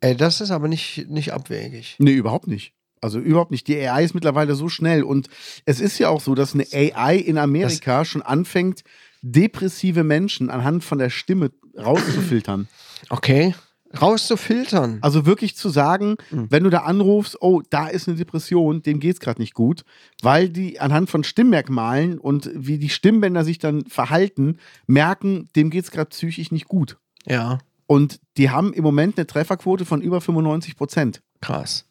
Ey, 0.00 0.16
das 0.16 0.40
ist 0.40 0.50
aber 0.50 0.68
nicht, 0.68 1.08
nicht 1.08 1.32
abwegig. 1.32 1.96
Nee, 1.98 2.12
überhaupt 2.14 2.46
nicht. 2.46 2.72
Also 3.02 3.18
überhaupt 3.18 3.50
nicht. 3.50 3.66
Die 3.68 3.76
AI 3.78 4.04
ist 4.04 4.14
mittlerweile 4.14 4.54
so 4.54 4.68
schnell 4.68 5.02
und 5.02 5.28
es 5.64 5.80
ist 5.80 5.98
ja 5.98 6.08
auch 6.10 6.20
so, 6.20 6.34
dass 6.34 6.54
eine 6.54 6.66
AI 6.72 7.16
in 7.16 7.38
Amerika 7.38 8.04
schon 8.04 8.22
anfängt, 8.22 8.82
depressive 9.22 10.04
Menschen 10.04 10.50
anhand 10.50 10.84
von 10.84 10.98
der 10.98 11.10
Stimme 11.10 11.50
rauszufiltern. 11.76 12.68
Okay. 13.08 13.54
Rauszufiltern. 14.00 14.98
Also 15.00 15.26
wirklich 15.26 15.56
zu 15.56 15.68
sagen, 15.68 16.16
Mhm. 16.30 16.46
wenn 16.50 16.64
du 16.64 16.70
da 16.70 16.80
anrufst, 16.80 17.40
oh, 17.40 17.62
da 17.70 17.88
ist 17.88 18.08
eine 18.08 18.16
Depression, 18.16 18.82
dem 18.82 19.00
geht's 19.00 19.20
gerade 19.20 19.40
nicht 19.40 19.54
gut, 19.54 19.84
weil 20.22 20.48
die 20.48 20.80
anhand 20.80 21.10
von 21.10 21.24
Stimmmerkmalen 21.24 22.18
und 22.18 22.50
wie 22.54 22.78
die 22.78 22.88
Stimmbänder 22.88 23.44
sich 23.44 23.58
dann 23.58 23.84
verhalten, 23.86 24.58
merken, 24.86 25.48
dem 25.56 25.70
geht's 25.70 25.90
gerade 25.90 26.10
psychisch 26.10 26.50
nicht 26.50 26.66
gut. 26.68 26.98
Ja, 27.26 27.58
Und 27.90 28.20
die 28.36 28.50
haben 28.50 28.72
im 28.72 28.84
Moment 28.84 29.18
eine 29.18 29.26
Trefferquote 29.26 29.84
von 29.84 30.00
über 30.00 30.20
95 30.20 30.76
Prozent. 30.76 31.22
krass. 31.40 31.88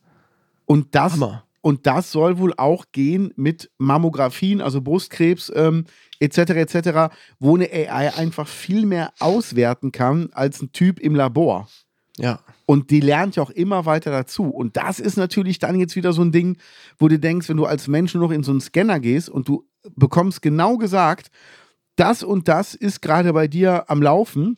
Und 0.66 0.96
das 0.96 1.12
Hammer. 1.12 1.44
und 1.60 1.88
das 1.88 2.14
soll 2.14 2.38
wohl 2.38 2.54
auch 2.56 2.86
gehen 2.94 3.34
mit 3.36 3.70
Mammografien, 3.80 4.62
also 4.62 4.80
Brustkrebs 4.80 5.52
ähm, 5.54 5.84
etc. 6.22 6.38
etc., 6.52 7.14
wo 7.38 7.58
eine 7.58 7.66
AI 7.70 8.16
einfach 8.16 8.48
viel 8.48 8.86
mehr 8.86 9.12
auswerten 9.20 9.92
kann 9.92 10.30
als 10.32 10.62
ein 10.62 10.72
Typ 10.72 11.02
im 11.02 11.16
Labor. 11.16 11.68
Ja. 12.16 12.40
Und 12.66 12.92
die 12.92 13.02
lernt 13.02 13.36
ja 13.36 13.44
auch 13.44 13.50
immer 13.50 13.86
weiter 13.86 14.10
dazu. 14.10 14.46
Und 14.46 14.78
das 14.78 15.02
ist 15.02 15.18
natürlich 15.18 15.60
dann 15.60 15.78
jetzt 15.78 15.98
wieder 15.98 16.14
so 16.14 16.22
ein 16.22 16.32
Ding, 16.32 16.60
wo 16.98 17.10
du 17.10 17.20
denkst, 17.20 17.50
wenn 17.50 17.58
du 17.58 17.66
als 17.66 17.90
Mensch 17.90 18.14
nur 18.14 18.24
noch 18.24 18.32
in 18.32 18.44
so 18.44 18.52
einen 18.52 18.62
Scanner 18.62 19.02
gehst 19.02 19.28
und 19.28 19.50
du 19.50 19.68
bekommst 19.98 20.42
genau 20.42 20.78
gesagt, 20.78 21.30
das 21.98 22.24
und 22.24 22.48
das 22.48 22.74
ist 22.74 23.02
gerade 23.02 23.34
bei 23.34 23.50
dir 23.50 23.90
am 23.90 24.02
Laufen. 24.02 24.56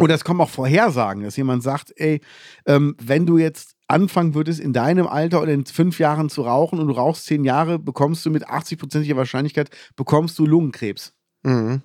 Oder 0.00 0.14
es 0.14 0.24
kommen 0.24 0.40
auch 0.40 0.50
Vorhersagen, 0.50 1.22
dass 1.22 1.36
jemand 1.36 1.62
sagt, 1.62 1.92
ey, 1.96 2.20
ähm, 2.66 2.96
wenn 3.00 3.26
du 3.26 3.38
jetzt 3.38 3.76
anfangen 3.86 4.34
würdest, 4.34 4.60
in 4.60 4.72
deinem 4.72 5.06
Alter 5.06 5.40
oder 5.40 5.52
in 5.52 5.64
fünf 5.64 5.98
Jahren 5.98 6.28
zu 6.28 6.42
rauchen 6.42 6.78
und 6.78 6.88
du 6.88 6.94
rauchst 6.94 7.26
zehn 7.26 7.44
Jahre, 7.44 7.78
bekommst 7.78 8.24
du 8.26 8.30
mit 8.30 8.48
80-prozentiger 8.48 9.16
Wahrscheinlichkeit, 9.16 9.70
bekommst 9.96 10.38
du 10.38 10.46
Lungenkrebs. 10.46 11.14
Mhm. 11.42 11.82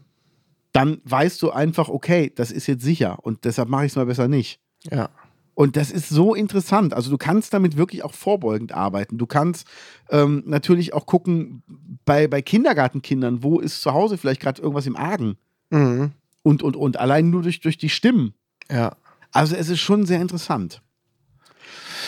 Dann 0.74 1.02
weißt 1.06 1.42
du 1.42 1.52
einfach, 1.52 1.88
okay, 1.88 2.32
das 2.36 2.52
ist 2.52 2.68
jetzt 2.68 2.84
sicher 2.84 3.20
und 3.22 3.46
deshalb 3.46 3.70
mache 3.70 3.86
ich 3.86 3.92
es 3.92 3.96
mal 3.96 4.08
besser 4.08 4.28
nicht. 4.28 4.60
Ja. 4.90 5.10
Und 5.56 5.78
das 5.78 5.92
ist 5.92 6.10
so 6.10 6.34
interessant. 6.34 6.94
Also 6.96 7.12
du 7.12 7.18
kannst 7.18 7.54
damit 7.54 7.78
wirklich 7.78 8.04
auch 8.04 8.14
vorbeugend 8.14 8.72
arbeiten. 8.74 9.20
Du 9.20 9.28
kannst 9.28 9.68
ähm, 10.10 10.42
natürlich 10.48 10.94
auch 10.94 11.06
gucken 11.06 11.62
bei, 12.06 12.28
bei 12.28 12.42
Kindergartenkindern, 12.42 13.44
wo 13.44 13.60
ist 13.60 13.82
zu 13.82 13.94
Hause 13.94 14.18
vielleicht 14.18 14.42
gerade 14.42 14.62
irgendwas 14.62 14.88
im 14.88 14.96
Argen. 14.96 15.38
Mhm. 15.70 16.12
Und, 16.44 16.62
und, 16.62 16.76
und. 16.76 16.98
Allein 16.98 17.30
nur 17.30 17.42
durch, 17.42 17.60
durch 17.62 17.78
die 17.78 17.90
Stimmen. 17.90 18.34
Ja. 18.70 18.96
Also 19.32 19.56
es 19.56 19.70
ist 19.70 19.80
schon 19.80 20.06
sehr 20.06 20.22
interessant. 20.22 20.82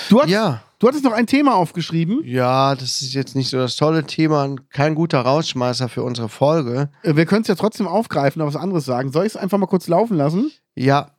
Du, 0.09 0.21
hast, 0.21 0.29
Ja. 0.29 0.61
du 0.77 0.87
hattest 0.87 1.03
noch 1.03 1.13
ein 1.13 1.25
Thema 1.25 1.55
aufgeschrieben. 1.55 2.21
Ja, 2.23 2.75
das 2.75 3.01
ist 3.01 3.13
jetzt 3.13 3.35
nicht 3.35 3.49
so 3.49 3.57
das 3.57 3.75
tolle 3.75 4.05
Thema, 4.05 4.55
kein 4.69 4.93
guter 4.93 5.21
Rausschmeißer 5.21 5.89
für 5.89 6.03
unsere 6.03 6.29
Folge. 6.29 6.89
Äh, 7.01 7.15
Wir 7.15 7.25
können 7.25 7.41
es 7.41 7.47
ja 7.47 7.55
trotzdem 7.55 7.87
aufgreifen, 7.87 8.41
aber 8.41 8.53
was 8.53 8.61
anderes 8.61 8.85
sagen. 8.85 9.11
Soll 9.11 9.25
ich 9.25 9.31
es 9.33 9.37
einfach 9.37 9.57
mal 9.57 9.65
kurz 9.65 9.87
laufen 9.87 10.17
lassen? 10.17 10.51
Ja, 10.75 11.11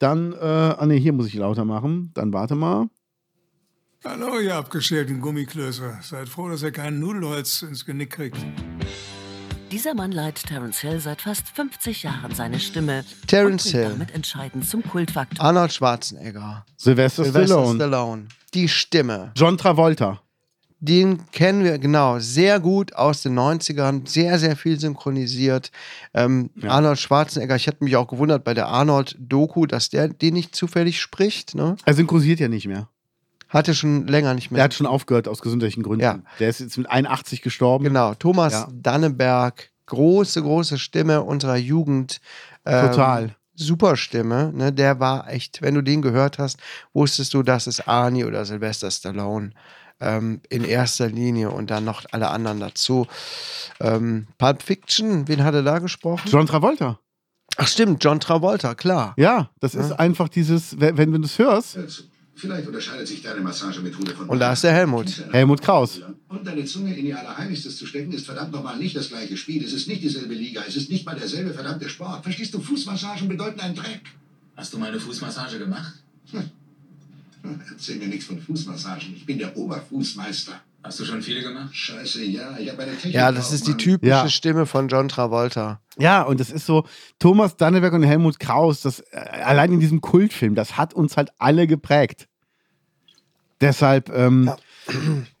Dann, 0.00 0.32
äh, 0.32 0.36
ah 0.44 0.84
ne, 0.86 0.94
hier 0.94 1.12
muss 1.12 1.28
ich 1.28 1.34
lauter 1.34 1.64
machen. 1.64 2.10
Dann 2.14 2.32
warte 2.32 2.56
mal. 2.56 2.88
Hallo, 4.04 4.40
ihr 4.40 4.56
abgeschälten 4.56 5.20
Gummiklöße. 5.20 5.98
Seid 6.02 6.28
froh, 6.28 6.48
dass 6.48 6.62
ihr 6.64 6.72
kein 6.72 6.98
Nudelholz 6.98 7.62
ins 7.62 7.84
Genick 7.86 8.10
kriegt. 8.10 8.38
Dieser 9.72 9.94
Mann 9.94 10.12
leiht 10.12 10.34
Terence 10.34 10.80
Hill 10.80 11.00
seit 11.00 11.22
fast 11.22 11.48
50 11.48 12.02
Jahren 12.02 12.34
seine 12.34 12.60
Stimme 12.60 13.06
Terence 13.26 13.70
Hill. 13.70 13.88
damit 13.88 14.14
entscheidend 14.14 14.68
zum 14.68 14.82
Kultfaktor. 14.82 15.42
Arnold 15.42 15.72
Schwarzenegger. 15.72 16.66
Sylvester, 16.76 17.24
Sylvester 17.24 17.54
Stallone. 17.54 17.74
Stallone. 17.76 18.28
Die 18.52 18.68
Stimme. 18.68 19.32
John 19.34 19.56
Travolta. 19.56 20.20
Den 20.80 21.30
kennen 21.30 21.64
wir 21.64 21.78
genau 21.78 22.18
sehr 22.18 22.60
gut 22.60 22.94
aus 22.94 23.22
den 23.22 23.38
90ern, 23.38 24.06
sehr, 24.06 24.38
sehr 24.38 24.56
viel 24.56 24.78
synchronisiert. 24.78 25.70
Ähm, 26.12 26.50
Arnold 26.66 26.98
Schwarzenegger, 26.98 27.56
ich 27.56 27.66
hätte 27.66 27.82
mich 27.82 27.96
auch 27.96 28.08
gewundert 28.08 28.44
bei 28.44 28.52
der 28.52 28.68
Arnold-Doku, 28.68 29.64
dass 29.64 29.88
der 29.88 30.08
den 30.08 30.34
nicht 30.34 30.54
zufällig 30.54 31.00
spricht. 31.00 31.54
Ne? 31.54 31.76
Er 31.86 31.94
synchronisiert 31.94 32.40
ja 32.40 32.48
nicht 32.48 32.66
mehr. 32.66 32.88
Hatte 33.52 33.74
schon 33.74 34.06
länger 34.06 34.32
nicht 34.34 34.50
mehr. 34.50 34.60
Er 34.60 34.64
hat 34.64 34.74
schon 34.74 34.86
aufgehört 34.86 35.28
aus 35.28 35.40
gesundheitlichen 35.42 35.82
Gründen. 35.82 36.02
Ja. 36.02 36.18
Der 36.40 36.48
ist 36.48 36.60
jetzt 36.60 36.78
mit 36.78 36.88
81 36.88 37.42
gestorben. 37.42 37.84
Genau, 37.84 38.14
Thomas 38.14 38.52
Ja. 38.52 38.68
Danneberg, 38.72 39.70
große, 39.86 40.40
große 40.42 40.78
Stimme 40.78 41.22
unserer 41.22 41.56
Jugend. 41.56 42.20
Ähm, 42.64 42.88
Total. 42.90 43.36
Super 43.54 43.96
Stimme, 43.96 44.50
ne? 44.54 44.72
Der 44.72 44.98
war 45.00 45.28
echt, 45.28 45.60
wenn 45.60 45.74
du 45.74 45.82
den 45.82 46.00
gehört 46.00 46.38
hast, 46.38 46.58
wusstest 46.94 47.34
du, 47.34 47.42
das 47.42 47.66
ist 47.66 47.86
Arnie 47.86 48.24
oder 48.24 48.46
Sylvester 48.46 48.90
Stallone 48.90 49.50
ähm, 50.00 50.40
in 50.48 50.64
erster 50.64 51.08
Linie 51.08 51.50
und 51.50 51.70
dann 51.70 51.84
noch 51.84 52.04
alle 52.12 52.30
anderen 52.30 52.60
dazu. 52.60 53.06
Ähm, 53.80 54.26
Pulp 54.38 54.62
Fiction, 54.62 55.28
wen 55.28 55.44
hat 55.44 55.54
er 55.54 55.62
da 55.62 55.78
gesprochen? 55.78 56.26
John 56.30 56.46
Travolta. 56.46 56.98
Ach 57.58 57.68
stimmt, 57.68 58.02
John 58.02 58.18
Travolta, 58.18 58.74
klar. 58.74 59.12
Ja, 59.18 59.50
das 59.60 59.74
ist 59.74 59.92
einfach 59.92 60.30
dieses, 60.30 60.80
wenn, 60.80 60.96
wenn 60.96 61.12
du 61.12 61.18
das 61.18 61.38
hörst, 61.38 61.76
Vielleicht 62.34 62.66
unterscheidet 62.66 63.06
sich 63.06 63.22
deine 63.22 63.40
Massagemethode 63.40 64.12
von 64.14 64.28
Und 64.28 64.38
da 64.38 64.52
ist 64.52 64.64
der 64.64 64.72
Helmut. 64.72 65.24
Helmut 65.32 65.60
Kraus. 65.60 66.00
Und 66.28 66.46
deine 66.46 66.64
Zunge 66.64 66.96
in 66.96 67.06
ihr 67.06 67.18
Allerheiligstes 67.18 67.76
zu 67.76 67.86
stecken, 67.86 68.12
ist 68.12 68.24
verdammt 68.24 68.52
nochmal 68.52 68.78
nicht 68.78 68.96
das 68.96 69.10
gleiche 69.10 69.36
Spiel. 69.36 69.62
Es 69.64 69.72
ist 69.72 69.86
nicht 69.86 70.02
dieselbe 70.02 70.34
Liga. 70.34 70.62
Es 70.66 70.76
ist 70.76 70.90
nicht 70.90 71.04
mal 71.04 71.14
derselbe 71.14 71.52
verdammte 71.52 71.88
Sport. 71.88 72.22
Verstehst 72.24 72.54
du, 72.54 72.60
Fußmassagen 72.60 73.28
bedeuten 73.28 73.60
einen 73.60 73.74
Dreck. 73.74 74.00
Hast 74.56 74.72
du 74.72 74.78
mal 74.78 74.88
eine 74.88 75.00
Fußmassage 75.00 75.58
gemacht? 75.58 75.94
Erzähl 77.70 77.96
mir 77.96 78.08
nichts 78.08 78.26
von 78.26 78.40
Fußmassagen. 78.40 79.14
Ich 79.14 79.26
bin 79.26 79.38
der 79.38 79.56
Oberfußmeister. 79.56 80.60
Hast 80.84 80.98
du 80.98 81.04
schon 81.04 81.22
viele 81.22 81.42
gemacht? 81.42 81.74
Scheiße, 81.74 82.24
ja. 82.24 82.56
Ich 82.58 82.68
habe 82.70 82.82
eine 82.82 82.92
Technik. 82.92 83.14
Ja, 83.14 83.30
das 83.30 83.52
ist 83.52 83.66
die 83.68 83.76
typische 83.76 84.10
Ja. 84.10 84.28
Stimme 84.28 84.66
von 84.66 84.88
John 84.88 85.08
Travolta. 85.08 85.80
Ja, 85.98 86.22
und 86.22 86.40
das 86.40 86.50
ist 86.50 86.66
so, 86.66 86.84
Thomas 87.20 87.56
Danneberg 87.56 87.92
und 87.92 88.02
Helmut 88.02 88.40
Kraus, 88.40 88.80
das 88.80 89.00
äh, 89.12 89.16
allein 89.44 89.72
in 89.72 89.80
diesem 89.80 90.00
Kultfilm, 90.00 90.54
das 90.56 90.76
hat 90.76 90.92
uns 90.92 91.16
halt 91.16 91.30
alle 91.38 91.66
geprägt. 91.68 92.26
Deshalb, 93.60 94.10
ähm, 94.12 94.50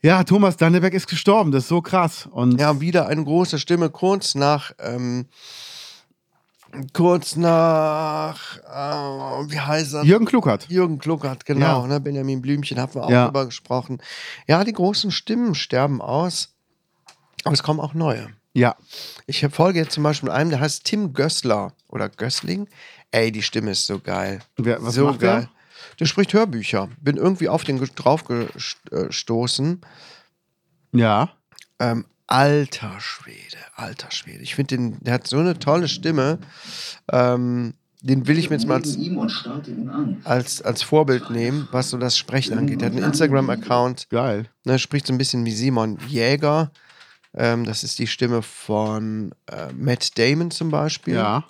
ja. 0.00 0.22
Thomas 0.22 0.56
Danneberg 0.56 0.94
ist 0.94 1.08
gestorben, 1.08 1.50
das 1.50 1.64
ist 1.64 1.68
so 1.68 1.82
krass. 1.82 2.28
Und 2.30 2.60
Ja, 2.60 2.80
wieder 2.80 3.08
eine 3.08 3.24
große 3.24 3.58
Stimme, 3.58 3.90
kurz 3.90 4.36
nach, 4.36 4.70
ähm, 4.78 5.26
kurz 6.92 7.36
nach, 7.36 8.56
äh, 8.58 9.50
wie 9.50 9.60
heißt 9.60 9.94
er? 9.94 10.04
Jürgen 10.04 10.24
Kluckert. 10.26 10.68
Jürgen 10.68 10.98
Kluckert, 10.98 11.44
genau, 11.44 11.82
Ja. 11.82 11.86
ne? 11.86 12.00
Benjamin 12.00 12.40
Blümchen, 12.42 12.78
haben 12.80 12.94
wir 12.94 13.04
auch 13.04 13.10
Ja. 13.10 13.26
drüber 13.26 13.46
gesprochen. 13.46 14.00
Ja, 14.46 14.64
die 14.64 14.72
großen 14.72 15.10
Stimmen 15.10 15.54
sterben 15.54 16.00
aus, 16.00 16.54
aber 17.44 17.54
es 17.54 17.62
kommen 17.62 17.80
auch 17.80 17.94
neue. 17.94 18.28
Ja, 18.54 18.76
Ich 19.26 19.46
folge 19.50 19.78
jetzt 19.78 19.92
zum 19.94 20.02
Beispiel 20.02 20.30
einem, 20.30 20.50
der 20.50 20.60
heißt 20.60 20.84
Tim 20.84 21.14
Gössler 21.14 21.72
oder 21.88 22.08
Gössling. 22.10 22.68
Ey, 23.10 23.32
die 23.32 23.42
Stimme 23.42 23.70
ist 23.70 23.86
so 23.86 23.98
geil. 23.98 24.40
Wer- 24.56 24.82
was 24.82 24.94
so 24.94 25.06
macht 25.06 25.22
der? 25.22 25.32
geil. 25.32 25.48
Der 26.00 26.06
spricht 26.06 26.32
Hörbücher. 26.34 26.88
Bin 27.00 27.16
irgendwie 27.16 27.48
auf 27.48 27.64
den 27.64 27.78
drauf 27.94 28.24
gestoßen. 28.24 29.80
ja. 30.92 31.30
Ähm, 31.80 32.04
alter 32.32 32.98
Schwede, 33.00 33.58
alter 33.76 34.10
Schwede. 34.10 34.42
Ich 34.42 34.54
finde, 34.54 34.76
den- 34.76 34.96
der 35.00 35.14
hat 35.14 35.26
so 35.26 35.38
eine 35.38 35.58
tolle 35.58 35.88
Stimme. 35.88 36.38
Ähm, 37.10 37.74
den 38.00 38.26
will 38.26 38.36
ich 38.38 38.50
mir 38.50 38.56
jetzt 38.56 38.66
mal 38.66 38.76
als, 38.76 38.96
als, 40.24 40.62
als 40.62 40.82
Vorbild 40.82 41.30
nehmen, 41.30 41.68
was 41.70 41.90
so 41.90 41.98
das 41.98 42.16
Sprechen 42.18 42.58
angeht. 42.58 42.80
Der 42.80 42.90
hat 42.90 42.96
einen 42.96 43.04
Instagram-Account, 43.04 44.08
Geil. 44.10 44.46
ne, 44.64 44.78
spricht 44.80 45.06
so 45.06 45.12
ein 45.12 45.18
bisschen 45.18 45.44
wie 45.44 45.52
Simon 45.52 45.98
Jäger. 46.08 46.72
Ähm, 47.34 47.64
das 47.64 47.84
ist 47.84 47.98
die 48.00 48.08
Stimme 48.08 48.42
von 48.42 49.32
äh, 49.46 49.72
Matt 49.72 50.18
Damon 50.18 50.50
zum 50.50 50.70
Beispiel. 50.70 51.14
Ja. 51.14 51.44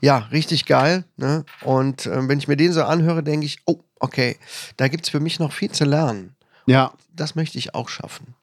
Ja, 0.00 0.18
richtig 0.32 0.64
geil. 0.64 1.04
Ne? 1.16 1.44
Und 1.62 2.06
ähm, 2.06 2.28
wenn 2.28 2.38
ich 2.38 2.48
mir 2.48 2.56
den 2.56 2.72
so 2.72 2.82
anhöre, 2.84 3.22
denke 3.22 3.44
ich, 3.44 3.58
oh, 3.66 3.80
okay, 4.00 4.38
da 4.78 4.88
gibt 4.88 5.04
es 5.04 5.10
für 5.10 5.20
mich 5.20 5.38
noch 5.38 5.52
viel 5.52 5.70
zu 5.70 5.84
lernen. 5.84 6.34
Ja. 6.66 6.92
Das 7.14 7.34
möchte 7.34 7.58
ich 7.58 7.74
auch 7.74 7.88
schaffen. 7.90 8.34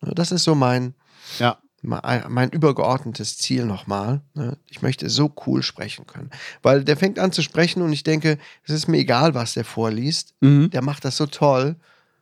Ne, 0.00 0.12
Das 0.14 0.32
ist 0.32 0.44
so 0.44 0.54
mein, 0.54 0.94
Ja. 1.38 1.58
mein, 1.82 2.50
übergeordnetes 2.50 3.38
Ziel 3.38 3.64
nochmal. 3.64 4.20
Ne? 4.34 4.58
Ich 4.68 4.82
möchte 4.82 5.08
so 5.10 5.32
cool 5.46 5.62
sprechen 5.62 6.06
können. 6.06 6.30
Weil 6.62 6.84
der 6.84 6.96
fängt 6.96 7.18
an 7.18 7.32
zu 7.32 7.42
sprechen 7.42 7.82
und 7.82 7.92
ich 7.92 8.02
denke, 8.02 8.38
es 8.64 8.74
ist 8.74 8.88
mir 8.88 8.98
egal, 8.98 9.34
was 9.34 9.54
der 9.54 9.64
vorliest. 9.64 10.34
Mhm. 10.40 10.70
Der 10.70 10.82
macht 10.82 11.04
das 11.04 11.16
so 11.16 11.26
toll. 11.26 11.76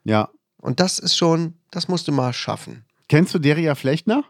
Ja. 0.05 0.29
Und 0.59 0.81
das 0.81 0.99
ist 0.99 1.17
schon, 1.17 1.55
das 1.71 1.89
musst 1.89 2.09
du 2.09 2.13
mal 2.13 2.33
schaffen. 2.33 2.85
Kennst 3.09 3.33
du 3.35 3.39
Deria 3.39 3.75
Flechtner? 3.75 4.25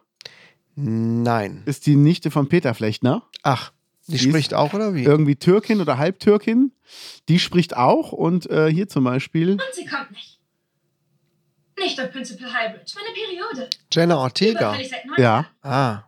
Nein. 0.74 1.62
Ist 1.64 1.86
die 1.86 1.96
Nichte 1.96 2.30
von 2.30 2.48
Peter 2.48 2.74
Flechtner. 2.74 3.22
Ach, 3.42 3.72
die, 4.06 4.12
Die 4.12 4.18
spricht 4.18 4.52
auch, 4.54 4.74
oder 4.74 4.94
wie? 4.94 5.04
Irgendwie 5.04 5.36
Türkin 5.36 5.80
oder 5.80 5.98
Halbtürkin. 5.98 6.72
Die 7.28 7.38
spricht 7.38 7.76
auch 7.76 8.12
und 8.12 8.48
äh, 8.50 8.70
hier 8.70 8.88
zum 8.88 9.04
Beispiel. 9.04 9.52
Und 9.52 9.62
sie 9.72 9.86
kommt 9.86 10.12
nicht. 10.12 10.35
Nicht 11.78 12.00
auf 12.00 12.10
Principal 12.10 12.52
Highbridge. 12.52 12.92
Meine 12.94 13.14
Periode. 13.14 13.70
Jenna 13.92 14.16
Ortega. 14.16 14.60
Überfällig 14.60 14.88
seit 14.88 15.04
neun 15.04 15.16
Ja. 15.20 15.46
Ah, 15.62 16.02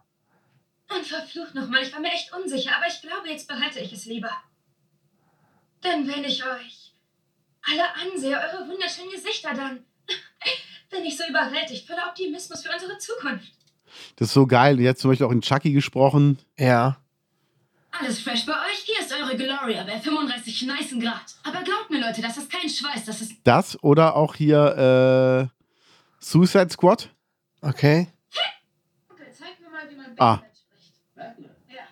Und 0.97 1.07
verflucht 1.07 1.55
nochmal, 1.55 1.83
ich 1.83 1.93
war 1.93 2.01
mir 2.01 2.11
echt 2.13 2.33
unsicher, 2.33 2.71
aber 2.77 2.87
ich 2.87 3.01
glaube, 3.03 3.29
jetzt 3.29 3.47
behalte 3.49 3.81
ich 3.81 3.93
es 3.93 4.07
lieber. 4.07 4.31
Denn 5.85 6.09
wenn 6.09 6.25
ich 6.25 6.43
euch 6.45 6.93
alle 7.71 7.85
ansehe, 7.95 8.37
eure 8.37 8.67
wunderschönen 8.69 9.11
Gesichter, 9.11 9.53
dann 9.55 9.85
bin 10.91 11.05
ich 11.05 11.17
so 11.17 11.25
überwältigt 11.29 11.87
voller 11.87 12.07
Optimismus 12.09 12.63
für 12.63 12.73
unsere 12.73 12.97
Zukunft. 12.99 13.53
Das 14.17 14.29
ist 14.29 14.35
so 14.35 14.47
geil. 14.47 14.87
Hat 14.89 14.99
zum 14.99 15.11
Beispiel 15.11 15.27
auch 15.27 15.33
in 15.33 15.41
Chucky 15.43 15.73
gesprochen. 15.73 16.39
ja. 16.59 16.99
Alles 17.91 18.21
fresh 18.21 18.45
bei 18.45 18.53
euch? 18.53 18.79
Hier 18.85 19.01
ist 19.01 19.13
eure 19.13 19.35
Gloria 19.35 19.83
bei 19.83 19.99
35 19.99 20.63
nicen 20.79 21.01
Grad. 21.01 21.25
Aber 21.43 21.63
glaubt 21.63 21.89
mir, 21.89 21.99
Leute, 21.99 22.21
das 22.21 22.37
ist 22.37 22.53
kein 22.53 22.69
Schweiß, 22.69 23.07
das 23.07 23.23
ist... 23.23 23.33
Das 23.45 23.83
oder 23.83 24.15
auch 24.15 24.35
hier 24.35 25.49
äh, 25.49 25.58
Suicide 26.21 26.71
Squad. 26.71 27.15
Okay. 27.61 28.09
Okay, 29.09 29.25
zeig 29.33 29.61
mir 29.61 29.71
mal, 29.71 29.89
wie 29.91 29.97
man 29.97 30.07
Ah. 30.19 30.37
Batman 30.37 30.51
spricht. 30.55 31.15
Batman. 31.15 31.51
Ja. 31.69 31.89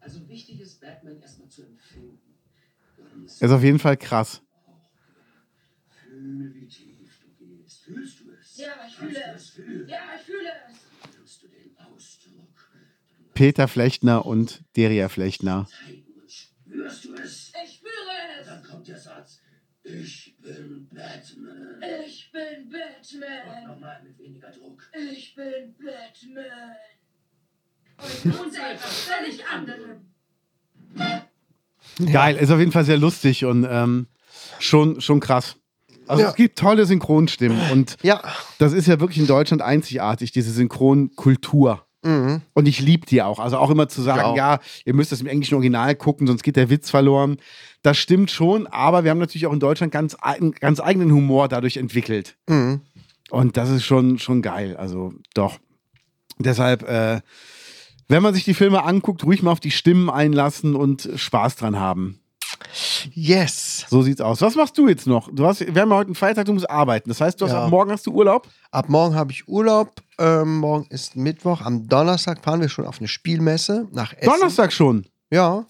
Also 0.00 0.28
wichtig 0.28 0.60
ist, 0.60 0.80
Batman 0.80 1.20
erstmal 1.20 1.48
zu 1.48 1.62
empfinden. 1.62 2.20
Ist 3.26 3.42
auf 3.50 3.62
jeden 3.62 3.78
Fall 3.78 3.96
krass. 3.96 4.42
Fühle, 6.08 6.54
wie 6.54 6.66
tief 6.68 7.18
du 7.20 7.44
gehst. 7.44 7.84
Fühlst 7.84 8.20
du 8.20 8.30
es? 8.32 8.56
Ja, 8.56 8.68
ich 8.86 8.94
fühle 8.96 9.18
es. 9.34 9.56
Ja, 9.88 9.98
ich 10.16 10.22
fühle 10.22 10.48
es. 10.68 10.78
Peter 13.34 13.66
Flechtner 13.66 14.24
und 14.26 14.62
Deria 14.76 15.08
Flechtner. 15.08 15.66
Spürst 16.28 17.04
du 17.04 17.14
es? 17.14 17.52
Ich 17.64 17.80
fühle 17.80 18.40
es. 18.40 18.46
Dann 18.46 18.62
kommt 18.62 18.86
der 18.86 18.98
Satz. 18.98 19.40
Ich 19.82 20.36
bin 20.40 20.88
Batman. 20.92 21.33
Ich 22.34 22.40
bin 22.40 22.68
Batman. 22.70 23.68
Nochmal 23.68 24.00
mit 24.02 24.18
weniger 24.18 24.50
Druck. 24.50 24.82
Ich 25.12 25.36
bin 25.36 25.74
Batman. 25.78 26.74
Und 28.24 28.24
nun 28.42 28.50
zu 28.50 28.60
etwas 28.60 29.00
völlig 29.04 29.46
anderem. 29.46 30.00
Geil, 32.12 32.36
ist 32.36 32.50
auf 32.50 32.58
jeden 32.58 32.72
Fall 32.72 32.84
sehr 32.84 32.96
lustig 32.96 33.44
und 33.44 33.64
ähm, 33.70 34.08
schon, 34.58 35.00
schon 35.00 35.20
krass. 35.20 35.56
Also 36.08 36.22
Ja. 36.24 36.30
es 36.30 36.34
gibt 36.34 36.58
tolle 36.58 36.86
Synchronstimmen 36.86 37.70
und 37.70 37.96
Ja. 38.02 38.20
das 38.58 38.72
ist 38.72 38.88
ja 38.88 38.98
wirklich 38.98 39.18
in 39.18 39.28
Deutschland 39.28 39.62
einzigartig, 39.62 40.32
diese 40.32 40.50
Synchronkultur. 40.50 41.86
Mhm. 42.04 42.42
Und 42.52 42.68
ich 42.68 42.80
liebe 42.80 43.06
die 43.06 43.22
auch. 43.22 43.38
Also 43.38 43.56
auch 43.56 43.70
immer 43.70 43.88
zu 43.88 44.02
sagen, 44.02 44.22
auch. 44.22 44.36
ja, 44.36 44.60
ihr 44.84 44.94
müsst 44.94 45.10
das 45.10 45.20
im 45.20 45.26
englischen 45.26 45.54
Original 45.54 45.94
gucken, 45.96 46.26
sonst 46.26 46.42
geht 46.42 46.56
der 46.56 46.70
Witz 46.70 46.90
verloren. 46.90 47.38
Das 47.82 47.98
stimmt 47.98 48.30
schon, 48.30 48.66
aber 48.66 49.04
wir 49.04 49.10
haben 49.10 49.18
natürlich 49.18 49.46
auch 49.46 49.52
in 49.52 49.60
Deutschland 49.60 49.92
ganz, 49.92 50.16
ganz 50.60 50.80
eigenen 50.80 51.12
Humor 51.12 51.48
dadurch 51.48 51.78
entwickelt. 51.78 52.36
Mhm. 52.48 52.82
Und 53.30 53.56
das 53.56 53.70
ist 53.70 53.84
schon, 53.84 54.18
schon 54.18 54.42
geil. 54.42 54.76
Also 54.76 55.14
doch. 55.34 55.58
Deshalb, 56.38 56.82
äh, 56.88 57.20
wenn 58.08 58.22
man 58.22 58.34
sich 58.34 58.44
die 58.44 58.54
Filme 58.54 58.84
anguckt, 58.84 59.24
ruhig 59.24 59.42
mal 59.42 59.50
auf 59.50 59.60
die 59.60 59.70
Stimmen 59.70 60.10
einlassen 60.10 60.74
und 60.74 61.08
Spaß 61.16 61.56
dran 61.56 61.78
haben. 61.78 62.20
Yes. 63.12 63.84
So 63.88 64.02
sieht's 64.02 64.20
aus. 64.20 64.40
Was 64.40 64.54
machst 64.54 64.76
du 64.78 64.88
jetzt 64.88 65.06
noch? 65.06 65.30
Du 65.32 65.46
hast, 65.46 65.60
wir 65.60 65.82
haben 65.82 65.90
ja 65.90 65.96
heute 65.96 66.08
einen 66.08 66.14
Feiertag, 66.14 66.46
du 66.46 66.52
musst 66.54 66.68
arbeiten. 66.68 67.08
Das 67.08 67.20
heißt, 67.20 67.40
du 67.40 67.44
hast 67.46 67.52
Ja. 67.52 67.64
ab 67.64 67.70
morgen 67.70 67.90
hast 67.90 68.06
du 68.06 68.12
Urlaub? 68.12 68.48
Ab 68.70 68.88
morgen 68.88 69.14
habe 69.14 69.32
ich 69.32 69.46
Urlaub. 69.48 70.02
Ähm, 70.18 70.58
morgen 70.58 70.86
ist 70.90 71.16
Mittwoch. 71.16 71.60
Am 71.60 71.88
Donnerstag 71.88 72.42
fahren 72.42 72.60
wir 72.60 72.68
schon 72.68 72.86
auf 72.86 72.98
eine 72.98 73.08
Spielmesse 73.08 73.88
nach 73.92 74.12
Essen. 74.14 74.30
Donnerstag 74.32 74.72
schon. 74.72 75.06
Ja. 75.30 75.64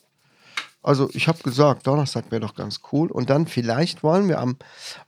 Also 0.83 1.09
ich 1.15 1.29
habe 1.29 1.43
gesagt, 1.43 1.87
Donnerstag 1.87 2.31
wäre 2.31 2.41
doch 2.41 2.55
ganz 2.55 2.81
cool. 2.93 3.11
Und 3.11 3.31
dann 3.31 3.47
vielleicht 3.47 4.03
wollen 4.03 4.29
wir 4.29 4.39
am 4.39 4.57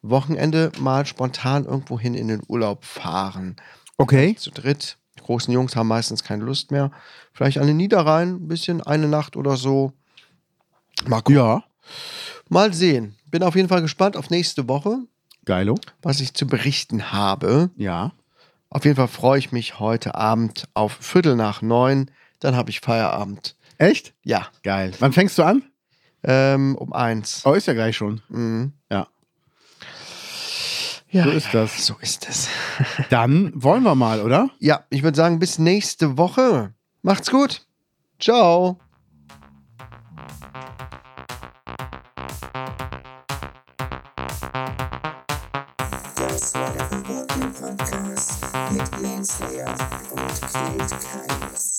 Wochenende 0.03 0.73
mal 0.81 1.05
spontan 1.05 1.67
irgendwo 1.67 2.01
hin 2.01 2.15
in 2.15 2.29
den 2.29 2.43
Urlaub 2.49 2.85
fahren. 2.85 3.57
Okay. 3.99 4.35
Zu 4.37 4.51
dritt. 4.51 4.97
Die 5.19 5.23
großen 5.23 5.53
Jungs 5.53 5.77
haben 5.77 5.89
meistens 5.89 6.23
keine 6.25 6.45
Lust 6.45 6.71
mehr. 6.71 6.91
Vielleicht 7.33 7.59
an 7.59 7.67
den 7.67 7.77
Niederrhein, 7.77 8.37
ein 8.37 8.49
bisschen 8.49 8.83
eine 8.83 9.09
Nacht 9.09 9.37
oder 9.37 9.57
so. 9.57 9.93
Mal 11.07 11.17
gucken. 11.21 11.37
Ja. 11.37 11.65
Mal 12.49 12.73
sehen. 12.73 13.17
Bin 13.27 13.43
auf 13.43 13.55
jeden 13.57 13.69
Fall 13.69 13.83
gespannt 13.83 14.17
auf 14.17 14.31
nächste 14.31 14.69
Woche, 14.69 14.99
Geilo. 15.45 15.77
was 16.03 16.21
ich 16.21 16.33
zu 16.35 16.47
berichten 16.47 17.13
habe. 17.13 17.71
Ja. 17.77 18.13
Auf 18.71 18.85
jeden 18.85 18.97
Fall 18.97 19.09
freue 19.09 19.39
ich 19.39 19.53
mich 19.53 19.79
heute 19.81 20.15
Abend 20.15 20.65
auf 20.75 20.93
Viertel 21.01 21.37
nach 21.37 21.63
neun. 21.63 22.11
Dann 22.41 22.57
habe 22.57 22.71
ich 22.71 22.81
Feierabend. 22.81 23.57
Echt? 23.79 24.15
Ja, 24.23 24.49
Geil. 24.63 24.93
Wann 25.01 25.13
fängst 25.13 25.39
du 25.39 25.43
an? 25.43 25.63
ähm, 26.25 26.75
um 26.77 26.93
eins. 26.93 27.43
Oh, 27.45 27.53
ist 27.53 27.67
ja 27.67 27.75
gleich 27.75 27.97
schon. 27.97 28.21
Mhm. 28.29 28.73
Ja. 28.91 29.07
Ja, 31.11 31.25
So 31.25 31.31
ist 31.31 31.47
ja, 31.47 31.53
das. 31.63 31.87
So 31.87 31.95
ist 32.01 32.29
es. 32.29 32.49
Dann 33.11 33.53
wollen 33.55 33.85
wir 33.85 33.95
mal, 33.95 34.21
oder? 34.21 34.51
Ja, 34.59 34.85
ich 34.91 35.03
würde 35.03 35.17
sagen, 35.17 35.39
bis 35.39 35.59
nächste 35.59 36.19
Woche. 36.19 36.75
Macht's 37.03 37.31
gut. 37.31 37.65
Ciao. 38.19 38.81
Reporting 50.67 50.79
Podcast 50.79 51.47
mit 51.53 51.76